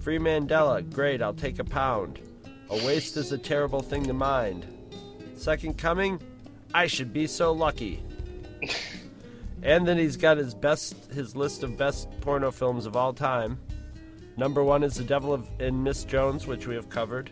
Free 0.00 0.18
Mandela, 0.18 0.88
great, 0.92 1.22
I'll 1.22 1.34
take 1.34 1.58
a 1.58 1.64
pound. 1.64 2.20
A 2.70 2.76
waste 2.86 3.16
is 3.16 3.32
a 3.32 3.38
terrible 3.38 3.80
thing 3.80 4.04
to 4.04 4.12
mind. 4.12 4.66
Second 5.36 5.78
coming, 5.78 6.20
I 6.74 6.86
should 6.86 7.12
be 7.12 7.26
so 7.26 7.52
lucky. 7.52 8.02
and 9.62 9.86
then 9.86 9.96
he's 9.96 10.16
got 10.16 10.36
his 10.36 10.54
best, 10.54 10.94
his 11.12 11.34
list 11.34 11.62
of 11.62 11.76
best 11.78 12.08
porno 12.20 12.50
films 12.50 12.86
of 12.86 12.96
all 12.96 13.12
time. 13.12 13.58
Number 14.36 14.62
one 14.62 14.82
is 14.82 14.94
The 14.94 15.04
Devil 15.04 15.32
of, 15.32 15.48
in 15.58 15.82
Miss 15.82 16.04
Jones, 16.04 16.46
which 16.46 16.66
we 16.66 16.74
have 16.74 16.88
covered. 16.88 17.30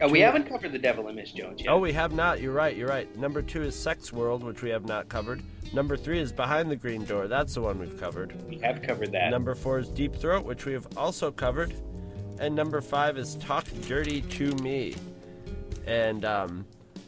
Uh, 0.00 0.08
we 0.08 0.20
haven't 0.20 0.48
covered 0.48 0.70
the 0.72 0.78
Devil 0.78 1.08
and 1.08 1.16
Miss 1.16 1.32
Jones 1.32 1.60
yet. 1.60 1.70
Oh, 1.70 1.78
we 1.78 1.92
have 1.92 2.12
not. 2.12 2.40
You're 2.40 2.52
right. 2.52 2.76
You're 2.76 2.88
right. 2.88 3.14
Number 3.16 3.42
two 3.42 3.62
is 3.62 3.74
Sex 3.74 4.12
World, 4.12 4.44
which 4.44 4.62
we 4.62 4.70
have 4.70 4.86
not 4.86 5.08
covered. 5.08 5.42
Number 5.72 5.96
three 5.96 6.20
is 6.20 6.32
Behind 6.32 6.70
the 6.70 6.76
Green 6.76 7.04
Door. 7.04 7.28
That's 7.28 7.54
the 7.54 7.62
one 7.62 7.78
we've 7.78 7.98
covered. 7.98 8.34
we 8.48 8.58
have 8.58 8.80
covered 8.80 9.10
that. 9.12 9.30
Number 9.30 9.54
four 9.54 9.80
is 9.80 9.88
Deep 9.88 10.14
Throat, 10.14 10.44
which 10.44 10.66
we 10.66 10.72
have 10.72 10.86
also 10.96 11.32
covered. 11.32 11.74
And 12.38 12.54
number 12.54 12.80
five 12.80 13.18
is 13.18 13.34
Talk 13.36 13.66
Dirty 13.88 14.20
to 14.22 14.52
Me. 14.56 14.94
And 15.86 16.24
um, 16.24 16.64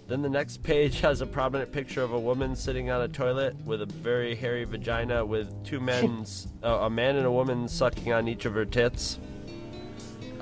then 0.08 0.22
the 0.22 0.28
next 0.28 0.64
page 0.64 1.00
has 1.02 1.20
a 1.20 1.26
prominent 1.26 1.70
picture 1.70 2.02
of 2.02 2.12
a 2.12 2.18
woman 2.18 2.56
sitting 2.56 2.90
on 2.90 3.02
a 3.02 3.08
toilet 3.08 3.54
with 3.64 3.82
a 3.82 3.86
very 3.86 4.34
hairy 4.34 4.64
vagina 4.64 5.24
with 5.24 5.64
two 5.64 5.78
men, 5.78 6.26
uh, 6.64 6.68
a 6.68 6.90
man 6.90 7.14
and 7.14 7.26
a 7.26 7.32
woman 7.32 7.68
sucking 7.68 8.12
on 8.12 8.26
each 8.26 8.46
of 8.46 8.54
her 8.54 8.64
tits. 8.64 9.20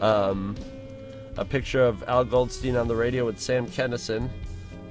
Um, 0.00 0.56
a 1.38 1.44
picture 1.44 1.84
of 1.84 2.02
Al 2.08 2.24
Goldstein 2.24 2.76
on 2.76 2.88
the 2.88 2.96
radio 2.96 3.24
with 3.24 3.38
Sam 3.38 3.66
Kinison. 3.66 4.28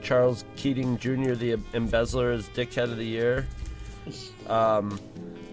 Charles 0.01 0.45
Keating 0.55 0.97
Jr., 0.97 1.33
the 1.33 1.57
embezzler, 1.73 2.31
is 2.31 2.47
Dickhead 2.49 2.85
of 2.85 2.97
the 2.97 3.05
Year. 3.05 3.45
Um, 4.47 4.97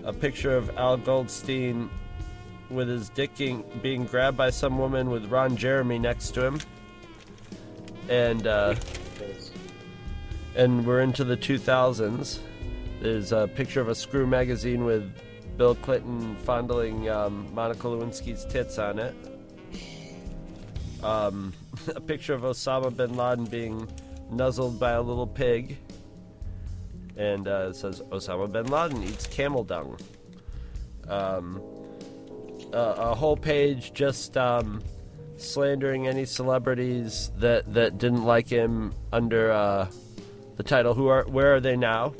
a 0.04 0.12
picture 0.12 0.56
of 0.56 0.76
Al 0.78 0.96
Goldstein 0.96 1.90
with 2.70 2.88
his 2.88 3.08
dick 3.08 3.36
being, 3.36 3.64
being 3.82 4.04
grabbed 4.04 4.36
by 4.36 4.50
some 4.50 4.78
woman 4.78 5.10
with 5.10 5.26
Ron 5.26 5.56
Jeremy 5.56 5.98
next 5.98 6.30
to 6.34 6.46
him. 6.46 6.60
And 8.08 8.46
uh, 8.46 8.76
and 10.54 10.86
we're 10.86 11.00
into 11.00 11.24
the 11.24 11.36
2000s. 11.36 12.38
There's 13.00 13.32
a 13.32 13.48
picture 13.48 13.80
of 13.80 13.88
a 13.88 13.94
Screw 13.94 14.26
magazine 14.26 14.84
with 14.84 15.10
Bill 15.56 15.74
Clinton 15.74 16.36
fondling 16.36 17.08
um, 17.08 17.52
Monica 17.52 17.88
Lewinsky's 17.88 18.44
tits 18.44 18.78
on 18.78 19.00
it. 19.00 19.33
Um, 21.04 21.52
a 21.94 22.00
picture 22.00 22.34
of 22.34 22.42
Osama 22.42 22.94
bin 22.94 23.16
Laden 23.16 23.44
being 23.44 23.88
nuzzled 24.30 24.80
by 24.80 24.92
a 24.92 25.02
little 25.02 25.26
pig. 25.26 25.78
And 27.16 27.46
uh, 27.46 27.68
it 27.70 27.76
says 27.76 28.00
Osama 28.10 28.50
bin 28.50 28.66
Laden 28.66 29.02
eats 29.04 29.26
camel 29.26 29.62
dung. 29.62 29.98
Um, 31.08 31.62
a, 32.72 32.78
a 32.78 33.14
whole 33.14 33.36
page 33.36 33.92
just 33.92 34.36
um, 34.36 34.82
slandering 35.36 36.08
any 36.08 36.24
celebrities 36.24 37.30
that, 37.38 37.72
that 37.74 37.98
didn't 37.98 38.24
like 38.24 38.48
him 38.48 38.94
under 39.12 39.52
uh, 39.52 39.88
the 40.56 40.62
title 40.62 40.94
"Who 40.94 41.08
are 41.08 41.24
Where 41.24 41.54
are 41.54 41.60
they 41.60 41.76
now?" 41.76 42.14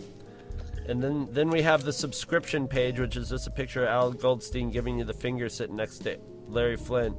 And 0.87 1.03
then 1.03 1.29
then 1.31 1.49
we 1.49 1.63
have 1.63 1.83
the 1.83 1.93
subscription 1.93 2.69
page, 2.69 3.01
which 3.01 3.17
is 3.17 3.31
just 3.31 3.47
a 3.47 3.51
picture 3.51 3.85
of 3.85 3.89
Al 3.89 4.13
Goldstein 4.13 4.71
giving 4.71 4.99
you 4.99 5.05
the 5.05 5.15
finger 5.15 5.49
sitting 5.49 5.77
next 5.77 5.99
to 6.01 6.19
Larry 6.47 6.77
Flynt. 6.77 7.17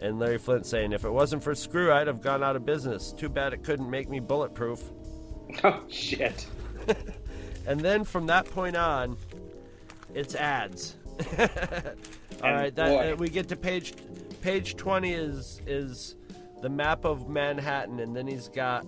And 0.00 0.18
Larry 0.18 0.38
Flynt 0.38 0.66
saying, 0.66 0.92
If 0.92 1.04
it 1.04 1.10
wasn't 1.10 1.42
for 1.42 1.54
Screw, 1.54 1.92
I'd 1.92 2.06
have 2.06 2.20
gone 2.20 2.42
out 2.42 2.56
of 2.56 2.66
business. 2.66 3.12
Too 3.12 3.28
bad 3.28 3.52
it 3.52 3.64
couldn't 3.64 3.90
make 3.90 4.08
me 4.08 4.20
bulletproof. 4.20 4.82
Oh 5.62 5.84
shit. 5.88 6.44
And 7.66 7.80
then 7.80 8.04
from 8.04 8.26
that 8.26 8.46
point 8.46 8.76
on, 8.76 9.16
it's 10.14 10.34
ads. 10.34 10.96
All 12.42 12.52
right, 12.52 12.74
that, 12.76 13.12
uh, 13.12 13.16
we 13.16 13.28
get 13.28 13.48
to 13.48 13.56
page 13.56 13.94
page 14.40 14.76
twenty 14.76 15.12
is 15.12 15.60
is 15.66 16.14
the 16.62 16.68
map 16.68 17.04
of 17.04 17.28
Manhattan, 17.28 18.00
and 18.00 18.14
then 18.14 18.26
he's 18.26 18.48
got 18.48 18.86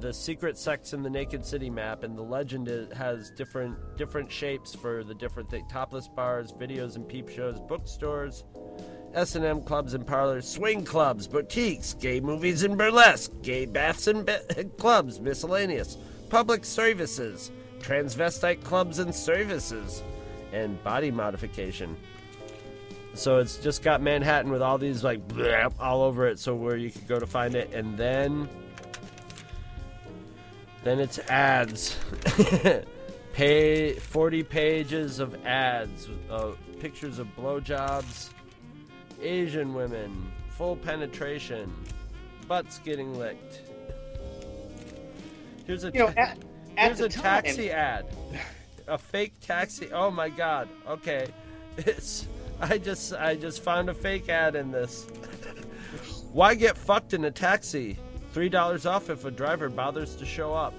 the 0.00 0.12
secret 0.12 0.56
sex 0.56 0.92
in 0.92 1.02
the 1.02 1.10
Naked 1.10 1.44
City 1.44 1.70
map, 1.70 2.04
and 2.04 2.16
the 2.16 2.22
legend 2.22 2.68
is, 2.68 2.92
has 2.92 3.30
different 3.32 3.76
different 3.96 4.30
shapes 4.30 4.74
for 4.74 5.02
the 5.02 5.14
different 5.14 5.50
things: 5.50 5.66
topless 5.70 6.06
bars, 6.06 6.52
videos 6.52 6.94
and 6.96 7.08
peep 7.08 7.28
shows, 7.28 7.58
bookstores. 7.58 8.44
S&M 9.14 9.62
clubs 9.62 9.94
and 9.94 10.06
parlors, 10.06 10.46
swing 10.46 10.84
clubs, 10.84 11.26
boutiques, 11.26 11.94
gay 11.94 12.20
movies 12.20 12.62
and 12.62 12.76
burlesque, 12.76 13.32
gay 13.42 13.66
baths 13.66 14.06
and 14.06 14.26
be- 14.26 14.64
clubs, 14.78 15.20
miscellaneous, 15.20 15.96
public 16.28 16.64
services, 16.64 17.50
transvestite 17.80 18.62
clubs 18.62 18.98
and 18.98 19.14
services, 19.14 20.02
and 20.52 20.82
body 20.84 21.10
modification. 21.10 21.96
So 23.14 23.38
it's 23.38 23.56
just 23.56 23.82
got 23.82 24.00
Manhattan 24.00 24.50
with 24.52 24.62
all 24.62 24.78
these 24.78 25.02
like 25.02 25.20
all 25.80 26.02
over 26.02 26.28
it, 26.28 26.38
so 26.38 26.54
where 26.54 26.76
you 26.76 26.90
could 26.90 27.08
go 27.08 27.18
to 27.18 27.26
find 27.26 27.54
it, 27.54 27.72
and 27.74 27.96
then 27.98 28.48
then 30.84 31.00
it's 31.00 31.18
ads. 31.18 31.98
Pay 33.32 33.92
40 33.94 34.42
pages 34.42 35.20
of 35.20 35.34
ads, 35.46 36.08
uh, 36.30 36.52
pictures 36.80 37.18
of 37.18 37.28
blowjobs, 37.36 38.30
Asian 39.20 39.74
women, 39.74 40.30
full 40.50 40.76
penetration, 40.76 41.72
butts 42.46 42.78
getting 42.78 43.18
licked. 43.18 43.62
Here's 45.66 45.84
a 45.84 45.90
You 45.92 46.00
know, 46.00 46.08
at, 46.08 46.38
at 46.76 46.86
here's 46.86 47.00
a 47.00 47.08
time, 47.08 47.42
taxi 47.44 47.70
ad, 47.70 48.06
a 48.86 48.96
fake 48.98 49.34
taxi. 49.40 49.90
Oh 49.92 50.10
my 50.10 50.28
god. 50.28 50.68
Okay, 50.86 51.28
it's 51.76 52.26
I 52.60 52.78
just 52.78 53.12
I 53.12 53.34
just 53.36 53.62
found 53.62 53.88
a 53.88 53.94
fake 53.94 54.28
ad 54.28 54.56
in 54.56 54.70
this. 54.70 55.06
Why 56.32 56.54
get 56.54 56.76
fucked 56.76 57.14
in 57.14 57.24
a 57.24 57.30
taxi? 57.30 57.98
Three 58.32 58.48
dollars 58.48 58.86
off 58.86 59.10
if 59.10 59.24
a 59.24 59.30
driver 59.30 59.68
bothers 59.68 60.14
to 60.16 60.26
show 60.26 60.54
up. 60.54 60.74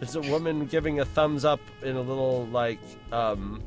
There's 0.00 0.16
a 0.16 0.22
woman 0.22 0.66
giving 0.66 1.00
a 1.00 1.04
thumbs 1.04 1.44
up 1.44 1.60
in 1.82 1.96
a 1.96 2.00
little 2.00 2.46
like 2.46 2.80
um, 3.12 3.62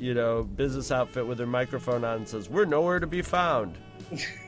you 0.00 0.14
know, 0.14 0.42
business 0.42 0.90
outfit 0.90 1.26
with 1.26 1.38
her 1.38 1.46
microphone 1.46 2.04
on 2.04 2.18
and 2.18 2.28
says, 2.28 2.48
"We're 2.48 2.64
nowhere 2.64 2.98
to 2.98 3.06
be 3.06 3.22
found." 3.22 3.76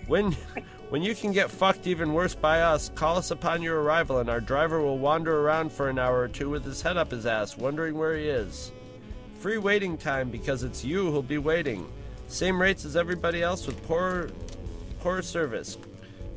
when 0.07 0.33
when 0.89 1.03
you 1.03 1.15
can 1.15 1.33
get 1.33 1.51
fucked 1.51 1.87
even 1.87 2.13
worse 2.13 2.35
by 2.35 2.63
us, 2.63 2.91
call 2.95 3.19
us 3.19 3.31
upon 3.31 3.63
your 3.63 3.83
arrival 3.83 4.19
and 4.19 4.31
our 4.31 4.41
driver 4.41 4.81
will 4.81 4.99
wander 4.99 5.41
around 5.41 5.71
for 5.71 5.89
an 5.89 5.99
hour 5.99 6.21
or 6.21 6.29
two 6.29 6.51
with 6.51 6.65
his 6.65 6.83
head 6.83 6.97
up 6.97 7.11
his 7.11 7.27
ass, 7.27 7.57
wondering 7.57 7.97
where 7.97 8.17
he 8.17 8.25
is. 8.25 8.73
Free 9.39 9.59
waiting 9.59 9.97
time 9.99 10.31
because 10.31 10.63
it's 10.63 10.85
you 10.85 11.11
who'll 11.11 11.23
be 11.23 11.39
waiting. 11.39 11.91
Same 12.29 12.61
rates 12.61 12.85
as 12.85 12.97
everybody 12.97 13.43
else 13.43 13.67
with 13.67 13.87
poor 13.87 14.31
poor 15.01 15.21
service. 15.21 15.77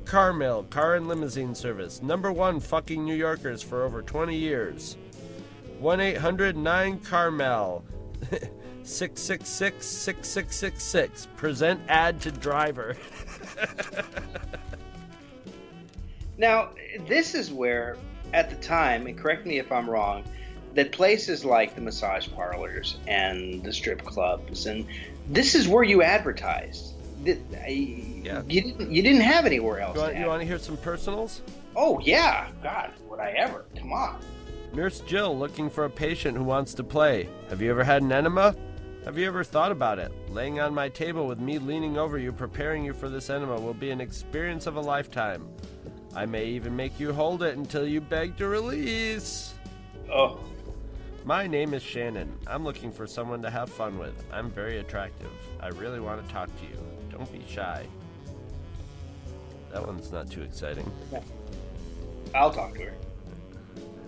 Carmel, 0.03 0.63
car 0.63 0.95
and 0.95 1.07
limousine 1.07 1.55
service. 1.55 2.01
Number 2.01 2.31
one 2.31 2.59
fucking 2.59 3.03
New 3.03 3.15
Yorkers 3.15 3.63
for 3.63 3.83
over 3.83 4.01
20 4.01 4.35
years. 4.35 4.97
1 5.79 5.99
800 5.99 6.55
9 6.55 6.99
Carmel. 6.99 7.83
666 8.85 9.85
6666. 9.85 11.27
Present 11.35 11.81
ad 11.87 12.21
to 12.21 12.31
driver. 12.31 12.95
Now, 16.37 16.69
this 17.07 17.33
is 17.33 17.51
where, 17.51 17.97
at 18.33 18.49
the 18.49 18.55
time, 18.57 19.07
and 19.07 19.17
correct 19.17 19.45
me 19.45 19.59
if 19.59 19.71
I'm 19.71 19.89
wrong, 19.89 20.23
that 20.73 20.91
places 20.91 21.45
like 21.45 21.75
the 21.75 21.81
massage 21.81 22.27
parlors 22.27 22.97
and 23.07 23.63
the 23.63 23.71
strip 23.71 24.03
clubs, 24.03 24.65
and 24.65 24.85
this 25.29 25.55
is 25.55 25.67
where 25.67 25.83
you 25.83 26.03
advertised. 26.03 26.93
Yeah. 27.23 28.43
You 28.47 28.61
didn't. 28.61 28.91
You 28.91 29.01
didn't 29.01 29.21
have 29.21 29.45
anywhere 29.45 29.79
else. 29.79 29.95
You 29.95 30.01
want, 30.01 30.17
you 30.17 30.25
want 30.25 30.41
to 30.41 30.47
hear 30.47 30.59
some 30.59 30.77
personals? 30.77 31.41
Oh 31.75 31.99
yeah, 31.99 32.49
God, 32.61 32.91
would 33.09 33.19
I 33.19 33.31
ever? 33.31 33.65
Come 33.77 33.93
on. 33.93 34.19
Nurse 34.73 34.99
Jill 34.99 35.37
looking 35.37 35.69
for 35.69 35.85
a 35.85 35.89
patient 35.89 36.37
who 36.37 36.43
wants 36.43 36.73
to 36.75 36.83
play. 36.83 37.29
Have 37.49 37.61
you 37.61 37.71
ever 37.71 37.83
had 37.83 38.03
an 38.03 38.11
enema? 38.11 38.55
Have 39.05 39.19
you 39.19 39.27
ever 39.27 39.43
thought 39.43 39.71
about 39.71 39.99
it? 39.99 40.11
Laying 40.31 40.59
on 40.59 40.73
my 40.73 40.89
table 40.89 41.27
with 41.27 41.39
me 41.39 41.59
leaning 41.59 41.95
over 41.95 42.17
you, 42.17 42.31
preparing 42.31 42.83
you 42.83 42.91
for 42.91 43.07
this 43.07 43.29
enema 43.29 43.59
will 43.59 43.75
be 43.75 43.91
an 43.91 44.01
experience 44.01 44.65
of 44.65 44.77
a 44.77 44.81
lifetime. 44.81 45.47
I 46.15 46.25
may 46.25 46.45
even 46.45 46.75
make 46.75 46.99
you 46.99 47.13
hold 47.13 47.43
it 47.43 47.55
until 47.55 47.87
you 47.87 48.01
beg 48.01 48.35
to 48.37 48.47
release. 48.47 49.53
Oh, 50.11 50.39
My 51.23 51.45
name 51.45 51.75
is 51.75 51.83
Shannon. 51.83 52.33
I'm 52.47 52.63
looking 52.63 52.91
for 52.91 53.05
someone 53.05 53.43
to 53.43 53.49
have 53.51 53.69
fun 53.69 53.99
with. 53.99 54.23
I'm 54.33 54.49
very 54.49 54.79
attractive. 54.79 55.31
I 55.59 55.67
really 55.67 55.99
want 55.99 56.25
to 56.25 56.33
talk 56.33 56.49
to 56.57 56.63
you. 56.63 56.77
Don't 57.11 57.31
be 57.31 57.43
shy. 57.47 57.85
That 59.71 59.85
one's 59.85 60.11
not 60.11 60.31
too 60.31 60.41
exciting. 60.41 60.91
I'll 62.33 62.51
talk 62.51 62.73
to 62.73 62.85
her. 62.85 62.93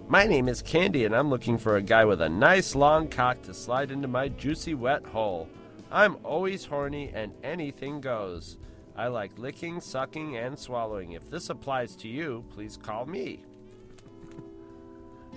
My 0.10 0.26
name 0.26 0.48
is 0.48 0.62
Candy, 0.62 1.04
and 1.04 1.14
I'm 1.14 1.30
looking 1.30 1.58
for 1.58 1.76
a 1.76 1.82
guy 1.82 2.06
with 2.06 2.22
a 2.22 2.30
nice 2.30 2.76
long 2.76 3.10
cock 3.10 3.42
to 3.42 3.54
slide 3.54 3.92
into 3.92 4.08
my 4.08 4.30
juicy 4.30 4.74
wet 4.74 5.06
hole. 5.06 5.50
I'm 5.92 6.16
always 6.24 6.64
horny, 6.64 7.12
and 7.14 7.34
anything 7.44 8.00
goes. 8.00 8.58
I 8.96 9.08
like 9.08 9.38
licking, 9.38 9.82
sucking, 9.82 10.38
and 10.38 10.58
swallowing. 10.58 11.12
If 11.12 11.30
this 11.30 11.50
applies 11.50 11.94
to 11.98 12.08
you, 12.08 12.46
please 12.54 12.78
call 12.82 13.06
me. 13.06 13.44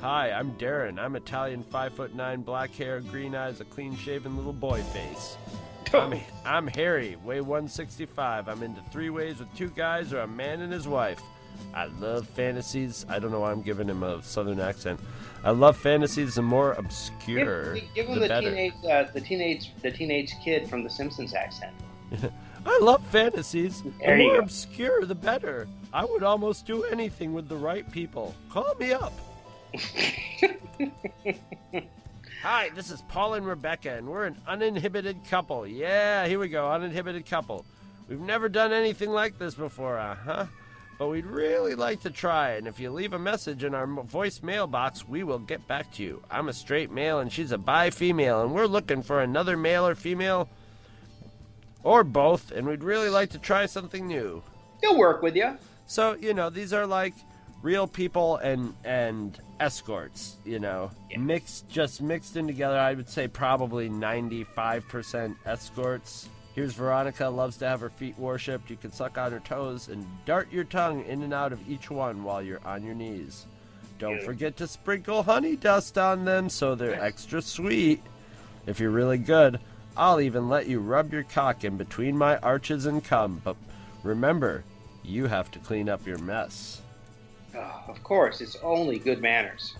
Hi, 0.00 0.30
I'm 0.30 0.52
Darren. 0.52 1.00
I'm 1.00 1.16
Italian, 1.16 1.64
five 1.64 1.92
foot 1.92 2.14
nine, 2.14 2.42
black 2.42 2.70
hair, 2.70 3.00
green 3.00 3.34
eyes, 3.34 3.60
a 3.60 3.64
clean 3.64 3.96
shaven 3.96 4.36
little 4.36 4.52
boy 4.52 4.82
face. 4.82 5.36
Oh. 5.92 5.98
I'm, 6.02 6.20
I'm 6.44 6.66
Harry, 6.68 7.16
weigh 7.24 7.40
165. 7.40 8.48
I'm 8.48 8.62
into 8.62 8.80
three 8.92 9.10
ways 9.10 9.40
with 9.40 9.52
two 9.56 9.70
guys 9.70 10.12
or 10.12 10.20
a 10.20 10.26
man 10.28 10.60
and 10.60 10.72
his 10.72 10.86
wife. 10.86 11.20
I 11.74 11.86
love 11.86 12.26
fantasies. 12.28 13.06
I 13.08 13.18
don't 13.18 13.30
know 13.30 13.40
why 13.40 13.52
I'm 13.52 13.62
giving 13.62 13.88
him 13.88 14.02
a 14.02 14.22
southern 14.22 14.60
accent. 14.60 15.00
I 15.44 15.50
love 15.50 15.76
fantasies. 15.76 16.34
The 16.34 16.42
more 16.42 16.72
obscure, 16.72 17.74
Give, 17.74 17.84
give 17.94 18.06
him 18.06 18.20
the, 18.20 18.28
the, 18.28 18.40
teenage, 18.40 18.72
uh, 18.88 19.04
the 19.12 19.20
teenage, 19.20 19.72
the 19.82 19.90
teenage 19.90 20.34
kid 20.44 20.68
from 20.68 20.84
The 20.84 20.90
Simpsons 20.90 21.34
accent. 21.34 21.74
I 22.66 22.78
love 22.80 23.02
fantasies. 23.06 23.82
There 24.00 24.16
the 24.16 24.24
more 24.24 24.34
go. 24.34 24.40
obscure, 24.40 25.06
the 25.06 25.14
better. 25.14 25.66
I 25.92 26.04
would 26.04 26.22
almost 26.22 26.66
do 26.66 26.84
anything 26.84 27.32
with 27.32 27.48
the 27.48 27.56
right 27.56 27.90
people. 27.90 28.34
Call 28.50 28.74
me 28.78 28.92
up. 28.92 29.12
Hi, 32.42 32.70
this 32.74 32.90
is 32.90 33.02
Paul 33.08 33.34
and 33.34 33.46
Rebecca, 33.46 33.90
and 33.90 34.08
we're 34.08 34.24
an 34.24 34.38
uninhibited 34.46 35.24
couple. 35.28 35.66
Yeah, 35.66 36.26
here 36.26 36.38
we 36.38 36.48
go, 36.48 36.70
uninhibited 36.70 37.26
couple. 37.26 37.64
We've 38.08 38.20
never 38.20 38.48
done 38.48 38.72
anything 38.72 39.10
like 39.10 39.38
this 39.38 39.54
before, 39.54 39.98
uh 39.98 40.14
huh. 40.16 40.46
But 41.00 41.08
we'd 41.08 41.24
really 41.24 41.74
like 41.74 42.02
to 42.02 42.10
try, 42.10 42.50
and 42.50 42.68
if 42.68 42.78
you 42.78 42.90
leave 42.90 43.14
a 43.14 43.18
message 43.18 43.64
in 43.64 43.74
our 43.74 43.86
voice 43.86 44.42
mailbox, 44.42 45.08
we 45.08 45.24
will 45.24 45.38
get 45.38 45.66
back 45.66 45.90
to 45.94 46.02
you. 46.02 46.22
I'm 46.30 46.50
a 46.50 46.52
straight 46.52 46.90
male, 46.90 47.20
and 47.20 47.32
she's 47.32 47.52
a 47.52 47.56
bi 47.56 47.88
female, 47.88 48.42
and 48.42 48.52
we're 48.52 48.66
looking 48.66 49.02
for 49.02 49.22
another 49.22 49.56
male 49.56 49.86
or 49.86 49.94
female, 49.94 50.46
or 51.84 52.04
both, 52.04 52.52
and 52.52 52.66
we'd 52.66 52.84
really 52.84 53.08
like 53.08 53.30
to 53.30 53.38
try 53.38 53.64
something 53.64 54.06
new. 54.06 54.42
He'll 54.82 54.98
work 54.98 55.22
with 55.22 55.34
you. 55.36 55.56
So 55.86 56.18
you 56.20 56.34
know, 56.34 56.50
these 56.50 56.74
are 56.74 56.86
like 56.86 57.14
real 57.62 57.86
people 57.86 58.36
and 58.36 58.74
and 58.84 59.40
escorts. 59.58 60.36
You 60.44 60.58
know, 60.58 60.90
mixed 61.16 61.66
just 61.70 62.02
mixed 62.02 62.36
in 62.36 62.46
together. 62.46 62.78
I 62.78 62.92
would 62.92 63.08
say 63.08 63.26
probably 63.26 63.88
ninety 63.88 64.44
five 64.44 64.86
percent 64.86 65.38
escorts. 65.46 66.28
Here's 66.60 66.74
Veronica 66.74 67.24
loves 67.24 67.56
to 67.56 67.66
have 67.66 67.80
her 67.80 67.88
feet 67.88 68.18
worshipped. 68.18 68.68
You 68.68 68.76
can 68.76 68.92
suck 68.92 69.16
on 69.16 69.32
her 69.32 69.40
toes 69.40 69.88
and 69.88 70.06
dart 70.26 70.52
your 70.52 70.64
tongue 70.64 71.06
in 71.06 71.22
and 71.22 71.32
out 71.32 71.54
of 71.54 71.70
each 71.70 71.90
one 71.90 72.22
while 72.22 72.42
you're 72.42 72.60
on 72.66 72.84
your 72.84 72.94
knees. 72.94 73.46
Don't 73.98 74.22
forget 74.22 74.58
to 74.58 74.66
sprinkle 74.66 75.22
honey 75.22 75.56
dust 75.56 75.96
on 75.96 76.26
them 76.26 76.50
so 76.50 76.74
they're 76.74 77.02
extra 77.02 77.40
sweet. 77.40 78.02
If 78.66 78.78
you're 78.78 78.90
really 78.90 79.16
good, 79.16 79.58
I'll 79.96 80.20
even 80.20 80.50
let 80.50 80.66
you 80.66 80.80
rub 80.80 81.14
your 81.14 81.22
cock 81.22 81.64
in 81.64 81.78
between 81.78 82.14
my 82.14 82.36
arches 82.36 82.84
and 82.84 83.02
come. 83.02 83.40
But 83.42 83.56
remember, 84.02 84.62
you 85.02 85.28
have 85.28 85.50
to 85.52 85.58
clean 85.60 85.88
up 85.88 86.06
your 86.06 86.18
mess. 86.18 86.82
Oh, 87.56 87.84
of 87.88 88.02
course, 88.02 88.42
it's 88.42 88.58
only 88.62 88.98
good 88.98 89.22
manners. 89.22 89.76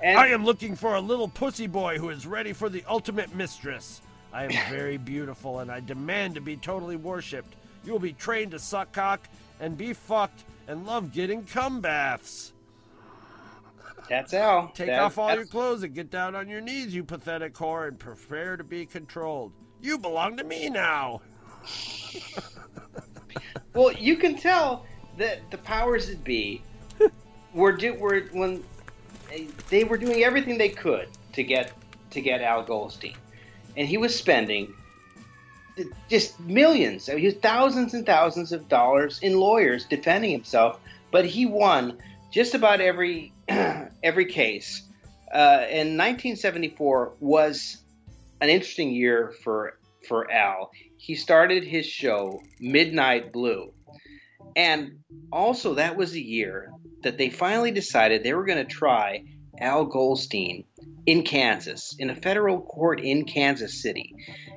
And 0.00 0.16
I 0.16 0.28
am 0.28 0.44
looking 0.44 0.76
for 0.76 0.94
a 0.94 1.00
little 1.00 1.26
pussy 1.26 1.66
boy 1.66 1.98
who 1.98 2.10
is 2.10 2.24
ready 2.24 2.52
for 2.52 2.68
the 2.68 2.84
ultimate 2.88 3.34
mistress. 3.34 4.00
I 4.32 4.44
am 4.44 4.70
very 4.70 4.96
beautiful 4.96 5.60
and 5.60 5.70
I 5.70 5.80
demand 5.80 6.34
to 6.36 6.40
be 6.40 6.56
totally 6.56 6.96
worshipped. 6.96 7.54
You 7.84 7.92
will 7.92 7.98
be 7.98 8.12
trained 8.12 8.52
to 8.52 8.58
suck 8.58 8.92
cock 8.92 9.28
and 9.60 9.76
be 9.76 9.92
fucked 9.92 10.44
and 10.68 10.86
love 10.86 11.12
getting 11.12 11.44
cum 11.44 11.80
baths. 11.80 12.52
That's 14.08 14.34
Al. 14.34 14.72
Take 14.74 14.90
off 14.90 15.18
all 15.18 15.34
your 15.34 15.46
clothes 15.46 15.82
and 15.82 15.94
get 15.94 16.10
down 16.10 16.34
on 16.34 16.48
your 16.48 16.60
knees, 16.60 16.94
you 16.94 17.04
pathetic 17.04 17.54
whore, 17.54 17.86
and 17.86 17.98
prepare 17.98 18.56
to 18.56 18.64
be 18.64 18.86
controlled. 18.86 19.52
You 19.80 19.98
belong 19.98 20.36
to 20.38 20.44
me 20.44 20.68
now. 20.68 21.22
Well, 23.74 23.92
you 23.92 24.16
can 24.16 24.36
tell 24.36 24.84
that 25.16 25.48
the 25.50 25.58
powers 25.58 26.08
that 26.08 26.24
be 26.24 26.62
were 27.54 27.72
do 27.72 27.94
were 27.94 28.22
when 28.32 28.64
they 29.68 29.84
were 29.84 29.96
doing 29.96 30.24
everything 30.24 30.58
they 30.58 30.68
could 30.68 31.08
to 31.34 31.44
get 31.44 31.72
to 32.10 32.20
get 32.20 32.40
Al 32.40 32.64
Goldstein, 32.64 33.14
and 33.76 33.88
he 33.88 33.96
was 33.96 34.16
spending 34.16 34.74
just 36.08 36.38
millions, 36.40 37.08
I 37.08 37.14
mean, 37.14 37.40
thousands 37.40 37.94
and 37.94 38.04
thousands 38.04 38.52
of 38.52 38.68
dollars 38.68 39.20
in 39.22 39.38
lawyers 39.38 39.84
defending 39.84 40.30
himself, 40.30 40.80
but 41.10 41.24
he 41.24 41.46
won 41.46 41.98
just 42.30 42.54
about 42.54 42.80
every 42.80 43.32
every 44.02 44.26
case. 44.26 44.82
Uh, 45.32 45.64
and 45.68 45.96
1974 45.96 47.12
was 47.20 47.76
an 48.40 48.48
interesting 48.48 48.90
year 48.90 49.32
for 49.42 49.78
for 50.08 50.30
Al. 50.30 50.70
He 50.96 51.14
started 51.14 51.64
his 51.64 51.86
show 51.86 52.42
Midnight 52.58 53.32
Blue, 53.32 53.72
and 54.56 55.00
also 55.32 55.74
that 55.74 55.96
was 55.96 56.12
the 56.12 56.22
year 56.22 56.72
that 57.02 57.16
they 57.16 57.30
finally 57.30 57.70
decided 57.70 58.22
they 58.22 58.34
were 58.34 58.44
going 58.44 58.64
to 58.64 58.70
try 58.70 59.24
Al 59.60 59.84
Goldstein 59.84 60.64
in 61.06 61.22
Kansas, 61.22 61.94
in 61.98 62.10
a 62.10 62.14
federal 62.14 62.60
court 62.60 63.00
in 63.00 63.24
Kansas 63.24 63.82
City. 63.82 64.14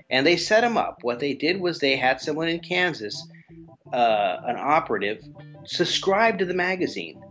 And 0.09 0.25
they 0.25 0.37
set 0.37 0.63
him 0.63 0.77
up. 0.77 0.99
What 1.01 1.19
they 1.19 1.33
did 1.33 1.59
was 1.59 1.79
they 1.79 1.95
had 1.95 2.21
someone 2.21 2.47
in 2.47 2.59
Kansas, 2.59 3.27
uh, 3.91 4.37
an 4.45 4.57
operative, 4.57 5.23
subscribe 5.65 6.39
to 6.39 6.45
the 6.45 6.53
magazine. 6.53 7.21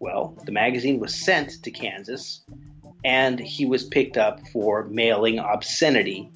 Well, 0.00 0.36
the 0.44 0.52
magazine 0.52 1.00
was 1.00 1.14
sent 1.14 1.62
to 1.62 1.70
Kansas, 1.70 2.42
and 3.04 3.38
he 3.38 3.66
was 3.66 3.84
picked 3.84 4.16
up 4.16 4.46
for 4.48 4.84
mailing 4.84 5.38
obscenity 5.38 6.30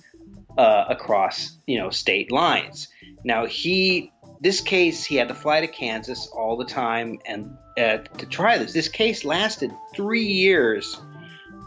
uh, 0.58 0.84
across, 0.88 1.56
you 1.66 1.78
know, 1.78 1.90
state 1.90 2.30
lines. 2.30 2.88
Now 3.24 3.46
he, 3.46 4.11
this 4.42 4.60
case, 4.60 5.04
he 5.04 5.14
had 5.16 5.28
to 5.28 5.34
fly 5.34 5.60
to 5.60 5.68
Kansas 5.68 6.26
all 6.26 6.56
the 6.56 6.64
time 6.64 7.20
and 7.24 7.56
uh, 7.78 7.98
to 8.18 8.26
try 8.26 8.58
this. 8.58 8.72
This 8.72 8.88
case 8.88 9.24
lasted 9.24 9.72
three 9.94 10.26
years 10.26 11.00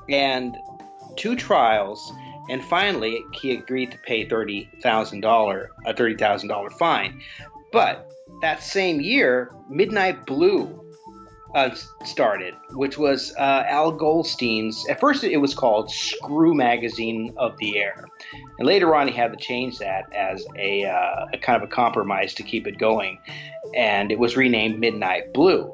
and 0.09 0.57
two 1.15 1.37
trials, 1.37 2.11
and 2.49 2.63
finally 2.63 3.23
he 3.33 3.53
agreed 3.53 3.91
to 3.91 3.97
pay 3.99 4.27
thirty 4.27 4.69
thousand 4.83 5.21
dollar 5.21 5.71
a 5.85 5.93
thirty 5.93 6.15
thousand 6.15 6.49
dollar 6.49 6.69
fine. 6.69 7.21
But 7.71 8.11
that 8.41 8.61
same 8.61 8.99
year, 8.99 9.51
Midnight 9.69 10.25
Blue 10.25 10.84
uh, 11.55 11.73
started, 12.03 12.53
which 12.73 12.97
was 12.97 13.33
uh, 13.37 13.63
Al 13.67 13.91
Goldstein's. 13.91 14.85
At 14.89 14.99
first, 14.99 15.23
it 15.23 15.37
was 15.37 15.55
called 15.55 15.89
Screw 15.89 16.53
Magazine 16.53 17.33
of 17.37 17.57
the 17.57 17.79
Air, 17.79 18.05
and 18.59 18.67
later 18.67 18.93
on, 18.93 19.07
he 19.07 19.13
had 19.13 19.31
to 19.31 19.37
change 19.37 19.79
that 19.79 20.11
as 20.13 20.45
a, 20.57 20.85
uh, 20.85 21.25
a 21.33 21.37
kind 21.37 21.61
of 21.61 21.67
a 21.67 21.71
compromise 21.71 22.33
to 22.35 22.43
keep 22.43 22.67
it 22.67 22.77
going, 22.77 23.17
and 23.73 24.11
it 24.11 24.19
was 24.19 24.35
renamed 24.35 24.79
Midnight 24.79 25.33
Blue. 25.33 25.73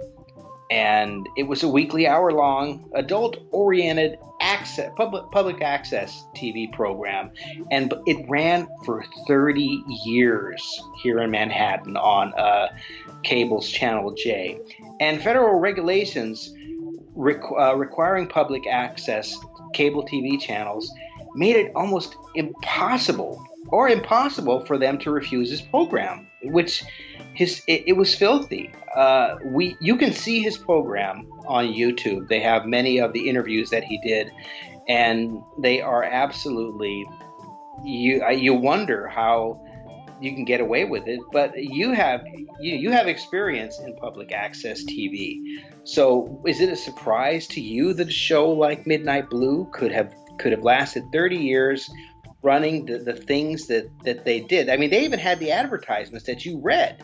And 0.72 1.27
it 1.35 1.43
was 1.43 1.64
a 1.64 1.68
weekly, 1.68 2.07
hour-long, 2.07 2.89
adult-oriented 2.95 4.18
access, 4.39 4.89
public 4.95 5.30
public 5.31 5.61
access 5.61 6.23
TV 6.34 6.72
program, 6.72 7.30
and 7.72 7.93
it 8.07 8.26
ran 8.30 8.68
for 8.85 9.03
30 9.27 9.84
years 10.06 10.81
here 11.03 11.19
in 11.19 11.30
Manhattan 11.30 11.98
on 11.98 12.34
uh, 12.35 12.69
cable's 13.23 13.69
Channel 13.69 14.14
J. 14.14 14.60
And 15.02 15.22
federal 15.22 15.60
regulations 15.60 16.53
requ- 17.18 17.60
uh, 17.60 17.76
requiring 17.76 18.27
public 18.27 18.65
access 18.65 19.35
cable 19.73 20.06
TV 20.06 20.39
channels 20.39 20.91
made 21.36 21.56
it 21.56 21.72
almost 21.76 22.16
impossible 22.36 23.44
or 23.68 23.90
impossible 23.90 24.66
for 24.66 24.78
them 24.78 24.98
to 24.99 25.12
refuse 25.12 25.49
his 25.49 25.62
program, 25.62 26.28
which 26.44 26.84
his 27.34 27.62
it, 27.68 27.84
it 27.88 27.94
was 27.94 28.14
filthy. 28.14 28.72
Uh, 28.95 29.38
we 29.45 29.78
you 29.80 29.95
can 29.95 30.12
see 30.12 30.41
his 30.41 30.58
program 30.58 31.28
on 31.48 31.68
YouTube. 31.68 32.28
They 32.28 32.40
have 32.41 32.66
many 32.66 32.99
of 32.99 33.14
the 33.14 33.30
interviews 33.30 33.70
that 33.70 33.84
he 33.84 33.99
did, 33.99 34.32
and 34.88 35.41
they 35.60 35.82
are 35.82 36.03
absolutely 36.03 37.06
you. 37.84 38.28
You 38.30 38.53
wonder 38.53 39.08
how 39.08 39.62
you 40.20 40.34
can 40.34 40.45
get 40.45 40.62
away 40.62 40.86
with 40.86 41.08
it, 41.08 41.20
but 41.32 41.52
you 41.58 41.94
have 41.94 42.26
you 42.60 42.76
you 42.76 42.91
have 42.91 43.08
experience 43.08 43.80
in 43.80 43.95
public 43.95 44.32
access 44.32 44.84
TV. 44.84 45.40
So 45.84 46.41
is 46.45 46.62
it 46.62 46.70
a 46.70 46.76
surprise 46.76 47.48
to 47.48 47.62
you 47.62 47.94
that 47.94 48.08
a 48.08 48.12
show 48.12 48.49
like 48.49 48.86
Midnight 48.86 49.30
Blue 49.30 49.68
could 49.72 49.91
have 49.91 50.14
could 50.41 50.51
have 50.51 50.63
lasted 50.63 51.03
30 51.11 51.38
years 51.38 51.89
running 52.41 52.85
the, 52.88 52.97
the 52.97 53.13
things 53.13 53.68
that, 53.68 53.88
that 54.03 54.26
they 54.26 54.39
did? 54.41 54.69
I 54.69 54.77
mean, 54.77 54.89
they 54.89 55.05
even 55.05 55.19
had 55.19 55.39
the 55.39 55.51
advertisements 55.51 56.26
that 56.26 56.45
you 56.45 56.59
read. 56.59 57.03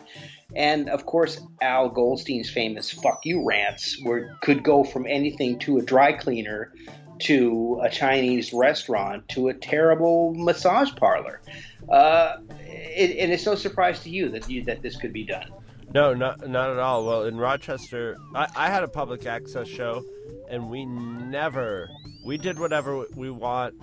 And 0.54 0.88
of 0.88 1.06
course, 1.06 1.40
Al 1.62 1.90
Goldstein's 1.90 2.50
famous 2.50 2.90
"fuck 2.90 3.24
you" 3.24 3.46
rants 3.46 4.00
were 4.02 4.36
could 4.40 4.62
go 4.64 4.82
from 4.82 5.06
anything 5.06 5.58
to 5.60 5.78
a 5.78 5.82
dry 5.82 6.12
cleaner, 6.14 6.72
to 7.20 7.80
a 7.82 7.90
Chinese 7.90 8.52
restaurant, 8.52 9.28
to 9.28 9.48
a 9.48 9.54
terrible 9.54 10.34
massage 10.34 10.90
parlor. 10.96 11.40
Uh, 11.88 12.36
it, 12.60 13.18
and 13.18 13.32
it's 13.32 13.44
no 13.44 13.54
surprise 13.54 14.00
to 14.00 14.10
you 14.10 14.30
that 14.30 14.48
you, 14.48 14.64
that 14.64 14.82
this 14.82 14.96
could 14.96 15.12
be 15.12 15.24
done. 15.24 15.50
No, 15.94 16.12
not 16.12 16.46
not 16.46 16.70
at 16.70 16.78
all. 16.78 17.06
Well, 17.06 17.24
in 17.24 17.38
Rochester, 17.38 18.16
I, 18.34 18.48
I 18.54 18.70
had 18.70 18.82
a 18.82 18.88
public 18.88 19.24
access 19.26 19.66
show, 19.66 20.04
and 20.50 20.68
we 20.70 20.84
never 20.84 21.88
we 22.24 22.36
did 22.36 22.58
whatever 22.58 23.06
we 23.14 23.30
want. 23.30 23.74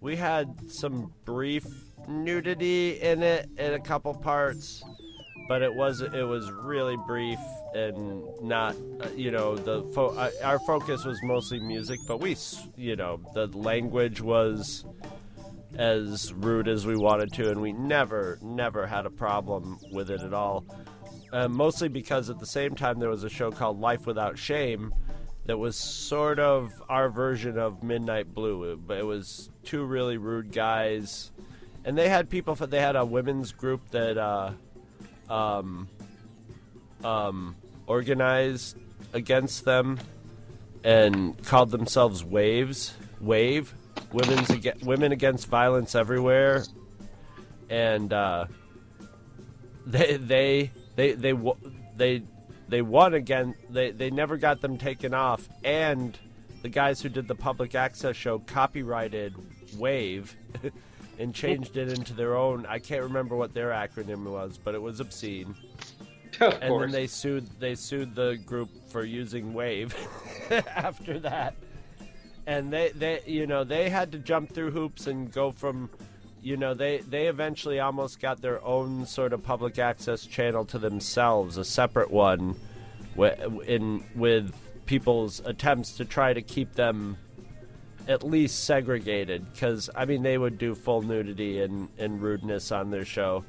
We 0.00 0.16
had 0.16 0.70
some 0.70 1.12
brief 1.26 1.66
nudity 2.08 3.00
in 3.00 3.22
it 3.22 3.48
in 3.58 3.74
a 3.74 3.80
couple 3.80 4.14
parts, 4.14 4.82
but 5.48 5.60
it 5.60 5.74
was 5.74 6.00
it 6.00 6.26
was 6.26 6.50
really 6.50 6.96
brief 7.06 7.38
and 7.74 8.24
not 8.42 8.74
you 9.14 9.30
know 9.30 9.54
the 9.54 9.82
fo- 9.94 10.16
our 10.42 10.58
focus 10.60 11.04
was 11.04 11.20
mostly 11.24 11.60
music, 11.60 12.00
but 12.08 12.20
we 12.20 12.36
you 12.76 12.96
know 12.96 13.20
the 13.34 13.48
language 13.48 14.22
was 14.22 14.86
as 15.76 16.32
rude 16.32 16.68
as 16.68 16.86
we 16.86 16.96
wanted 16.96 17.32
to, 17.34 17.50
and 17.50 17.60
we 17.60 17.72
never 17.72 18.38
never 18.40 18.86
had 18.86 19.04
a 19.04 19.10
problem 19.10 19.78
with 19.92 20.10
it 20.10 20.22
at 20.22 20.32
all. 20.32 20.64
Uh, 21.32 21.48
mostly 21.48 21.88
because 21.88 22.28
at 22.28 22.40
the 22.40 22.46
same 22.46 22.74
time 22.74 22.98
there 22.98 23.08
was 23.08 23.22
a 23.22 23.28
show 23.28 23.52
called 23.52 23.80
Life 23.80 24.04
Without 24.04 24.36
Shame 24.36 24.92
that 25.46 25.56
was 25.58 25.76
sort 25.76 26.38
of 26.38 26.82
our 26.88 27.08
version 27.08 27.58
of 27.58 27.82
Midnight 27.82 28.34
Blue. 28.34 28.72
It, 28.72 28.98
it 28.98 29.06
was 29.06 29.50
two 29.64 29.84
really 29.84 30.16
rude 30.16 30.52
guys, 30.52 31.30
and 31.84 31.96
they 31.96 32.08
had 32.08 32.28
people. 32.28 32.54
They 32.54 32.80
had 32.80 32.96
a 32.96 33.04
women's 33.04 33.52
group 33.52 33.88
that 33.90 34.18
uh, 34.18 34.52
um, 35.28 35.88
um, 37.04 37.54
organized 37.86 38.76
against 39.12 39.64
them 39.64 39.98
and 40.84 41.40
called 41.44 41.70
themselves 41.70 42.24
Waves. 42.24 42.94
Wave, 43.20 43.74
women's 44.12 44.50
ag- 44.50 44.82
women 44.82 45.12
against 45.12 45.46
violence 45.46 45.94
everywhere, 45.94 46.64
and 47.68 48.12
uh, 48.12 48.46
they 49.86 50.16
they 50.16 50.70
they 50.96 51.12
they 51.12 51.34
they 51.96 52.22
they 52.68 52.82
won 52.82 53.14
again. 53.14 53.54
They 53.68 53.90
they 53.90 54.10
never 54.10 54.36
got 54.36 54.60
them 54.60 54.78
taken 54.78 55.14
off, 55.14 55.48
and 55.64 56.18
the 56.62 56.68
guys 56.68 57.00
who 57.00 57.08
did 57.08 57.26
the 57.26 57.34
public 57.34 57.74
access 57.74 58.16
show 58.16 58.38
copyrighted 58.38 59.34
Wave 59.76 60.36
and 61.18 61.34
changed 61.34 61.76
it 61.76 61.90
into 61.90 62.14
their 62.14 62.36
own. 62.36 62.66
I 62.66 62.78
can't 62.78 63.02
remember 63.02 63.36
what 63.36 63.54
their 63.54 63.70
acronym 63.70 64.24
was, 64.24 64.58
but 64.58 64.74
it 64.74 64.82
was 64.82 65.00
obscene. 65.00 65.54
Of 66.40 66.54
and 66.54 66.70
course. 66.70 66.82
then 66.82 66.92
they 66.92 67.06
sued 67.06 67.46
they 67.58 67.74
sued 67.74 68.14
the 68.14 68.38
group 68.46 68.70
for 68.88 69.04
using 69.04 69.52
Wave 69.52 69.94
after 70.50 71.18
that. 71.18 71.54
And 72.46 72.72
they, 72.72 72.92
they 72.92 73.20
you 73.26 73.46
know 73.46 73.62
they 73.62 73.90
had 73.90 74.12
to 74.12 74.18
jump 74.18 74.54
through 74.54 74.70
hoops 74.70 75.06
and 75.06 75.30
go 75.30 75.50
from 75.50 75.90
you 76.42 76.56
know 76.56 76.74
they 76.74 76.98
they 76.98 77.26
eventually 77.26 77.80
almost 77.80 78.20
got 78.20 78.40
their 78.40 78.64
own 78.64 79.06
sort 79.06 79.32
of 79.32 79.42
public 79.42 79.78
access 79.78 80.26
channel 80.26 80.64
to 80.66 80.78
themselves, 80.78 81.56
a 81.56 81.64
separate 81.64 82.10
one, 82.10 82.56
in 83.66 84.04
with 84.14 84.54
people's 84.86 85.40
attempts 85.44 85.92
to 85.92 86.04
try 86.04 86.32
to 86.32 86.42
keep 86.42 86.72
them 86.74 87.16
at 88.08 88.22
least 88.22 88.64
segregated. 88.64 89.52
Because 89.52 89.90
I 89.94 90.04
mean, 90.04 90.22
they 90.22 90.38
would 90.38 90.58
do 90.58 90.74
full 90.74 91.02
nudity 91.02 91.62
and, 91.62 91.88
and 91.98 92.20
rudeness 92.20 92.72
on 92.72 92.90
their 92.90 93.04
show. 93.04 93.44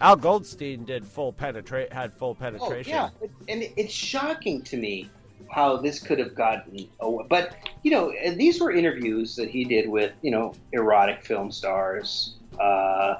Al 0.00 0.16
Goldstein 0.16 0.84
did 0.84 1.04
full 1.04 1.32
penetrate 1.32 1.92
had 1.92 2.12
full 2.12 2.34
penetration. 2.34 2.94
Oh 2.94 3.08
penetration. 3.08 3.30
yeah, 3.48 3.54
and 3.54 3.72
it's 3.76 3.92
shocking 3.92 4.62
to 4.62 4.76
me 4.76 5.10
how 5.52 5.76
this 5.76 6.00
could 6.00 6.18
have 6.18 6.34
gotten 6.34 6.88
away. 7.00 7.26
But 7.28 7.54
you 7.82 7.90
know, 7.90 8.12
these 8.34 8.60
were 8.60 8.72
interviews 8.72 9.36
that 9.36 9.48
he 9.48 9.64
did 9.64 9.88
with 9.88 10.12
you 10.22 10.30
know 10.30 10.54
erotic 10.72 11.22
film 11.22 11.52
stars, 11.52 12.34
uh, 12.58 13.16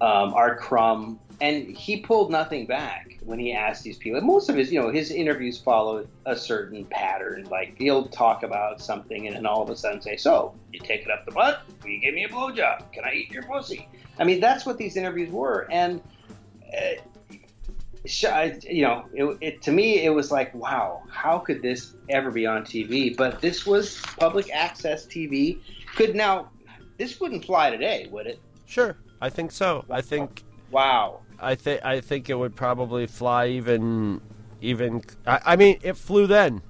um, 0.00 0.34
R. 0.34 0.56
Crumb, 0.56 1.18
and 1.40 1.76
he 1.76 2.00
pulled 2.00 2.30
nothing 2.30 2.66
back 2.66 3.18
when 3.24 3.38
he 3.38 3.52
asked 3.52 3.82
these 3.82 3.96
people. 3.96 4.18
And 4.18 4.26
Most 4.26 4.48
of 4.48 4.56
his, 4.56 4.70
you 4.70 4.80
know, 4.80 4.90
his 4.90 5.10
interviews 5.10 5.58
followed 5.58 6.08
a 6.26 6.36
certain 6.36 6.84
pattern. 6.84 7.48
Like 7.50 7.76
he'll 7.78 8.08
talk 8.08 8.42
about 8.42 8.80
something, 8.80 9.26
and 9.26 9.34
then 9.34 9.46
all 9.46 9.62
of 9.62 9.70
a 9.70 9.76
sudden 9.76 10.02
say, 10.02 10.16
"So 10.16 10.54
you 10.72 10.80
take 10.80 11.02
it 11.02 11.10
up 11.10 11.24
the 11.24 11.32
butt? 11.32 11.62
Will 11.82 11.90
you 11.90 12.00
give 12.00 12.14
me 12.14 12.24
a 12.24 12.28
blowjob? 12.28 12.92
Can 12.92 13.04
I 13.04 13.14
eat 13.14 13.30
your 13.30 13.42
pussy?" 13.44 13.88
I 14.18 14.24
mean, 14.24 14.38
that's 14.38 14.66
what 14.66 14.78
these 14.78 14.96
interviews 14.96 15.30
were, 15.30 15.66
and. 15.70 16.00
Uh, 16.72 17.00
you 18.04 18.82
know, 18.82 19.04
it, 19.12 19.38
it 19.40 19.62
to 19.62 19.72
me 19.72 20.04
it 20.04 20.10
was 20.10 20.30
like, 20.30 20.54
wow, 20.54 21.02
how 21.10 21.38
could 21.38 21.62
this 21.62 21.94
ever 22.08 22.30
be 22.30 22.46
on 22.46 22.62
TV? 22.62 23.16
But 23.16 23.40
this 23.40 23.66
was 23.66 24.00
public 24.18 24.50
access 24.52 25.06
TV. 25.06 25.60
Could 25.96 26.14
now, 26.14 26.50
this 26.98 27.20
wouldn't 27.20 27.44
fly 27.44 27.70
today, 27.70 28.08
would 28.10 28.26
it? 28.26 28.40
Sure, 28.66 28.96
I 29.20 29.28
think 29.28 29.52
so. 29.52 29.84
I 29.90 30.00
think 30.00 30.44
Wow. 30.70 31.20
I 31.38 31.54
think 31.54 31.84
I 31.84 32.00
think 32.00 32.30
it 32.30 32.34
would 32.34 32.54
probably 32.54 33.06
fly 33.06 33.48
even 33.48 34.20
even. 34.60 35.02
I, 35.26 35.40
I 35.46 35.56
mean, 35.56 35.78
it 35.82 35.96
flew 35.96 36.26
then. 36.26 36.62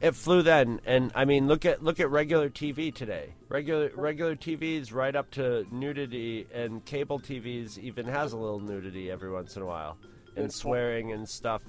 It 0.00 0.14
flew 0.14 0.42
then, 0.42 0.80
and 0.84 1.10
I 1.14 1.24
mean, 1.24 1.46
look 1.46 1.64
at 1.64 1.82
look 1.82 2.00
at 2.00 2.10
regular 2.10 2.50
TV 2.50 2.94
today. 2.94 3.34
Regular 3.48 3.90
regular 3.94 4.36
TVs 4.36 4.92
right 4.92 5.14
up 5.14 5.30
to 5.32 5.66
nudity, 5.70 6.46
and 6.52 6.84
cable 6.84 7.18
TVs 7.18 7.78
even 7.78 8.06
has 8.06 8.32
a 8.32 8.36
little 8.36 8.60
nudity 8.60 9.10
every 9.10 9.30
once 9.30 9.56
in 9.56 9.62
a 9.62 9.66
while, 9.66 9.96
and 10.36 10.52
swearing 10.52 11.12
and 11.12 11.28
stuff. 11.28 11.62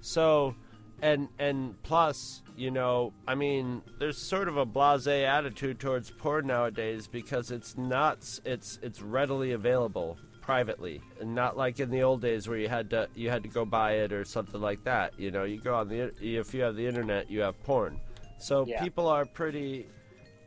So, 0.00 0.54
and 1.02 1.28
and 1.38 1.80
plus, 1.82 2.42
you 2.56 2.70
know, 2.70 3.12
I 3.26 3.34
mean, 3.34 3.82
there's 3.98 4.18
sort 4.18 4.48
of 4.48 4.56
a 4.56 4.66
blasé 4.66 5.24
attitude 5.26 5.78
towards 5.80 6.10
porn 6.10 6.46
nowadays 6.46 7.06
because 7.06 7.50
it's 7.50 7.76
not 7.76 8.18
it's 8.44 8.78
it's 8.82 9.00
readily 9.00 9.52
available 9.52 10.18
privately 10.40 11.02
and 11.20 11.34
not 11.34 11.58
like 11.58 11.78
in 11.78 11.90
the 11.90 12.02
old 12.02 12.22
days 12.22 12.48
where 12.48 12.56
you 12.56 12.68
had 12.68 12.88
to 12.90 13.06
you 13.14 13.28
had 13.28 13.42
to 13.42 13.48
go 13.50 13.64
buy 13.66 13.92
it 13.96 14.12
or 14.12 14.24
something 14.24 14.60
like 14.60 14.82
that. 14.84 15.12
You 15.18 15.30
know 15.30 15.44
you 15.44 15.60
go 15.60 15.74
on 15.74 15.88
the 15.88 16.12
if 16.20 16.54
you 16.54 16.62
have 16.62 16.74
the 16.74 16.86
internet 16.86 17.30
you 17.30 17.40
have 17.42 17.62
porn. 17.64 18.00
So 18.38 18.64
Yeah. 18.66 18.82
people 18.82 19.08
are 19.08 19.24
pretty 19.26 19.88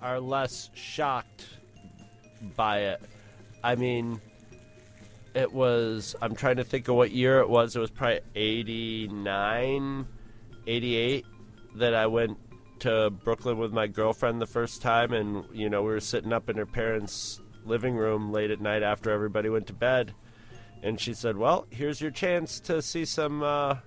are 0.02 0.20
less 0.20 0.70
shocked 0.74 1.46
by 2.56 2.80
it. 2.80 3.02
I 3.64 3.76
mean 3.76 4.20
it 5.34 5.52
was 5.52 6.16
i'm 6.22 6.36
trying 6.36 6.58
to 6.58 6.64
think 6.64 6.88
of 6.88 6.96
what 6.96 7.12
year 7.12 7.40
it 7.40 7.50
was. 7.50 7.76
It 7.76 7.80
was 7.80 7.92
probably 7.92 8.22
89 8.36 10.08
88 10.68 11.26
that 11.76 11.94
i 11.94 12.06
went 12.06 12.38
to 12.80 13.10
brooklyn 13.10 13.58
with 13.58 13.72
my 13.72 13.88
girlfriend 13.88 14.42
the 14.42 14.48
first 14.48 14.82
time. 14.82 15.14
And 15.14 15.46
you 15.54 15.70
know 15.70 15.82
we 15.82 15.92
were 15.92 16.00
sitting 16.00 16.34
up 16.34 16.50
in 16.50 16.58
her 16.58 16.66
parents 16.66 17.40
living 17.66 17.96
room 17.96 18.32
late 18.32 18.52
at 18.52 18.60
night 18.60 18.84
after 18.84 19.12
everybody 19.12 19.48
went 19.50 19.68
to 19.68 19.74
bed. 19.74 20.14
And 20.84 21.00
she 21.00 21.14
said 21.14 21.38
well 21.38 21.68
here's 21.70 22.02
your 22.02 22.12
chance 22.12 22.60
to 22.62 22.82
see 22.82 23.06
some 23.06 23.44
uh, 23.44 23.78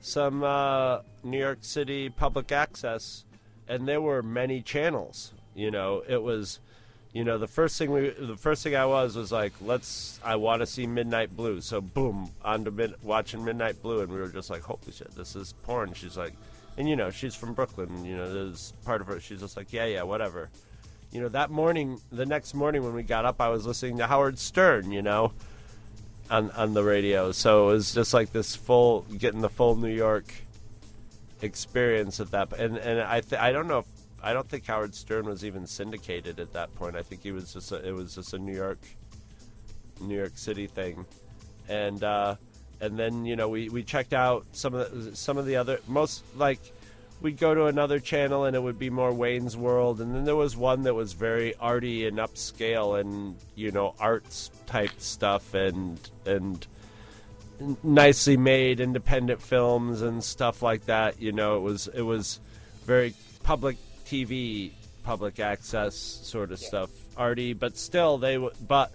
some 0.00 0.42
uh, 0.42 1.00
new 1.22 1.38
york 1.38 1.58
city 1.62 2.08
public 2.08 2.52
access. 2.52 3.24
And 3.68 3.88
there 3.88 4.00
were 4.00 4.22
many 4.22 4.60
channels 4.60 5.32
you 5.54 5.70
know. 5.70 6.02
It 6.08 6.22
was 6.22 6.60
you 7.12 7.24
know 7.24 7.36
the 7.36 7.46
first 7.48 7.78
thing 7.78 7.90
we 7.90 8.08
the 8.10 8.36
first 8.36 8.62
thing 8.62 8.74
i 8.74 8.86
was 8.86 9.16
was 9.16 9.30
like 9.30 9.52
let's 9.60 10.18
i 10.24 10.34
want 10.36 10.60
to 10.60 10.66
see 10.66 10.86
midnight 10.86 11.36
blue. 11.36 11.60
So 11.60 11.80
boom 11.80 12.30
on 12.42 12.64
to 12.64 12.70
mid, 12.70 12.94
watching 13.02 13.44
midnight 13.44 13.82
blue 13.82 14.00
and 14.00 14.10
we 14.10 14.18
were 14.18 14.28
just 14.28 14.50
like 14.50 14.62
holy 14.62 14.92
shit 14.92 15.14
this 15.14 15.36
is 15.36 15.52
porn. 15.64 15.92
She's 15.94 16.16
like 16.16 16.32
and 16.78 16.88
you 16.88 16.96
know 16.96 17.10
she's 17.10 17.34
from 17.34 17.52
brooklyn 17.52 18.04
you 18.04 18.16
know 18.16 18.32
there's 18.32 18.72
part 18.84 19.00
of 19.02 19.06
her 19.08 19.20
she's 19.20 19.40
just 19.40 19.56
like 19.56 19.72
yeah 19.72 19.84
yeah 19.86 20.02
whatever. 20.02 20.48
You 21.10 21.20
know 21.20 21.28
that 21.28 21.50
morning 21.50 22.00
the 22.10 22.24
next 22.24 22.54
morning 22.54 22.82
when 22.82 22.94
we 22.94 23.02
got 23.02 23.26
up 23.26 23.40
i 23.40 23.50
was 23.50 23.66
listening 23.66 23.98
to 23.98 24.06
howard 24.06 24.38
stern 24.38 24.90
you 24.90 25.02
know 25.02 25.32
on 26.30 26.50
on 26.52 26.72
the 26.72 26.82
radio. 26.82 27.32
So 27.32 27.68
it 27.68 27.72
was 27.74 27.92
just 27.92 28.14
like 28.14 28.32
this 28.32 28.56
full 28.56 29.02
getting 29.18 29.42
the 29.42 29.50
full 29.50 29.76
new 29.76 29.92
york 29.92 30.32
experience 31.42 32.20
at 32.20 32.30
that 32.30 32.52
and 32.52 32.78
and 32.78 33.00
i 33.00 33.20
th- 33.20 33.40
i 33.42 33.50
don't 33.50 33.66
know 33.66 33.80
if 33.80 33.86
i 34.22 34.32
don't 34.32 34.48
think 34.48 34.66
howard 34.66 34.94
stern 34.94 35.24
was 35.26 35.44
even 35.44 35.66
syndicated 35.66 36.40
at 36.40 36.52
that 36.52 36.74
point. 36.76 36.96
I 36.96 37.02
think 37.02 37.22
he 37.22 37.32
was 37.32 37.52
just 37.52 37.72
a, 37.72 37.86
it 37.86 37.92
was 37.92 38.14
just 38.14 38.34
a 38.34 38.38
new 38.38 38.54
york 38.54 38.80
new 40.00 40.16
york 40.16 40.32
city 40.36 40.66
thing. 40.66 41.06
And 41.68 42.02
uh 42.02 42.36
and 42.80 42.98
then 42.98 43.24
you 43.24 43.36
know 43.36 43.48
we 43.48 43.68
we 43.68 43.82
checked 43.82 44.12
out 44.12 44.44
some 44.52 44.74
of 44.74 45.04
the 45.04 45.16
some 45.16 45.38
of 45.38 45.46
the 45.46 45.56
other 45.56 45.78
most 45.86 46.24
like 46.36 46.60
we'd 47.22 47.38
go 47.38 47.54
to 47.54 47.66
another 47.66 48.00
channel 48.00 48.44
and 48.44 48.56
it 48.56 48.62
would 48.62 48.78
be 48.78 48.90
more 48.90 49.12
Wayne's 49.12 49.56
World, 49.56 50.00
and 50.00 50.12
then 50.12 50.24
there 50.24 50.36
was 50.36 50.56
one 50.56 50.82
that 50.82 50.94
was 50.94 51.12
very 51.12 51.54
arty 51.54 52.06
and 52.06 52.18
upscale 52.18 53.00
and 53.00 53.36
you 53.54 53.70
know 53.70 53.94
arts 54.00 54.50
type 54.66 54.98
stuff 54.98 55.54
and 55.54 55.98
and 56.26 56.66
nicely 57.84 58.36
made 58.36 58.80
independent 58.80 59.40
films 59.40 60.02
and 60.02 60.22
stuff 60.22 60.62
like 60.62 60.86
that. 60.86 61.22
You 61.22 61.32
know, 61.32 61.56
it 61.56 61.60
was 61.60 61.86
it 61.86 62.02
was 62.02 62.40
very 62.84 63.14
public 63.44 63.76
TV, 64.12 64.72
public 65.04 65.40
access 65.40 65.96
sort 65.96 66.52
of 66.52 66.58
stuff, 66.58 66.90
arty, 67.16 67.52
but 67.52 67.76
still 67.76 68.18
they 68.18 68.34
w- 68.34 68.54
but 68.66 68.92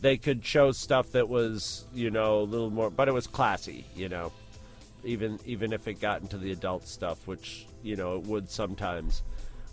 they 0.00 0.16
could 0.16 0.44
show 0.44 0.72
stuff 0.72 1.12
that 1.12 1.28
was 1.28 1.86
you 1.94 2.10
know 2.10 2.40
a 2.40 2.46
little 2.46 2.70
more, 2.70 2.90
but 2.90 3.08
it 3.08 3.12
was 3.12 3.26
classy. 3.26 3.86
You 3.94 4.08
know 4.08 4.32
even 5.04 5.38
even 5.46 5.72
if 5.72 5.88
it 5.88 6.00
got 6.00 6.20
into 6.22 6.38
the 6.38 6.52
adult 6.52 6.86
stuff, 6.86 7.26
which 7.26 7.66
you 7.82 7.96
know 7.96 8.16
it 8.16 8.24
would 8.24 8.50
sometimes. 8.50 9.22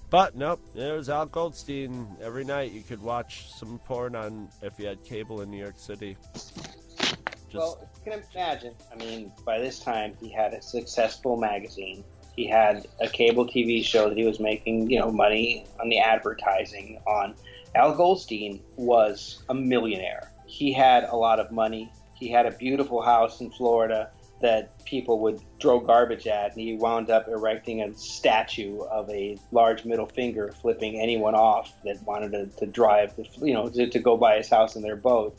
But 0.10 0.36
nope, 0.36 0.62
there 0.74 0.96
was 0.96 1.10
Al 1.10 1.26
Goldstein. 1.26 2.08
Every 2.22 2.46
night 2.46 2.72
you 2.72 2.82
could 2.82 3.02
watch 3.02 3.52
some 3.54 3.80
porn 3.80 4.16
on 4.16 4.50
if 4.62 4.80
you 4.80 4.88
had 4.88 5.04
cable 5.04 5.42
in 5.42 5.50
New 5.50 5.58
York 5.58 5.76
City. 5.78 6.16
Just 6.24 7.54
Well, 7.54 7.90
you 8.06 8.12
can 8.12 8.24
imagine. 8.34 8.74
I 8.92 8.96
mean, 8.96 9.32
by 9.46 9.60
this 9.60 9.80
time 9.80 10.16
he 10.22 10.30
had 10.30 10.54
a 10.54 10.62
successful 10.62 11.38
magazine. 11.38 12.04
He 12.36 12.48
had 12.48 12.88
a 13.00 13.08
cable 13.08 13.46
TV 13.46 13.84
show 13.84 14.10
that 14.10 14.18
he 14.18 14.26
was 14.26 14.40
making, 14.40 14.90
you 14.90 15.00
know, 15.00 15.12
money 15.12 15.66
on 15.80 15.90
the 15.90 16.00
advertising 16.00 17.00
on. 17.08 17.36
Al 17.76 17.94
Goldstein 17.94 18.62
was 18.78 19.44
a 19.50 19.54
millionaire. 19.54 20.32
He 20.46 20.72
had 20.72 21.04
a 21.06 21.16
lot 21.16 21.40
of 21.40 21.52
money. 21.52 21.92
He 22.14 22.30
had 22.30 22.46
a 22.46 22.52
beautiful 22.52 23.02
house 23.02 23.42
in 23.42 23.52
Florida 23.52 24.10
that 24.42 24.84
people 24.86 25.20
would 25.20 25.40
throw 25.62 25.80
garbage 25.80 26.28
at, 26.28 26.52
and 26.52 26.62
he 26.62 26.76
wound 26.76 27.10
up 27.10 27.28
erecting 27.28 27.82
a 27.82 27.94
statue 27.98 28.82
of 28.82 29.10
a 29.10 29.38
large 29.52 29.86
middle 29.86 30.06
finger, 30.06 30.54
flipping 30.62 31.00
anyone 31.00 31.36
off 31.36 31.74
that 31.84 32.02
wanted 32.04 32.32
to, 32.32 32.46
to 32.58 32.66
drive, 32.66 33.14
you 33.42 33.54
know, 33.54 33.70
to, 33.70 33.90
to 33.90 34.00
go 34.00 34.18
by 34.18 34.38
his 34.38 34.50
house 34.50 34.76
in 34.76 34.82
their 34.82 34.96
boat. 34.96 35.38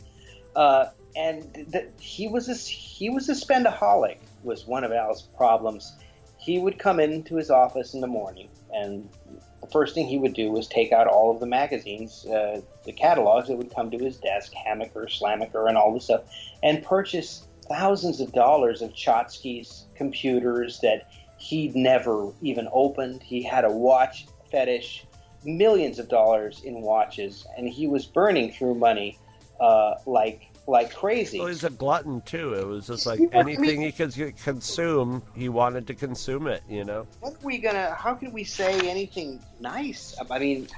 Uh, 0.55 0.86
and 1.14 1.93
he 1.98 2.28
was 2.28 2.48
a 2.48 2.55
he 2.55 3.09
was 3.10 3.28
a 3.28 3.32
spendaholic 3.32 4.18
was 4.43 4.66
one 4.66 4.85
of 4.85 4.93
Al's 4.93 5.23
problems. 5.23 5.94
He 6.47 6.60
would 6.60 6.78
come 6.78 7.01
into 7.01 7.35
his 7.35 7.51
office 7.51 7.93
in 7.93 8.01
the 8.01 8.06
morning, 8.06 8.48
and 8.73 9.09
the 9.60 9.66
first 9.66 9.97
thing 9.97 10.06
he 10.06 10.16
would 10.16 10.32
do 10.32 10.52
was 10.52 10.68
take 10.68 10.93
out 10.93 11.09
all 11.09 11.32
of 11.32 11.40
the 11.40 11.47
magazines, 11.47 12.24
uh, 12.24 12.60
the 12.85 12.93
catalogs 12.93 13.48
that 13.48 13.56
would 13.56 13.74
come 13.74 13.90
to 13.90 13.98
his 13.98 14.16
desk, 14.18 14.52
Hammacher, 14.55 15.09
Slamaker, 15.09 15.68
and 15.68 15.77
all 15.77 15.93
this 15.93 16.05
stuff, 16.05 16.23
and 16.62 16.85
purchase 16.85 17.48
thousands 17.68 18.20
of 18.20 18.32
dollars 18.32 18.81
of 18.81 18.93
Chotsky's 18.93 19.86
computers 19.97 20.78
that 20.81 21.09
he'd 21.36 21.74
never 21.74 22.31
even 22.40 22.68
opened. 22.73 23.24
He 23.24 23.43
had 23.43 23.64
a 23.64 23.70
watch 23.70 24.28
fetish, 24.48 25.05
millions 25.44 25.98
of 25.98 26.09
dollars 26.09 26.62
in 26.62 26.81
watches, 26.81 27.44
and 27.59 27.68
he 27.68 27.89
was 27.89 28.06
burning 28.06 28.52
through 28.52 28.77
money 28.77 29.18
uh, 29.59 29.94
like 30.06 30.52
like 30.66 30.93
crazy. 30.94 31.38
well, 31.38 31.48
he's 31.48 31.64
a 31.64 31.70
glutton 31.70 32.20
too. 32.22 32.55
It 32.55 32.66
was 32.66 32.86
just 32.88 33.06
like 33.06 33.20
Yeah, 33.20 33.28
I 33.38 33.43
mean- 33.43 33.59
anything 33.59 33.80
he 33.82 33.93
could 33.93 34.12
consume, 34.43 35.22
he 35.34 35.48
wanted 35.48 35.86
to 35.86 35.94
consume 35.94 36.47
it. 36.47 36.62
You 36.68 36.84
know. 36.84 37.06
what 37.20 37.34
are 37.34 37.38
we 37.44 37.59
gonna? 37.59 37.94
How 37.94 38.14
can 38.14 38.32
we 38.32 38.44
say 38.44 38.88
anything 38.88 39.40
nice? 39.60 40.16
I 40.30 40.38
mean, 40.38 40.68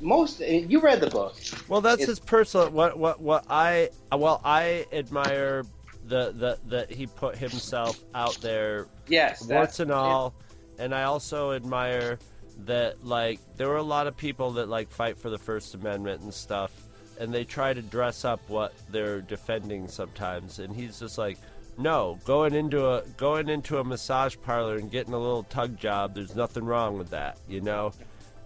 most 0.00 0.40
eh, 0.42 0.64
you 0.68 0.80
read 0.80 1.00
the 1.00 1.10
book. 1.10 1.36
Well, 1.68 1.80
that's 1.80 2.02
It's- 2.02 2.08
his 2.08 2.20
personal. 2.20 2.70
What 2.70 2.98
what 2.98 3.20
what 3.20 3.44
I 3.48 3.90
well 4.16 4.40
I 4.44 4.86
admire 4.92 5.64
the 6.06 6.32
the 6.32 6.58
that 6.68 6.90
he 6.90 7.06
put 7.06 7.36
himself 7.36 8.00
out 8.14 8.36
there 8.40 8.86
Yes, 9.08 9.46
warts 9.48 9.80
and 9.80 9.90
all, 9.90 10.34
and 10.78 10.94
I 10.94 11.04
also 11.04 11.52
admire 11.52 12.18
that 12.64 13.04
like 13.04 13.38
there 13.56 13.68
were 13.68 13.76
a 13.76 13.82
lot 13.82 14.06
of 14.06 14.16
people 14.16 14.52
that 14.52 14.68
like 14.68 14.90
fight 14.90 15.18
for 15.18 15.30
the 15.30 15.38
First 15.38 15.74
Amendment 15.74 16.22
and 16.22 16.32
stuff, 16.32 16.72
and 17.18 17.32
they 17.32 17.44
try 17.44 17.72
to 17.72 17.82
dress 17.82 18.24
up 18.24 18.40
what 18.48 18.74
they're 18.90 19.20
defending 19.20 19.88
sometimes, 19.88 20.58
and 20.58 20.74
he's 20.74 21.00
just 21.00 21.18
like. 21.18 21.38
No, 21.78 22.18
going 22.24 22.54
into 22.54 22.88
a 22.88 23.02
going 23.18 23.50
into 23.50 23.76
a 23.76 23.84
massage 23.84 24.34
parlor 24.42 24.76
and 24.76 24.90
getting 24.90 25.12
a 25.12 25.18
little 25.18 25.42
tug 25.42 25.78
job. 25.78 26.14
There's 26.14 26.34
nothing 26.34 26.64
wrong 26.64 26.96
with 26.96 27.10
that, 27.10 27.36
you 27.46 27.60
know. 27.60 27.92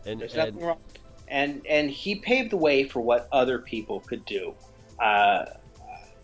And, 0.05 0.21
There's 0.21 0.35
and 0.35 0.57
nothing 0.57 0.67
wrong. 0.67 0.79
And 1.29 1.65
and 1.69 1.91
he 1.91 2.17
paved 2.17 2.51
the 2.51 2.57
way 2.57 2.83
for 2.83 3.01
what 3.01 3.29
other 3.31 3.61
people 3.61 4.01
could 4.01 4.25
do. 4.25 4.53
Uh, 4.99 5.45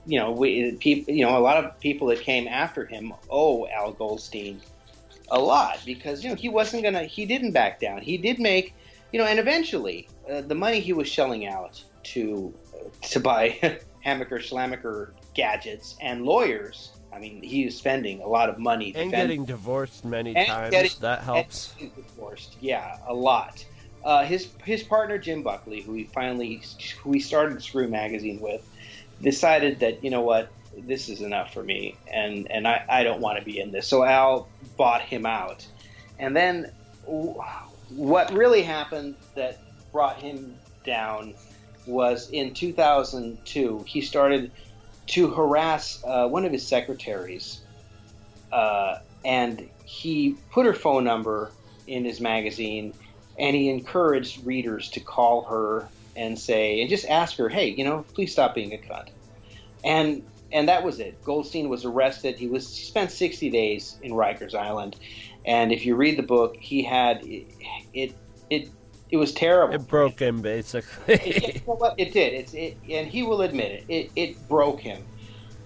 you 0.07 0.19
know, 0.19 0.33
we 0.33 0.73
people. 0.73 1.15
You 1.15 1.27
know, 1.27 1.37
a 1.37 1.41
lot 1.41 1.65
of 1.65 1.79
people 1.81 2.09
that 2.09 2.21
came 2.21 2.49
after 2.49 2.87
him 2.87 3.13
owe 3.31 3.67
Al 3.69 3.93
Goldstein 3.93 4.61
a 5.31 5.39
lot 5.39 5.81
because 5.85 6.23
you 6.23 6.31
know 6.31 6.37
he 6.37 6.49
wasn't 6.49 6.83
gonna. 6.83 7.05
He 7.05 7.27
didn't 7.27 7.53
back 7.53 7.81
down. 7.81 8.01
He 8.01 8.17
did 8.17 8.39
make. 8.39 8.75
You 9.13 9.21
know, 9.21 9.27
and 9.27 9.39
eventually 9.39 10.09
uh, 10.31 10.41
the 10.43 10.55
money 10.55 10.81
he 10.81 10.93
was 10.93 11.09
shelling 11.09 11.47
out 11.47 11.83
to 12.13 12.55
to 13.03 13.21
buy 13.21 13.59
Hammacher 14.05 14.39
Schlammaker 14.41 15.11
gadgets 15.35 15.97
and 16.01 16.25
lawyers. 16.25 16.93
I 17.13 17.19
mean, 17.19 17.43
he 17.43 17.65
was 17.65 17.77
spending 17.77 18.21
a 18.21 18.27
lot 18.27 18.49
of 18.51 18.59
money 18.59 18.87
And 18.95 19.11
defend- 19.11 19.29
getting 19.29 19.45
divorced 19.47 20.05
many 20.05 20.35
times. 20.35 20.71
getting- 20.71 20.91
that 21.01 21.23
helps. 21.23 21.75
divorced. 21.79 22.57
Yeah, 22.61 22.99
a 23.07 23.15
lot. 23.15 23.65
Uh, 24.05 24.25
his 24.25 24.49
his 24.65 24.83
partner 24.83 25.19
Jim 25.19 25.43
Buckley, 25.43 25.81
who 25.81 25.95
he 25.95 26.05
finally 26.05 26.63
who 27.03 27.13
he 27.13 27.21
started 27.21 27.61
Screw 27.63 27.89
magazine 27.89 28.41
with, 28.41 28.63
decided 29.23 29.81
that 29.81 30.05
you 30.05 30.11
know 30.11 30.21
what 30.23 30.49
this 30.79 31.09
is 31.09 31.23
enough 31.23 31.53
for 31.53 31.63
me, 31.63 31.97
and 32.13 32.49
and 32.51 32.69
I, 32.69 32.85
I 32.89 33.03
don't 33.03 33.21
want 33.21 33.39
to 33.39 33.45
be 33.45 33.59
in 33.59 33.73
this. 33.73 33.89
So 33.89 34.05
Al 34.05 34.47
bought 34.77 35.01
him 35.03 35.27
out, 35.27 35.67
and 36.21 36.37
then 36.37 36.71
what 37.89 38.33
really 38.33 38.63
happened 38.63 39.17
that 39.35 39.59
brought 39.91 40.21
him 40.21 40.57
down 40.85 41.35
was 41.87 42.29
in 42.31 42.53
2002 42.53 43.85
he 43.87 44.01
started 44.01 44.53
to 45.07 45.31
harass 45.31 46.03
uh, 46.05 46.29
one 46.29 46.45
of 46.45 46.53
his 46.53 46.67
secretaries, 46.67 47.63
uh, 48.53 48.97
and 49.25 49.69
he 49.85 50.37
put 50.53 50.67
her 50.67 50.75
phone 50.75 51.05
number 51.05 51.53
in 51.87 52.05
his 52.05 52.21
magazine, 52.21 52.93
and 53.39 53.55
he 53.55 53.69
encouraged 53.69 54.45
readers 54.45 54.91
to 54.91 55.01
call 55.01 55.45
her 55.45 55.89
and 56.17 56.39
say 56.39 56.81
and 56.81 56.91
just 56.91 57.07
ask 57.07 57.37
her, 57.37 57.49
hey, 57.49 57.69
you 57.69 57.85
know, 57.85 58.05
please 58.15 58.33
stop 58.33 58.55
being 58.55 58.73
a 58.73 58.79
cunt. 58.79 59.09
And 59.85 60.23
and 60.53 60.69
that 60.69 60.85
was 60.85 61.01
it. 61.01 61.23
Goldstein 61.25 61.69
was 61.69 61.85
arrested. 61.85 62.37
He 62.37 62.47
was 62.47 62.75
he 62.75 62.85
spent 62.85 63.11
60 63.11 63.51
days 63.51 63.99
in 64.03 64.13
Rikers 64.13 64.55
Island, 64.55 64.97
and 65.45 65.73
if 65.73 65.85
you 65.87 65.97
read 65.97 66.19
the 66.19 66.23
book, 66.23 66.57
he 66.61 66.83
had 66.83 67.25
it 67.25 67.47
it 67.93 68.17
it, 68.51 68.69
it 69.11 69.17
was 69.17 69.33
terrible. 69.33 69.75
It 69.75 69.87
broke 69.87 70.19
him, 70.21 70.41
basically. 70.43 71.15
it, 71.15 71.55
you 71.55 71.61
know 71.67 71.75
what? 71.75 71.95
It 71.99 72.13
did. 72.13 72.33
It's 72.35 72.55
it, 72.55 72.77
and 72.91 73.07
he 73.09 73.23
will 73.23 73.43
admit 73.43 73.73
it. 73.73 73.85
It, 73.89 74.11
it 74.17 74.49
broke 74.49 74.81
him. 74.81 75.03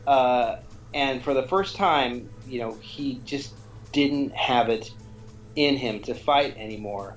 Uh, 0.07 0.57
and 0.95 1.23
for 1.23 1.35
the 1.35 1.47
first 1.49 1.77
time, 1.77 2.29
you 2.49 2.59
know, 2.61 2.75
he 2.81 3.21
just 3.25 3.55
didn't 3.93 4.35
have 4.35 4.69
it 4.69 4.93
in 5.57 5.77
him 5.77 6.01
to 6.01 6.15
fight 6.15 6.57
anymore. 6.57 7.17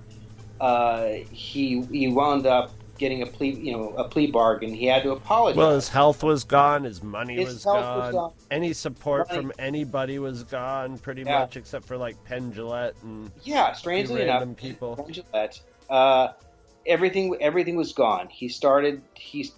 Uh, 0.61 1.07
he 1.31 1.81
he 1.91 2.07
wound 2.07 2.45
up 2.45 2.71
getting 2.99 3.23
a 3.23 3.25
plea, 3.25 3.49
you 3.49 3.71
know, 3.71 3.89
a 3.97 4.07
plea 4.07 4.27
bargain. 4.27 4.73
He 4.73 4.85
had 4.85 5.03
to 5.03 5.11
apologize. 5.11 5.57
well, 5.57 5.73
his 5.75 5.89
health 5.89 6.23
was 6.23 6.43
gone. 6.43 6.83
His 6.83 7.01
money 7.03 7.35
His 7.35 7.55
was 7.55 7.63
gone. 7.65 7.97
was 7.99 8.13
gone. 8.13 8.33
Any 8.51 8.71
support 8.71 9.27
Money- 9.29 9.41
from 9.41 9.51
anybody 9.59 10.19
was 10.19 10.43
gone, 10.43 10.97
pretty 10.99 11.23
Yeah. 11.23 11.39
much, 11.39 11.57
except 11.57 11.85
for 11.85 11.97
like 11.97 12.23
Penn 12.23 12.53
Jillette 12.53 12.93
and 13.01 13.31
yeah, 13.43 13.73
strangely 13.73 14.21
enough, 14.21 14.55
people. 14.55 14.95
Penn 14.95 15.07
Jillette, 15.07 15.59
uh, 15.89 16.29
everything 16.85 17.35
everything 17.41 17.75
was 17.75 17.93
gone. 17.93 18.27
He 18.29 18.47
started 18.49 19.01
he 19.13 19.51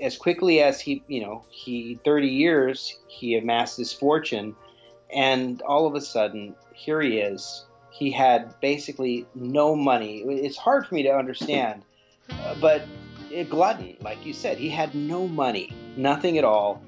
as 0.00 0.16
quickly 0.16 0.60
as 0.60 0.80
he 0.80 1.02
you 1.08 1.20
know 1.20 1.44
he 1.50 1.98
thirty 2.04 2.28
years 2.28 2.98
he 3.08 3.36
amassed 3.36 3.76
his 3.76 3.92
fortune, 3.92 4.56
and 5.14 5.60
all 5.62 5.86
of 5.86 5.94
a 5.94 6.00
sudden 6.00 6.54
here 6.72 7.00
he 7.00 7.18
is. 7.18 7.64
He 7.90 8.10
had 8.10 8.58
basically 8.60 9.26
no 9.34 9.76
money. 9.76 10.22
It's 10.26 10.56
hard 10.56 10.86
for 10.86 10.94
me 10.94 11.02
to 11.02 11.10
understand, 11.10 11.82
uh, 12.30 12.54
but 12.60 12.82
glutton, 13.48 13.96
like 14.00 14.24
you 14.26 14.32
said, 14.32 14.58
he 14.58 14.68
had 14.68 14.94
no 14.94 15.28
money, 15.28 15.72
nothing 15.96 16.38
at 16.38 16.44
all, 16.44 16.82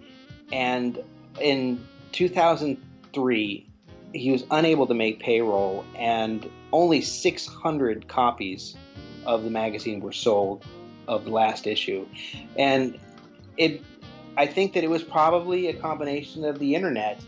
and 0.52 1.02
in 1.40 1.86
2003 2.12 3.66
he 4.14 4.30
was 4.30 4.44
unable 4.50 4.86
to 4.86 4.94
make 4.94 5.20
payroll, 5.20 5.84
and 5.96 6.48
only 6.72 7.00
600 7.00 8.08
copies 8.08 8.76
of 9.26 9.44
the 9.44 9.50
magazine 9.50 10.00
were 10.00 10.12
sold 10.12 10.64
of 11.08 11.24
the 11.24 11.30
last 11.30 11.66
issue, 11.66 12.06
and 12.58 12.98
it. 13.56 13.82
I 14.36 14.46
think 14.46 14.72
that 14.72 14.82
it 14.82 14.90
was 14.90 15.04
probably 15.04 15.68
a 15.68 15.74
combination 15.74 16.44
of 16.44 16.58
the 16.58 16.74
internet 16.74 17.20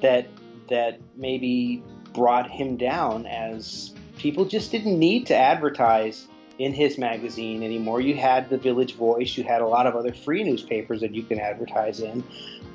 that 0.00 0.28
that 0.68 1.00
maybe 1.16 1.82
brought 2.12 2.50
him 2.50 2.76
down, 2.76 3.26
as 3.26 3.92
people 4.18 4.44
just 4.44 4.70
didn't 4.70 4.98
need 4.98 5.26
to 5.26 5.36
advertise 5.36 6.28
in 6.58 6.72
his 6.72 6.98
magazine 6.98 7.62
anymore. 7.62 8.00
You 8.00 8.14
had 8.14 8.48
the 8.48 8.58
Village 8.58 8.94
Voice, 8.94 9.36
you 9.36 9.44
had 9.44 9.60
a 9.60 9.66
lot 9.66 9.86
of 9.86 9.94
other 9.94 10.12
free 10.12 10.42
newspapers 10.42 11.00
that 11.00 11.14
you 11.14 11.22
can 11.22 11.38
advertise 11.38 12.00
in, 12.00 12.24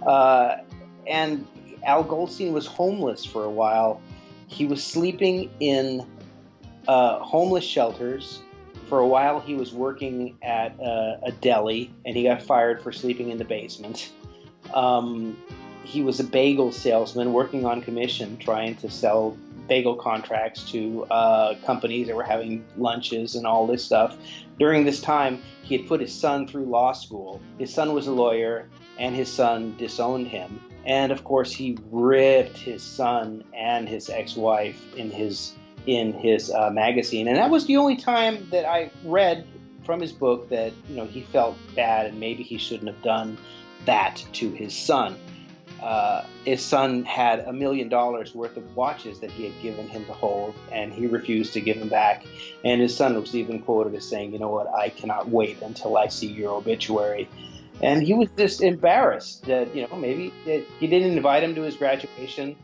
uh, 0.05 0.57
and 1.07 1.47
Al 1.83 2.03
Goldstein 2.03 2.53
was 2.53 2.65
homeless 2.65 3.25
for 3.25 3.43
a 3.43 3.49
while. 3.49 4.01
He 4.47 4.65
was 4.65 4.83
sleeping 4.83 5.49
in 5.59 6.05
uh, 6.87 7.19
homeless 7.19 7.63
shelters. 7.63 8.41
For 8.87 8.99
a 8.99 9.07
while, 9.07 9.39
he 9.39 9.55
was 9.55 9.71
working 9.71 10.37
at 10.41 10.77
uh, 10.79 11.17
a 11.23 11.31
deli, 11.39 11.93
and 12.05 12.15
he 12.15 12.23
got 12.23 12.41
fired 12.43 12.81
for 12.81 12.91
sleeping 12.91 13.29
in 13.29 13.37
the 13.37 13.45
basement. 13.45 14.11
Um, 14.73 15.37
he 15.83 16.01
was 16.01 16.19
a 16.19 16.23
bagel 16.23 16.71
salesman 16.71 17.33
working 17.33 17.65
on 17.65 17.81
commission, 17.81 18.37
trying 18.37 18.75
to 18.77 18.89
sell 18.89 19.37
bagel 19.67 19.95
contracts 19.95 20.69
to 20.71 21.05
uh, 21.05 21.55
companies 21.65 22.07
that 22.07 22.15
were 22.15 22.23
having 22.23 22.65
lunches 22.77 23.35
and 23.35 23.47
all 23.47 23.65
this 23.65 23.83
stuff. 23.83 24.17
During 24.59 24.83
this 24.83 24.99
time, 24.99 25.41
he 25.63 25.77
had 25.77 25.87
put 25.87 26.01
his 26.01 26.13
son 26.13 26.45
through 26.45 26.65
law 26.65 26.91
school. 26.91 27.41
His 27.57 27.73
son 27.73 27.93
was 27.93 28.07
a 28.07 28.11
lawyer, 28.11 28.67
and 28.99 29.15
his 29.15 29.31
son 29.31 29.75
disowned 29.77 30.27
him. 30.27 30.59
And 30.85 31.11
of 31.11 31.23
course, 31.23 31.51
he 31.51 31.77
ripped 31.91 32.57
his 32.57 32.81
son 32.81 33.43
and 33.55 33.87
his 33.87 34.09
ex-wife 34.09 34.79
in 34.95 35.11
his 35.11 35.53
in 35.87 36.13
his 36.13 36.51
uh, 36.51 36.69
magazine, 36.69 37.27
and 37.27 37.37
that 37.37 37.49
was 37.49 37.65
the 37.65 37.77
only 37.77 37.95
time 37.95 38.47
that 38.51 38.65
I 38.65 38.91
read 39.03 39.47
from 39.83 39.99
his 39.99 40.11
book 40.11 40.49
that 40.49 40.73
you 40.87 40.95
know 40.95 41.05
he 41.05 41.21
felt 41.21 41.57
bad 41.75 42.05
and 42.05 42.19
maybe 42.19 42.43
he 42.43 42.57
shouldn't 42.57 42.87
have 42.87 43.01
done 43.01 43.37
that 43.85 44.23
to 44.33 44.51
his 44.51 44.75
son. 44.75 45.17
Uh, 45.81 46.23
his 46.45 46.63
son 46.63 47.03
had 47.03 47.39
a 47.39 47.53
million 47.53 47.89
dollars 47.89 48.35
worth 48.35 48.55
of 48.55 48.75
watches 48.75 49.19
that 49.19 49.31
he 49.31 49.43
had 49.45 49.61
given 49.63 49.87
him 49.87 50.05
to 50.05 50.13
hold, 50.13 50.53
and 50.71 50.93
he 50.93 51.07
refused 51.07 51.53
to 51.53 51.61
give 51.61 51.79
them 51.79 51.89
back. 51.89 52.23
And 52.63 52.79
his 52.79 52.95
son 52.95 53.19
was 53.19 53.35
even 53.35 53.59
quoted 53.59 53.95
as 53.95 54.07
saying, 54.07 54.33
"You 54.33 54.39
know 54.39 54.49
what? 54.49 54.71
I 54.73 54.89
cannot 54.89 55.29
wait 55.29 55.61
until 55.61 55.97
I 55.97 56.07
see 56.07 56.27
your 56.27 56.51
obituary." 56.51 57.27
And 57.81 58.03
he 58.03 58.13
was 58.13 58.29
just 58.37 58.61
embarrassed 58.61 59.45
that 59.45 59.75
you 59.75 59.87
know 59.87 59.95
maybe 59.95 60.33
that 60.45 60.63
he 60.79 60.87
didn't 60.87 61.17
invite 61.17 61.43
him 61.43 61.55
to 61.55 61.61
his 61.61 61.75
graduation, 61.75 62.55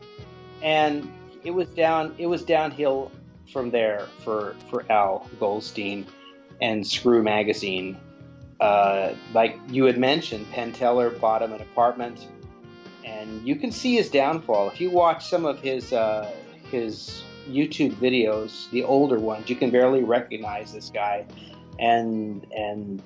and 0.62 1.10
it 1.44 1.50
was 1.50 1.68
down 1.68 2.14
it 2.18 2.26
was 2.26 2.42
downhill 2.42 3.10
from 3.52 3.70
there 3.70 4.06
for 4.24 4.54
for 4.70 4.84
Al 4.90 5.28
Goldstein 5.40 6.06
and 6.60 6.86
Screw 6.86 7.22
Magazine. 7.22 7.96
Uh, 8.60 9.14
like 9.34 9.58
you 9.68 9.84
had 9.84 9.98
mentioned, 9.98 10.48
Penn 10.50 10.72
Teller 10.72 11.10
bought 11.10 11.42
him 11.42 11.52
an 11.52 11.60
apartment, 11.60 12.26
and 13.04 13.46
you 13.46 13.56
can 13.56 13.70
see 13.70 13.96
his 13.96 14.10
downfall 14.10 14.68
if 14.70 14.80
you 14.80 14.90
watch 14.90 15.28
some 15.28 15.44
of 15.44 15.60
his 15.60 15.92
uh, 15.92 16.30
his 16.70 17.22
YouTube 17.48 17.92
videos, 17.94 18.70
the 18.70 18.84
older 18.84 19.18
ones. 19.18 19.48
You 19.48 19.56
can 19.56 19.70
barely 19.70 20.02
recognize 20.02 20.72
this 20.72 20.90
guy, 20.90 21.26
and 21.78 22.46
and 22.52 23.02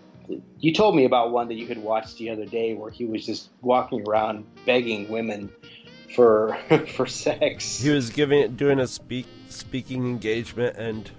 you 0.58 0.72
told 0.72 0.96
me 0.96 1.04
about 1.04 1.32
one 1.32 1.48
that 1.48 1.54
you 1.54 1.66
had 1.66 1.78
watched 1.78 2.16
the 2.18 2.30
other 2.30 2.46
day 2.46 2.74
where 2.74 2.90
he 2.90 3.04
was 3.04 3.26
just 3.26 3.50
walking 3.60 4.06
around 4.08 4.44
begging 4.64 5.08
women 5.08 5.50
for 6.14 6.56
for 6.94 7.06
sex. 7.06 7.80
He 7.80 7.90
was 7.90 8.10
giving 8.10 8.54
doing 8.56 8.80
a 8.80 8.86
speak 8.86 9.26
speaking 9.48 10.06
engagement, 10.06 10.76
and 10.76 11.10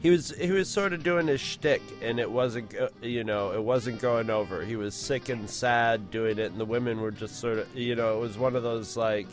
he 0.00 0.10
was 0.10 0.30
he 0.36 0.52
was 0.52 0.68
sort 0.68 0.92
of 0.92 1.02
doing 1.02 1.26
his 1.26 1.40
shtick, 1.40 1.82
and 2.02 2.18
it 2.18 2.30
wasn't 2.30 2.74
you 3.02 3.24
know 3.24 3.52
it 3.52 3.62
wasn't 3.62 4.00
going 4.00 4.30
over. 4.30 4.64
He 4.64 4.76
was 4.76 4.94
sick 4.94 5.28
and 5.28 5.48
sad 5.48 6.10
doing 6.10 6.38
it, 6.38 6.50
and 6.50 6.60
the 6.60 6.64
women 6.64 7.00
were 7.00 7.10
just 7.10 7.40
sort 7.40 7.58
of 7.58 7.76
you 7.76 7.94
know 7.94 8.16
it 8.16 8.20
was 8.20 8.38
one 8.38 8.56
of 8.56 8.62
those 8.62 8.96
like. 8.96 9.26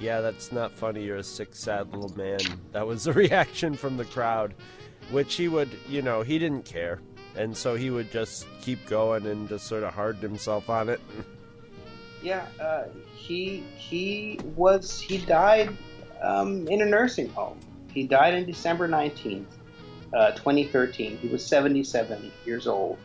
Yeah, 0.00 0.20
that's 0.22 0.50
not 0.50 0.72
funny. 0.72 1.04
You're 1.04 1.18
a 1.18 1.22
sick, 1.22 1.54
sad 1.54 1.92
little 1.92 2.16
man. 2.16 2.40
That 2.72 2.86
was 2.86 3.04
the 3.04 3.12
reaction 3.24 3.74
from 3.74 3.96
the 3.96 4.06
crowd, 4.06 4.54
which 5.10 5.34
he 5.34 5.48
would, 5.48 5.68
you 5.86 6.00
know, 6.00 6.22
he 6.22 6.38
didn't 6.38 6.64
care. 6.64 6.98
And 7.36 7.56
so 7.56 7.74
he 7.74 7.90
would 7.90 8.10
just 8.10 8.46
keep 8.60 8.84
going 8.86 9.26
and 9.26 9.48
just 9.48 9.66
sort 9.66 9.82
of 9.82 9.94
harden 9.94 10.20
himself 10.20 10.68
on 10.68 10.88
it. 10.88 11.00
Yeah, 12.22 12.46
uh, 12.60 12.84
he 13.16 13.64
he 13.76 14.38
was 14.54 15.00
he 15.00 15.18
died 15.18 15.76
um, 16.22 16.68
in 16.68 16.80
a 16.80 16.84
nursing 16.84 17.28
home. 17.30 17.58
He 17.92 18.06
died 18.06 18.34
on 18.34 18.46
December 18.46 18.86
nineteenth, 18.86 19.48
uh, 20.14 20.30
twenty 20.32 20.64
thirteen. 20.64 21.18
He 21.18 21.26
was 21.26 21.44
seventy 21.44 21.82
seven 21.82 22.30
years 22.46 22.68
old 22.68 22.98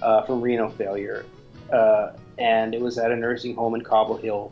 uh, 0.00 0.22
from 0.22 0.40
renal 0.40 0.70
failure, 0.70 1.26
uh, 1.70 2.12
and 2.38 2.74
it 2.74 2.80
was 2.80 2.96
at 2.96 3.12
a 3.12 3.16
nursing 3.16 3.54
home 3.54 3.74
in 3.74 3.82
Cobble 3.82 4.16
Hill, 4.16 4.50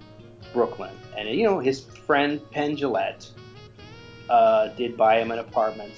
Brooklyn. 0.53 0.93
And 1.16 1.31
you 1.31 1.45
know 1.45 1.59
his 1.59 1.81
friend 1.81 2.39
Penn 2.51 2.77
Jillette 2.77 3.31
uh, 4.28 4.69
did 4.69 4.99
buy 4.99 5.20
him 5.20 5.31
an 5.31 5.39
apartment. 5.39 5.93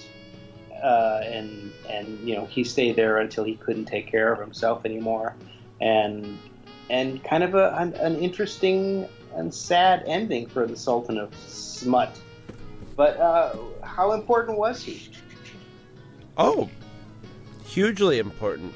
Uh, 0.82 1.20
and 1.24 1.72
and 1.88 2.18
you 2.20 2.36
know 2.36 2.46
he 2.46 2.62
stayed 2.64 2.96
there 2.96 3.18
until 3.18 3.44
he 3.44 3.56
couldn't 3.56 3.86
take 3.86 4.06
care 4.06 4.32
of 4.32 4.38
himself 4.38 4.84
anymore, 4.84 5.34
and 5.80 6.38
and 6.90 7.22
kind 7.24 7.42
of 7.42 7.54
a, 7.54 7.74
an, 7.78 7.94
an 7.94 8.16
interesting 8.16 9.08
and 9.34 9.52
sad 9.52 10.04
ending 10.06 10.46
for 10.46 10.66
the 10.66 10.76
Sultan 10.76 11.18
of 11.18 11.34
Smut. 11.46 12.10
But 12.96 13.16
uh, 13.18 13.56
how 13.82 14.12
important 14.12 14.58
was 14.58 14.82
he? 14.82 15.10
Oh, 16.36 16.68
hugely 17.64 18.18
important 18.18 18.72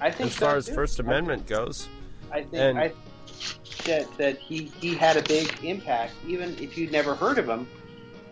I 0.00 0.10
think 0.10 0.30
as 0.30 0.36
far 0.36 0.56
as 0.56 0.66
too. 0.66 0.74
First 0.74 0.98
Amendment 0.98 1.46
goes. 1.46 1.88
I 2.30 2.42
think 2.42 2.54
And- 2.54 2.78
I 2.78 2.92
that 3.86 4.06
that 4.18 4.38
he 4.38 4.64
he 4.80 4.94
had 4.94 5.16
a 5.16 5.22
big 5.22 5.52
impact. 5.64 6.12
Even 6.26 6.56
if 6.58 6.76
you'd 6.78 6.92
never 6.92 7.14
heard 7.14 7.38
of 7.38 7.48
him, 7.48 7.66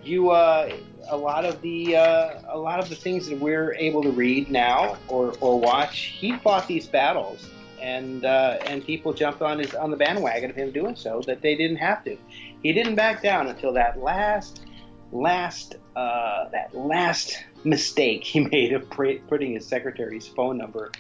you 0.04 0.30
uh, 0.30 0.70
a 1.08 1.16
lot 1.16 1.44
of 1.44 1.60
the 1.62 1.96
uh, 1.96 2.40
a 2.48 2.58
lot 2.58 2.78
of 2.78 2.88
the 2.88 2.94
things 2.94 3.28
that 3.28 3.38
we're 3.38 3.74
able 3.74 4.02
to 4.02 4.10
read 4.10 4.50
now 4.50 4.96
or, 5.08 5.34
or 5.40 5.58
watch, 5.58 5.98
he 5.98 6.36
fought 6.38 6.66
these 6.66 6.86
battles, 6.86 7.48
and 7.80 8.24
uh, 8.24 8.58
and 8.66 8.84
people 8.84 9.12
jumped 9.12 9.42
on 9.42 9.58
his 9.58 9.74
on 9.74 9.90
the 9.90 9.96
bandwagon 9.96 10.50
of 10.50 10.56
him 10.56 10.70
doing 10.70 10.96
so 10.96 11.20
that 11.26 11.42
they 11.42 11.54
didn't 11.54 11.76
have 11.76 12.04
to. 12.04 12.16
He 12.62 12.72
didn't 12.72 12.94
back 12.94 13.22
down 13.22 13.48
until 13.48 13.72
that 13.74 13.98
last 14.00 14.66
last 15.12 15.76
uh, 15.96 16.48
that 16.50 16.74
last 16.74 17.44
mistake 17.64 18.24
he 18.24 18.40
made 18.52 18.72
of 18.72 18.88
putting 18.90 19.54
his 19.54 19.66
secretary's 19.66 20.26
phone 20.26 20.58
number 20.58 20.90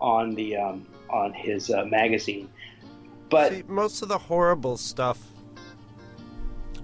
on 0.00 0.34
the 0.34 0.56
um, 0.56 0.86
on 1.10 1.32
his 1.32 1.70
uh, 1.70 1.84
magazine. 1.84 2.48
But 3.30 3.52
See, 3.52 3.62
most 3.66 4.02
of 4.02 4.08
the 4.08 4.18
horrible 4.18 4.76
stuff 4.76 5.20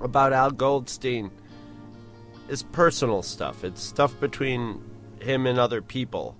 about 0.01 0.33
Al 0.33 0.51
Goldstein 0.51 1.31
is 2.51 2.65
personal 2.65 3.23
stuff. 3.23 3.63
It's 3.63 3.81
stuff 3.81 4.19
between 4.19 4.83
him 5.21 5.47
and 5.47 5.59
other 5.59 5.81
people, 5.81 6.37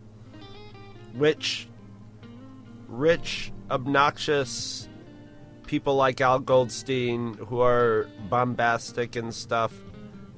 which 1.15 1.69
rich, 2.89 3.53
obnoxious 3.71 4.89
people 5.67 5.95
like 5.95 6.21
Al 6.21 6.41
Goldstein 6.41 7.35
who 7.35 7.61
are 7.61 8.09
bombastic 8.29 9.15
and 9.15 9.33
stuff, 9.33 9.73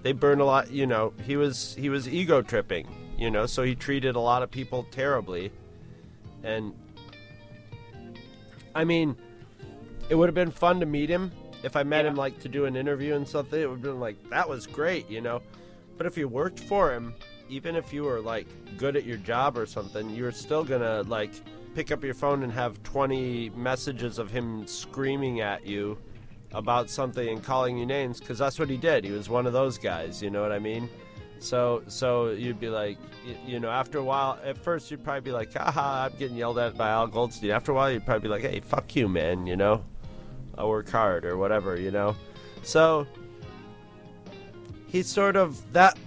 they 0.02 0.12
burn 0.12 0.40
a 0.40 0.44
lot. 0.44 0.70
You 0.70 0.86
know, 0.86 1.14
he 1.24 1.36
was 1.36 1.74
he 1.74 1.88
was 1.88 2.06
ego 2.06 2.42
tripping. 2.42 2.86
You 3.16 3.30
know, 3.30 3.46
so 3.46 3.62
he 3.62 3.74
treated 3.74 4.14
a 4.14 4.20
lot 4.20 4.42
of 4.42 4.50
people 4.50 4.86
terribly, 4.90 5.52
and 6.42 6.74
I 8.74 8.84
mean 8.84 9.16
it 10.10 10.16
would 10.16 10.28
have 10.28 10.34
been 10.34 10.50
fun 10.50 10.80
to 10.80 10.86
meet 10.86 11.08
him 11.08 11.32
if 11.62 11.76
I 11.76 11.82
met 11.82 12.04
him 12.04 12.14
like 12.14 12.38
to 12.40 12.48
do 12.48 12.64
an 12.64 12.76
interview 12.76 13.14
and 13.14 13.26
something. 13.26 13.60
It 13.60 13.68
would 13.68 13.76
have 13.76 13.82
been 13.82 14.00
like 14.00 14.16
that 14.30 14.48
was 14.48 14.66
great, 14.66 15.08
you 15.10 15.20
know. 15.20 15.42
But 15.96 16.06
if 16.06 16.16
you 16.16 16.28
worked 16.28 16.60
for 16.60 16.92
him, 16.92 17.14
even 17.48 17.76
if 17.76 17.92
you 17.92 18.04
were 18.04 18.20
like 18.20 18.46
good 18.76 18.96
at 18.96 19.04
your 19.04 19.18
job 19.18 19.56
or 19.56 19.66
something, 19.66 20.10
you 20.10 20.24
were 20.24 20.32
still 20.32 20.64
gonna 20.64 21.02
like 21.02 21.32
pick 21.74 21.90
up 21.90 22.04
your 22.04 22.14
phone 22.14 22.42
and 22.42 22.52
have 22.52 22.82
20 22.82 23.50
messages 23.50 24.18
of 24.18 24.30
him 24.30 24.66
screaming 24.66 25.40
at 25.40 25.66
you 25.66 25.98
about 26.52 26.90
something 26.90 27.28
and 27.28 27.42
calling 27.42 27.78
you 27.78 27.86
names 27.86 28.20
because 28.20 28.38
that's 28.38 28.58
what 28.58 28.68
he 28.68 28.76
did. 28.76 29.04
He 29.04 29.10
was 29.10 29.28
one 29.28 29.46
of 29.46 29.52
those 29.52 29.78
guys, 29.78 30.22
you 30.22 30.30
know 30.30 30.42
what 30.42 30.52
I 30.52 30.58
mean? 30.58 30.88
So, 31.38 31.82
so 31.88 32.30
you'd 32.30 32.60
be 32.60 32.68
like, 32.68 32.98
you 33.46 33.58
know, 33.58 33.70
after 33.70 33.98
a 33.98 34.04
while, 34.04 34.38
at 34.44 34.56
first 34.58 34.90
you'd 34.90 35.02
probably 35.02 35.22
be 35.22 35.32
like, 35.32 35.52
haha, 35.52 36.04
I'm 36.06 36.18
getting 36.18 36.36
yelled 36.36 36.58
at 36.58 36.76
by 36.76 36.90
Al 36.90 37.06
Goldstein. 37.06 37.50
After 37.50 37.72
a 37.72 37.74
while, 37.74 37.90
you'd 37.90 38.04
probably 38.04 38.22
be 38.22 38.28
like, 38.28 38.42
hey, 38.42 38.60
fuck 38.60 38.94
you, 38.94 39.08
man, 39.08 39.46
you 39.46 39.56
know? 39.56 39.84
I 40.56 40.64
work 40.64 40.88
hard 40.90 41.24
or 41.24 41.36
whatever, 41.36 41.78
you 41.78 41.90
know? 41.90 42.16
So, 42.62 43.06
he 44.86 45.02
sort 45.02 45.36
of, 45.36 45.72
that, 45.72 45.98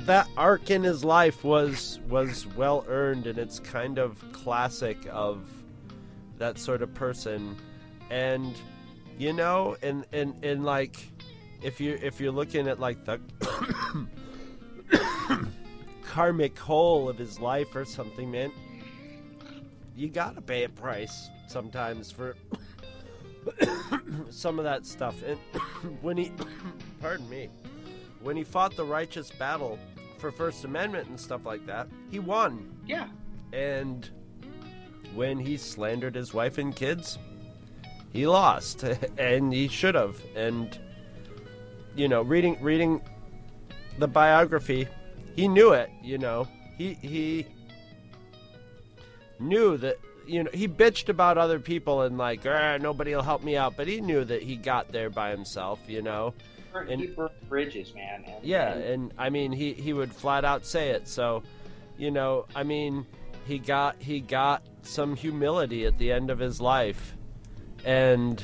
that 0.00 0.28
arc 0.36 0.70
in 0.70 0.82
his 0.82 1.04
life 1.04 1.44
was, 1.44 2.00
was 2.08 2.46
well 2.56 2.84
earned 2.88 3.26
and 3.26 3.38
it's 3.38 3.60
kind 3.60 3.98
of 3.98 4.22
classic 4.32 4.98
of 5.10 5.42
that 6.38 6.58
sort 6.58 6.82
of 6.82 6.92
person. 6.94 7.56
And, 8.10 8.54
you 9.18 9.32
know, 9.32 9.76
and, 9.82 10.04
and, 10.12 10.34
and 10.44 10.64
like, 10.64 11.10
if 11.62 11.80
you 11.80 11.98
if 12.02 12.20
you're 12.20 12.32
looking 12.32 12.68
at 12.68 12.80
like 12.80 13.04
the 13.04 13.20
karmic 16.04 16.58
whole 16.58 17.08
of 17.08 17.18
his 17.18 17.38
life 17.38 17.74
or 17.74 17.84
something, 17.84 18.30
man, 18.30 18.50
you 19.94 20.08
gotta 20.08 20.40
pay 20.40 20.64
a 20.64 20.68
price 20.68 21.28
sometimes 21.48 22.10
for 22.10 22.36
some 24.30 24.58
of 24.58 24.64
that 24.64 24.86
stuff. 24.86 25.22
And 25.22 25.38
when 26.02 26.16
he, 26.16 26.32
pardon 27.00 27.28
me, 27.28 27.48
when 28.22 28.36
he 28.36 28.44
fought 28.44 28.76
the 28.76 28.84
righteous 28.84 29.30
battle 29.30 29.78
for 30.18 30.30
First 30.30 30.64
Amendment 30.64 31.08
and 31.08 31.18
stuff 31.18 31.46
like 31.46 31.64
that, 31.66 31.88
he 32.10 32.18
won. 32.18 32.70
yeah, 32.86 33.08
And 33.52 34.08
when 35.14 35.38
he 35.38 35.56
slandered 35.56 36.14
his 36.14 36.34
wife 36.34 36.58
and 36.58 36.74
kids, 36.74 37.18
he 38.12 38.26
lost, 38.26 38.82
and 39.18 39.52
he 39.52 39.68
should 39.68 39.94
have. 39.94 40.20
And 40.36 40.78
you 41.96 42.08
know, 42.08 42.22
reading 42.22 42.56
reading 42.60 43.00
the 43.98 44.06
biography, 44.08 44.86
he 45.34 45.48
knew 45.48 45.72
it. 45.72 45.90
You 46.02 46.18
know, 46.18 46.46
he 46.76 46.94
he 46.94 47.46
knew 49.38 49.76
that. 49.78 49.96
You 50.30 50.44
know, 50.44 50.50
he 50.54 50.68
bitched 50.68 51.08
about 51.08 51.38
other 51.38 51.58
people 51.58 52.02
and 52.02 52.16
like, 52.16 52.46
"Ah, 52.46 52.78
nobody 52.80 53.14
will 53.14 53.22
help 53.22 53.42
me 53.42 53.56
out, 53.56 53.76
but 53.76 53.88
he 53.88 54.00
knew 54.00 54.24
that 54.24 54.42
he 54.42 54.54
got 54.54 54.92
there 54.92 55.10
by 55.10 55.30
himself. 55.30 55.80
You 55.88 56.02
know, 56.02 56.34
And, 56.72 57.00
he 57.00 57.08
burned 57.08 57.32
bridges, 57.48 57.92
man. 57.94 58.24
And, 58.26 58.44
yeah, 58.44 58.72
and 58.72 58.84
and 58.84 59.12
I 59.18 59.30
mean, 59.30 59.50
he 59.50 59.72
he 59.72 59.92
would 59.92 60.12
flat 60.12 60.44
out 60.44 60.64
say 60.64 60.90
it. 60.90 61.08
So, 61.08 61.42
you 61.98 62.12
know, 62.12 62.46
I 62.54 62.62
mean, 62.62 63.06
he 63.44 63.58
got 63.58 63.96
he 64.00 64.20
got 64.20 64.62
some 64.82 65.16
humility 65.16 65.84
at 65.84 65.98
the 65.98 66.12
end 66.12 66.30
of 66.30 66.38
his 66.38 66.60
life, 66.60 67.16
and 67.84 68.42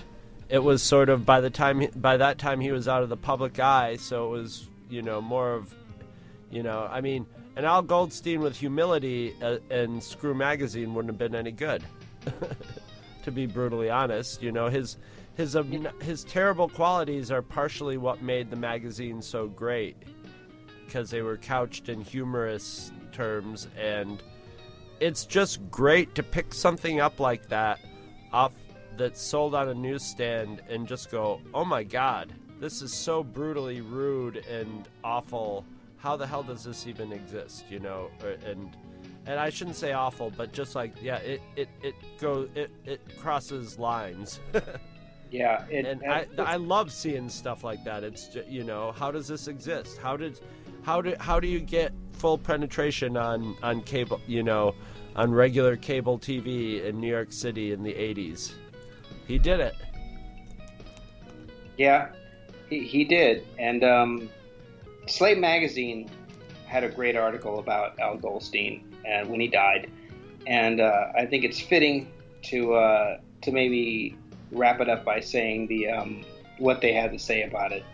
it 0.48 0.58
was 0.58 0.82
sort 0.82 1.08
of 1.08 1.24
by 1.24 1.40
the 1.40 1.50
time 1.50 1.80
he, 1.80 1.86
by 1.88 2.16
that 2.16 2.38
time 2.38 2.60
he 2.60 2.72
was 2.72 2.88
out 2.88 3.04
of 3.04 3.08
the 3.08 3.16
public 3.16 3.60
eye. 3.60 3.96
So 3.96 4.26
it 4.26 4.38
was 4.38 4.66
you 4.90 5.02
know 5.02 5.20
more 5.20 5.54
of, 5.54 5.72
you 6.50 6.64
know, 6.64 6.88
I 6.90 7.00
mean, 7.00 7.26
an 7.56 7.64
Al 7.64 7.82
Goldstein 7.82 8.40
with 8.40 8.56
humility 8.56 9.34
uh, 9.42 9.58
and 9.70 10.02
Screw 10.02 10.34
Magazine 10.34 10.94
wouldn't 10.94 11.12
have 11.12 11.18
been 11.18 11.34
any 11.34 11.52
good. 11.52 11.82
to 13.24 13.32
be 13.32 13.46
brutally 13.46 13.90
honest, 13.90 14.42
you 14.42 14.52
know 14.52 14.68
his 14.68 14.96
his 15.34 15.56
obn- 15.56 15.88
his 16.00 16.24
terrible 16.24 16.68
qualities 16.68 17.30
are 17.30 17.42
partially 17.42 17.98
what 17.98 18.22
made 18.22 18.50
the 18.50 18.56
magazine 18.56 19.20
so 19.20 19.48
great 19.48 19.96
because 20.86 21.10
they 21.10 21.22
were 21.22 21.36
couched 21.36 21.88
in 21.88 22.00
humorous 22.00 22.92
terms 23.12 23.66
and 23.76 24.22
it's 25.00 25.26
just 25.26 25.68
great 25.70 26.14
to 26.14 26.22
pick 26.22 26.54
something 26.54 27.00
up 27.00 27.18
like 27.20 27.48
that 27.48 27.80
off 28.32 28.52
that's 28.96 29.20
sold 29.20 29.54
on 29.54 29.68
a 29.68 29.74
newsstand 29.74 30.62
and 30.68 30.86
just 30.86 31.10
go, 31.10 31.40
"Oh 31.52 31.64
my 31.64 31.82
god, 31.82 32.32
this 32.60 32.80
is 32.80 32.92
so 32.92 33.22
brutally 33.22 33.80
rude 33.80 34.36
and 34.36 34.88
awful. 35.04 35.64
How 35.98 36.16
the 36.16 36.26
hell 36.26 36.42
does 36.42 36.64
this 36.64 36.86
even 36.86 37.12
exist?" 37.12 37.64
You 37.70 37.80
know, 37.80 38.10
and 38.44 38.76
and 39.26 39.40
I 39.40 39.50
shouldn't 39.50 39.76
say 39.76 39.92
awful, 39.92 40.32
but 40.36 40.52
just 40.52 40.74
like 40.74 40.92
yeah, 41.02 41.16
it 41.16 41.40
it 41.56 41.68
it 41.82 41.94
go 42.20 42.48
it 42.54 42.70
it 42.84 43.00
crosses 43.18 43.78
lines. 43.78 44.40
yeah, 45.30 45.64
it, 45.68 45.84
and 45.84 46.02
I, 46.04 46.26
I 46.38 46.56
love 46.56 46.92
seeing 46.92 47.28
stuff 47.28 47.64
like 47.64 47.82
that. 47.84 48.04
It's 48.04 48.28
ju- 48.28 48.44
you 48.48 48.62
know 48.62 48.92
how 48.92 49.10
does 49.10 49.26
this 49.26 49.48
exist? 49.48 49.98
How 49.98 50.16
did 50.16 50.40
how 50.82 51.00
do 51.02 51.14
how 51.18 51.40
do 51.40 51.48
you 51.48 51.60
get 51.60 51.92
full 52.12 52.38
penetration 52.38 53.16
on 53.16 53.56
on 53.62 53.82
cable? 53.82 54.20
You 54.28 54.44
know, 54.44 54.74
on 55.16 55.32
regular 55.32 55.76
cable 55.76 56.18
TV 56.18 56.84
in 56.84 57.00
New 57.00 57.10
York 57.10 57.32
City 57.32 57.72
in 57.72 57.82
the 57.82 57.92
'80s. 57.92 58.52
He 59.26 59.38
did 59.38 59.58
it. 59.58 59.74
Yeah, 61.76 62.12
he, 62.70 62.84
he 62.84 63.04
did. 63.04 63.44
And 63.58 63.82
um, 63.84 64.30
Slate 65.06 65.38
Magazine 65.38 66.10
had 66.66 66.82
a 66.82 66.88
great 66.88 67.16
article 67.16 67.60
about 67.60 67.98
Al 68.00 68.16
Goldstein 68.16 68.92
and 69.04 69.28
when 69.28 69.40
he 69.40 69.46
died. 69.46 69.90
And 70.46 70.80
uh, 70.80 71.06
I 71.16 71.26
think 71.26 71.44
it's 71.44 71.60
fitting 71.60 72.10
to 72.44 72.74
uh, 72.74 73.18
to 73.42 73.52
maybe 73.52 74.16
wrap 74.50 74.80
it 74.80 74.88
up 74.88 75.04
by 75.04 75.20
saying 75.20 75.68
the 75.68 75.88
um, 75.88 76.24
what 76.58 76.80
they 76.80 76.92
had 76.92 77.12
to 77.12 77.18
say 77.18 77.42
about 77.42 77.72
it. 77.72 77.84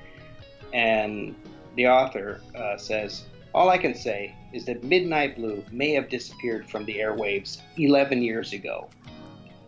And 0.72 1.34
the 1.76 1.88
author 1.88 2.40
uh, 2.54 2.76
says, 2.76 3.24
"All 3.54 3.70
I 3.70 3.78
can 3.78 3.94
say 3.94 4.34
is 4.52 4.64
that 4.66 4.84
Midnight 4.84 5.36
Blue 5.36 5.64
may 5.70 5.92
have 5.92 6.08
disappeared 6.08 6.68
from 6.68 6.84
the 6.84 6.96
airwaves 6.96 7.60
11 7.78 8.22
years 8.22 8.52
ago, 8.52 8.88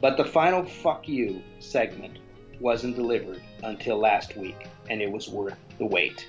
but 0.01 0.17
the 0.17 0.25
final 0.25 0.65
"fuck 0.65 1.09
you" 1.09 1.43
segment 1.61 2.19
wasn't 2.61 2.97
delivered 2.97 3.43
until 3.63 3.99
last 3.99 4.37
week, 4.37 4.69
and 4.91 5.01
it 5.01 5.11
was 5.11 5.29
worth 5.29 5.59
the 5.79 5.87
wait. 5.87 6.27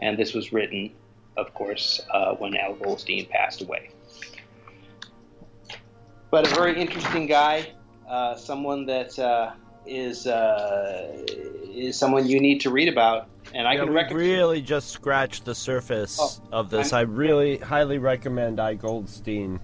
And 0.00 0.18
this 0.18 0.32
was 0.34 0.52
written, 0.52 0.92
of 1.36 1.52
course, 1.54 2.00
uh, 2.12 2.34
when 2.34 2.56
Al 2.56 2.74
Goldstein 2.74 3.26
passed 3.26 3.60
away. 3.62 3.90
But 6.30 6.50
a 6.50 6.54
very 6.54 6.80
interesting 6.80 7.26
guy, 7.26 7.72
uh, 8.08 8.36
someone 8.36 8.86
that 8.86 9.18
uh, 9.18 9.52
is 9.86 10.26
uh, 10.26 11.24
is 11.72 11.98
someone 11.98 12.26
you 12.26 12.40
need 12.40 12.60
to 12.62 12.70
read 12.70 12.88
about, 12.88 13.28
and 13.52 13.66
I 13.66 13.74
Yeah, 13.74 13.84
can 13.84 13.92
recommend. 13.92 14.26
really 14.26 14.60
just 14.62 14.90
scratched 14.90 15.44
the 15.44 15.54
surface 15.54 16.18
Oh, 16.20 16.48
of 16.52 16.70
this. 16.70 16.92
I'm- 16.92 17.08
I 17.08 17.10
really 17.12 17.58
highly 17.58 17.98
recommend 17.98 18.60
I 18.60 18.74
Goldstein. 18.74 19.60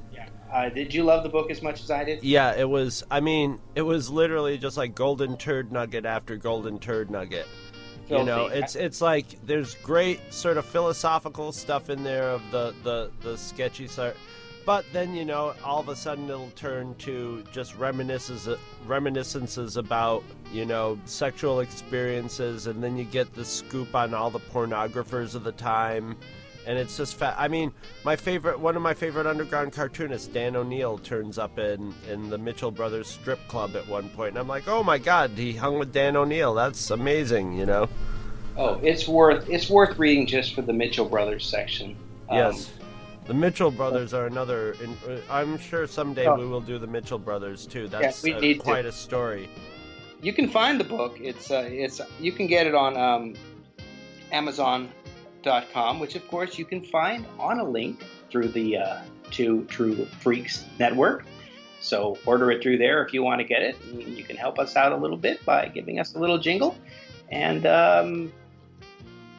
Uh, 0.53 0.69
did 0.71 0.95
you 0.95 1.03
love 1.03 1.23
the 1.23 1.29
book 1.29 1.51
as 1.51 1.61
much 1.61 1.83
as 1.83 1.91
I 1.91 2.05
did? 2.05 2.23
Yeah, 2.23 2.55
it 2.57 2.69
was. 2.69 3.05
I 3.11 3.21
mean, 3.21 3.59
it 3.75 3.83
was 3.83 4.09
literally 4.09 4.57
just 4.57 4.77
like 4.77 4.95
golden 4.95 5.37
turd 5.37 5.71
nugget 5.71 6.07
after 6.07 6.37
golden 6.37 6.79
turd 6.79 7.11
nugget. 7.11 7.47
You 8.09 8.25
know, 8.25 8.47
it's 8.47 8.77
it's 8.77 9.01
like 9.01 9.27
there's 9.47 9.75
great 9.77 10.33
sort 10.33 10.59
of 10.59 10.65
philosophical 10.65 11.53
stuff 11.53 11.91
in 11.91 12.05
there 12.05 12.31
of 12.31 12.43
the 12.51 12.75
the 12.83 13.11
the 13.21 13.37
sketchy 13.37 13.89
sort, 13.89 14.17
But 14.65 14.85
then 14.93 15.15
you 15.15 15.25
know, 15.25 15.55
all 15.65 15.81
of 15.81 15.89
a 15.89 15.97
sudden 15.97 16.29
it'll 16.29 16.51
turn 16.51 16.95
to 16.99 17.43
just 17.53 17.77
reminiscences, 17.77 18.59
reminiscences 18.87 19.77
about 19.77 20.23
you 20.53 20.65
know 20.65 20.99
sexual 21.05 21.61
experiences, 21.61 22.69
and 22.69 22.83
then 22.83 22.97
you 22.97 23.05
get 23.05 23.35
the 23.35 23.45
scoop 23.45 23.95
on 23.95 24.15
all 24.15 24.31
the 24.31 24.41
pornographers 24.41 25.35
of 25.35 25.43
the 25.43 25.53
time, 25.53 26.17
and 26.67 26.79
it's 26.79 26.97
just 26.97 27.15
fa- 27.17 27.35
I 27.39 27.49
mean, 27.49 27.73
my 28.05 28.17
favorite, 28.17 28.59
one 28.59 28.77
of 28.77 28.83
my 28.83 28.93
favorite 28.95 29.27
underground 29.27 29.73
cartoonists, 29.73 30.27
Dan 30.29 30.57
O'Neill, 30.57 30.99
turns 30.99 31.39
up 31.39 31.59
in 31.59 31.95
in 32.11 32.29
the 32.29 32.39
Mitchell 32.39 32.71
Brothers 32.71 33.07
strip 33.09 33.39
club 33.49 33.77
at 33.77 33.87
one 33.89 34.09
point, 34.11 34.31
and 34.31 34.39
I'm 34.39 34.49
like, 34.49 34.69
oh 34.69 34.83
my 34.83 34.99
god, 34.99 35.31
he 35.31 35.53
hung 35.53 35.79
with 35.79 35.93
Dan 35.93 36.17
O'Neill. 36.17 36.55
That's 36.55 36.91
amazing, 36.91 37.53
you 37.57 37.67
know. 37.67 37.89
Oh, 38.57 38.81
it's 38.83 39.07
worth 39.07 39.49
it's 39.49 39.69
worth 39.71 39.99
reading 39.99 40.27
just 40.27 40.55
for 40.55 40.63
the 40.63 40.73
Mitchell 40.73 41.09
Brothers 41.09 41.47
section. 41.47 41.97
Um, 42.29 42.37
Yes. 42.39 42.71
The 43.27 43.35
Mitchell 43.35 43.73
brothers 43.73 44.15
are 44.15 44.27
another. 44.27 44.77
In, 44.81 44.91
uh, 45.11 45.19
I'm 45.29 45.59
sure 45.59 45.89
someday 45.89 46.27
Oh. 46.29 46.37
we 46.37 46.47
will 46.47 46.61
do 46.61 46.79
the 46.79 46.87
Mitchell 46.87 47.19
brothers 47.19 47.67
too. 47.67 47.89
That's 47.89 48.23
we 48.23 48.33
uh, 48.33 48.39
need 48.39 48.55
to. 48.55 48.61
quite 48.61 48.87
a 48.87 48.93
story. 48.93 49.49
you 50.23 50.33
can 50.33 50.49
find 50.49 50.79
the 50.79 50.85
book. 50.85 51.19
It's 51.21 51.51
uh, 51.51 51.69
it's 51.69 52.01
you 52.21 52.31
can 52.31 52.47
get 52.47 52.69
it 52.69 52.75
on 52.77 52.97
um, 52.97 53.35
Which 55.99 56.15
of 56.15 56.27
course 56.29 56.59
you 56.59 56.65
can 56.65 56.83
find 56.83 57.27
on 57.39 57.61
a 57.61 57.65
link 57.65 58.05
through 58.31 58.49
the 58.49 58.79
uh, 58.79 59.01
Two 59.31 59.65
True 59.65 60.05
Freaks 60.21 60.65
network. 60.79 61.25
So 61.81 62.19
order 62.27 62.51
it 62.51 62.63
through 62.63 62.79
there 62.79 63.05
if 63.05 63.13
you 63.13 63.23
want 63.23 63.41
to 63.41 63.47
get 63.47 63.63
it. 63.63 63.77
You 63.93 64.01
you 64.01 64.25
can 64.25 64.37
help 64.37 64.59
us 64.59 64.77
out 64.77 64.93
a 64.93 64.97
little 64.97 65.17
bit 65.17 65.45
by 65.45 65.69
giving 65.69 66.01
us 66.01 66.15
a 66.15 66.19
little 66.19 66.39
jingle, 66.39 66.77
and 67.31 67.65
um, 67.67 68.33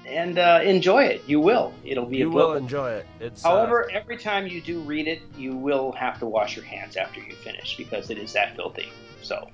and 0.08 0.40
uh, 0.40 0.62
enjoy 0.64 1.04
it. 1.04 1.24
You 1.28 1.42
will. 1.42 1.74
It'll 1.84 2.06
be 2.06 2.18
You 2.18 2.32
a 2.32 2.34
will 2.34 2.54
enjoy 2.54 2.92
it. 2.92 3.06
It's 3.20 3.44
uh, 3.44 3.50
However, 3.50 3.90
every 3.92 4.18
time 4.18 4.48
you 4.48 4.62
do 4.62 4.80
read 4.80 5.08
it, 5.08 5.22
you 5.38 5.56
will 5.56 5.92
have 5.94 6.20
to 6.20 6.26
wash 6.26 6.56
your 6.56 6.66
hands 6.66 6.96
after 6.96 7.20
you 7.20 7.36
finish 7.36 7.76
because 7.76 8.10
it 8.10 8.18
is 8.18 8.32
that 8.34 8.56
filthy. 8.56 8.90
So, 9.22 9.50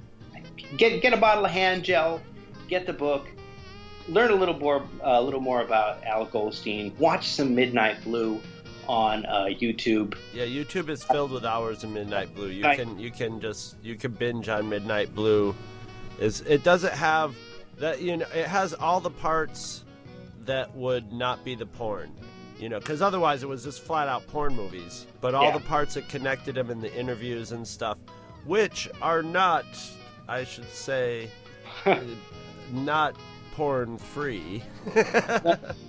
get 0.78 1.02
get 1.02 1.14
a 1.14 1.18
bottle 1.18 1.46
of 1.46 1.52
hand 1.52 1.84
gel, 1.84 2.22
get 2.68 2.86
the 2.86 2.94
book, 2.94 3.28
learn 4.08 4.32
a 4.32 4.36
little 4.36 4.58
more 4.60 4.84
a 5.02 5.22
little 5.22 5.40
more 5.42 5.62
about 5.62 6.04
Al 6.04 6.26
Goldstein. 6.26 6.94
Watch 7.00 7.28
some 7.28 7.56
Midnight 7.56 8.04
Blue 8.04 8.42
on 8.88 9.26
uh, 9.28 9.46
YouTube. 9.46 10.16
yeah, 10.34 10.44
YouTube 10.46 10.90
is 10.90 11.04
filled 11.04 11.32
with 11.32 11.46
hours 11.46 11.84
of 11.84 11.90
Midnight 11.92 12.34
Blue. 12.36 12.50
You 12.50 12.64
can 12.64 13.00
you 13.00 13.12
can 13.12 13.40
just 13.40 13.76
you 13.82 13.96
can 13.96 14.12
binge 14.12 14.50
on 14.50 14.68
Midnight 14.70 15.14
Blue. 15.16 15.56
Is 16.20 16.42
it 16.42 16.64
doesn't 16.64 16.94
have 16.94 17.36
that 17.78 18.02
you 18.02 18.18
know 18.18 18.26
it 18.36 18.46
has 18.48 18.74
all 18.74 19.00
the 19.00 19.10
parts 19.10 19.84
that 20.46 20.74
would 20.76 21.14
not 21.14 21.44
be 21.46 21.56
the 21.56 21.66
porn. 21.66 22.12
You 22.60 22.70
know, 22.70 22.80
because 22.80 23.02
otherwise 23.02 23.44
it 23.44 23.50
was 23.50 23.64
just 23.64 23.82
flat 23.82 24.08
out 24.08 24.26
porn 24.28 24.56
movies. 24.56 25.06
But 25.22 25.34
all 25.34 25.46
Yeah. 25.46 25.58
the 25.58 25.64
parts 25.66 25.96
that 25.96 26.08
connected 26.08 26.58
him 26.58 26.70
in 26.70 26.80
the 26.80 26.94
interviews 26.94 27.52
and 27.52 27.68
stuff, 27.68 27.98
which 28.46 28.90
are 29.02 29.22
not, 29.24 29.66
I 30.30 30.44
should 30.46 30.70
say, 30.70 31.30
not 32.72 33.16
porn 33.54 34.00
free. 34.00 34.64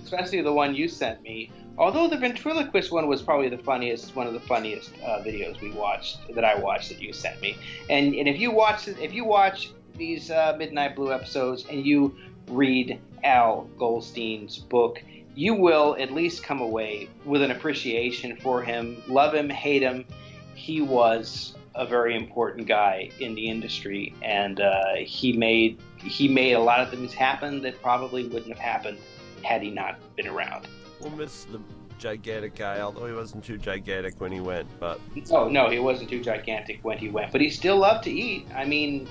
especially 0.03 0.41
the 0.41 0.53
one 0.53 0.75
you 0.75 0.87
sent 0.87 1.21
me. 1.23 1.51
Although 1.77 2.07
the 2.07 2.17
ventriloquist 2.17 2.91
one 2.91 3.07
was 3.07 3.21
probably 3.23 3.49
the 3.49 3.57
funniest, 3.57 4.15
one 4.15 4.27
of 4.27 4.33
the 4.33 4.39
funniest 4.39 4.91
uh, 5.03 5.19
videos 5.23 5.59
we 5.59 5.71
watched 5.71 6.19
that 6.35 6.45
I 6.45 6.55
watched 6.55 6.89
that 6.89 7.01
you 7.01 7.11
sent 7.11 7.41
me. 7.41 7.57
And 7.89 8.13
and 8.13 8.27
if 8.27 8.39
you 8.39 8.51
watch 8.51 8.87
if 8.87 9.13
you 9.13 9.25
watch 9.25 9.71
these 9.95 10.29
uh, 10.29 10.55
Midnight 10.57 10.95
Blue 10.95 11.11
episodes 11.11 11.65
and 11.69 11.85
you 11.85 12.15
read 12.47 12.99
Al 13.23 13.67
Goldstein's 13.79 14.59
book, 14.59 15.01
you 15.33 15.55
will 15.55 15.97
at 15.99 16.11
least 16.11 16.43
come 16.43 16.61
away 16.61 17.09
with 17.25 17.41
an 17.41 17.49
appreciation 17.51 18.37
for 18.37 18.61
him. 18.61 19.01
Love 19.07 19.33
him, 19.33 19.49
hate 19.49 19.81
him. 19.81 20.05
He 20.53 20.81
was 20.81 21.55
a 21.73 21.85
very 21.85 22.15
important 22.15 22.67
guy 22.67 23.09
in 23.19 23.35
the 23.35 23.49
industry, 23.49 24.13
and 24.21 24.61
uh, 24.61 24.95
he 24.99 25.33
made 25.33 25.79
he 25.97 26.27
made 26.27 26.53
a 26.53 26.59
lot 26.59 26.79
of 26.79 26.89
things 26.89 27.13
happen 27.13 27.61
that 27.61 27.81
probably 27.81 28.27
wouldn't 28.27 28.49
have 28.49 28.59
happened 28.59 28.97
had 29.43 29.61
he 29.61 29.69
not 29.69 29.99
been 30.15 30.27
around. 30.27 30.67
We'll 30.99 31.11
miss 31.11 31.45
the 31.45 31.59
gigantic 31.97 32.55
guy, 32.55 32.81
although 32.81 33.05
he 33.05 33.13
wasn't 33.13 33.43
too 33.43 33.57
gigantic 33.57 34.19
when 34.19 34.31
he 34.31 34.39
went. 34.39 34.67
But 34.79 34.99
Oh 35.31 35.47
no, 35.47 35.69
he 35.69 35.79
wasn't 35.79 36.09
too 36.09 36.21
gigantic 36.21 36.79
when 36.83 36.97
he 36.97 37.09
went, 37.09 37.31
but 37.31 37.41
he 37.41 37.49
still 37.49 37.77
loved 37.77 38.03
to 38.05 38.11
eat. 38.11 38.47
I 38.55 38.65
mean, 38.65 39.07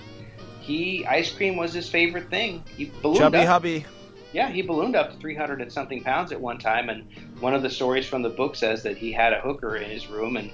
he 0.60 1.04
ice 1.06 1.32
cream 1.32 1.56
was 1.56 1.72
his 1.72 1.88
favorite 1.88 2.30
thing. 2.30 2.62
He 2.76 2.90
ballooned 3.02 3.18
Chubby 3.18 3.38
up. 3.38 3.46
Hubby, 3.46 3.86
Yeah, 4.32 4.50
he 4.50 4.62
ballooned 4.62 4.96
up 4.96 5.12
to 5.12 5.16
300 5.18 5.60
and 5.60 5.72
something 5.72 6.02
pounds 6.02 6.32
at 6.32 6.40
one 6.40 6.58
time, 6.58 6.88
and 6.88 7.04
one 7.40 7.54
of 7.54 7.62
the 7.62 7.70
stories 7.70 8.06
from 8.06 8.22
the 8.22 8.30
book 8.30 8.56
says 8.56 8.82
that 8.82 8.96
he 8.96 9.12
had 9.12 9.32
a 9.32 9.40
hooker 9.40 9.76
in 9.76 9.90
his 9.90 10.08
room, 10.08 10.36
and 10.36 10.50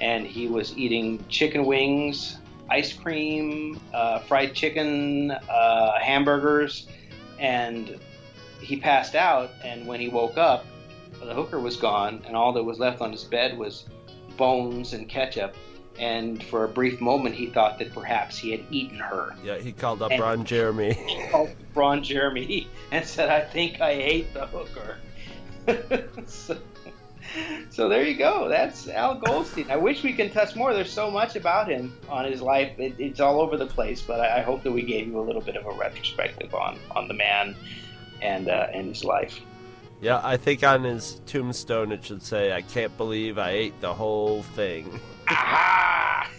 and 0.00 0.26
he 0.26 0.48
was 0.48 0.76
eating 0.78 1.22
chicken 1.28 1.66
wings, 1.66 2.38
ice 2.70 2.92
cream, 2.92 3.80
uh, 3.92 4.20
fried 4.20 4.54
chicken, 4.54 5.30
uh, 5.32 5.98
hamburgers, 6.00 6.86
and 7.38 7.98
he 8.60 8.76
passed 8.76 9.14
out. 9.14 9.50
And 9.64 9.86
when 9.86 10.00
he 10.00 10.08
woke 10.08 10.38
up, 10.38 10.64
the 11.22 11.34
hooker 11.34 11.60
was 11.60 11.76
gone, 11.76 12.22
and 12.26 12.36
all 12.36 12.52
that 12.52 12.62
was 12.62 12.78
left 12.78 13.00
on 13.00 13.12
his 13.12 13.24
bed 13.24 13.58
was 13.58 13.84
bones 14.36 14.92
and 14.92 15.08
ketchup. 15.08 15.54
And 15.98 16.42
for 16.44 16.64
a 16.64 16.68
brief 16.68 17.00
moment, 17.00 17.34
he 17.34 17.46
thought 17.46 17.78
that 17.78 17.92
perhaps 17.92 18.38
he 18.38 18.52
had 18.52 18.64
eaten 18.70 18.98
her 18.98 19.34
yeah, 19.44 19.58
he 19.58 19.70
called 19.72 20.00
up 20.00 20.10
And- 20.12 20.20
Ron 20.20 20.44
Jeremy. 20.44 20.94
he 20.94 21.28
called 21.28 21.50
Ron 21.74 22.02
Jeremy 22.02 22.68
and 22.92 23.04
said, 23.04 23.28
I 23.28 23.40
think 23.42 23.80
I 23.82 23.90
ate 23.90 24.32
the 24.32 24.46
hooker. 24.46 24.96
so, 26.26 26.56
so 27.70 27.88
there 27.88 28.02
you 28.02 28.16
go. 28.16 28.48
That's 28.48 28.88
Al 28.88 29.14
Goldstein. 29.16 29.70
I 29.70 29.76
wish 29.76 30.02
we 30.02 30.12
can 30.12 30.30
touch 30.30 30.56
more. 30.56 30.74
There's 30.74 30.92
so 30.92 31.10
much 31.10 31.36
about 31.36 31.68
him 31.68 31.96
on 32.08 32.24
his 32.24 32.42
life. 32.42 32.78
It, 32.78 32.94
it's 32.98 33.20
all 33.20 33.40
over 33.40 33.56
the 33.56 33.66
place, 33.66 34.00
but 34.00 34.20
I, 34.20 34.38
I 34.38 34.42
hope 34.42 34.62
that 34.64 34.72
we 34.72 34.82
gave 34.82 35.06
you 35.06 35.18
a 35.20 35.22
little 35.22 35.42
bit 35.42 35.56
of 35.56 35.66
a 35.66 35.72
retrospective 35.72 36.54
on, 36.54 36.78
on 36.94 37.08
the 37.08 37.14
man 37.14 37.54
and, 38.22 38.48
uh, 38.48 38.68
and 38.72 38.88
his 38.88 39.04
life. 39.04 39.40
yeah, 40.00 40.20
I 40.22 40.36
think 40.36 40.64
on 40.64 40.84
his 40.84 41.20
tombstone 41.26 41.92
it 41.92 42.04
should 42.04 42.22
say, 42.22 42.52
"I 42.52 42.62
can't 42.62 42.96
believe 42.96 43.38
I 43.38 43.50
ate 43.50 43.80
the 43.80 43.94
whole 43.94 44.42
thing." 44.42 45.00
Aha! 45.28 46.30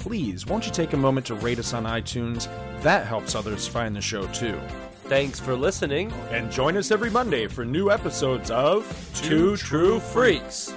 please, 0.00 0.46
won't 0.46 0.64
you 0.64 0.72
take 0.72 0.92
a 0.92 0.96
moment 0.96 1.26
to 1.26 1.34
rate 1.34 1.58
us 1.58 1.74
on 1.74 1.84
iTunes? 1.84 2.48
That 2.82 3.06
helps 3.06 3.34
others 3.34 3.66
find 3.66 3.94
the 3.94 4.00
show 4.00 4.26
too. 4.28 4.58
Thanks 5.04 5.40
for 5.40 5.56
listening. 5.56 6.12
And 6.30 6.50
join 6.50 6.76
us 6.76 6.90
every 6.90 7.10
Monday 7.10 7.46
for 7.46 7.64
new 7.64 7.90
episodes 7.90 8.50
of 8.50 8.86
Two, 9.14 9.56
Two 9.56 9.56
True 9.56 10.00
Freaks. 10.00 10.72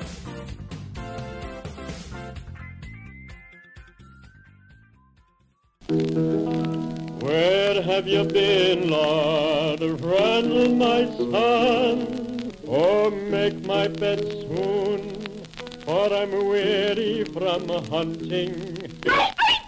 Where 7.20 7.82
have 7.82 8.08
you 8.08 8.24
been, 8.24 8.90
Lord? 8.90 9.82
Run, 10.02 10.78
my 10.78 11.06
son, 11.18 12.54
or 12.66 13.12
make 13.12 13.66
my 13.66 13.88
bed 13.88 14.20
swoon, 14.20 15.44
for 15.86 16.14
I'm 16.14 16.32
weary 16.48 17.26
from 17.26 17.68
hunting 17.68 18.81
no, 19.04 19.14
please! 19.14 19.61